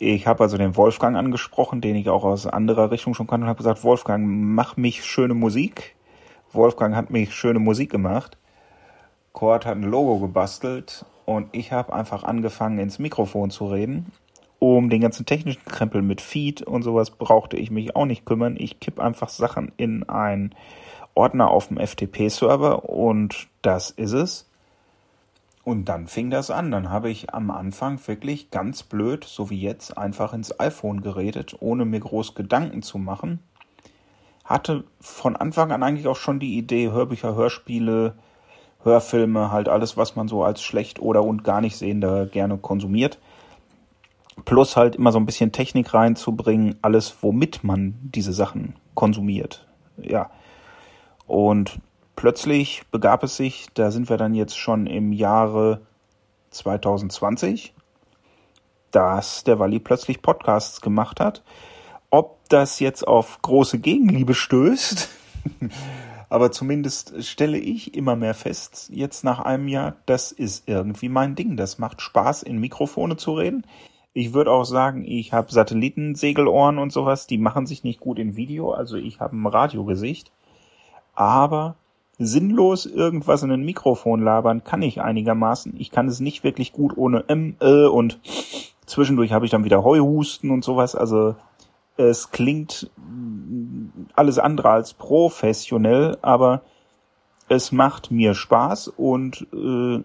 ich 0.00 0.26
habe 0.26 0.42
also 0.42 0.56
den 0.56 0.76
Wolfgang 0.76 1.16
angesprochen, 1.16 1.80
den 1.80 1.94
ich 1.94 2.08
auch 2.08 2.24
aus 2.24 2.48
anderer 2.48 2.90
Richtung 2.90 3.14
schon 3.14 3.28
kannte 3.28 3.44
und 3.44 3.48
habe 3.48 3.58
gesagt, 3.58 3.84
Wolfgang, 3.84 4.26
mach 4.26 4.76
mich 4.76 5.04
schöne 5.04 5.34
Musik. 5.34 5.94
Wolfgang 6.52 6.94
hat 6.94 7.10
mich 7.10 7.34
schöne 7.34 7.58
Musik 7.58 7.90
gemacht. 7.90 8.36
Kurt 9.32 9.64
hat 9.64 9.76
ein 9.76 9.82
Logo 9.82 10.18
gebastelt 10.18 11.04
und 11.24 11.48
ich 11.52 11.72
habe 11.72 11.92
einfach 11.92 12.24
angefangen 12.24 12.78
ins 12.78 12.98
Mikrofon 12.98 13.50
zu 13.50 13.66
reden. 13.66 14.12
Um 14.58 14.90
den 14.90 15.00
ganzen 15.00 15.26
technischen 15.26 15.64
Krempel 15.64 16.02
mit 16.02 16.20
Feed 16.20 16.62
und 16.62 16.82
sowas 16.82 17.10
brauchte 17.10 17.56
ich 17.56 17.70
mich 17.70 17.96
auch 17.96 18.04
nicht 18.04 18.24
kümmern. 18.24 18.56
Ich 18.58 18.80
kipp 18.80 19.00
einfach 19.00 19.28
Sachen 19.28 19.72
in 19.76 20.08
ein 20.08 20.54
Ordner 21.14 21.50
auf 21.50 21.68
dem 21.68 21.78
FTP-Server 21.78 22.88
und 22.88 23.48
das 23.62 23.90
ist 23.90 24.12
es. 24.12 24.48
Und 25.64 25.86
dann 25.86 26.06
fing 26.06 26.30
das 26.30 26.50
an. 26.50 26.70
Dann 26.70 26.90
habe 26.90 27.10
ich 27.10 27.32
am 27.32 27.50
Anfang 27.50 27.98
wirklich 28.06 28.50
ganz 28.50 28.82
blöd, 28.82 29.24
so 29.24 29.48
wie 29.50 29.60
jetzt, 29.60 29.96
einfach 29.96 30.32
ins 30.32 30.58
iPhone 30.58 31.02
geredet, 31.02 31.56
ohne 31.60 31.84
mir 31.84 32.00
groß 32.00 32.34
Gedanken 32.34 32.82
zu 32.82 32.98
machen. 32.98 33.40
Hatte 34.52 34.84
von 35.00 35.34
Anfang 35.36 35.72
an 35.72 35.82
eigentlich 35.82 36.06
auch 36.06 36.16
schon 36.16 36.38
die 36.38 36.58
Idee, 36.58 36.90
Hörbücher, 36.90 37.34
Hörspiele, 37.34 38.14
Hörfilme, 38.84 39.50
halt 39.50 39.68
alles, 39.68 39.96
was 39.96 40.14
man 40.16 40.28
so 40.28 40.44
als 40.44 40.62
schlecht 40.62 41.00
oder 41.00 41.22
und 41.22 41.42
gar 41.42 41.60
nicht 41.60 41.76
sehender 41.76 42.26
gerne 42.26 42.58
konsumiert. 42.58 43.18
Plus 44.44 44.76
halt 44.76 44.96
immer 44.96 45.12
so 45.12 45.18
ein 45.18 45.26
bisschen 45.26 45.52
Technik 45.52 45.94
reinzubringen, 45.94 46.76
alles, 46.82 47.16
womit 47.22 47.64
man 47.64 47.94
diese 48.02 48.32
Sachen 48.32 48.76
konsumiert. 48.94 49.66
Ja, 49.96 50.30
und 51.26 51.78
plötzlich 52.16 52.82
begab 52.90 53.22
es 53.22 53.36
sich, 53.36 53.68
da 53.74 53.90
sind 53.90 54.10
wir 54.10 54.16
dann 54.16 54.34
jetzt 54.34 54.58
schon 54.58 54.86
im 54.86 55.12
Jahre 55.12 55.80
2020, 56.50 57.72
dass 58.90 59.44
der 59.44 59.58
Walli 59.58 59.80
plötzlich 59.80 60.20
Podcasts 60.20 60.80
gemacht 60.80 61.20
hat. 61.20 61.42
Ob 62.12 62.48
das 62.48 62.78
jetzt 62.78 63.08
auf 63.08 63.42
große 63.42 63.80
Gegenliebe 63.80 64.34
stößt, 64.34 65.08
aber 66.28 66.52
zumindest 66.52 67.24
stelle 67.24 67.58
ich 67.58 67.96
immer 67.96 68.14
mehr 68.14 68.34
fest, 68.34 68.90
jetzt 68.92 69.24
nach 69.24 69.40
einem 69.40 69.66
Jahr, 69.66 69.96
das 70.06 70.30
ist 70.30 70.68
irgendwie 70.68 71.08
mein 71.08 71.34
Ding. 71.34 71.56
Das 71.56 71.78
macht 71.78 72.00
Spaß, 72.00 72.44
in 72.44 72.58
Mikrofone 72.58 73.16
zu 73.16 73.32
reden. 73.32 73.66
Ich 74.12 74.32
würde 74.32 74.52
auch 74.52 74.64
sagen, 74.64 75.04
ich 75.04 75.32
habe 75.32 75.50
Satellitensegelohren 75.50 76.78
und 76.78 76.92
sowas, 76.92 77.26
die 77.26 77.38
machen 77.38 77.66
sich 77.66 77.82
nicht 77.82 77.98
gut 77.98 78.20
in 78.20 78.36
Video, 78.36 78.70
also 78.70 78.96
ich 78.96 79.18
habe 79.18 79.34
ein 79.34 79.46
Radiogesicht 79.46 80.30
aber 81.14 81.76
sinnlos 82.18 82.86
irgendwas 82.86 83.42
in 83.42 83.50
ein 83.50 83.64
Mikrofon 83.64 84.22
labern 84.22 84.64
kann 84.64 84.82
ich 84.82 85.00
einigermaßen. 85.00 85.74
Ich 85.78 85.90
kann 85.90 86.08
es 86.08 86.20
nicht 86.20 86.44
wirklich 86.44 86.72
gut 86.72 86.96
ohne 86.96 87.28
M, 87.28 87.56
äh, 87.60 87.86
und 87.86 88.20
zwischendurch 88.86 89.32
habe 89.32 89.44
ich 89.44 89.50
dann 89.50 89.64
wieder 89.64 89.84
Heuhusten 89.84 90.50
und 90.50 90.64
sowas. 90.64 90.94
Also 90.94 91.34
es 91.96 92.30
klingt 92.30 92.90
alles 94.14 94.38
andere 94.38 94.70
als 94.70 94.94
professionell, 94.94 96.18
aber 96.22 96.62
es 97.48 97.72
macht 97.72 98.10
mir 98.10 98.34
Spaß 98.34 98.88
und 98.88 99.46
äh, 99.52 100.02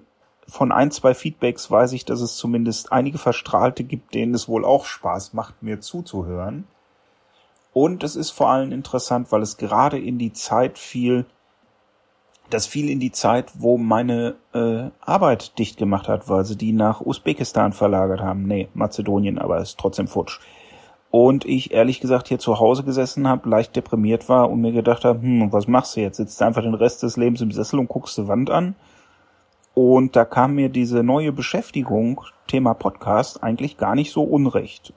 von 0.49 0.71
ein, 0.71 0.91
zwei 0.91 1.13
Feedbacks 1.13 1.69
weiß 1.69 1.91
ich, 1.93 2.05
dass 2.05 2.21
es 2.21 2.37
zumindest 2.37 2.91
einige 2.91 3.17
Verstrahlte 3.17 3.83
gibt, 3.83 4.13
denen 4.13 4.33
es 4.33 4.47
wohl 4.47 4.63
auch 4.65 4.85
Spaß 4.85 5.33
macht, 5.33 5.61
mir 5.61 5.81
zuzuhören. 5.81 6.65
Und 7.73 8.03
es 8.03 8.15
ist 8.15 8.31
vor 8.31 8.49
allem 8.49 8.71
interessant, 8.71 9.31
weil 9.31 9.41
es 9.41 9.57
gerade 9.57 9.99
in 9.99 10.17
die 10.17 10.33
Zeit 10.33 10.79
fiel, 10.79 11.25
das 12.49 12.65
fiel 12.65 12.89
in 12.89 12.99
die 12.99 13.11
Zeit, 13.11 13.51
wo 13.55 13.77
meine 13.77 14.35
äh, 14.53 14.89
Arbeit 15.01 15.59
dicht 15.59 15.77
gemacht 15.77 16.07
hat, 16.07 16.29
weil 16.29 16.45
sie 16.45 16.55
die 16.55 16.71
nach 16.71 17.01
Usbekistan 17.01 17.73
verlagert 17.73 18.21
haben. 18.21 18.43
Nee, 18.43 18.69
Mazedonien, 18.73 19.37
aber 19.37 19.59
ist 19.59 19.77
trotzdem 19.77 20.07
futsch. 20.07 20.39
Und 21.09 21.45
ich 21.45 21.71
ehrlich 21.71 21.99
gesagt 21.99 22.27
hier 22.27 22.39
zu 22.39 22.59
Hause 22.59 22.83
gesessen 22.83 23.27
habe, 23.27 23.49
leicht 23.49 23.75
deprimiert 23.75 24.27
war 24.27 24.49
und 24.49 24.61
mir 24.61 24.73
gedacht 24.73 25.05
habe, 25.05 25.21
hm, 25.21 25.53
was 25.53 25.67
machst 25.67 25.95
du 25.95 26.01
jetzt? 26.01 26.17
Sitzt 26.17 26.41
du 26.41 26.45
einfach 26.45 26.63
den 26.63 26.73
Rest 26.73 27.03
des 27.03 27.17
Lebens 27.17 27.41
im 27.41 27.51
Sessel 27.51 27.79
und 27.79 27.87
guckst 27.87 28.17
die 28.17 28.27
Wand 28.27 28.49
an? 28.49 28.75
Und 29.73 30.15
da 30.15 30.25
kam 30.25 30.55
mir 30.55 30.69
diese 30.69 31.03
neue 31.03 31.31
Beschäftigung, 31.31 32.21
Thema 32.47 32.73
Podcast, 32.73 33.43
eigentlich 33.43 33.77
gar 33.77 33.95
nicht 33.95 34.11
so 34.11 34.23
unrecht. 34.23 34.93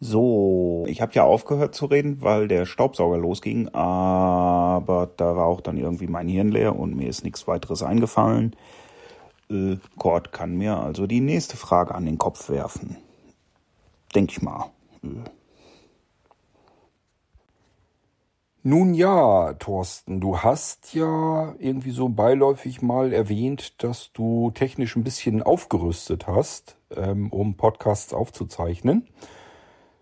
So, 0.00 0.84
ich 0.86 1.00
habe 1.00 1.12
ja 1.14 1.24
aufgehört 1.24 1.74
zu 1.74 1.86
reden, 1.86 2.22
weil 2.22 2.46
der 2.46 2.66
Staubsauger 2.66 3.18
losging, 3.18 3.68
aber 3.70 5.10
da 5.16 5.34
war 5.36 5.46
auch 5.46 5.60
dann 5.60 5.76
irgendwie 5.76 6.06
mein 6.06 6.28
Hirn 6.28 6.48
leer 6.48 6.78
und 6.78 6.94
mir 6.94 7.08
ist 7.08 7.24
nichts 7.24 7.48
weiteres 7.48 7.82
eingefallen. 7.82 8.54
Äh, 9.50 9.76
Kurt 9.98 10.30
kann 10.30 10.56
mir 10.56 10.76
also 10.78 11.06
die 11.06 11.20
nächste 11.20 11.56
Frage 11.56 11.94
an 11.94 12.06
den 12.06 12.18
Kopf 12.18 12.48
werfen. 12.48 12.96
Denke 14.14 14.32
ich 14.32 14.42
mal. 14.42 14.70
Nun 18.62 18.92
ja, 18.92 19.54
Thorsten, 19.54 20.20
du 20.20 20.38
hast 20.40 20.92
ja 20.92 21.54
irgendwie 21.58 21.90
so 21.90 22.08
beiläufig 22.08 22.82
mal 22.82 23.12
erwähnt, 23.12 23.82
dass 23.82 24.12
du 24.12 24.50
technisch 24.50 24.96
ein 24.96 25.04
bisschen 25.04 25.42
aufgerüstet 25.42 26.26
hast, 26.26 26.76
ähm, 26.94 27.32
um 27.32 27.56
Podcasts 27.56 28.12
aufzuzeichnen. 28.12 29.08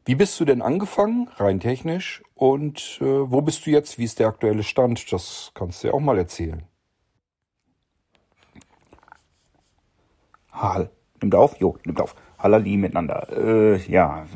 Wie 0.04 0.14
bist 0.14 0.40
du 0.40 0.44
denn 0.44 0.62
angefangen, 0.62 1.28
rein 1.36 1.60
technisch? 1.60 2.22
Und 2.34 2.98
äh, 3.00 3.30
wo 3.30 3.40
bist 3.42 3.66
du 3.66 3.70
jetzt? 3.70 3.98
Wie 3.98 4.04
ist 4.04 4.18
der 4.20 4.28
aktuelle 4.28 4.62
Stand? 4.62 5.12
Das 5.12 5.50
kannst 5.54 5.82
du 5.82 5.88
ja 5.88 5.94
auch 5.94 6.00
mal 6.00 6.16
erzählen. 6.16 6.62
Hall. 10.50 10.90
Nimmt 11.20 11.34
auf? 11.34 11.60
Jo, 11.60 11.76
nimmt 11.84 12.00
auf. 12.00 12.14
Hallali 12.38 12.76
miteinander. 12.76 13.28
Äh, 13.30 13.76
ja, 13.90 14.26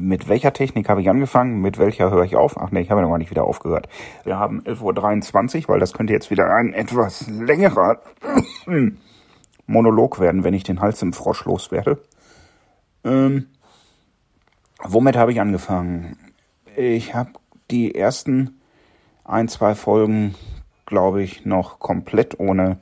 mit 0.00 0.28
welcher 0.28 0.52
Technik 0.52 0.88
habe 0.88 1.00
ich 1.00 1.10
angefangen? 1.10 1.60
Mit 1.60 1.78
welcher 1.78 2.10
höre 2.10 2.24
ich 2.24 2.36
auf? 2.36 2.56
Ach 2.58 2.70
nee, 2.70 2.80
ich 2.80 2.90
habe 2.90 3.02
noch 3.02 3.10
gar 3.10 3.18
nicht 3.18 3.30
wieder 3.30 3.44
aufgehört. 3.44 3.88
Wir 4.24 4.38
haben 4.38 4.62
11.23 4.62 5.62
Uhr, 5.62 5.68
weil 5.68 5.80
das 5.80 5.92
könnte 5.92 6.12
jetzt 6.12 6.30
wieder 6.30 6.50
ein 6.54 6.72
etwas 6.72 7.28
längerer 7.28 8.00
Monolog 9.66 10.20
werden, 10.20 10.44
wenn 10.44 10.54
ich 10.54 10.62
den 10.62 10.80
Hals 10.80 11.02
im 11.02 11.12
Frosch 11.12 11.44
loswerde. 11.44 12.00
Ähm, 13.04 13.46
Womit 14.84 15.16
habe 15.16 15.32
ich 15.32 15.40
angefangen? 15.40 16.16
Ich 16.76 17.14
habe 17.14 17.32
die 17.70 17.94
ersten 17.94 18.60
ein, 19.24 19.48
zwei 19.48 19.74
Folgen, 19.74 20.36
glaube 20.86 21.22
ich, 21.22 21.44
noch 21.44 21.80
komplett 21.80 22.38
ohne 22.38 22.78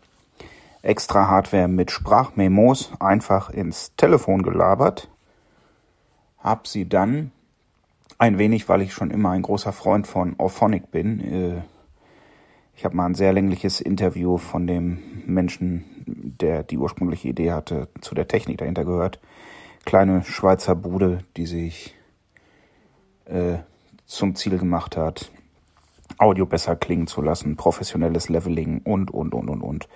extra 0.87 1.29
Hardware 1.29 1.69
mit 1.69 1.91
Sprachmemos 1.91 2.93
einfach 3.01 3.51
ins 3.51 3.95
Telefon 3.97 4.43
gelabert. 4.43 5.11
Hab 6.39 6.67
sie 6.67 6.89
dann 6.89 7.33
ein 8.19 8.39
wenig, 8.39 8.69
weil 8.69 8.83
ich 8.83 8.95
schon 8.95 9.11
immer 9.11 9.31
ein 9.31 9.43
großer 9.43 9.73
Freund 9.73 10.07
von 10.07 10.39
Auphonic 10.39 10.91
bin. 10.91 11.21
Äh, 11.21 11.63
ich 12.75 12.85
habe 12.85 12.97
mal 12.97 13.07
ein 13.07 13.15
sehr 13.15 13.33
längliches 13.33 13.81
Interview 13.81 14.37
von 14.37 14.67
dem 14.67 15.23
Menschen, 15.27 15.85
der 16.07 16.63
die 16.63 16.79
ursprüngliche 16.79 17.29
Idee 17.29 17.53
hatte, 17.53 17.89
zu 18.01 18.15
der 18.15 18.29
Technik 18.29 18.59
dahinter 18.59 18.85
gehört 18.85 19.19
kleine 19.87 20.25
Schweizer 20.25 20.75
Bude, 20.75 21.25
die 21.39 21.47
sich 21.47 21.95
äh, 23.25 23.59
zum 24.05 24.35
Ziel 24.35 24.59
gemacht 24.59 24.97
hat, 24.99 25.31
Audio 26.19 26.45
besser 26.45 26.77
klingen 26.77 27.07
zu 27.07 27.23
lassen, 27.23 27.57
professionelles 27.57 28.29
Leveling 28.29 28.83
und, 28.85 29.11
und, 29.11 29.33
und, 29.33 29.49
und, 29.49 29.63
und. 29.63 29.89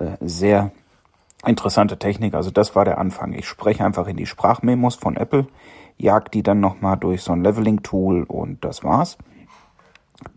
Äh, 0.00 0.16
sehr 0.20 0.72
interessante 1.46 1.98
Technik. 1.98 2.34
Also 2.34 2.50
das 2.50 2.74
war 2.74 2.84
der 2.84 2.98
Anfang. 2.98 3.32
Ich 3.32 3.46
spreche 3.46 3.84
einfach 3.84 4.06
in 4.06 4.16
die 4.16 4.26
Sprachmemos 4.26 4.96
von 4.96 5.16
Apple, 5.16 5.46
jag 5.96 6.30
die 6.30 6.42
dann 6.42 6.60
nochmal 6.60 6.96
durch 6.96 7.22
so 7.22 7.32
ein 7.32 7.44
Leveling-Tool 7.44 8.24
und 8.24 8.64
das 8.64 8.82
war's. 8.82 9.18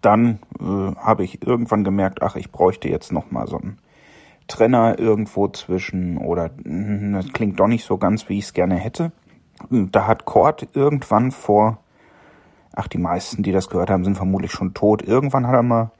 Dann 0.01 0.39
äh, 0.59 0.95
habe 0.95 1.23
ich 1.23 1.45
irgendwann 1.45 1.83
gemerkt, 1.83 2.21
ach, 2.21 2.35
ich 2.35 2.51
bräuchte 2.51 2.89
jetzt 2.89 3.11
nochmal 3.11 3.47
so 3.47 3.57
ein 3.57 3.79
Trenner 4.47 4.99
irgendwo 4.99 5.47
zwischen 5.47 6.17
oder 6.17 6.51
hm, 6.63 7.13
das 7.13 7.31
klingt 7.33 7.59
doch 7.59 7.67
nicht 7.67 7.85
so 7.85 7.97
ganz, 7.97 8.29
wie 8.29 8.37
ich 8.37 8.45
es 8.45 8.53
gerne 8.53 8.75
hätte. 8.75 9.11
Da 9.69 10.07
hat 10.07 10.25
Cord 10.25 10.67
irgendwann 10.73 11.31
vor, 11.31 11.79
ach 12.73 12.87
die 12.87 12.97
meisten, 12.97 13.43
die 13.43 13.51
das 13.51 13.69
gehört 13.69 13.89
haben, 13.89 14.03
sind 14.03 14.15
vermutlich 14.15 14.51
schon 14.51 14.73
tot. 14.73 15.01
Irgendwann 15.01 15.47
hat 15.47 15.55
er 15.55 15.63
mal 15.63 15.91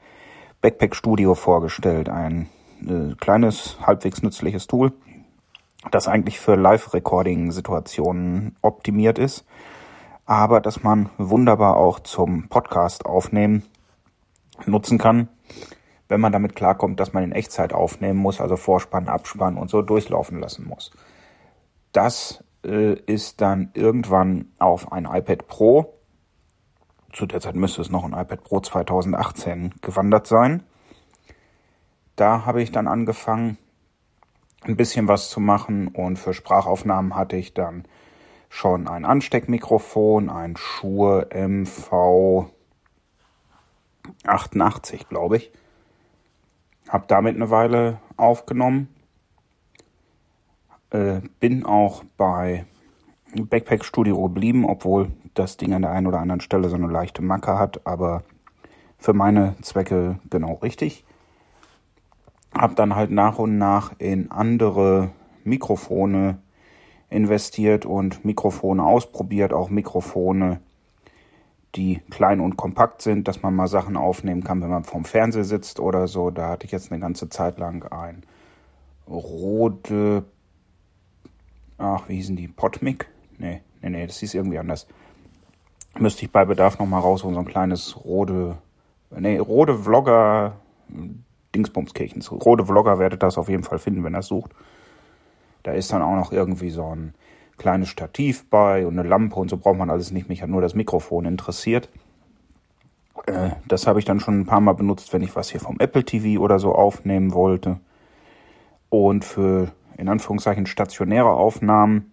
Backpack 0.60 0.94
Studio 0.96 1.34
vorgestellt, 1.34 2.08
ein 2.08 2.48
äh, 2.86 3.14
kleines, 3.16 3.78
halbwegs 3.80 4.22
nützliches 4.22 4.66
Tool, 4.66 4.92
das 5.90 6.08
eigentlich 6.08 6.40
für 6.40 6.54
Live-Recording-Situationen 6.54 8.56
optimiert 8.62 9.18
ist, 9.18 9.44
aber 10.26 10.60
dass 10.60 10.82
man 10.82 11.10
wunderbar 11.18 11.76
auch 11.76 12.00
zum 12.00 12.48
Podcast 12.48 13.06
aufnehmen 13.06 13.62
nutzen 14.66 14.98
kann 14.98 15.28
wenn 16.08 16.20
man 16.20 16.32
damit 16.32 16.54
klarkommt, 16.54 17.00
dass 17.00 17.12
man 17.12 17.24
in 17.24 17.32
Echtzeit 17.32 17.72
aufnehmen 17.72 18.18
muss, 18.18 18.40
also 18.40 18.56
Vorspann, 18.56 19.08
Abspann 19.08 19.56
und 19.56 19.70
so 19.70 19.82
durchlaufen 19.82 20.38
lassen 20.38 20.66
muss. 20.66 20.90
Das 21.92 22.44
äh, 22.64 22.94
ist 22.94 23.40
dann 23.40 23.70
irgendwann 23.74 24.52
auf 24.58 24.92
ein 24.92 25.06
iPad 25.06 25.48
Pro, 25.48 25.94
zu 27.12 27.26
der 27.26 27.40
Zeit 27.40 27.54
müsste 27.54 27.80
es 27.80 27.90
noch 27.90 28.04
ein 28.04 28.12
iPad 28.12 28.42
Pro 28.42 28.60
2018 28.60 29.74
gewandert 29.80 30.26
sein. 30.26 30.64
Da 32.16 32.46
habe 32.46 32.62
ich 32.62 32.70
dann 32.70 32.86
angefangen, 32.86 33.58
ein 34.62 34.76
bisschen 34.76 35.08
was 35.08 35.28
zu 35.28 35.40
machen 35.40 35.88
und 35.88 36.18
für 36.18 36.32
Sprachaufnahmen 36.32 37.16
hatte 37.16 37.36
ich 37.36 37.54
dann 37.54 37.84
schon 38.48 38.88
ein 38.88 39.04
Ansteckmikrofon, 39.04 40.30
ein 40.30 40.56
Shure 40.56 41.28
MV 41.34 42.46
88, 44.24 45.08
glaube 45.08 45.38
ich. 45.38 45.52
Hab 46.88 47.08
damit 47.08 47.34
eine 47.34 47.50
Weile 47.50 47.98
aufgenommen. 48.16 48.88
Äh, 50.90 51.20
bin 51.40 51.64
auch 51.66 52.04
bei 52.16 52.66
Backpack 53.34 53.84
Studio 53.84 54.22
geblieben, 54.22 54.64
obwohl 54.64 55.10
das 55.34 55.56
Ding 55.56 55.74
an 55.74 55.82
der 55.82 55.90
einen 55.90 56.06
oder 56.06 56.20
anderen 56.20 56.40
Stelle 56.40 56.68
so 56.68 56.76
eine 56.76 56.86
leichte 56.86 57.22
Macke 57.22 57.58
hat, 57.58 57.86
aber 57.86 58.22
für 58.98 59.12
meine 59.12 59.56
Zwecke 59.62 60.20
genau 60.30 60.54
richtig. 60.54 61.04
Hab 62.56 62.76
dann 62.76 62.94
halt 62.94 63.10
nach 63.10 63.38
und 63.38 63.58
nach 63.58 63.92
in 63.98 64.30
andere 64.30 65.10
Mikrofone 65.44 66.38
investiert 67.10 67.86
und 67.86 68.24
Mikrofone 68.24 68.84
ausprobiert, 68.84 69.52
auch 69.52 69.70
Mikrofone 69.70 70.60
die 71.76 72.00
klein 72.10 72.40
und 72.40 72.56
kompakt 72.56 73.02
sind, 73.02 73.26
dass 73.26 73.42
man 73.42 73.54
mal 73.54 73.66
Sachen 73.66 73.96
aufnehmen 73.96 74.44
kann, 74.44 74.62
wenn 74.62 74.70
man 74.70 74.84
vorm 74.84 75.04
Fernseher 75.04 75.44
sitzt 75.44 75.80
oder 75.80 76.06
so. 76.06 76.30
Da 76.30 76.50
hatte 76.50 76.66
ich 76.66 76.72
jetzt 76.72 76.92
eine 76.92 77.00
ganze 77.00 77.28
Zeit 77.28 77.58
lang 77.58 77.84
ein 77.90 78.22
Rode, 79.08 80.24
ach, 81.78 82.08
wie 82.08 82.16
hießen 82.16 82.36
die? 82.36 82.48
Potmic? 82.48 83.08
Nee, 83.38 83.60
nee, 83.82 83.90
nee, 83.90 84.06
das 84.06 84.18
hieß 84.18 84.34
irgendwie 84.34 84.58
anders. 84.58 84.86
Müsste 85.98 86.24
ich 86.24 86.32
bei 86.32 86.44
Bedarf 86.44 86.78
nochmal 86.78 87.00
rausholen, 87.00 87.34
so 87.34 87.40
ein 87.40 87.46
kleines 87.46 88.04
Rode, 88.04 88.56
nee, 89.10 89.38
Rode 89.38 89.76
Vlogger, 89.76 90.56
Dingsbumskirchens. 91.54 92.30
Rode 92.32 92.66
Vlogger 92.66 92.98
werdet 92.98 93.22
das 93.22 93.38
auf 93.38 93.48
jeden 93.48 93.62
Fall 93.62 93.78
finden, 93.78 94.04
wenn 94.04 94.14
er 94.14 94.20
es 94.20 94.26
sucht. 94.26 94.52
Da 95.62 95.72
ist 95.72 95.92
dann 95.92 96.02
auch 96.02 96.16
noch 96.16 96.32
irgendwie 96.32 96.70
so 96.70 96.84
ein 96.94 97.14
kleines 97.56 97.88
Stativ 97.88 98.48
bei 98.50 98.86
und 98.86 98.98
eine 98.98 99.08
Lampe 99.08 99.36
und 99.36 99.48
so 99.48 99.56
braucht 99.56 99.78
man 99.78 99.90
alles 99.90 100.10
nicht. 100.10 100.28
Mich 100.28 100.42
hat 100.42 100.50
nur 100.50 100.60
das 100.60 100.74
Mikrofon 100.74 101.24
interessiert. 101.24 101.88
Äh, 103.26 103.50
das 103.66 103.86
habe 103.86 103.98
ich 103.98 104.04
dann 104.04 104.20
schon 104.20 104.40
ein 104.40 104.46
paar 104.46 104.60
Mal 104.60 104.74
benutzt, 104.74 105.12
wenn 105.12 105.22
ich 105.22 105.36
was 105.36 105.50
hier 105.50 105.60
vom 105.60 105.78
Apple 105.78 106.04
TV 106.04 106.40
oder 106.40 106.58
so 106.58 106.74
aufnehmen 106.74 107.32
wollte. 107.32 107.80
Und 108.90 109.24
für 109.24 109.72
in 109.96 110.08
Anführungszeichen 110.08 110.66
stationäre 110.66 111.30
Aufnahmen 111.30 112.12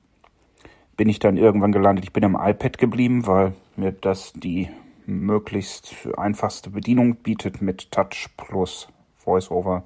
bin 0.97 1.09
ich 1.09 1.19
dann 1.19 1.37
irgendwann 1.37 1.71
gelandet. 1.71 2.05
Ich 2.05 2.13
bin 2.13 2.23
am 2.23 2.35
iPad 2.39 2.77
geblieben, 2.77 3.25
weil 3.25 3.53
mir 3.75 3.91
das 3.91 4.33
die 4.33 4.69
möglichst 5.05 6.07
einfachste 6.15 6.69
Bedienung 6.69 7.15
bietet 7.15 7.61
mit 7.61 7.91
Touch 7.91 8.29
plus 8.37 8.87
VoiceOver 9.31 9.83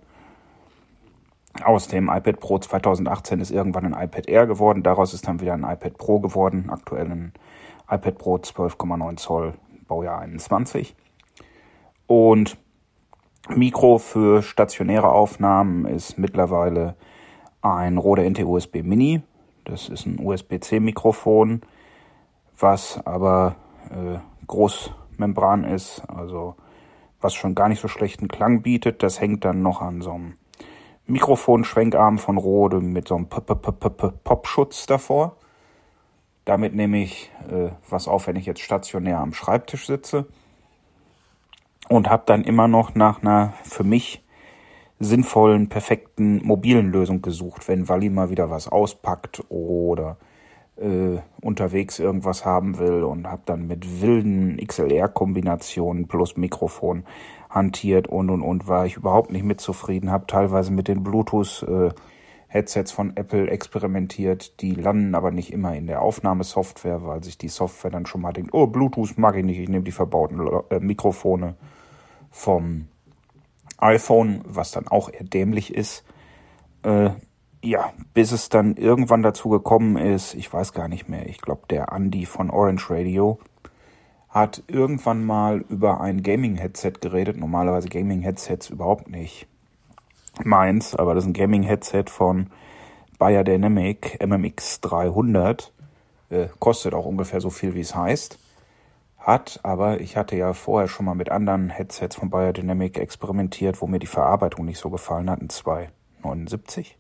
aus 1.64 1.88
dem 1.88 2.10
iPad 2.10 2.40
Pro 2.40 2.60
2018 2.60 3.40
ist 3.40 3.52
irgendwann 3.52 3.94
ein 3.94 4.04
iPad 4.04 4.28
Air 4.28 4.48
geworden. 4.48 4.84
Daraus 4.84 5.14
ist 5.14 5.28
dann 5.28 5.40
wieder 5.40 5.54
ein 5.54 5.64
iPad 5.64 5.98
Pro 5.98 6.20
geworden. 6.20 6.70
Aktuell 6.70 7.10
ein 7.10 7.34
iPad 7.90 8.18
Pro 8.18 8.36
12,9 8.36 9.18
Zoll, 9.18 9.54
Baujahr 9.88 10.20
21. 10.20 10.96
Und 12.08 12.58
Mikro 13.50 14.00
für 14.00 14.42
stationäre 14.42 15.12
Aufnahmen 15.12 15.86
ist 15.86 16.18
mittlerweile 16.18 16.96
ein 17.62 17.98
Rode 17.98 18.30
NT 18.30 18.44
USB 18.44 18.84
Mini. 18.84 19.22
Das 19.64 19.88
ist 19.88 20.06
ein 20.06 20.20
USB-C-Mikrofon, 20.20 21.62
was 22.60 23.00
aber 23.06 23.56
äh, 23.90 24.20
Großmembran 24.46 25.64
ist, 25.64 26.04
also 26.08 26.56
was 27.26 27.34
schon 27.34 27.56
gar 27.56 27.70
nicht 27.70 27.82
so 27.82 27.88
schlechten 27.88 28.28
Klang 28.28 28.62
bietet. 28.62 29.02
Das 29.02 29.20
hängt 29.20 29.44
dann 29.46 29.64
noch 29.64 29.82
an 29.82 30.02
so 30.02 30.12
einem 30.12 30.34
Mikrofonschwenkarm 31.08 32.20
von 32.20 32.38
Rode 32.38 32.80
mit 32.80 33.08
so 33.08 33.16
einem 33.16 33.28
Popschutz 33.28 34.86
davor. 34.86 35.36
Damit 36.46 36.76
nehme 36.76 37.02
ich 37.02 37.32
äh, 37.50 37.72
was 37.90 38.08
auf, 38.08 38.28
wenn 38.28 38.36
ich 38.36 38.46
jetzt 38.46 38.62
stationär 38.62 39.18
am 39.18 39.34
Schreibtisch 39.34 39.88
sitze. 39.88 40.28
Und 41.90 42.10
habe 42.10 42.24
dann 42.28 42.44
immer 42.44 42.68
noch 42.68 42.94
nach 42.94 43.22
einer 43.22 43.54
für 43.64 43.84
mich 43.84 44.24
sinnvollen, 45.00 45.68
perfekten 45.68 46.46
mobilen 46.46 46.92
Lösung 46.92 47.24
gesucht, 47.24 47.68
wenn 47.68 47.90
Wally 47.90 48.10
mal 48.10 48.30
wieder 48.30 48.52
was 48.52 48.68
auspackt 48.68 49.44
oder 49.50 50.18
äh, 50.78 51.20
unterwegs 51.42 52.00
irgendwas 52.00 52.46
haben 52.46 52.78
will 52.78 53.04
und 53.04 53.28
habe 53.28 53.44
dann 53.46 53.68
mit 53.68 54.02
wilden 54.02 54.58
XLR-Kombinationen 54.58 56.08
plus 56.08 56.38
Mikrofon 56.38 57.06
hantiert 57.50 58.08
und 58.08 58.30
und 58.30 58.42
und 58.42 58.68
war 58.68 58.86
ich 58.86 58.98
überhaupt 58.98 59.32
nicht 59.32 59.46
mit 59.46 59.62
zufrieden, 59.62 60.12
habe 60.12 60.28
teilweise 60.28 60.72
mit 60.72 60.88
den 60.88 61.04
Bluetooth 61.04 61.64
äh, 61.64 61.92
von 62.86 63.18
Apple 63.18 63.50
experimentiert, 63.50 64.62
die 64.62 64.76
landen 64.76 65.14
aber 65.14 65.32
nicht 65.32 65.52
immer 65.52 65.76
in 65.76 65.88
der 65.88 66.02
Aufnahmesoftware, 66.02 67.06
weil 67.06 67.22
sich 67.22 67.38
die 67.38 67.50
Software 67.50 67.92
dann 67.92 68.06
schon 68.06 68.22
mal 68.22 68.32
denkt, 68.32 68.54
oh, 68.54 68.68
Bluetooth 68.68 69.18
mag 69.18 69.36
ich 69.36 69.44
nicht, 69.44 69.60
ich 69.60 69.68
nehme 69.68 69.84
die 69.84 69.92
verbauten 69.92 70.40
äh, 70.70 70.80
Mikrofone 70.80 71.56
vom 72.32 72.88
iPhone, 73.78 74.42
was 74.46 74.72
dann 74.72 74.88
auch 74.88 75.10
eher 75.12 75.24
dämlich 75.24 75.74
ist. 75.74 76.06
Äh, 76.84 77.12
ja, 77.66 77.94
bis 78.14 78.32
es 78.32 78.50
dann 78.50 78.76
irgendwann 78.76 79.24
dazu 79.24 79.50
gekommen 79.50 79.98
ist, 79.98 80.34
ich 80.36 80.52
weiß 80.52 80.74
gar 80.74 80.88
nicht 80.88 81.10
mehr, 81.10 81.28
ich 81.28 81.42
glaube 81.42 81.64
der 81.70 81.92
Andy 81.92 82.26
von 82.26 82.50
Orange 82.50 82.90
Radio 82.90 83.40
hat 84.30 84.64
irgendwann 84.68 85.26
mal 85.26 85.64
über 85.70 86.02
ein 86.02 86.22
Gaming-Headset 86.22 86.94
geredet. 87.00 87.38
Normalerweise 87.38 87.88
Gaming-Headsets 87.88 88.70
überhaupt 88.70 89.10
nicht 89.10 89.48
meins, 90.44 90.94
aber 90.94 91.16
das 91.16 91.24
ist 91.24 91.30
ein 91.30 91.34
Gaming-Headset 91.34 92.06
von 92.08 92.48
Bayer 93.18 93.46
Dynamic 93.46 94.20
MMX 94.22 94.82
300. 94.82 95.72
Äh, 96.30 96.48
kostet 96.60 96.94
auch 96.94 97.06
ungefähr 97.06 97.40
so 97.40 97.50
viel, 97.50 97.76
wie 97.76 97.80
es 97.80 97.96
heißt 97.96 98.40
hat, 99.26 99.60
aber 99.64 100.02
ich 100.02 100.18
hatte 100.18 100.36
ja 100.36 100.54
vorher 100.54 100.88
schon 100.88 101.06
mal 101.06 101.16
mit 101.16 101.30
anderen 101.30 101.70
Headsets 101.70 102.16
von 102.16 102.30
Biodynamic 102.30 103.00
experimentiert, 103.00 103.82
wo 103.82 103.88
mir 103.88 103.98
die 103.98 104.06
Verarbeitung 104.06 104.66
nicht 104.66 104.78
so 104.78 104.92
gefallen 104.92 105.30
hat, 105.30 105.42
ein 105.42 105.50
279. 105.50 106.98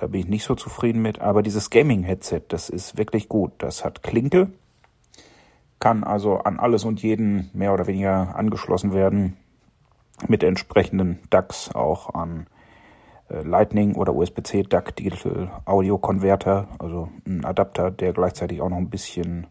Da 0.00 0.06
bin 0.06 0.20
ich 0.20 0.28
nicht 0.28 0.44
so 0.44 0.54
zufrieden 0.54 1.02
mit, 1.02 1.20
aber 1.20 1.42
dieses 1.42 1.68
Gaming-Headset, 1.68 2.40
das 2.48 2.70
ist 2.70 2.96
wirklich 2.96 3.28
gut. 3.28 3.52
Das 3.58 3.84
hat 3.84 4.02
Klinke, 4.02 4.48
kann 5.78 6.04
also 6.04 6.38
an 6.38 6.58
alles 6.58 6.86
und 6.86 7.02
jeden 7.02 7.50
mehr 7.52 7.74
oder 7.74 7.86
weniger 7.86 8.34
angeschlossen 8.34 8.94
werden, 8.94 9.36
mit 10.26 10.42
entsprechenden 10.42 11.18
DACs 11.28 11.74
auch 11.74 12.14
an 12.14 12.46
äh, 13.28 13.42
Lightning 13.42 13.94
oder 13.94 14.14
USB-C 14.14 14.62
DAC 14.62 14.96
Digital 14.96 15.50
Audio 15.66 15.98
Converter, 15.98 16.68
also 16.78 17.10
ein 17.26 17.44
Adapter, 17.44 17.90
der 17.90 18.14
gleichzeitig 18.14 18.62
auch 18.62 18.70
noch 18.70 18.78
ein 18.78 18.88
bisschen 18.88 19.48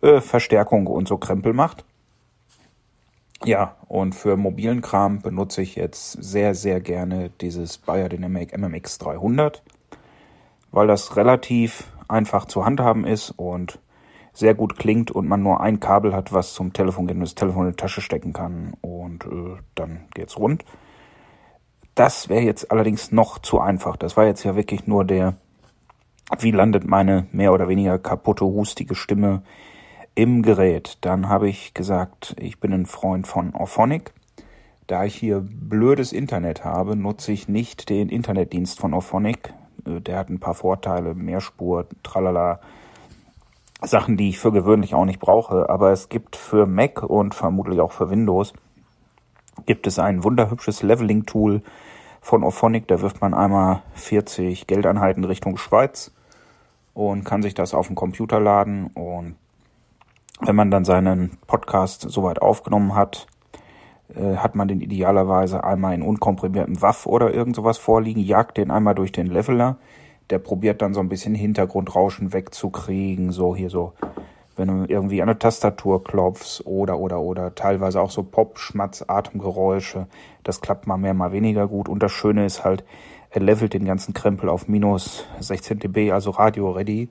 äh, 0.00 0.22
Verstärkung 0.22 0.86
und 0.86 1.06
so 1.06 1.18
Krempel 1.18 1.52
macht. 1.52 1.84
Ja, 3.44 3.76
und 3.88 4.14
für 4.14 4.36
mobilen 4.36 4.82
Kram 4.82 5.18
benutze 5.18 5.62
ich 5.62 5.74
jetzt 5.74 6.12
sehr, 6.12 6.54
sehr 6.54 6.80
gerne 6.80 7.30
dieses 7.40 7.76
Biodynamic 7.76 8.56
MMX 8.56 8.98
300, 8.98 9.64
weil 10.70 10.86
das 10.86 11.16
relativ 11.16 11.88
einfach 12.06 12.44
zu 12.44 12.64
handhaben 12.64 13.04
ist 13.04 13.30
und 13.32 13.80
sehr 14.32 14.54
gut 14.54 14.78
klingt 14.78 15.10
und 15.10 15.26
man 15.26 15.42
nur 15.42 15.60
ein 15.60 15.80
Kabel 15.80 16.14
hat, 16.14 16.32
was 16.32 16.54
zum 16.54 16.72
Telefon 16.72 17.08
geht 17.08 17.16
und 17.16 17.22
das 17.22 17.34
Telefon 17.34 17.66
in 17.66 17.72
die 17.72 17.76
Tasche 17.76 18.00
stecken 18.00 18.32
kann 18.32 18.74
und 18.80 19.24
äh, 19.24 19.56
dann 19.74 20.06
geht's 20.14 20.38
rund. 20.38 20.64
Das 21.96 22.28
wäre 22.28 22.42
jetzt 22.42 22.70
allerdings 22.70 23.10
noch 23.10 23.40
zu 23.40 23.60
einfach. 23.60 23.96
Das 23.96 24.16
war 24.16 24.24
jetzt 24.24 24.44
ja 24.44 24.54
wirklich 24.54 24.86
nur 24.86 25.04
der, 25.04 25.34
wie 26.38 26.52
landet 26.52 26.86
meine 26.86 27.26
mehr 27.32 27.52
oder 27.52 27.68
weniger 27.68 27.98
kaputte, 27.98 28.44
hustige 28.44 28.94
Stimme 28.94 29.42
im 30.14 30.42
Gerät. 30.42 30.98
Dann 31.00 31.28
habe 31.28 31.48
ich 31.48 31.74
gesagt, 31.74 32.34
ich 32.38 32.60
bin 32.60 32.72
ein 32.72 32.86
Freund 32.86 33.26
von 33.26 33.54
Orphonic. 33.54 34.12
Da 34.86 35.04
ich 35.04 35.14
hier 35.14 35.40
blödes 35.40 36.12
Internet 36.12 36.64
habe, 36.64 36.96
nutze 36.96 37.32
ich 37.32 37.48
nicht 37.48 37.88
den 37.88 38.08
Internetdienst 38.08 38.78
von 38.78 38.94
Orphonic. 38.94 39.54
Äh, 39.86 40.00
der 40.00 40.18
hat 40.18 40.28
ein 40.28 40.40
paar 40.40 40.54
Vorteile, 40.54 41.14
Mehrspur, 41.14 41.86
tralala, 42.02 42.60
Sachen, 43.84 44.16
die 44.16 44.28
ich 44.28 44.38
für 44.38 44.52
gewöhnlich 44.52 44.94
auch 44.94 45.04
nicht 45.04 45.20
brauche. 45.20 45.68
Aber 45.68 45.90
es 45.90 46.08
gibt 46.08 46.36
für 46.36 46.66
Mac 46.66 47.02
und 47.02 47.34
vermutlich 47.34 47.80
auch 47.80 47.92
für 47.92 48.10
Windows 48.10 48.52
gibt 49.66 49.86
es 49.86 49.98
ein 49.98 50.24
wunderhübsches 50.24 50.82
Leveling-Tool 50.82 51.62
von 52.20 52.44
Orphonic. 52.44 52.88
Da 52.88 53.00
wirft 53.00 53.20
man 53.20 53.34
einmal 53.34 53.82
40 53.94 54.66
Geldeinheiten 54.66 55.24
Richtung 55.24 55.56
Schweiz 55.56 56.12
und 56.94 57.24
kann 57.24 57.42
sich 57.42 57.54
das 57.54 57.74
auf 57.74 57.86
den 57.86 57.96
Computer 57.96 58.40
laden 58.40 58.88
und 58.94 59.36
wenn 60.44 60.56
man 60.56 60.70
dann 60.70 60.84
seinen 60.84 61.38
Podcast 61.46 62.02
soweit 62.08 62.42
aufgenommen 62.42 62.94
hat, 62.94 63.26
äh, 64.14 64.36
hat 64.36 64.54
man 64.54 64.68
den 64.68 64.80
idealerweise 64.80 65.64
einmal 65.64 65.94
in 65.94 66.02
unkomprimiertem 66.02 66.82
WAF 66.82 67.06
oder 67.06 67.32
irgend 67.32 67.56
sowas 67.56 67.78
vorliegen, 67.78 68.22
jagt 68.22 68.56
den 68.56 68.70
einmal 68.70 68.94
durch 68.94 69.12
den 69.12 69.26
Leveler, 69.26 69.76
der 70.30 70.38
probiert 70.38 70.82
dann 70.82 70.94
so 70.94 71.00
ein 71.00 71.08
bisschen 71.08 71.34
Hintergrundrauschen 71.34 72.32
wegzukriegen, 72.32 73.30
so 73.30 73.54
hier 73.54 73.70
so, 73.70 73.92
wenn 74.56 74.68
du 74.68 74.84
irgendwie 74.86 75.22
an 75.22 75.28
eine 75.28 75.38
Tastatur 75.38 76.02
klopfst 76.02 76.62
oder 76.66 76.98
oder 76.98 77.20
oder 77.20 77.54
teilweise 77.54 78.00
auch 78.00 78.10
so 78.10 78.22
Pop, 78.22 78.58
Schmatz, 78.58 79.04
Atemgeräusche, 79.06 80.08
das 80.42 80.60
klappt 80.60 80.86
mal 80.86 80.96
mehr, 80.96 81.14
mal 81.14 81.32
weniger 81.32 81.68
gut. 81.68 81.88
Und 81.88 82.02
das 82.02 82.12
Schöne 82.12 82.44
ist 82.44 82.64
halt, 82.64 82.84
er 83.30 83.40
levelt 83.40 83.72
den 83.72 83.84
ganzen 83.84 84.12
Krempel 84.12 84.48
auf 84.48 84.68
minus 84.68 85.24
16 85.40 85.78
dB, 85.78 86.12
also 86.12 86.30
Radio 86.30 86.70
Ready 86.72 87.08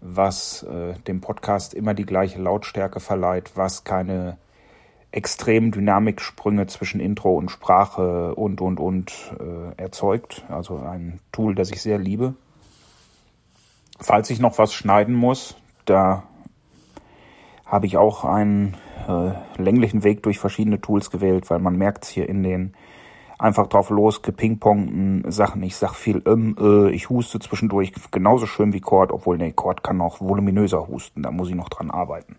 was 0.00 0.62
äh, 0.62 0.94
dem 1.06 1.20
Podcast 1.20 1.74
immer 1.74 1.94
die 1.94 2.06
gleiche 2.06 2.40
Lautstärke 2.40 3.00
verleiht, 3.00 3.52
was 3.54 3.84
keine 3.84 4.38
extremen 5.10 5.72
Dynamiksprünge 5.72 6.66
zwischen 6.66 7.00
Intro 7.00 7.34
und 7.34 7.50
Sprache 7.50 8.34
und 8.34 8.60
und 8.60 8.78
und 8.78 9.32
äh, 9.40 9.80
erzeugt. 9.80 10.44
Also 10.48 10.78
ein 10.78 11.20
Tool, 11.32 11.54
das 11.54 11.70
ich 11.70 11.80
sehr 11.80 11.98
liebe. 11.98 12.34
Falls 14.00 14.30
ich 14.30 14.38
noch 14.38 14.58
was 14.58 14.74
schneiden 14.74 15.14
muss, 15.14 15.56
da 15.86 16.24
habe 17.64 17.86
ich 17.86 17.96
auch 17.96 18.24
einen 18.24 18.76
äh, 19.08 19.32
länglichen 19.60 20.04
Weg 20.04 20.22
durch 20.22 20.38
verschiedene 20.38 20.80
Tools 20.80 21.10
gewählt, 21.10 21.50
weil 21.50 21.58
man 21.58 21.76
merkt 21.76 22.04
es 22.04 22.10
hier 22.10 22.28
in 22.28 22.42
den 22.42 22.74
einfach 23.38 23.68
drauf 23.68 23.90
los, 23.90 24.22
gepingpongten 24.22 25.30
Sachen. 25.30 25.62
Ich 25.62 25.76
sag 25.76 25.94
viel, 25.94 26.22
ähm, 26.26 26.56
äh, 26.60 26.90
ich 26.90 27.08
huste 27.08 27.38
zwischendurch 27.38 27.92
genauso 28.10 28.46
schön 28.46 28.72
wie 28.72 28.80
Cord, 28.80 29.12
obwohl 29.12 29.38
nee, 29.38 29.52
Cord 29.52 29.82
kann 29.82 30.00
auch 30.00 30.20
voluminöser 30.20 30.88
husten, 30.88 31.22
da 31.22 31.30
muss 31.30 31.48
ich 31.48 31.54
noch 31.54 31.68
dran 31.68 31.90
arbeiten. 31.90 32.36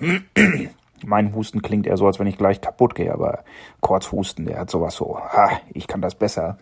mein 1.04 1.34
Husten 1.34 1.62
klingt 1.62 1.86
eher 1.86 1.96
so, 1.96 2.06
als 2.06 2.18
wenn 2.18 2.26
ich 2.26 2.38
gleich 2.38 2.60
kaputt 2.60 2.94
gehe, 2.94 3.12
aber 3.12 3.44
Cords 3.80 4.12
Husten, 4.12 4.46
der 4.46 4.60
hat 4.60 4.70
sowas 4.70 4.94
so, 4.94 5.18
ha, 5.18 5.50
ich 5.72 5.86
kann 5.86 6.00
das 6.00 6.14
besser. 6.14 6.58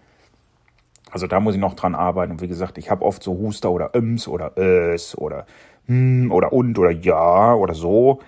Also 1.11 1.27
da 1.27 1.41
muss 1.41 1.55
ich 1.55 1.61
noch 1.61 1.75
dran 1.75 1.95
arbeiten. 1.95 2.33
Und 2.33 2.43
wie 2.43 2.49
gesagt, 2.49 2.79
ich 2.79 2.91
habe 2.91 3.05
oft 3.05 3.23
so 3.23 3.33
Huster 3.39 3.71
oder 3.71 3.95
Öms 3.95 4.29
oder 4.29 4.53
Ös 4.57 5.17
oder 5.17 5.47
hm 5.87 6.33
oder 6.33 6.53
und 6.53 6.79
oder 6.79 6.91
ja 6.91 7.55
oder 7.55 7.75
so. 7.75 8.21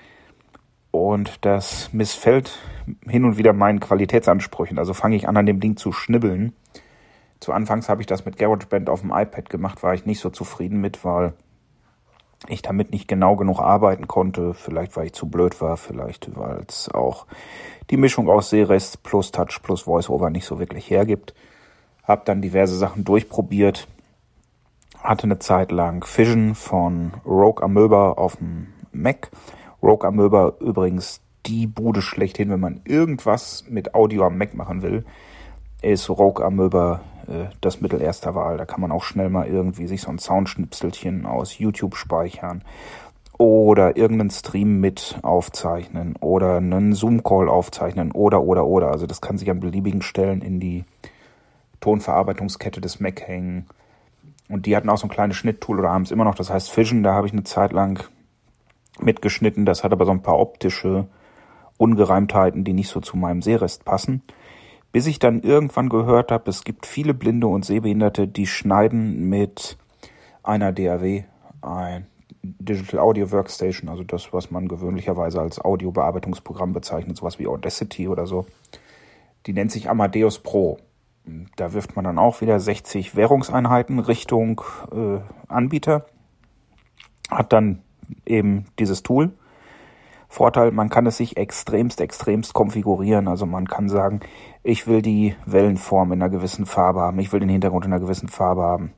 Und 0.91 1.45
das 1.45 1.93
missfällt 1.93 2.59
hin 3.07 3.25
und 3.25 3.37
wieder 3.37 3.53
meinen 3.53 3.81
Qualitätsansprüchen. 3.81 4.79
Also 4.79 4.95
fange 4.95 5.17
ich 5.17 5.29
an, 5.29 5.37
an 5.37 5.47
dem 5.47 5.61
Ding 5.61 5.77
zu 5.77 5.93
schnibbeln. 5.93 6.55
Zu 7.41 7.53
Anfangs 7.53 7.89
habe 7.89 8.01
ich 8.01 8.07
das 8.07 8.25
mit 8.25 8.37
GarageBand 8.37 8.89
auf 8.89 9.03
dem 9.03 9.13
iPad 9.13 9.49
gemacht, 9.49 9.83
war 9.83 9.95
ich 9.95 10.07
nicht 10.07 10.21
so 10.21 10.31
zufrieden 10.31 10.81
mit, 10.81 11.05
weil 11.05 11.35
ich 12.47 12.63
damit 12.63 12.93
nicht 12.93 13.09
genau 13.09 13.37
genug 13.37 13.61
arbeiten 13.61 14.09
konnte. 14.09 14.55
Vielleicht, 14.55 14.97
weil 14.97 15.07
ich 15.07 15.13
zu 15.13 15.29
blöd 15.29 15.61
war, 15.61 15.77
vielleicht, 15.77 16.37
weil 16.37 16.65
es 16.67 16.89
auch 16.89 17.27
die 17.91 17.97
Mischung 17.97 18.29
aus 18.29 18.51
Seerest 18.51 19.03
plus 19.03 19.33
Touch 19.33 19.61
plus 19.63 19.87
VoiceOver 19.87 20.31
nicht 20.31 20.47
so 20.47 20.59
wirklich 20.59 20.91
hergibt. 20.91 21.35
Hab 22.05 22.25
dann 22.25 22.43
diverse 22.43 22.77
Sachen 22.77 23.05
durchprobiert. 23.05 23.87
Hatte 25.03 25.25
eine 25.25 25.39
Zeit 25.39 25.71
lang 25.71 26.05
Fission 26.05 26.55
von 26.55 27.13
Rogue 27.25 27.63
Amoeba 27.63 28.13
auf 28.13 28.37
dem 28.37 28.69
Mac 28.93 29.31
Rogue 29.83 30.07
Amoeba 30.07 30.55
übrigens 30.61 31.21
die 31.47 31.67
Bude 31.67 32.03
schlechthin, 32.03 32.51
wenn 32.51 32.61
man 32.61 32.81
irgendwas 32.85 33.65
mit 33.69 33.95
Audio 33.95 34.27
am 34.27 34.39
Mac 34.39 34.55
machen 34.55 34.83
will, 34.83 35.05
ist 35.83 36.11
Rogue 36.11 36.45
Amoeba 36.45 37.01
äh, 37.29 37.47
das 37.61 37.81
Mittel 37.81 38.01
erster 38.01 38.35
Wahl. 38.35 38.57
Da 38.57 38.67
kann 38.67 38.81
man 38.81 38.93
auch 38.93 39.05
schnell 39.05 39.31
mal 39.31 39.47
irgendwie 39.47 39.87
sich 39.87 40.03
so 40.03 40.11
ein 40.11 40.19
Soundschnipselchen 40.19 41.27
aus 41.27 41.59
YouTube 41.59 41.97
speichern 41.97 42.63
oder 43.39 43.97
irgendeinen 43.97 44.31
Stream 44.31 44.81
mit 44.81 45.19
aufzeichnen 45.23 46.17
oder 46.21 46.57
einen 46.57 46.93
Zoom-Call 46.93 47.49
aufzeichnen 47.49 48.11
oder 48.11 48.43
oder 48.43 48.67
oder. 48.67 48.91
Also 48.91 49.07
das 49.07 49.21
kann 49.21 49.39
sich 49.39 49.49
an 49.51 49.61
beliebigen 49.61 50.03
Stellen 50.03 50.43
in 50.43 50.59
die 50.59 50.85
Tonverarbeitungskette 51.81 52.81
des 52.81 52.99
Mac 52.99 53.23
hängen. 53.23 53.67
Und 54.49 54.67
die 54.67 54.75
hatten 54.75 54.89
auch 54.89 54.99
so 54.99 55.07
ein 55.07 55.11
kleines 55.11 55.37
Schnitttool 55.37 55.79
oder 55.79 55.91
haben 55.91 56.03
es 56.03 56.11
immer 56.11 56.25
noch, 56.25 56.35
das 56.35 56.51
heißt 56.51 56.71
Fission, 56.71 57.03
da 57.03 57.15
habe 57.15 57.27
ich 57.27 57.33
eine 57.33 57.45
Zeit 57.45 57.73
lang 57.73 58.09
mitgeschnitten. 59.03 59.65
Das 59.65 59.85
hat 59.85 59.93
aber 59.93 60.05
so 60.05 60.13
ein 60.13 60.23
paar 60.23 60.39
optische 60.39 61.07
Ungereimtheiten, 61.77 62.65
die 62.65 62.73
nicht 62.73 62.89
so 62.89 63.01
zu 63.01 63.17
meinem 63.17 63.43
Sehrest 63.43 63.85
passen. 63.85 64.23
Bis 64.93 65.07
ich 65.07 65.19
dann 65.19 65.43
irgendwann 65.43 65.89
gehört 65.89 66.33
habe, 66.33 66.51
es 66.51 66.65
gibt 66.65 66.87
viele 66.87 67.15
Blinde 67.15 67.47
und 67.47 67.65
Sehbehinderte, 67.65 68.27
die 68.27 68.47
schneiden 68.47 69.29
mit 69.29 69.77
einer 70.43 70.73
DAW, 70.73 71.25
ein 71.61 72.07
Digital 72.43 73.01
Audio 73.01 73.31
Workstation, 73.31 73.91
also 73.91 74.05
das, 74.05 74.33
was 74.33 74.51
man 74.51 74.69
gewöhnlicherweise 74.69 75.41
als 75.41 75.61
Audiobearbeitungsprogramm 75.61 76.73
bezeichnet, 76.73 77.17
sowas 77.17 77.39
wie 77.39 77.47
Audacity 77.47 78.09
oder 78.09 78.27
so. 78.27 78.47
Die 79.47 79.53
nennt 79.53 79.71
sich 79.71 79.91
Amadeus 79.91 80.39
Pro. 80.39 80.79
Da 81.57 81.75
wirft 81.75 81.95
man 81.95 82.05
dann 82.05 82.19
auch 82.19 82.41
wieder 82.41 82.59
60 82.59 83.15
Währungseinheiten 83.15 83.99
Richtung 83.99 84.63
äh, 84.93 85.19
Anbieter. 85.49 86.07
Hat 87.31 87.53
dann 87.53 87.83
eben 88.27 88.67
dieses 88.79 89.03
Tool. 89.03 89.33
Vorteil, 90.29 90.73
man 90.73 90.91
kann 90.91 91.07
es 91.07 91.17
sich 91.17 91.37
extremst, 91.37 92.01
extremst 92.01 92.53
konfigurieren. 92.53 93.29
Also 93.29 93.47
man 93.47 93.67
kann 93.67 93.89
sagen, 93.89 94.21
ich 94.63 94.87
will 94.87 95.01
die 95.01 95.35
Wellenform 95.47 96.13
in 96.13 96.23
einer 96.23 96.31
gewissen 96.31 96.67
Farbe 96.67 97.01
haben, 97.01 97.19
ich 97.19 97.33
will 97.33 97.41
den 97.41 97.49
Hintergrund 97.49 97.87
in 97.87 97.93
einer 97.93 98.03
gewissen 98.03 98.29
Farbe 98.29 98.63
haben. 98.63 98.93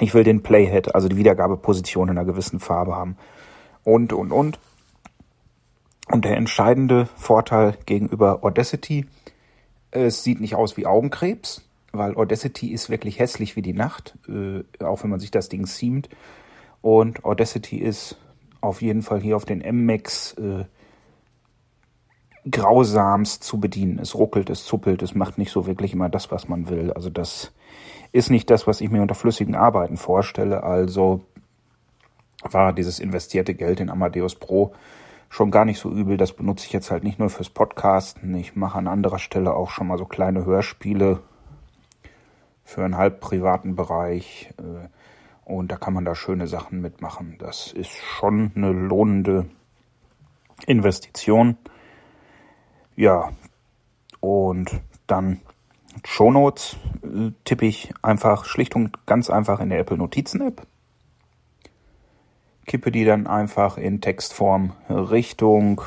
Ich 0.00 0.12
will 0.12 0.24
den 0.24 0.42
Playhead, 0.42 0.94
also 0.94 1.08
die 1.08 1.16
Wiedergabeposition 1.16 2.08
in 2.08 2.18
einer 2.18 2.26
gewissen 2.26 2.58
Farbe 2.58 2.96
haben. 2.96 3.16
Und, 3.84 4.12
und, 4.12 4.32
und. 4.32 4.58
Und 6.10 6.24
der 6.24 6.36
entscheidende 6.36 7.06
Vorteil 7.16 7.78
gegenüber 7.86 8.40
Audacity 8.42 9.06
es 9.94 10.24
sieht 10.24 10.40
nicht 10.40 10.56
aus 10.56 10.76
wie 10.76 10.86
Augenkrebs, 10.86 11.62
weil 11.92 12.16
Audacity 12.16 12.72
ist 12.72 12.90
wirklich 12.90 13.20
hässlich 13.20 13.56
wie 13.56 13.62
die 13.62 13.72
Nacht, 13.72 14.18
äh, 14.28 14.64
auch 14.84 15.02
wenn 15.02 15.10
man 15.10 15.20
sich 15.20 15.30
das 15.30 15.48
Ding 15.48 15.66
seamt. 15.66 16.08
Und 16.84 17.24
Audacity 17.24 17.78
ist 17.78 18.18
auf 18.60 18.82
jeden 18.82 19.00
Fall 19.00 19.18
hier 19.18 19.36
auf 19.36 19.46
den 19.46 19.62
M-Max 19.62 20.34
äh, 20.34 20.66
grausamst 22.50 23.42
zu 23.42 23.58
bedienen. 23.58 23.98
Es 23.98 24.14
ruckelt, 24.14 24.50
es 24.50 24.66
zuppelt, 24.66 25.00
es 25.00 25.14
macht 25.14 25.38
nicht 25.38 25.50
so 25.50 25.66
wirklich 25.66 25.94
immer 25.94 26.10
das, 26.10 26.30
was 26.30 26.46
man 26.46 26.68
will. 26.68 26.92
Also 26.92 27.08
das 27.08 27.52
ist 28.12 28.28
nicht 28.28 28.50
das, 28.50 28.66
was 28.66 28.82
ich 28.82 28.90
mir 28.90 29.00
unter 29.00 29.14
flüssigen 29.14 29.54
Arbeiten 29.54 29.96
vorstelle. 29.96 30.62
Also 30.62 31.24
war 32.42 32.74
dieses 32.74 33.00
investierte 33.00 33.54
Geld 33.54 33.80
in 33.80 33.88
Amadeus 33.88 34.34
Pro 34.34 34.74
schon 35.30 35.50
gar 35.50 35.64
nicht 35.64 35.78
so 35.78 35.90
übel. 35.90 36.18
Das 36.18 36.34
benutze 36.34 36.66
ich 36.66 36.74
jetzt 36.74 36.90
halt 36.90 37.02
nicht 37.02 37.18
nur 37.18 37.30
fürs 37.30 37.48
Podcasten. 37.48 38.34
Ich 38.34 38.56
mache 38.56 38.76
an 38.76 38.88
anderer 38.88 39.18
Stelle 39.18 39.54
auch 39.54 39.70
schon 39.70 39.86
mal 39.86 39.96
so 39.96 40.04
kleine 40.04 40.44
Hörspiele 40.44 41.20
für 42.62 42.84
einen 42.84 42.98
halb 42.98 43.20
privaten 43.20 43.74
Bereich. 43.74 44.52
Äh, 44.58 44.88
und 45.44 45.70
da 45.70 45.76
kann 45.76 45.94
man 45.94 46.04
da 46.04 46.14
schöne 46.14 46.46
Sachen 46.46 46.80
mitmachen. 46.80 47.36
Das 47.38 47.72
ist 47.72 47.92
schon 47.92 48.52
eine 48.54 48.72
lohnende 48.72 49.46
Investition. 50.66 51.56
Ja, 52.96 53.32
und 54.20 54.80
dann 55.06 55.40
Shownotes 56.04 56.76
äh, 57.02 57.30
tippe 57.44 57.66
ich 57.66 57.92
einfach 58.02 58.44
schlicht 58.44 58.74
und 58.74 59.06
ganz 59.06 59.30
einfach 59.30 59.60
in 59.60 59.70
der 59.70 59.80
Apple 59.80 59.98
Notizen 59.98 60.40
App 60.40 60.66
kippe 62.66 62.90
die 62.90 63.04
dann 63.04 63.26
einfach 63.26 63.78
in 63.78 64.00
Textform 64.00 64.72
Richtung 64.88 65.82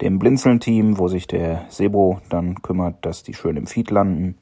dem 0.00 0.18
Blinzeln-Team, 0.18 0.98
wo 0.98 1.08
sich 1.08 1.26
der 1.26 1.66
Sebo 1.68 2.20
dann 2.28 2.62
kümmert, 2.62 3.04
dass 3.04 3.22
die 3.22 3.34
schön 3.34 3.56
im 3.56 3.66
Feed 3.66 3.90
landen. 3.90 4.36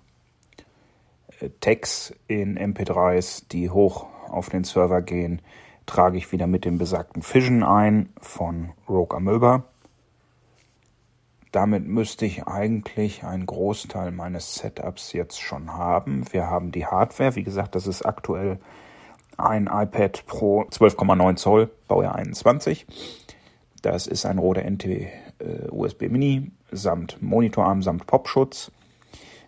Tags 1.60 2.14
in 2.26 2.58
MP3s, 2.58 3.44
die 3.50 3.70
hoch 3.70 4.06
auf 4.28 4.48
den 4.48 4.64
Server 4.64 5.02
gehen, 5.02 5.42
trage 5.86 6.18
ich 6.18 6.32
wieder 6.32 6.46
mit 6.46 6.64
dem 6.64 6.78
besagten 6.78 7.22
Fission 7.22 7.62
ein 7.62 8.10
von 8.20 8.70
Rogue 8.88 9.16
Amoeba. 9.16 9.64
Damit 11.52 11.86
müsste 11.86 12.26
ich 12.26 12.48
eigentlich 12.48 13.22
einen 13.22 13.46
Großteil 13.46 14.10
meines 14.10 14.56
Setups 14.56 15.12
jetzt 15.12 15.40
schon 15.40 15.72
haben. 15.74 16.24
Wir 16.32 16.48
haben 16.48 16.72
die 16.72 16.86
Hardware, 16.86 17.36
wie 17.36 17.44
gesagt, 17.44 17.76
das 17.76 17.86
ist 17.86 18.04
aktuell 18.04 18.58
ein 19.36 19.68
iPad 19.72 20.26
Pro 20.26 20.62
12,9 20.62 21.36
Zoll, 21.36 21.70
Baujahr 21.86 22.16
21. 22.16 22.86
Das 23.82 24.06
ist 24.06 24.24
ein 24.26 24.38
Rode 24.38 24.68
NT 24.68 24.84
äh, 24.86 25.08
USB 25.70 26.08
Mini 26.08 26.50
samt 26.70 27.20
Monitorarm 27.22 27.82
samt 27.82 28.06
Popschutz. 28.06 28.72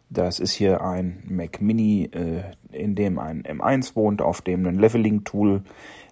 Das 0.09 0.39
ist 0.39 0.53
hier 0.53 0.83
ein 0.83 1.23
Mac 1.29 1.61
Mini, 1.61 2.05
äh, 2.13 2.43
in 2.71 2.95
dem 2.95 3.19
ein 3.19 3.43
M1 3.43 3.97
wohnt, 3.97 4.23
auf 4.23 4.41
dem 4.41 4.67
ein 4.67 4.79
Leveling-Tool 4.79 5.63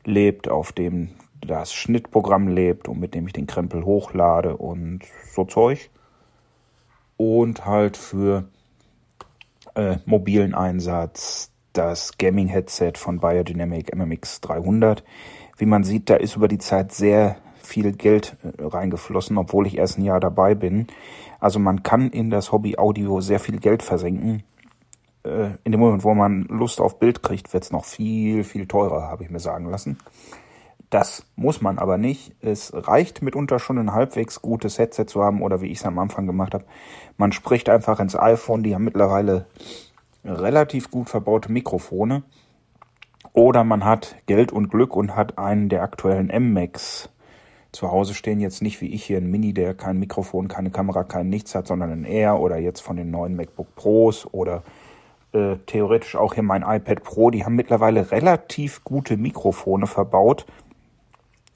lebt, 0.04 0.48
auf 0.48 0.72
dem 0.72 1.10
das 1.40 1.72
Schnittprogramm 1.74 2.48
lebt 2.48 2.88
und 2.88 2.98
mit 2.98 3.14
dem 3.14 3.26
ich 3.26 3.32
den 3.32 3.46
Krempel 3.46 3.84
hochlade 3.84 4.56
und 4.56 5.00
so 5.32 5.44
Zeug. 5.44 5.90
Und 7.16 7.64
halt 7.64 7.96
für 7.96 8.48
äh, 9.74 9.98
mobilen 10.04 10.54
Einsatz 10.54 11.52
das 11.72 12.18
Gaming-Headset 12.18 12.92
von 12.96 13.20
Biodynamic 13.20 13.94
MMX 13.94 14.40
300. 14.40 15.04
Wie 15.56 15.66
man 15.66 15.84
sieht, 15.84 16.10
da 16.10 16.16
ist 16.16 16.36
über 16.36 16.48
die 16.48 16.58
Zeit 16.58 16.92
sehr 16.92 17.36
viel 17.64 17.92
Geld 17.92 18.36
äh, 18.42 18.62
reingeflossen, 18.64 19.38
obwohl 19.38 19.66
ich 19.66 19.78
erst 19.78 19.98
ein 19.98 20.04
Jahr 20.04 20.20
dabei 20.20 20.54
bin. 20.54 20.86
Also 21.44 21.58
man 21.58 21.82
kann 21.82 22.08
in 22.08 22.30
das 22.30 22.52
Hobby 22.52 22.78
Audio 22.78 23.20
sehr 23.20 23.38
viel 23.38 23.58
Geld 23.58 23.82
versenken. 23.82 24.44
Äh, 25.24 25.50
in 25.62 25.72
dem 25.72 25.78
Moment, 25.78 26.02
wo 26.02 26.14
man 26.14 26.44
Lust 26.44 26.80
auf 26.80 26.98
Bild 26.98 27.22
kriegt, 27.22 27.52
wird 27.52 27.64
es 27.64 27.70
noch 27.70 27.84
viel, 27.84 28.44
viel 28.44 28.66
teurer, 28.66 29.10
habe 29.10 29.24
ich 29.24 29.30
mir 29.30 29.40
sagen 29.40 29.68
lassen. 29.68 29.98
Das 30.88 31.26
muss 31.36 31.60
man 31.60 31.78
aber 31.78 31.98
nicht. 31.98 32.34
Es 32.40 32.72
reicht 32.74 33.20
mitunter 33.20 33.58
schon 33.58 33.76
ein 33.76 33.92
halbwegs 33.92 34.40
gutes 34.40 34.78
Headset 34.78 35.04
zu 35.04 35.22
haben 35.22 35.42
oder 35.42 35.60
wie 35.60 35.66
ich 35.66 35.80
es 35.80 35.84
am 35.84 35.98
Anfang 35.98 36.26
gemacht 36.26 36.54
habe. 36.54 36.64
Man 37.18 37.30
spricht 37.32 37.68
einfach 37.68 38.00
ins 38.00 38.18
iPhone. 38.18 38.62
Die 38.62 38.74
haben 38.74 38.84
mittlerweile 38.84 39.44
relativ 40.24 40.90
gut 40.90 41.10
verbaute 41.10 41.52
Mikrofone. 41.52 42.22
Oder 43.34 43.64
man 43.64 43.84
hat 43.84 44.16
Geld 44.24 44.50
und 44.50 44.70
Glück 44.70 44.96
und 44.96 45.14
hat 45.14 45.36
einen 45.36 45.68
der 45.68 45.82
aktuellen 45.82 46.30
M-Max 46.30 47.10
zu 47.74 47.90
Hause 47.90 48.14
stehen. 48.14 48.40
Jetzt 48.40 48.62
nicht 48.62 48.80
wie 48.80 48.92
ich 48.94 49.04
hier 49.04 49.18
ein 49.18 49.30
Mini, 49.30 49.52
der 49.52 49.74
kein 49.74 49.98
Mikrofon, 49.98 50.48
keine 50.48 50.70
Kamera, 50.70 51.04
kein 51.04 51.28
Nichts 51.28 51.54
hat, 51.54 51.66
sondern 51.66 51.90
ein 51.90 52.04
Air 52.04 52.40
oder 52.40 52.58
jetzt 52.58 52.80
von 52.80 52.96
den 52.96 53.10
neuen 53.10 53.36
MacBook 53.36 53.74
Pros 53.74 54.26
oder 54.32 54.62
äh, 55.32 55.56
theoretisch 55.66 56.16
auch 56.16 56.34
hier 56.34 56.42
mein 56.42 56.62
iPad 56.62 57.02
Pro. 57.02 57.30
Die 57.30 57.44
haben 57.44 57.56
mittlerweile 57.56 58.10
relativ 58.10 58.84
gute 58.84 59.16
Mikrofone 59.16 59.86
verbaut, 59.86 60.46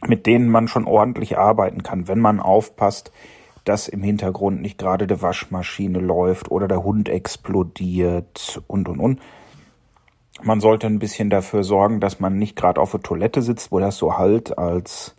mit 0.06 0.26
denen 0.26 0.48
man 0.48 0.68
schon 0.68 0.84
ordentlich 0.86 1.38
arbeiten 1.38 1.82
kann, 1.82 2.08
wenn 2.08 2.20
man 2.20 2.40
aufpasst, 2.40 3.12
dass 3.64 3.86
im 3.86 4.02
Hintergrund 4.02 4.62
nicht 4.62 4.78
gerade 4.78 5.06
die 5.06 5.20
Waschmaschine 5.20 5.98
läuft 5.98 6.50
oder 6.50 6.68
der 6.68 6.82
Hund 6.82 7.08
explodiert 7.08 8.62
und 8.66 8.88
und 8.88 8.98
und. 8.98 9.20
Man 10.42 10.60
sollte 10.60 10.86
ein 10.86 11.00
bisschen 11.00 11.30
dafür 11.30 11.64
sorgen, 11.64 12.00
dass 12.00 12.20
man 12.20 12.38
nicht 12.38 12.56
gerade 12.56 12.80
auf 12.80 12.92
der 12.92 13.02
Toilette 13.02 13.42
sitzt, 13.42 13.72
wo 13.72 13.80
das 13.80 13.96
so 13.96 14.16
halt, 14.16 14.56
als 14.56 15.16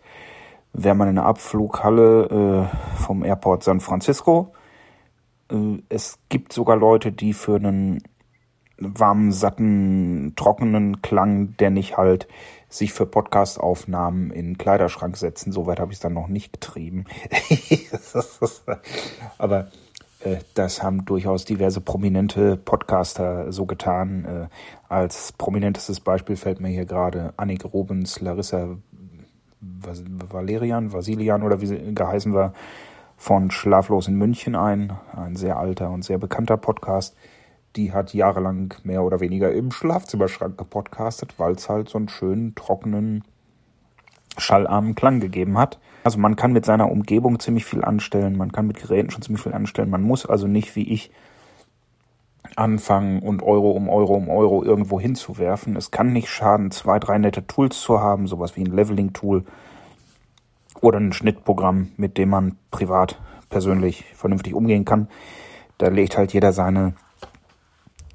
wäre 0.72 0.94
man 0.94 1.08
in 1.08 1.18
einer 1.18 1.26
Abflughalle 1.26 2.70
äh, 2.70 3.02
vom 3.02 3.24
Airport 3.24 3.64
San 3.64 3.80
Francisco. 3.80 4.52
Äh, 5.50 5.78
es 5.88 6.18
gibt 6.28 6.52
sogar 6.52 6.76
Leute, 6.76 7.12
die 7.12 7.32
für 7.32 7.56
einen 7.56 8.02
warmen, 8.80 9.30
satten, 9.30 10.32
trockenen 10.36 11.02
Klang, 11.02 11.56
der 11.58 11.70
nicht 11.70 11.96
halt 11.96 12.28
sich 12.68 12.92
für 12.92 13.04
Podcast-Aufnahmen 13.04 14.30
in 14.30 14.46
den 14.46 14.58
Kleiderschrank 14.58 15.16
setzen. 15.16 15.52
Soweit 15.52 15.80
habe 15.80 15.92
ich 15.92 15.96
es 15.96 16.02
dann 16.02 16.14
noch 16.14 16.28
nicht 16.28 16.52
getrieben. 16.52 17.04
Aber 19.38 19.68
äh, 20.20 20.38
das 20.54 20.82
haben 20.82 21.04
durchaus 21.04 21.44
diverse 21.44 21.80
prominente 21.80 22.56
Podcaster 22.56 23.52
so 23.52 23.66
getan. 23.66 24.24
Äh, 24.24 24.48
als 24.88 25.32
prominentestes 25.32 26.00
Beispiel 26.00 26.36
fällt 26.36 26.60
mir 26.60 26.68
hier 26.68 26.86
gerade 26.86 27.34
Annik 27.36 27.64
Rubens, 27.64 28.20
Larissa 28.20 28.76
Valerian, 29.60 30.92
Vasilian 30.92 31.42
oder 31.42 31.60
wie 31.60 31.66
sie 31.66 31.94
geheißen 31.94 32.32
war, 32.32 32.54
von 33.16 33.50
Schlaflos 33.50 34.08
in 34.08 34.14
München 34.14 34.56
ein. 34.56 34.92
Ein 35.14 35.36
sehr 35.36 35.58
alter 35.58 35.90
und 35.90 36.04
sehr 36.04 36.18
bekannter 36.18 36.56
Podcast 36.56 37.14
die 37.76 37.92
hat 37.92 38.14
jahrelang 38.14 38.74
mehr 38.82 39.02
oder 39.02 39.20
weniger 39.20 39.52
im 39.52 39.70
Schlafzimmerschrank 39.70 40.58
gepodcastet, 40.58 41.38
weil 41.38 41.52
es 41.52 41.68
halt 41.68 41.88
so 41.88 41.98
einen 41.98 42.08
schönen, 42.08 42.54
trockenen, 42.54 43.24
schallarmen 44.36 44.94
Klang 44.94 45.20
gegeben 45.20 45.58
hat. 45.58 45.78
Also 46.04 46.18
man 46.18 46.36
kann 46.36 46.52
mit 46.52 46.64
seiner 46.64 46.90
Umgebung 46.90 47.38
ziemlich 47.38 47.64
viel 47.64 47.84
anstellen, 47.84 48.36
man 48.36 48.52
kann 48.52 48.66
mit 48.66 48.80
Geräten 48.80 49.10
schon 49.10 49.22
ziemlich 49.22 49.42
viel 49.42 49.52
anstellen. 49.52 49.90
Man 49.90 50.02
muss 50.02 50.26
also 50.26 50.46
nicht 50.46 50.74
wie 50.76 50.90
ich 50.92 51.10
anfangen 52.56 53.20
und 53.20 53.42
Euro 53.42 53.70
um 53.70 53.88
Euro 53.88 54.14
um 54.14 54.28
Euro 54.28 54.64
irgendwo 54.64 55.00
hinzuwerfen. 55.00 55.76
Es 55.76 55.90
kann 55.90 56.12
nicht 56.12 56.28
schaden, 56.28 56.70
zwei, 56.70 56.98
drei 56.98 57.18
nette 57.18 57.46
Tools 57.46 57.80
zu 57.80 58.00
haben, 58.00 58.26
sowas 58.26 58.56
wie 58.56 58.62
ein 58.62 58.74
Leveling-Tool 58.74 59.44
oder 60.80 60.98
ein 60.98 61.12
Schnittprogramm, 61.12 61.92
mit 61.96 62.18
dem 62.18 62.30
man 62.30 62.56
privat 62.70 63.20
persönlich 63.48 64.04
vernünftig 64.14 64.54
umgehen 64.54 64.84
kann. 64.84 65.08
Da 65.78 65.88
legt 65.88 66.16
halt 66.16 66.32
jeder 66.32 66.52
seine 66.52 66.94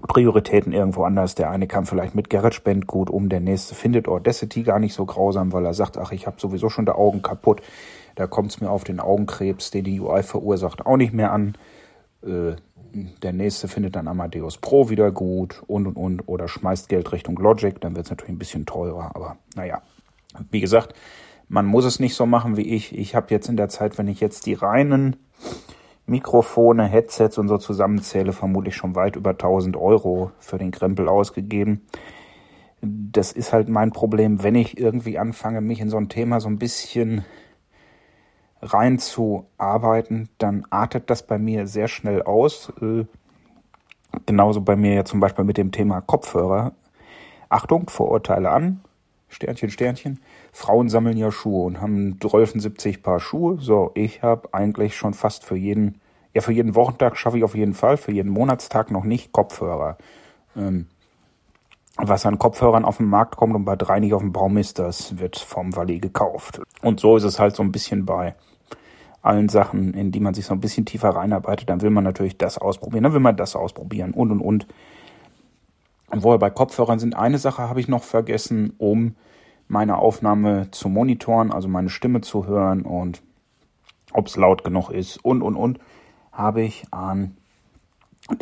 Prioritäten 0.08 0.72
irgendwo 0.72 1.04
anders. 1.04 1.36
Der 1.36 1.50
eine 1.50 1.68
kam 1.68 1.86
vielleicht 1.86 2.16
mit 2.16 2.30
GarageBand 2.30 2.88
gut 2.88 3.10
um, 3.10 3.30
der 3.30 3.40
nächste 3.40 3.76
findet 3.76 4.08
Audacity 4.08 4.64
gar 4.64 4.80
nicht 4.80 4.94
so 4.94 5.06
grausam, 5.06 5.52
weil 5.52 5.66
er 5.66 5.74
sagt, 5.74 5.98
ach, 5.98 6.12
ich 6.12 6.28
habe 6.28 6.40
sowieso 6.40 6.70
schon 6.70 6.86
die 6.86 6.92
Augen 6.92 7.22
kaputt. 7.22 7.62
Da 8.16 8.28
kommt 8.28 8.52
es 8.52 8.62
mir 8.62 8.70
auf 8.70 8.84
den 8.84 9.00
Augenkrebs, 9.00 9.72
den 9.72 9.84
die 9.84 10.00
UI 10.00 10.24
verursacht, 10.24 10.86
auch 10.86 10.98
nicht 10.98 11.14
mehr 11.14 11.32
an. 11.32 11.56
Äh, 12.24 12.56
der 13.24 13.34
nächste 13.34 13.68
findet 13.68 13.96
dann 13.96 14.08
Amadeus 14.08 14.58
Pro 14.58 14.90
wieder 14.90 15.12
gut 15.12 15.64
und 15.68 15.88
und 15.88 15.98
und 15.98 16.28
oder 16.28 16.48
schmeißt 16.48 16.90
Geld 16.90 17.12
Richtung 17.12 17.38
Logic, 17.38 17.80
dann 17.82 17.96
wird 17.96 18.06
es 18.06 18.10
natürlich 18.10 18.34
ein 18.34 18.40
bisschen 18.40 18.66
teurer, 18.66 19.12
aber 19.16 19.38
naja. 19.56 19.82
Wie 20.52 20.60
gesagt, 20.60 20.94
man 21.48 21.66
muss 21.66 21.86
es 21.86 22.00
nicht 22.00 22.16
so 22.16 22.26
machen 22.26 22.58
wie 22.58 22.74
ich. 22.76 22.98
Ich 22.98 23.16
habe 23.16 23.28
jetzt 23.30 23.48
in 23.48 23.58
der 23.58 23.70
Zeit, 23.70 23.98
wenn 23.98 24.08
ich 24.08 24.20
jetzt 24.20 24.46
die 24.46 24.54
reinen 24.54 25.16
Mikrofone, 26.08 26.86
Headsets 26.86 27.38
und 27.38 27.48
so 27.48 27.58
zusammenzähle, 27.58 28.34
vermutlich 28.34 28.76
schon 28.76 28.96
weit 28.96 29.16
über 29.16 29.32
1000 29.32 29.76
Euro 29.76 30.32
für 30.40 30.58
den 30.58 30.72
Krempel 30.72 31.08
ausgegeben. 31.08 31.82
Das 32.82 33.32
ist 33.32 33.54
halt 33.54 33.70
mein 33.70 33.92
Problem, 33.92 34.44
wenn 34.44 34.56
ich 34.56 34.78
irgendwie 34.78 35.18
anfange, 35.18 35.62
mich 35.62 35.80
in 35.80 35.90
so 35.90 35.98
ein 35.98 36.10
Thema 36.10 36.40
so 36.40 36.48
ein 36.48 36.60
bisschen 36.60 37.26
reinzuarbeiten, 38.66 40.30
dann 40.38 40.66
artet 40.70 41.10
das 41.10 41.24
bei 41.24 41.38
mir 41.38 41.68
sehr 41.68 41.88
schnell 41.88 42.24
aus. 42.24 42.72
Äh, 42.82 43.06
genauso 44.26 44.62
bei 44.62 44.76
mir 44.76 44.94
ja 44.94 45.06
zum 45.06 45.20
Beispiel 45.20 45.46
mit 45.46 45.58
dem 45.58 45.72
Thema 45.72 46.02
Kopfhörer. 46.02 46.74
Achtung, 47.50 47.90
Vorurteile 47.90 48.50
an. 48.50 48.82
Sternchen, 49.30 49.70
Sternchen. 49.70 50.20
Frauen 50.52 50.90
sammeln 50.90 51.18
ja 51.18 51.32
Schuhe 51.32 51.66
und 51.66 51.82
haben 51.82 52.20
12, 52.20 53.02
Paar 53.02 53.20
Schuhe. 53.20 53.58
So, 53.60 53.92
ich 53.94 54.24
habe 54.24 54.54
eigentlich 54.54 54.96
schon 54.96 55.14
fast 55.14 55.44
für 55.44 55.56
jeden, 55.56 56.02
ja 56.34 56.42
für 56.42 56.54
jeden 56.54 56.76
Wochentag 56.76 57.18
schaffe 57.18 57.38
ich 57.38 57.44
auf 57.44 57.56
jeden 57.56 57.74
Fall, 57.74 57.98
für 57.98 58.12
jeden 58.12 58.30
Monatstag 58.30 58.92
noch 58.92 59.04
nicht 59.04 59.32
Kopfhörer. 59.32 59.98
Ähm, 60.56 60.88
was 61.98 62.26
an 62.26 62.40
Kopfhörern 62.40 62.84
auf 62.84 62.98
den 62.98 63.08
Markt 63.08 63.38
kommt 63.38 63.56
und 63.56 63.66
bei 63.66 63.76
drei 63.76 64.00
nicht 64.00 64.14
auf 64.14 64.22
dem 64.22 64.34
Baum 64.34 64.58
ist, 64.58 64.80
das 64.80 65.18
wird 65.18 65.38
vom 65.38 65.76
Walli 65.76 66.00
gekauft. 66.00 66.62
Und 66.82 67.00
so 67.00 67.16
ist 67.16 67.24
es 67.24 67.40
halt 67.40 67.56
so 67.56 67.64
ein 67.64 67.72
bisschen 67.72 68.06
bei 68.06 68.36
allen 69.26 69.50
Sachen, 69.50 69.94
in 69.94 70.12
die 70.12 70.20
man 70.20 70.34
sich 70.34 70.46
so 70.46 70.54
ein 70.54 70.60
bisschen 70.60 70.86
tiefer 70.86 71.10
reinarbeitet. 71.10 71.70
Dann 71.70 71.82
will 71.82 71.90
man 71.90 72.04
natürlich 72.04 72.38
das 72.38 72.58
ausprobieren, 72.58 73.04
dann 73.04 73.14
will 73.14 73.20
man 73.20 73.38
das 73.38 73.56
ausprobieren 73.56 74.12
und 74.12 74.32
und 74.32 74.40
und. 74.40 74.68
Und 76.12 76.24
wo 76.24 76.32
wir 76.32 76.38
bei 76.38 76.50
Kopfhörern 76.50 77.00
sind, 77.00 77.16
eine 77.16 77.40
Sache 77.40 77.64
habe 77.64 77.80
ich 77.80 77.88
noch 77.88 78.04
vergessen, 78.04 78.74
um 78.78 79.16
meine 79.68 79.98
Aufnahme 79.98 80.70
zu 80.72 80.90
monitoren, 80.90 81.52
also 81.52 81.68
meine 81.68 81.90
Stimme 81.90 82.22
zu 82.22 82.46
hören 82.46 82.84
und 82.84 83.24
ob 84.14 84.28
es 84.28 84.38
laut 84.38 84.64
genug 84.64 84.92
ist 84.92 85.18
und 85.26 85.42
und 85.42 85.56
und, 85.56 85.80
habe 86.32 86.62
ich 86.62 86.86
an 86.92 87.36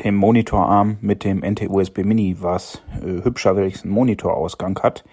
dem 0.03 0.15
Monitorarm 0.15 0.97
mit 1.01 1.23
dem 1.23 1.43
NT-USB 1.43 1.99
Mini, 1.99 2.37
was 2.39 2.81
äh, 3.01 3.23
hübscher 3.23 3.55
welches 3.55 3.83
einen 3.83 3.93
Monitorausgang 3.93 4.79
hat, 4.79 5.03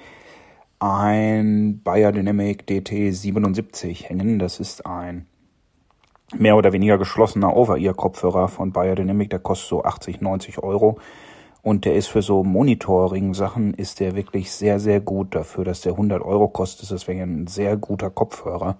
ein 0.80 1.80
Biodynamic 1.84 2.64
DT77 2.68 4.04
hängen. 4.04 4.38
Das 4.38 4.60
ist 4.60 4.86
ein 4.86 5.26
mehr 6.36 6.56
oder 6.56 6.72
weniger 6.72 6.98
geschlossener 6.98 7.56
Over-Ear-Kopfhörer 7.56 8.48
von 8.48 8.72
Biodynamic, 8.72 9.30
der 9.30 9.38
kostet 9.38 9.68
so 9.68 9.84
80, 9.84 10.20
90 10.20 10.62
Euro. 10.62 10.98
Und 11.62 11.84
der 11.84 11.94
ist 11.94 12.06
für 12.06 12.22
so 12.22 12.42
Monitoring-Sachen 12.42 13.74
ist 13.74 14.00
der 14.00 14.16
wirklich 14.16 14.50
sehr, 14.50 14.80
sehr 14.80 15.00
gut 15.00 15.34
dafür, 15.34 15.64
dass 15.64 15.82
der 15.82 15.92
100 15.92 16.22
Euro 16.22 16.48
kostet. 16.48 16.84
Ist 16.84 16.92
deswegen 16.92 17.20
ein 17.20 17.46
sehr 17.46 17.76
guter 17.76 18.10
Kopfhörer. 18.10 18.78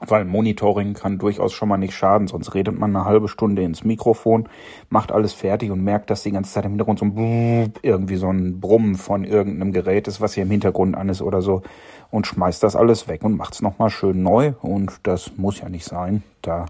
Weil 0.00 0.26
Monitoring 0.26 0.92
kann 0.92 1.16
durchaus 1.18 1.54
schon 1.54 1.70
mal 1.70 1.78
nicht 1.78 1.94
schaden, 1.94 2.28
sonst 2.28 2.52
redet 2.52 2.78
man 2.78 2.94
eine 2.94 3.06
halbe 3.06 3.28
Stunde 3.28 3.62
ins 3.62 3.82
Mikrofon, 3.82 4.46
macht 4.90 5.10
alles 5.10 5.32
fertig 5.32 5.70
und 5.70 5.82
merkt, 5.82 6.10
dass 6.10 6.22
die 6.22 6.32
ganze 6.32 6.52
Zeit 6.52 6.66
im 6.66 6.72
Hintergrund 6.72 6.98
so 6.98 7.06
ein 7.06 7.72
irgendwie 7.80 8.16
so 8.16 8.28
ein 8.28 8.60
Brummen 8.60 8.96
von 8.96 9.24
irgendeinem 9.24 9.72
Gerät 9.72 10.06
ist, 10.06 10.20
was 10.20 10.34
hier 10.34 10.42
im 10.42 10.50
Hintergrund 10.50 10.96
an 10.96 11.08
ist 11.08 11.22
oder 11.22 11.40
so 11.40 11.62
und 12.10 12.26
schmeißt 12.26 12.62
das 12.62 12.76
alles 12.76 13.08
weg 13.08 13.24
und 13.24 13.38
macht's 13.38 13.62
nochmal 13.62 13.88
schön 13.88 14.22
neu 14.22 14.52
und 14.60 14.92
das 15.04 15.32
muss 15.38 15.60
ja 15.60 15.70
nicht 15.70 15.86
sein. 15.86 16.22
Da 16.42 16.66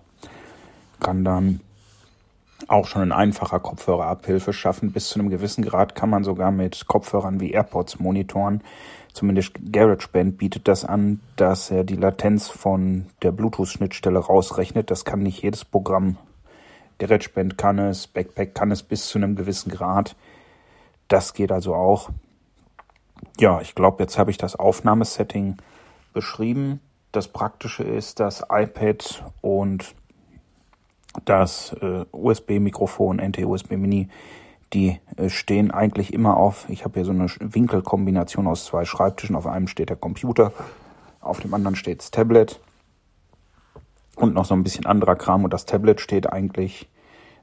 kann 1.00 1.24
dann 1.24 1.60
auch 2.68 2.86
schon 2.86 3.02
ein 3.02 3.12
einfacher 3.12 3.60
Kopfhörer 3.60 4.06
Abhilfe 4.06 4.52
schaffen. 4.52 4.92
Bis 4.92 5.08
zu 5.08 5.18
einem 5.18 5.30
gewissen 5.30 5.64
Grad 5.64 5.94
kann 5.94 6.10
man 6.10 6.24
sogar 6.24 6.50
mit 6.50 6.86
Kopfhörern 6.86 7.40
wie 7.40 7.52
AirPods 7.52 7.98
monitoren. 7.98 8.62
Zumindest 9.16 9.54
GarageBand 9.72 10.36
bietet 10.36 10.68
das 10.68 10.84
an, 10.84 11.20
dass 11.36 11.70
er 11.70 11.84
die 11.84 11.96
Latenz 11.96 12.50
von 12.50 13.06
der 13.22 13.32
Bluetooth-Schnittstelle 13.32 14.18
rausrechnet. 14.18 14.90
Das 14.90 15.06
kann 15.06 15.20
nicht 15.20 15.42
jedes 15.42 15.64
Programm. 15.64 16.18
GarageBand 16.98 17.56
kann 17.56 17.78
es, 17.78 18.08
Backpack 18.08 18.54
kann 18.54 18.70
es 18.70 18.82
bis 18.82 19.08
zu 19.08 19.16
einem 19.16 19.34
gewissen 19.34 19.72
Grad. 19.72 20.16
Das 21.08 21.32
geht 21.32 21.50
also 21.50 21.74
auch. 21.74 22.10
Ja, 23.40 23.62
ich 23.62 23.74
glaube, 23.74 24.02
jetzt 24.02 24.18
habe 24.18 24.30
ich 24.30 24.36
das 24.36 24.54
Aufnahmesetting 24.54 25.56
beschrieben. 26.12 26.80
Das 27.10 27.26
Praktische 27.26 27.84
ist, 27.84 28.20
das 28.20 28.44
iPad 28.50 29.24
und 29.40 29.94
das 31.24 31.74
äh, 31.80 32.04
USB-Mikrofon, 32.12 33.16
NT-USB 33.16 33.78
Mini, 33.78 34.10
die 34.72 35.00
äh, 35.16 35.28
stehen 35.28 35.70
eigentlich 35.70 36.12
immer 36.12 36.36
auf. 36.36 36.68
Ich 36.68 36.84
habe 36.84 36.94
hier 36.94 37.04
so 37.04 37.12
eine 37.12 37.28
Winkelkombination 37.40 38.46
aus 38.46 38.66
zwei 38.66 38.84
Schreibtischen. 38.84 39.36
Auf 39.36 39.46
einem 39.46 39.68
steht 39.68 39.90
der 39.90 39.96
Computer, 39.96 40.52
auf 41.20 41.40
dem 41.40 41.54
anderen 41.54 41.76
steht 41.76 42.00
das 42.00 42.10
Tablet 42.10 42.60
und 44.16 44.34
noch 44.34 44.44
so 44.44 44.54
ein 44.54 44.64
bisschen 44.64 44.86
anderer 44.86 45.16
Kram. 45.16 45.44
Und 45.44 45.52
das 45.52 45.66
Tablet 45.66 46.00
steht 46.00 46.32
eigentlich 46.32 46.88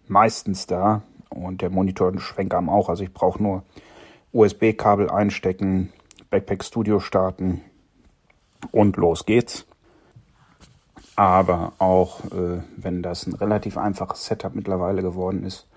meistens 0.07 0.67
da 0.67 1.01
und 1.29 1.61
der 1.61 1.69
Monitor 1.69 2.07
und 2.07 2.19
Schwenkarm 2.19 2.69
auch. 2.69 2.89
Also 2.89 3.03
ich 3.03 3.13
brauche 3.13 3.41
nur 3.41 3.63
USB-Kabel 4.33 5.09
einstecken, 5.09 5.93
Backpack 6.29 6.63
Studio 6.63 6.99
starten 6.99 7.61
und 8.71 8.97
los 8.97 9.25
geht's. 9.25 9.65
Aber 11.15 11.73
auch 11.77 12.25
äh, 12.31 12.63
wenn 12.75 13.03
das 13.03 13.27
ein 13.27 13.33
relativ 13.33 13.77
einfaches 13.77 14.25
Setup 14.25 14.55
mittlerweile 14.55 15.03
geworden 15.03 15.43
ist, 15.43 15.67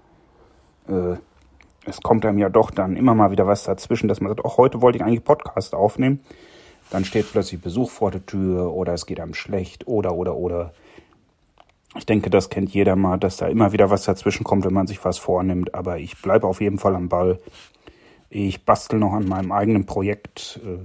äh, 0.89 1.17
es 1.87 2.01
kommt 2.01 2.27
einem 2.27 2.39
ja 2.39 2.49
doch 2.49 2.71
dann 2.71 2.97
immer 2.97 3.15
mal 3.15 3.31
wieder 3.31 3.47
was 3.47 3.65
dazwischen, 3.65 4.09
dass 4.09 4.21
man 4.21 4.31
sagt, 4.31 4.45
auch 4.45 4.59
heute 4.59 4.83
wollte 4.83 4.99
ich 4.99 5.05
eigentlich 5.05 5.25
Podcast 5.25 5.75
aufnehmen. 5.75 6.21
Dann 6.91 7.05
steht 7.05 7.31
plötzlich 7.31 7.61
Besuch 7.61 7.91
vor 7.91 8.11
der 8.11 8.25
Tür 8.27 8.73
oder 8.73 8.93
es 8.93 9.07
geht 9.07 9.21
einem 9.21 9.35
schlecht 9.35 9.87
oder 9.87 10.15
oder 10.15 10.37
oder. 10.37 10.73
Ich 11.97 12.07
denke, 12.07 12.31
das 12.31 12.51
kennt 12.51 12.71
jeder 12.71 12.95
mal, 12.95 13.17
dass 13.17 13.39
da 13.39 13.49
immer 13.49 13.73
wieder 13.73 13.91
was 13.91 14.05
dazwischen 14.05 14.45
kommt, 14.45 14.65
wenn 14.65 14.75
man 14.75 14.87
sich 14.87 15.05
was 15.05 15.19
vornimmt. 15.19 15.75
Aber 15.75 15.99
ich 15.99 16.21
bleibe 16.21 16.47
auf 16.47 16.61
jeden 16.61 16.79
Fall 16.79 16.95
am 16.95 17.09
Ball. 17.09 17.41
Ich 18.29 18.65
bastel 18.65 18.99
noch 18.99 19.15
an 19.15 19.27
meinem 19.27 19.51
eigenen 19.51 19.87
Projekt, 19.87 20.61
äh, 20.65 20.85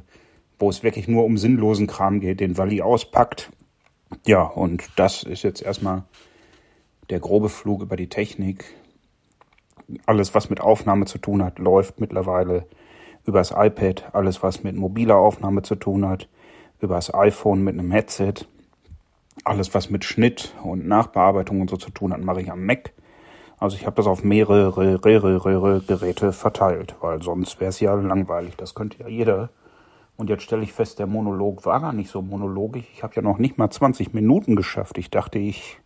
wo 0.58 0.70
es 0.70 0.84
wirklich 0.84 1.08
nur 1.08 1.26
um 1.26 1.38
sinnlosen 1.38 1.88
Kram 1.88 2.20
geht, 2.20 2.40
den 2.40 2.58
Wally 2.58 2.82
auspackt 2.82 3.52
ja, 4.26 4.44
und 4.44 4.84
das 4.96 5.24
ist 5.24 5.44
jetzt 5.44 5.62
erstmal 5.62 6.04
der 7.10 7.20
grobe 7.20 7.50
Flug 7.50 7.82
über 7.82 7.96
die 7.96 8.10
Technik. 8.10 8.66
Alles, 10.06 10.34
was 10.36 10.50
mit 10.50 10.62
Aufnahme 10.62 11.06
zu 11.06 11.18
tun 11.18 11.44
hat, 11.44 11.60
läuft 11.60 12.00
mittlerweile 12.00 12.66
übers 13.26 13.54
iPad. 13.56 14.10
Alles, 14.14 14.44
was 14.44 14.64
mit 14.64 14.76
mobiler 14.76 15.18
Aufnahme 15.18 15.62
zu 15.62 15.76
tun 15.76 16.08
hat, 16.08 16.28
übers 16.80 17.14
iPhone 17.14 17.64
mit 17.64 17.78
einem 17.78 17.92
Headset. 17.92 18.34
Alles, 19.44 19.74
was 19.74 19.90
mit 19.90 20.04
Schnitt 20.04 20.54
und 20.64 20.88
Nachbearbeitung 20.88 21.62
und 21.62 21.70
so 21.70 21.78
zu 21.78 21.90
tun 21.90 22.14
hat, 22.14 22.22
mache 22.22 22.42
ich 22.42 22.52
am 22.52 22.66
Mac. 22.66 22.94
Also 23.58 23.78
ich 23.78 23.86
habe 23.86 23.96
das 23.96 24.08
auf 24.08 24.24
mehrere, 24.24 25.00
mehrere 25.04 25.82
Geräte 25.82 26.34
verteilt, 26.34 26.96
weil 27.02 27.22
sonst 27.22 27.60
wäre 27.60 27.70
es 27.70 27.80
ja 27.80 27.94
langweilig. 27.94 28.56
Das 28.58 28.74
könnte 28.74 29.00
ja 29.04 29.08
jeder 29.08 29.50
und 30.22 30.30
jetzt 30.30 30.44
stelle 30.44 30.62
ich 30.62 30.72
fest, 30.72 31.00
der 31.00 31.08
Monolog 31.08 31.66
war 31.66 31.80
gar 31.80 31.94
nicht 31.94 32.12
so 32.12 32.22
monologisch. 32.22 32.86
Ich 32.94 33.02
habe 33.02 33.16
ja 33.16 33.24
noch 33.24 33.40
nicht 33.40 33.58
mal 33.58 33.72
20 33.72 34.14
Minuten 34.14 34.56
geschafft. 34.56 35.00
Ich 35.00 35.10
dachte, 35.10 35.40
ich 35.40 35.80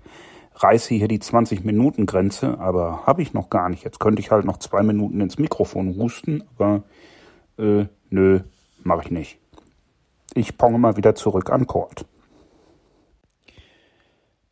reiße 0.55 0.95
hier 0.95 1.07
die 1.07 1.19
20-Minuten-Grenze, 1.19 2.59
aber 2.59 3.05
habe 3.05 3.21
ich 3.21 3.33
noch 3.33 3.49
gar 3.49 3.69
nicht. 3.69 3.83
Jetzt 3.83 3.99
könnte 3.99 4.21
ich 4.21 4.31
halt 4.31 4.45
noch 4.45 4.57
zwei 4.57 4.83
Minuten 4.83 5.21
ins 5.21 5.37
Mikrofon 5.37 5.95
husten, 5.95 6.43
aber 6.55 6.83
äh, 7.57 7.85
nö, 8.09 8.39
mache 8.83 9.03
ich 9.05 9.11
nicht. 9.11 9.37
Ich 10.33 10.57
ponge 10.57 10.77
mal 10.77 10.97
wieder 10.97 11.15
zurück 11.15 11.49
an 11.49 11.67
Kord. 11.67 12.05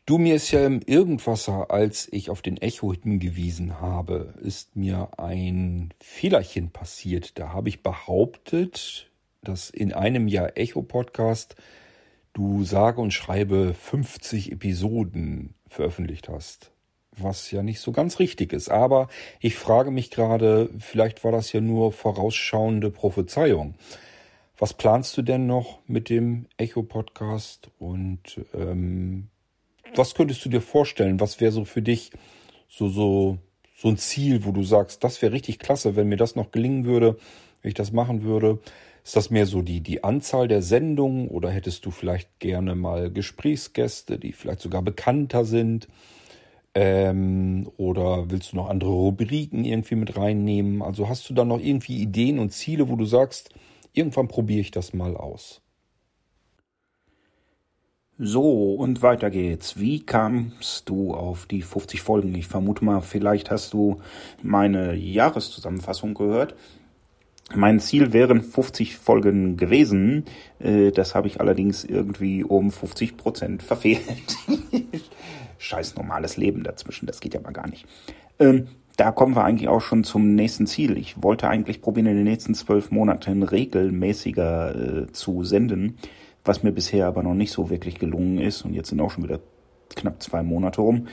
Du, 0.05 0.17
mir 0.17 0.35
ist 0.35 0.51
ja 0.51 0.65
im 0.65 0.81
Irgendwasser, 0.85 1.71
als 1.71 2.09
ich 2.11 2.29
auf 2.29 2.41
den 2.41 2.57
Echo 2.57 2.93
hingewiesen 2.93 3.79
habe, 3.79 4.33
ist 4.41 4.75
mir 4.75 5.07
ein 5.17 5.93
Fehlerchen 6.01 6.71
passiert. 6.71 7.39
Da 7.39 7.53
habe 7.53 7.69
ich 7.69 7.83
behauptet, 7.83 9.09
dass 9.43 9.69
in 9.69 9.93
einem 9.93 10.27
Jahr 10.27 10.57
Echo-Podcast 10.57 11.55
du 12.33 12.65
sage 12.65 12.99
und 12.99 13.11
schreibe 13.11 13.73
50 13.73 14.51
Episoden 14.51 15.53
veröffentlicht 15.73 16.29
hast. 16.29 16.71
Was 17.15 17.51
ja 17.51 17.61
nicht 17.61 17.79
so 17.79 17.91
ganz 17.91 18.19
richtig 18.19 18.53
ist. 18.53 18.69
Aber 18.69 19.07
ich 19.39 19.55
frage 19.55 19.91
mich 19.91 20.09
gerade, 20.09 20.69
vielleicht 20.79 21.23
war 21.23 21.31
das 21.31 21.51
ja 21.51 21.61
nur 21.61 21.91
vorausschauende 21.91 22.89
Prophezeiung. 22.89 23.75
Was 24.57 24.73
planst 24.73 25.17
du 25.17 25.21
denn 25.21 25.45
noch 25.45 25.79
mit 25.87 26.09
dem 26.09 26.47
Echo-Podcast? 26.57 27.69
Und 27.79 28.41
ähm, 28.53 29.29
was 29.95 30.15
könntest 30.15 30.43
du 30.45 30.49
dir 30.49 30.61
vorstellen? 30.61 31.19
Was 31.19 31.39
wäre 31.39 31.51
so 31.51 31.65
für 31.65 31.81
dich 31.81 32.11
so, 32.67 32.89
so 32.89 33.37
so 33.83 33.89
ein 33.89 33.97
Ziel, 33.97 34.45
wo 34.45 34.51
du 34.51 34.63
sagst, 34.63 35.03
das 35.03 35.21
wäre 35.21 35.33
richtig 35.33 35.59
klasse, 35.59 35.97
wenn 35.97 36.07
mir 36.07 36.15
das 36.15 36.37
noch 36.37 36.51
gelingen 36.51 36.85
würde, 36.85 37.17
wenn 37.61 37.67
ich 37.69 37.75
das 37.75 37.91
machen 37.91 38.23
würde? 38.23 38.59
Ist 39.03 39.15
das 39.17 39.29
mehr 39.29 39.45
so 39.45 39.61
die, 39.61 39.81
die 39.81 40.03
Anzahl 40.03 40.47
der 40.47 40.61
Sendungen 40.61 41.27
oder 41.27 41.49
hättest 41.49 41.85
du 41.85 41.91
vielleicht 41.91 42.39
gerne 42.39 42.75
mal 42.75 43.11
Gesprächsgäste, 43.11 44.17
die 44.17 44.31
vielleicht 44.31 44.61
sogar 44.61 44.81
bekannter 44.81 45.43
sind? 45.43 45.87
Ähm, 46.73 47.69
oder 47.77 48.31
willst 48.31 48.53
du 48.53 48.55
noch 48.55 48.69
andere 48.69 48.91
Rubriken 48.91 49.65
irgendwie 49.65 49.95
mit 49.95 50.17
reinnehmen? 50.17 50.81
Also 50.81 51.09
hast 51.09 51.29
du 51.29 51.33
da 51.33 51.43
noch 51.43 51.59
irgendwie 51.59 52.01
Ideen 52.01 52.39
und 52.39 52.51
Ziele, 52.51 52.89
wo 52.89 52.95
du 52.95 53.05
sagst, 53.05 53.49
irgendwann 53.91 54.29
probiere 54.29 54.61
ich 54.61 54.71
das 54.71 54.93
mal 54.93 55.17
aus? 55.17 55.61
So, 58.17 58.75
und 58.75 59.01
weiter 59.01 59.29
geht's. 59.29 59.79
Wie 59.79 60.05
kamst 60.05 60.87
du 60.87 61.13
auf 61.13 61.45
die 61.45 61.61
50 61.61 62.01
Folgen? 62.01 62.33
Ich 62.35 62.47
vermute 62.47 62.85
mal, 62.85 63.01
vielleicht 63.01 63.51
hast 63.51 63.73
du 63.73 63.99
meine 64.41 64.95
Jahreszusammenfassung 64.95 66.13
gehört. 66.13 66.55
Mein 67.55 67.79
Ziel 67.79 68.13
wären 68.13 68.41
50 68.41 68.97
Folgen 68.97 69.57
gewesen. 69.57 70.25
Äh, 70.59 70.91
das 70.91 71.15
habe 71.15 71.27
ich 71.27 71.39
allerdings 71.39 71.83
irgendwie 71.83 72.43
um 72.43 72.71
50 72.71 73.17
Prozent 73.17 73.63
verfehlt. 73.63 74.01
Scheiß 75.57 75.95
normales 75.95 76.37
Leben 76.37 76.63
dazwischen, 76.63 77.05
das 77.05 77.19
geht 77.19 77.33
ja 77.33 77.39
mal 77.39 77.53
gar 77.53 77.69
nicht. 77.69 77.85
Ähm, 78.39 78.67
da 78.97 79.11
kommen 79.11 79.35
wir 79.35 79.43
eigentlich 79.43 79.69
auch 79.69 79.81
schon 79.81 80.03
zum 80.03 80.35
nächsten 80.35 80.67
Ziel. 80.67 80.97
Ich 80.97 81.21
wollte 81.23 81.47
eigentlich 81.47 81.81
probieren, 81.81 82.07
in 82.07 82.15
den 82.15 82.25
nächsten 82.25 82.53
zwölf 82.53 82.91
Monaten 82.91 83.43
regelmäßiger 83.43 85.03
äh, 85.03 85.11
zu 85.11 85.43
senden, 85.43 85.97
was 86.43 86.63
mir 86.63 86.71
bisher 86.71 87.07
aber 87.07 87.23
noch 87.23 87.33
nicht 87.33 87.51
so 87.51 87.69
wirklich 87.69 87.97
gelungen 87.99 88.39
ist. 88.39 88.63
Und 88.63 88.73
jetzt 88.73 88.89
sind 88.89 88.99
auch 88.99 89.11
schon 89.11 89.23
wieder 89.23 89.39
knapp 89.95 90.21
zwei 90.21 90.43
Monate 90.43 90.81
rum. 90.81 91.07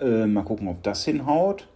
Äh, 0.00 0.26
mal 0.26 0.44
gucken, 0.44 0.68
ob 0.68 0.82
das 0.82 1.04
hinhaut. 1.04 1.68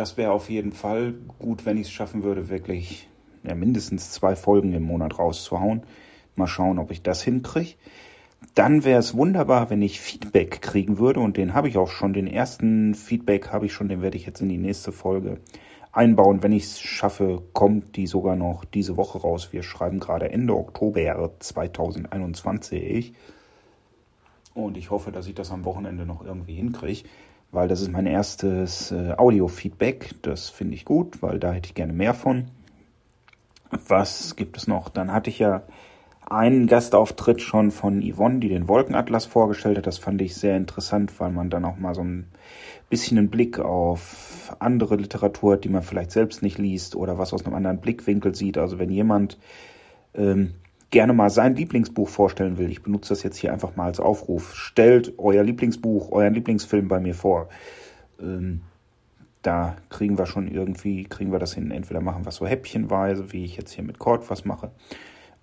Das 0.00 0.16
wäre 0.16 0.32
auf 0.32 0.48
jeden 0.48 0.72
Fall 0.72 1.12
gut, 1.38 1.66
wenn 1.66 1.76
ich 1.76 1.88
es 1.88 1.92
schaffen 1.92 2.22
würde, 2.22 2.48
wirklich 2.48 3.06
ja, 3.42 3.54
mindestens 3.54 4.12
zwei 4.12 4.34
Folgen 4.34 4.72
im 4.72 4.82
Monat 4.82 5.18
rauszuhauen. 5.18 5.82
Mal 6.36 6.46
schauen, 6.46 6.78
ob 6.78 6.90
ich 6.90 7.02
das 7.02 7.22
hinkriege 7.22 7.74
dann 8.54 8.84
wäre 8.84 8.98
es 8.98 9.14
wunderbar, 9.14 9.68
wenn 9.68 9.82
ich 9.82 10.00
Feedback 10.00 10.62
kriegen 10.62 10.98
würde 10.98 11.20
und 11.20 11.36
den 11.36 11.52
habe 11.52 11.68
ich 11.68 11.76
auch 11.76 11.90
schon. 11.90 12.14
Den 12.14 12.26
ersten 12.26 12.94
Feedback 12.94 13.48
habe 13.48 13.66
ich 13.66 13.74
schon, 13.74 13.90
den 13.90 14.00
werde 14.00 14.16
ich 14.16 14.24
jetzt 14.24 14.40
in 14.40 14.48
die 14.48 14.56
nächste 14.56 14.92
Folge 14.92 15.40
einbauen. 15.92 16.42
Wenn 16.42 16.52
ich 16.52 16.62
es 16.64 16.80
schaffe, 16.80 17.42
kommt 17.52 17.96
die 17.96 18.06
sogar 18.06 18.36
noch 18.36 18.64
diese 18.64 18.96
Woche 18.96 19.18
raus. 19.18 19.52
Wir 19.52 19.62
schreiben 19.62 20.00
gerade 20.00 20.30
Ende 20.30 20.56
Oktober 20.56 21.30
2021 21.38 23.12
und 24.54 24.78
ich 24.78 24.90
hoffe, 24.90 25.12
dass 25.12 25.26
ich 25.26 25.34
das 25.34 25.50
am 25.50 25.66
Wochenende 25.66 26.06
noch 26.06 26.24
irgendwie 26.24 26.54
hinkriege, 26.54 27.06
weil 27.52 27.68
das 27.68 27.80
ist 27.80 27.90
mein 27.90 28.06
erstes 28.06 28.92
äh, 28.92 29.14
Audio-Feedback. 29.16 30.14
Das 30.22 30.48
finde 30.48 30.74
ich 30.74 30.84
gut, 30.84 31.22
weil 31.22 31.38
da 31.38 31.52
hätte 31.52 31.68
ich 31.68 31.74
gerne 31.74 31.92
mehr 31.92 32.14
von. 32.14 32.48
Was 33.88 34.36
gibt 34.36 34.56
es 34.56 34.66
noch? 34.66 34.88
Dann 34.88 35.12
hatte 35.12 35.30
ich 35.30 35.38
ja 35.38 35.62
einen 36.28 36.68
Gastauftritt 36.68 37.42
schon 37.42 37.72
von 37.72 38.02
Yvonne, 38.02 38.38
die 38.38 38.48
den 38.48 38.68
Wolkenatlas 38.68 39.26
vorgestellt 39.26 39.78
hat. 39.78 39.86
Das 39.86 39.98
fand 39.98 40.22
ich 40.22 40.36
sehr 40.36 40.56
interessant, 40.56 41.18
weil 41.18 41.32
man 41.32 41.50
dann 41.50 41.64
auch 41.64 41.76
mal 41.76 41.94
so 41.94 42.02
ein 42.02 42.28
bisschen 42.88 43.18
einen 43.18 43.30
Blick 43.30 43.58
auf 43.58 44.54
andere 44.60 44.96
Literatur 44.96 45.54
hat, 45.54 45.64
die 45.64 45.68
man 45.68 45.82
vielleicht 45.82 46.12
selbst 46.12 46.42
nicht 46.42 46.58
liest 46.58 46.94
oder 46.94 47.18
was 47.18 47.32
aus 47.32 47.44
einem 47.44 47.54
anderen 47.54 47.78
Blickwinkel 47.78 48.34
sieht. 48.34 48.58
Also 48.58 48.78
wenn 48.78 48.90
jemand 48.90 49.38
ähm, 50.14 50.54
gerne 50.90 51.12
mal 51.12 51.30
sein 51.30 51.54
Lieblingsbuch 51.54 52.08
vorstellen 52.08 52.58
will, 52.58 52.70
ich 52.70 52.82
benutze 52.82 53.10
das 53.10 53.22
jetzt 53.22 53.36
hier 53.36 53.52
einfach 53.52 53.76
mal 53.76 53.86
als 53.86 54.00
Aufruf, 54.00 54.54
stellt 54.54 55.14
euer 55.18 55.42
Lieblingsbuch, 55.42 56.10
euren 56.10 56.34
Lieblingsfilm 56.34 56.88
bei 56.88 57.00
mir 57.00 57.14
vor. 57.14 57.48
Ähm, 58.20 58.62
da 59.42 59.76
kriegen 59.88 60.18
wir 60.18 60.26
schon 60.26 60.48
irgendwie, 60.48 61.04
kriegen 61.04 61.32
wir 61.32 61.38
das 61.38 61.54
hin. 61.54 61.70
Entweder 61.70 62.00
machen 62.00 62.26
wir 62.26 62.32
so 62.32 62.46
häppchenweise, 62.46 63.32
wie 63.32 63.44
ich 63.44 63.56
jetzt 63.56 63.72
hier 63.72 63.84
mit 63.84 63.98
Cord 63.98 64.28
was 64.28 64.44
mache, 64.44 64.70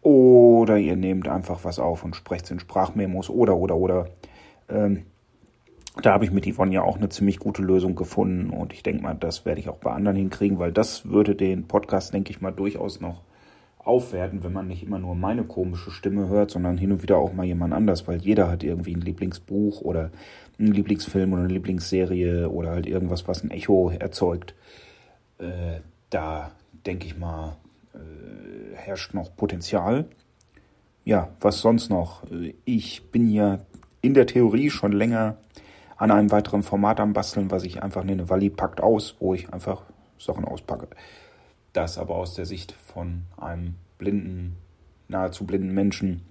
oder 0.01 0.77
ihr 0.77 0.95
nehmt 0.95 1.27
einfach 1.27 1.63
was 1.63 1.79
auf 1.79 2.03
und 2.03 2.15
sprecht 2.15 2.51
in 2.51 2.59
Sprachmemos 2.59 3.29
oder, 3.29 3.57
oder, 3.57 3.75
oder. 3.75 4.09
Ähm, 4.69 5.03
da 6.03 6.13
habe 6.13 6.25
ich 6.25 6.31
mit 6.31 6.45
Yvonne 6.45 6.73
ja 6.73 6.83
auch 6.83 6.97
eine 6.97 7.09
ziemlich 7.09 7.39
gute 7.39 7.63
Lösung 7.63 7.95
gefunden 7.95 8.51
und 8.51 8.71
ich 8.71 8.83
denke 8.83 9.01
mal, 9.01 9.15
das 9.15 9.45
werde 9.45 9.59
ich 9.59 9.69
auch 9.69 9.79
bei 9.79 9.91
anderen 9.91 10.15
hinkriegen, 10.15 10.59
weil 10.59 10.71
das 10.71 11.09
würde 11.09 11.33
den 11.33 11.67
Podcast, 11.67 12.13
denke 12.13 12.29
ich 12.29 12.39
mal, 12.39 12.51
durchaus 12.51 13.01
noch 13.01 13.23
aufwerten, 13.87 14.43
wenn 14.43 14.53
man 14.53 14.67
nicht 14.67 14.83
immer 14.83 14.99
nur 14.99 15.15
meine 15.15 15.43
komische 15.43 15.91
Stimme 15.91 16.27
hört, 16.27 16.51
sondern 16.51 16.77
hin 16.77 16.91
und 16.91 17.03
wieder 17.03 17.17
auch 17.17 17.33
mal 17.33 17.45
jemand 17.45 17.73
anders, 17.73 18.07
weil 18.07 18.19
jeder 18.19 18.49
hat 18.49 18.63
irgendwie 18.63 18.95
ein 18.95 19.01
Lieblingsbuch 19.01 19.81
oder 19.81 20.11
einen 20.59 20.73
Lieblingsfilm 20.73 21.33
oder 21.33 21.43
eine 21.43 21.53
Lieblingsserie 21.53 22.49
oder 22.49 22.71
halt 22.71 22.87
irgendwas, 22.87 23.27
was 23.27 23.43
ein 23.43 23.51
Echo 23.51 23.89
erzeugt. 23.89 24.55
Äh, 25.39 25.81
da 26.09 26.51
denke 26.85 27.05
ich 27.05 27.17
mal, 27.17 27.57
äh, 27.93 28.75
herrscht 28.75 29.13
noch 29.13 29.35
Potenzial. 29.35 30.05
Ja, 31.05 31.29
was 31.39 31.61
sonst 31.61 31.89
noch? 31.89 32.23
Ich 32.65 33.11
bin 33.11 33.29
ja 33.29 33.59
in 34.01 34.13
der 34.13 34.27
Theorie 34.27 34.69
schon 34.69 34.91
länger 34.91 35.37
an 35.97 36.11
einem 36.11 36.31
weiteren 36.31 36.63
Format 36.63 36.99
am 36.99 37.13
Basteln, 37.13 37.49
was 37.51 37.63
ich 37.63 37.81
einfach 37.81 38.03
nenne, 38.03 38.29
Walli 38.29 38.49
packt 38.49 38.81
aus, 38.81 39.15
wo 39.19 39.33
ich 39.33 39.51
einfach 39.51 39.83
Sachen 40.19 40.45
auspacke. 40.45 40.87
Das 41.77 41.99
aber 41.99 42.15
aus 42.15 42.33
der 42.33 42.47
Sicht 42.47 42.71
von 42.71 43.21
einem 43.39 43.75
blinden, 43.99 44.55
nahezu 45.09 45.45
blinden 45.45 45.75
Menschen, 45.75 46.21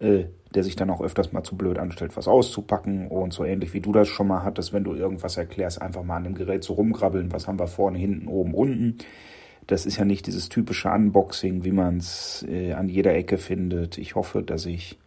äh, 0.00 0.24
der 0.54 0.64
sich 0.64 0.76
dann 0.76 0.90
auch 0.90 1.00
öfters 1.00 1.32
mal 1.32 1.42
zu 1.42 1.56
blöd 1.56 1.78
anstellt, 1.78 2.14
was 2.14 2.28
auszupacken 2.28 3.08
und 3.08 3.32
so 3.32 3.42
ähnlich 3.42 3.72
wie 3.72 3.80
du 3.80 3.90
das 3.90 4.06
schon 4.06 4.26
mal 4.28 4.42
hattest, 4.42 4.74
wenn 4.74 4.84
du 4.84 4.92
irgendwas 4.92 5.38
erklärst, 5.38 5.80
einfach 5.80 6.02
mal 6.02 6.16
an 6.16 6.24
dem 6.24 6.34
Gerät 6.34 6.62
so 6.62 6.74
rumgrabbeln, 6.74 7.32
was 7.32 7.48
haben 7.48 7.58
wir 7.58 7.68
vorne, 7.68 7.96
hinten, 7.96 8.28
oben, 8.28 8.52
unten. 8.52 8.98
Das 9.66 9.86
ist 9.86 9.96
ja 9.96 10.04
nicht 10.04 10.26
dieses 10.26 10.50
typische 10.50 10.90
Unboxing, 10.90 11.64
wie 11.64 11.72
man 11.72 11.96
es 11.96 12.44
äh, 12.46 12.74
an 12.74 12.90
jeder 12.90 13.14
Ecke 13.14 13.38
findet. 13.38 13.96
Ich 13.96 14.14
hoffe, 14.14 14.42
dass 14.42 14.66
ich 14.66 14.98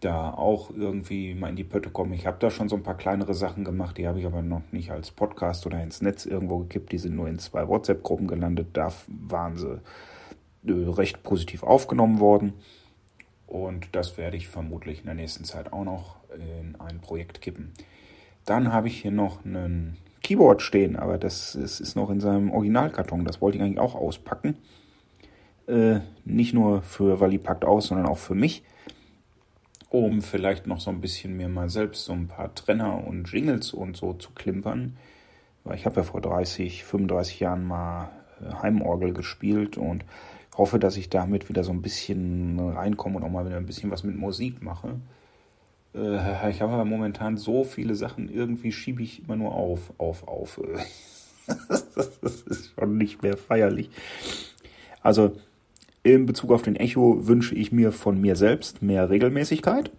da 0.00 0.30
auch 0.30 0.70
irgendwie 0.70 1.34
mal 1.34 1.48
in 1.48 1.56
die 1.56 1.64
Pötte 1.64 1.90
komme. 1.90 2.14
Ich 2.14 2.26
habe 2.26 2.36
da 2.38 2.50
schon 2.50 2.68
so 2.68 2.76
ein 2.76 2.82
paar 2.82 2.96
kleinere 2.96 3.34
Sachen 3.34 3.64
gemacht, 3.64 3.96
die 3.98 4.06
habe 4.06 4.20
ich 4.20 4.26
aber 4.26 4.42
noch 4.42 4.62
nicht 4.70 4.90
als 4.90 5.10
Podcast 5.10 5.66
oder 5.66 5.82
ins 5.82 6.02
Netz 6.02 6.26
irgendwo 6.26 6.58
gekippt. 6.58 6.92
Die 6.92 6.98
sind 6.98 7.16
nur 7.16 7.28
in 7.28 7.38
zwei 7.38 7.66
WhatsApp-Gruppen 7.66 8.26
gelandet. 8.26 8.68
Da 8.74 8.92
waren 9.08 9.56
sie 9.56 9.80
äh, 10.66 10.72
recht 10.72 11.22
positiv 11.22 11.62
aufgenommen 11.62 12.20
worden. 12.20 12.54
Und 13.46 13.88
das 13.92 14.18
werde 14.18 14.36
ich 14.36 14.48
vermutlich 14.48 15.00
in 15.00 15.06
der 15.06 15.14
nächsten 15.14 15.44
Zeit 15.44 15.72
auch 15.72 15.84
noch 15.84 16.16
in 16.34 16.78
ein 16.80 17.00
Projekt 17.00 17.40
kippen. 17.40 17.72
Dann 18.44 18.72
habe 18.72 18.88
ich 18.88 19.00
hier 19.00 19.12
noch 19.12 19.44
einen 19.44 19.96
Keyboard 20.22 20.60
stehen, 20.60 20.96
aber 20.96 21.18
das 21.18 21.54
ist, 21.54 21.80
ist 21.80 21.94
noch 21.94 22.10
in 22.10 22.20
seinem 22.20 22.50
Originalkarton. 22.50 23.24
Das 23.24 23.40
wollte 23.40 23.58
ich 23.58 23.64
eigentlich 23.64 23.78
auch 23.78 23.94
auspacken. 23.94 24.56
Äh, 25.68 26.00
nicht 26.24 26.52
nur 26.52 26.82
für 26.82 27.20
Wally 27.20 27.38
packt 27.38 27.64
aus, 27.64 27.86
sondern 27.86 28.06
auch 28.06 28.18
für 28.18 28.34
mich. 28.34 28.62
Um 29.96 30.20
vielleicht 30.20 30.66
noch 30.66 30.80
so 30.80 30.90
ein 30.90 31.00
bisschen 31.00 31.38
mir 31.38 31.48
mal 31.48 31.70
selbst 31.70 32.04
so 32.04 32.12
ein 32.12 32.28
paar 32.28 32.54
Trenner 32.54 33.06
und 33.06 33.32
Jingles 33.32 33.72
und 33.72 33.96
so 33.96 34.12
zu 34.12 34.32
klimpern. 34.32 34.98
Ich 35.74 35.86
habe 35.86 35.96
ja 35.96 36.02
vor 36.02 36.20
30, 36.20 36.84
35 36.84 37.40
Jahren 37.40 37.64
mal 37.64 38.10
äh, 38.40 38.52
Heimorgel 38.62 39.14
gespielt 39.14 39.78
und 39.78 40.04
hoffe, 40.56 40.78
dass 40.78 40.98
ich 40.98 41.08
damit 41.08 41.48
wieder 41.48 41.64
so 41.64 41.72
ein 41.72 41.80
bisschen 41.80 42.60
reinkomme 42.60 43.16
und 43.16 43.24
auch 43.24 43.30
mal 43.30 43.46
wieder 43.46 43.56
ein 43.56 43.64
bisschen 43.64 43.90
was 43.90 44.04
mit 44.04 44.16
Musik 44.16 44.62
mache. 44.62 44.96
Äh, 45.94 46.50
ich 46.50 46.60
habe 46.60 46.74
aber 46.74 46.84
momentan 46.84 47.38
so 47.38 47.64
viele 47.64 47.94
Sachen, 47.94 48.28
irgendwie 48.28 48.72
schiebe 48.72 49.02
ich 49.02 49.24
immer 49.24 49.36
nur 49.36 49.54
auf, 49.54 49.94
auf, 49.96 50.28
auf. 50.28 50.60
das 51.68 52.42
ist 52.42 52.74
schon 52.78 52.98
nicht 52.98 53.22
mehr 53.22 53.38
feierlich. 53.38 53.90
Also 55.00 55.32
in 56.06 56.24
Bezug 56.24 56.52
auf 56.52 56.62
den 56.62 56.76
Echo 56.76 57.26
wünsche 57.26 57.54
ich 57.54 57.72
mir 57.72 57.90
von 57.90 58.20
mir 58.20 58.36
selbst 58.36 58.80
mehr 58.80 59.10
Regelmäßigkeit. 59.10 59.90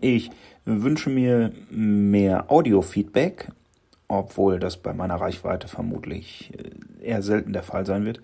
Ich 0.00 0.30
wünsche 0.64 1.10
mir 1.10 1.52
mehr 1.70 2.50
Audio-Feedback, 2.50 3.52
obwohl 4.08 4.58
das 4.58 4.76
bei 4.76 4.92
meiner 4.92 5.14
Reichweite 5.14 5.68
vermutlich 5.68 6.52
äh, 6.58 7.06
eher 7.06 7.22
selten 7.22 7.52
der 7.52 7.62
Fall 7.62 7.86
sein 7.86 8.04
wird. 8.04 8.20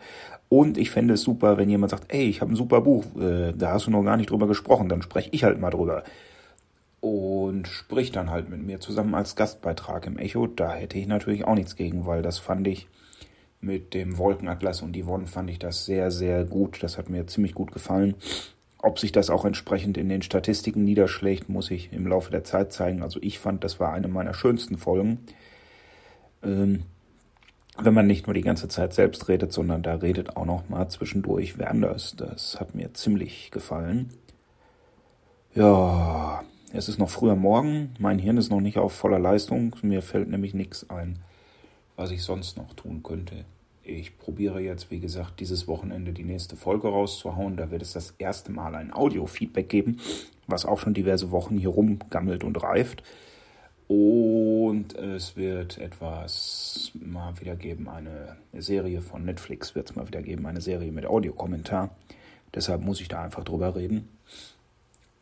Und 0.49 0.77
ich 0.77 0.91
fände 0.91 1.15
es 1.15 1.23
super, 1.23 1.57
wenn 1.57 1.71
jemand 1.71 1.91
sagt, 1.91 2.13
ey, 2.13 2.25
ich 2.25 2.41
habe 2.41 2.53
ein 2.53 2.57
super 2.57 2.81
Buch, 2.81 3.05
äh, 3.17 3.53
da 3.57 3.73
hast 3.73 3.87
du 3.87 3.93
noch 3.93 4.03
gar 4.03 4.17
nicht 4.17 4.31
drüber 4.31 4.49
gesprochen, 4.49 4.89
dann 4.89 5.03
spreche 5.03 5.31
ich 5.33 5.45
halt 5.45 5.61
mal 5.61 5.71
drüber 5.71 6.03
und 7.01 7.69
spricht 7.69 8.17
dann 8.17 8.31
halt 8.31 8.49
mit 8.51 8.63
mir 8.63 8.81
zusammen 8.81 9.15
als 9.15 9.37
Gastbeitrag 9.37 10.07
im 10.07 10.19
Echo. 10.19 10.49
Da 10.49 10.73
hätte 10.73 10.99
ich 10.99 11.07
natürlich 11.07 11.45
auch 11.45 11.55
nichts 11.55 11.77
gegen, 11.77 12.07
weil 12.07 12.23
das 12.23 12.39
fand 12.39 12.67
ich 12.67 12.89
mit 13.63 13.95
dem 13.95 14.19
Wolkenatlas 14.19 14.83
und 14.83 14.97
Yvonne 14.97 15.27
fand 15.27 15.49
ich 15.49 15.59
das 15.59 15.87
sehr, 15.87 16.11
sehr 16.11 16.45
gut. 16.45 16.83
Das 16.83 16.99
hat 16.99 17.09
mir 17.09 17.27
ziemlich 17.27 17.55
gut 17.55 17.73
gefallen. 17.73 18.17
Ob 18.79 18.99
sich 18.99 19.13
das 19.13 19.31
auch 19.31 19.45
entsprechend 19.45 19.97
in 19.97 20.09
den 20.09 20.23
Statistiken 20.23 20.85
niederschlägt, 20.85 21.49
muss 21.49 21.71
ich 21.71 21.93
im 21.93 22.07
Laufe 22.07 22.33
der 22.33 22.43
Zeit 22.43 22.73
zeigen. 22.73 23.03
Also 23.03 23.21
ich 23.23 23.39
fand, 23.39 23.63
das 23.63 23.79
war 23.79 23.93
eine 23.93 24.09
meiner 24.09 24.35
schönsten 24.35 24.77
Folgen. 24.77 25.21
Ähm, 26.43 26.83
wenn 27.79 27.95
man 27.95 28.09
nicht 28.09 28.27
nur 28.27 28.35
die 28.35 28.43
ganze 28.43 28.67
Zeit 28.69 28.93
selbst 28.93 29.29
redet, 29.29 29.53
sondern 29.53 29.83
da 29.83 29.95
redet 29.95 30.37
auch 30.37 30.45
noch 30.45 30.69
mal 30.69 30.89
zwischendurch 30.89 31.59
wer 31.59 31.71
anders. 31.71 32.17
Das 32.17 32.59
hat 32.59 32.75
mir 32.75 32.93
ziemlich 32.93 33.53
gefallen. 33.53 34.11
Ja, 35.55 36.43
es 36.73 36.89
ist 36.89 36.99
noch 36.99 37.11
früher 37.11 37.37
Morgen, 37.37 37.95
mein 37.99 38.19
Hirn 38.19 38.39
ist 38.39 38.51
noch 38.51 38.61
nicht 38.61 38.79
auf 38.79 38.93
voller 38.93 39.19
Leistung, 39.19 39.77
mir 39.83 40.03
fällt 40.03 40.29
nämlich 40.29 40.55
nichts 40.55 40.89
ein. 40.91 41.19
Was 41.97 42.11
ich 42.11 42.23
sonst 42.23 42.57
noch 42.57 42.75
tun 42.75 43.03
könnte. 43.03 43.45
Ich 43.85 44.17
probiere 44.17 44.61
jetzt, 44.61 44.91
wie 44.91 45.01
gesagt, 45.01 45.41
dieses 45.41 45.67
Wochenende 45.67 46.13
die 46.13 46.25
nächste 46.25 46.57
Folge 46.57 46.89
rauszuhauen. 46.89 47.57
Da 47.57 47.71
wird 47.71 47.83
es 47.83 47.93
das 47.93 48.15
erste 48.19 48.53
Mal 48.53 48.75
ein 48.77 48.93
Audio-Feedback 48.93 49.69
geben, 49.69 49.99
was 50.47 50.65
auch 50.65 50.79
schon 50.79 50.95
diverse 50.95 51.33
Wochen 51.33 51.59
hier 51.59 51.71
rumgammelt 51.71 52.45
und 52.45 52.63
reift. 52.63 53.03
Und 53.89 54.95
es 54.95 55.37
wird 55.37 55.79
etwas 55.79 56.93
mal 56.95 57.39
wieder 57.41 57.57
geben, 57.57 57.89
eine 57.89 58.37
Serie 58.55 59.01
von 59.01 59.25
Netflix 59.25 59.75
wird 59.75 59.91
es 59.91 59.97
mal 59.97 60.07
wieder 60.07 60.23
geben, 60.23 60.47
eine 60.47 60.61
Serie 60.61 60.93
mit 60.93 61.05
Audiokommentar. 61.05 61.91
Deshalb 62.55 62.83
muss 62.83 63.01
ich 63.01 63.09
da 63.09 63.23
einfach 63.23 63.45
drüber 63.45 63.75
reden. 63.75 64.09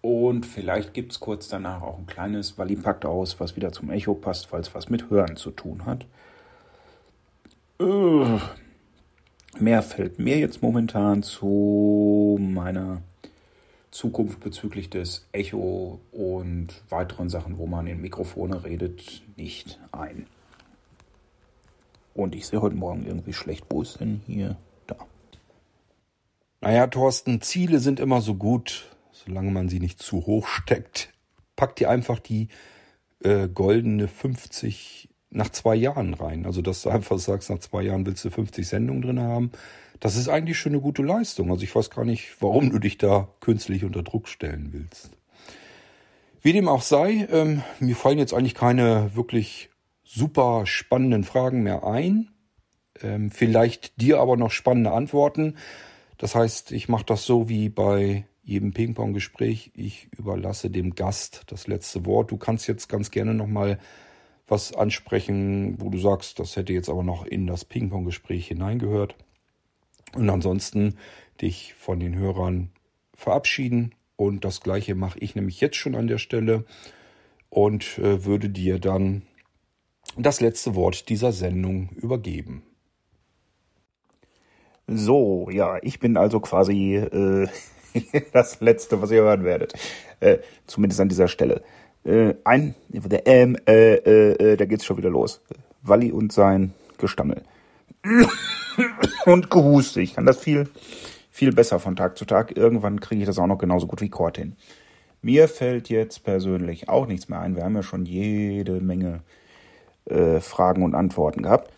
Und 0.02 0.46
vielleicht 0.46 0.94
gibt 0.94 1.12
es 1.12 1.20
kurz 1.20 1.48
danach 1.48 1.82
auch 1.82 1.98
ein 1.98 2.06
kleines 2.06 2.58
Wally 2.58 2.76
packt 2.76 3.04
aus, 3.04 3.40
was 3.40 3.56
wieder 3.56 3.72
zum 3.72 3.90
Echo 3.90 4.14
passt, 4.14 4.46
falls 4.46 4.74
was 4.74 4.88
mit 4.88 5.10
Hören 5.10 5.36
zu 5.36 5.50
tun 5.50 5.84
hat. 5.84 6.06
Uh, 7.80 8.38
mehr 9.58 9.82
fällt 9.82 10.18
mir 10.18 10.38
jetzt 10.38 10.60
momentan 10.60 11.22
zu 11.22 12.36
meiner 12.38 13.00
Zukunft 13.90 14.40
bezüglich 14.40 14.90
des 14.90 15.26
Echo 15.32 15.98
und 16.12 16.68
weiteren 16.90 17.30
Sachen, 17.30 17.56
wo 17.56 17.66
man 17.66 17.86
in 17.86 18.02
Mikrofone 18.02 18.64
redet, 18.64 19.22
nicht 19.36 19.80
ein. 19.92 20.26
Und 22.12 22.34
ich 22.34 22.46
sehe 22.46 22.60
heute 22.60 22.76
Morgen 22.76 23.06
irgendwie 23.06 23.32
schlecht. 23.32 23.64
Wo 23.70 23.80
ist 23.80 23.98
denn 23.98 24.20
hier? 24.26 24.56
Da. 24.86 24.96
Naja, 26.60 26.86
Thorsten, 26.86 27.40
Ziele 27.40 27.78
sind 27.78 27.98
immer 27.98 28.20
so 28.20 28.34
gut, 28.34 28.94
solange 29.10 29.52
man 29.52 29.70
sie 29.70 29.80
nicht 29.80 30.02
zu 30.02 30.26
hoch 30.26 30.46
steckt. 30.48 31.14
Pack 31.56 31.76
dir 31.76 31.88
einfach 31.88 32.18
die 32.18 32.48
äh, 33.24 33.48
goldene 33.48 34.06
50 34.06 35.09
nach 35.30 35.50
zwei 35.50 35.74
Jahren 35.74 36.14
rein. 36.14 36.44
Also, 36.44 36.62
dass 36.62 36.82
du 36.82 36.90
einfach 36.90 37.18
sagst, 37.18 37.50
nach 37.50 37.58
zwei 37.58 37.82
Jahren 37.82 38.04
willst 38.04 38.24
du 38.24 38.30
50 38.30 38.66
Sendungen 38.66 39.02
drin 39.02 39.20
haben. 39.20 39.52
Das 40.00 40.16
ist 40.16 40.28
eigentlich 40.28 40.58
schon 40.58 40.72
eine 40.72 40.80
gute 40.80 41.02
Leistung. 41.02 41.50
Also 41.50 41.62
ich 41.62 41.74
weiß 41.74 41.90
gar 41.90 42.06
nicht, 42.06 42.36
warum 42.40 42.70
du 42.70 42.78
dich 42.78 42.96
da 42.96 43.28
künstlich 43.40 43.84
unter 43.84 44.02
Druck 44.02 44.28
stellen 44.28 44.70
willst. 44.72 45.10
Wie 46.40 46.54
dem 46.54 46.68
auch 46.68 46.80
sei, 46.80 47.28
ähm, 47.30 47.62
mir 47.80 47.94
fallen 47.94 48.18
jetzt 48.18 48.32
eigentlich 48.32 48.54
keine 48.54 49.14
wirklich 49.14 49.68
super 50.02 50.64
spannenden 50.64 51.22
Fragen 51.22 51.62
mehr 51.62 51.84
ein. 51.84 52.30
Ähm, 53.02 53.30
vielleicht 53.30 54.00
dir 54.00 54.20
aber 54.20 54.38
noch 54.38 54.50
spannende 54.50 54.92
Antworten. 54.92 55.56
Das 56.16 56.34
heißt, 56.34 56.72
ich 56.72 56.88
mache 56.88 57.04
das 57.04 57.24
so 57.24 57.50
wie 57.50 57.68
bei 57.68 58.24
jedem 58.42 58.72
Ping-Pong-Gespräch. 58.72 59.70
Ich 59.74 60.08
überlasse 60.16 60.70
dem 60.70 60.94
Gast 60.94 61.42
das 61.48 61.66
letzte 61.66 62.06
Wort. 62.06 62.30
Du 62.30 62.38
kannst 62.38 62.66
jetzt 62.68 62.88
ganz 62.88 63.10
gerne 63.10 63.34
nochmal 63.34 63.78
was 64.50 64.74
ansprechen, 64.74 65.80
wo 65.80 65.90
du 65.90 65.98
sagst, 65.98 66.38
das 66.38 66.56
hätte 66.56 66.72
jetzt 66.72 66.88
aber 66.88 67.02
noch 67.02 67.24
in 67.24 67.46
das 67.46 67.64
Ping-Pong-Gespräch 67.64 68.48
hineingehört. 68.48 69.14
Und 70.14 70.28
ansonsten 70.28 70.96
dich 71.40 71.74
von 71.74 72.00
den 72.00 72.16
Hörern 72.16 72.70
verabschieden. 73.14 73.94
Und 74.16 74.44
das 74.44 74.60
gleiche 74.60 74.94
mache 74.94 75.18
ich 75.20 75.34
nämlich 75.34 75.60
jetzt 75.60 75.76
schon 75.76 75.94
an 75.94 76.08
der 76.08 76.18
Stelle 76.18 76.64
und 77.48 77.98
äh, 77.98 78.24
würde 78.24 78.50
dir 78.50 78.78
dann 78.78 79.22
das 80.16 80.40
letzte 80.40 80.74
Wort 80.74 81.08
dieser 81.08 81.32
Sendung 81.32 81.90
übergeben. 81.96 82.62
So, 84.86 85.48
ja, 85.50 85.78
ich 85.82 86.00
bin 86.00 86.16
also 86.16 86.40
quasi 86.40 86.96
äh, 86.96 87.48
das 88.32 88.60
Letzte, 88.60 89.00
was 89.00 89.10
ihr 89.10 89.22
hören 89.22 89.44
werdet. 89.44 89.74
Äh, 90.18 90.38
zumindest 90.66 91.00
an 91.00 91.08
dieser 91.08 91.28
Stelle. 91.28 91.62
Äh, 92.04 92.34
ein, 92.44 92.74
der 92.88 93.26
ähm, 93.26 93.56
äh, 93.66 93.94
äh, 93.94 94.52
äh, 94.52 94.56
da 94.56 94.64
geht's 94.64 94.84
schon 94.84 94.96
wieder 94.96 95.10
los. 95.10 95.42
Walli 95.82 96.12
und 96.12 96.32
sein 96.32 96.72
Gestammel. 96.98 97.42
und 99.26 99.50
Gehuste. 99.50 100.00
Ich 100.00 100.14
kann 100.14 100.26
das 100.26 100.38
viel, 100.38 100.68
viel 101.30 101.52
besser 101.52 101.78
von 101.78 101.96
Tag 101.96 102.16
zu 102.16 102.24
Tag. 102.24 102.56
Irgendwann 102.56 103.00
kriege 103.00 103.22
ich 103.22 103.26
das 103.26 103.38
auch 103.38 103.46
noch 103.46 103.58
genauso 103.58 103.86
gut 103.86 104.00
wie 104.00 104.08
Kort 104.08 104.38
hin. 104.38 104.56
Mir 105.22 105.48
fällt 105.48 105.90
jetzt 105.90 106.24
persönlich 106.24 106.88
auch 106.88 107.06
nichts 107.06 107.28
mehr 107.28 107.40
ein. 107.40 107.54
Wir 107.54 107.64
haben 107.64 107.76
ja 107.76 107.82
schon 107.82 108.06
jede 108.06 108.80
Menge 108.80 109.20
äh, 110.06 110.40
Fragen 110.40 110.82
und 110.82 110.94
Antworten 110.94 111.42
gehabt. 111.42 111.70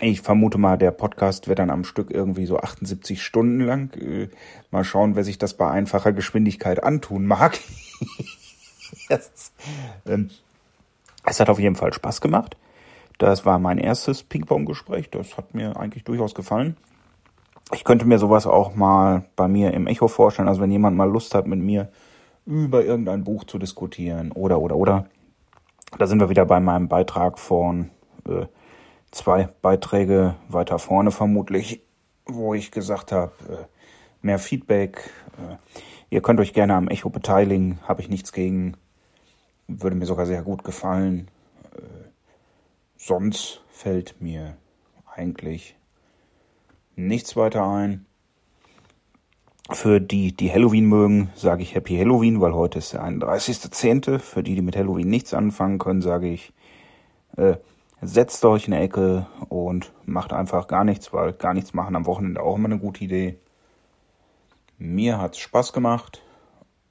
Ich 0.00 0.22
vermute 0.22 0.58
mal, 0.58 0.76
der 0.76 0.90
Podcast 0.90 1.48
wird 1.48 1.60
dann 1.60 1.70
am 1.70 1.84
Stück 1.84 2.10
irgendwie 2.12 2.46
so 2.46 2.58
78 2.58 3.22
Stunden 3.22 3.60
lang. 3.60 3.92
Äh, 3.94 4.28
mal 4.70 4.84
schauen, 4.84 5.16
wer 5.16 5.24
sich 5.24 5.38
das 5.38 5.54
bei 5.54 5.68
einfacher 5.68 6.12
Geschwindigkeit 6.12 6.82
antun 6.82 7.26
mag. 7.26 7.58
es, 9.08 9.52
ähm, 10.06 10.30
es 11.24 11.40
hat 11.40 11.48
auf 11.48 11.58
jeden 11.58 11.76
Fall 11.76 11.92
Spaß 11.92 12.20
gemacht. 12.20 12.56
Das 13.18 13.46
war 13.46 13.58
mein 13.58 13.78
erstes 13.78 14.22
Ping-Pong-Gespräch. 14.22 15.10
Das 15.10 15.36
hat 15.36 15.54
mir 15.54 15.76
eigentlich 15.76 16.04
durchaus 16.04 16.34
gefallen. 16.34 16.76
Ich 17.72 17.84
könnte 17.84 18.04
mir 18.04 18.18
sowas 18.18 18.46
auch 18.46 18.74
mal 18.74 19.24
bei 19.36 19.48
mir 19.48 19.72
im 19.72 19.86
Echo 19.86 20.08
vorstellen. 20.08 20.48
Also 20.48 20.60
wenn 20.60 20.70
jemand 20.70 20.96
mal 20.96 21.10
Lust 21.10 21.34
hat, 21.34 21.46
mit 21.46 21.60
mir 21.60 21.90
über 22.46 22.84
irgendein 22.84 23.24
Buch 23.24 23.44
zu 23.44 23.58
diskutieren 23.58 24.32
oder, 24.32 24.60
oder, 24.60 24.76
oder. 24.76 25.06
Da 25.98 26.06
sind 26.06 26.20
wir 26.20 26.28
wieder 26.28 26.44
bei 26.44 26.60
meinem 26.60 26.88
Beitrag 26.88 27.38
von 27.38 27.90
äh, 28.28 28.46
zwei 29.10 29.48
Beiträge 29.62 30.34
weiter 30.48 30.78
vorne 30.78 31.10
vermutlich, 31.10 31.82
wo 32.26 32.52
ich 32.52 32.70
gesagt 32.70 33.12
habe, 33.12 33.32
äh, 33.48 33.64
mehr 34.20 34.38
Feedback. 34.38 35.10
Äh, 35.38 35.56
ihr 36.10 36.20
könnt 36.20 36.40
euch 36.40 36.52
gerne 36.52 36.74
am 36.74 36.88
Echo 36.88 37.10
beteiligen, 37.10 37.78
habe 37.86 38.02
ich 38.02 38.08
nichts 38.08 38.32
gegen. 38.32 38.76
Würde 39.66 39.96
mir 39.96 40.06
sogar 40.06 40.26
sehr 40.26 40.42
gut 40.42 40.64
gefallen 40.64 41.30
sonst 43.04 43.60
fällt 43.68 44.20
mir 44.20 44.56
eigentlich 45.14 45.76
nichts 46.96 47.36
weiter 47.36 47.66
ein. 47.66 48.06
Für 49.70 50.00
die, 50.00 50.34
die 50.36 50.52
Halloween 50.52 50.86
mögen, 50.86 51.30
sage 51.34 51.62
ich 51.62 51.74
Happy 51.74 51.96
Halloween, 51.96 52.40
weil 52.40 52.54
heute 52.54 52.78
ist 52.78 52.92
der 52.92 53.02
31.10. 53.02 54.18
Für 54.18 54.42
die, 54.42 54.54
die 54.54 54.62
mit 54.62 54.76
Halloween 54.76 55.08
nichts 55.08 55.32
anfangen 55.34 55.78
können, 55.78 56.02
sage 56.02 56.28
ich, 56.28 56.52
äh, 57.36 57.56
setzt 58.02 58.44
euch 58.44 58.68
in 58.68 58.74
eine 58.74 58.84
Ecke 58.84 59.26
und 59.48 59.92
macht 60.04 60.32
einfach 60.32 60.66
gar 60.66 60.84
nichts, 60.84 61.12
weil 61.12 61.32
gar 61.32 61.54
nichts 61.54 61.72
machen 61.72 61.96
am 61.96 62.06
Wochenende 62.06 62.42
auch 62.42 62.56
immer 62.56 62.68
eine 62.68 62.78
gute 62.78 63.04
Idee. 63.04 63.38
Mir 64.76 65.18
hat's 65.18 65.38
Spaß 65.38 65.72
gemacht. 65.72 66.22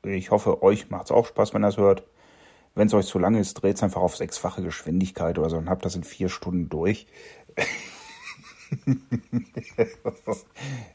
Ich 0.04 0.32
hoffe, 0.32 0.64
euch 0.64 0.90
macht's 0.90 1.12
auch 1.12 1.28
Spaß, 1.28 1.54
wenn 1.54 1.64
ihr 1.64 1.70
es 1.70 1.78
hört. 1.78 2.04
Wenn 2.76 2.88
es 2.88 2.94
euch 2.94 3.06
zu 3.06 3.20
lange 3.20 3.40
ist, 3.40 3.54
dreht 3.56 3.76
es 3.76 3.84
einfach 3.84 4.02
auf 4.02 4.16
sechsfache 4.16 4.64
Geschwindigkeit 4.64 5.38
oder 5.38 5.50
so 5.50 5.58
und 5.58 5.70
habt 5.70 5.86
das 5.86 5.95
in 5.95 6.04
vier 6.04 6.30
Stunden 6.30 6.70
durch. 6.70 7.06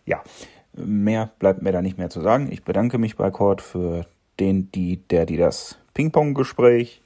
ja, 0.05 0.23
mehr 0.73 1.31
bleibt 1.39 1.63
mir 1.63 1.73
da 1.73 1.81
nicht 1.81 1.99
mehr 1.99 2.11
zu 2.11 2.21
sagen. 2.21 2.51
Ich 2.51 2.65
bedanke 2.65 2.99
mich 2.99 3.17
bei 3.17 3.31
Cord 3.31 3.61
für 3.61 4.07
den, 4.41 4.73
die, 4.73 4.97
der, 5.09 5.27
die 5.27 5.37
das 5.37 5.79
Ping-Pong-Gespräch 5.95 7.01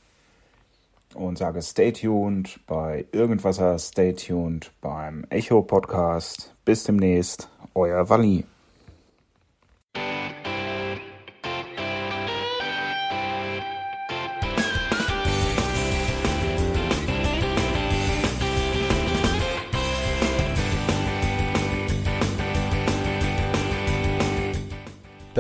und 1.15 1.37
sage 1.39 1.61
stay 1.61 1.93
tuned 1.93 2.61
bei 2.67 3.05
Irgendwasser, 3.13 3.79
stay 3.79 4.15
tuned 4.15 4.73
beim 4.81 5.27
Echo 5.29 5.63
Podcast. 5.63 6.55
Bis 6.65 6.85
demnächst, 6.85 7.51
euer 7.75 8.09
Wally. 8.09 8.45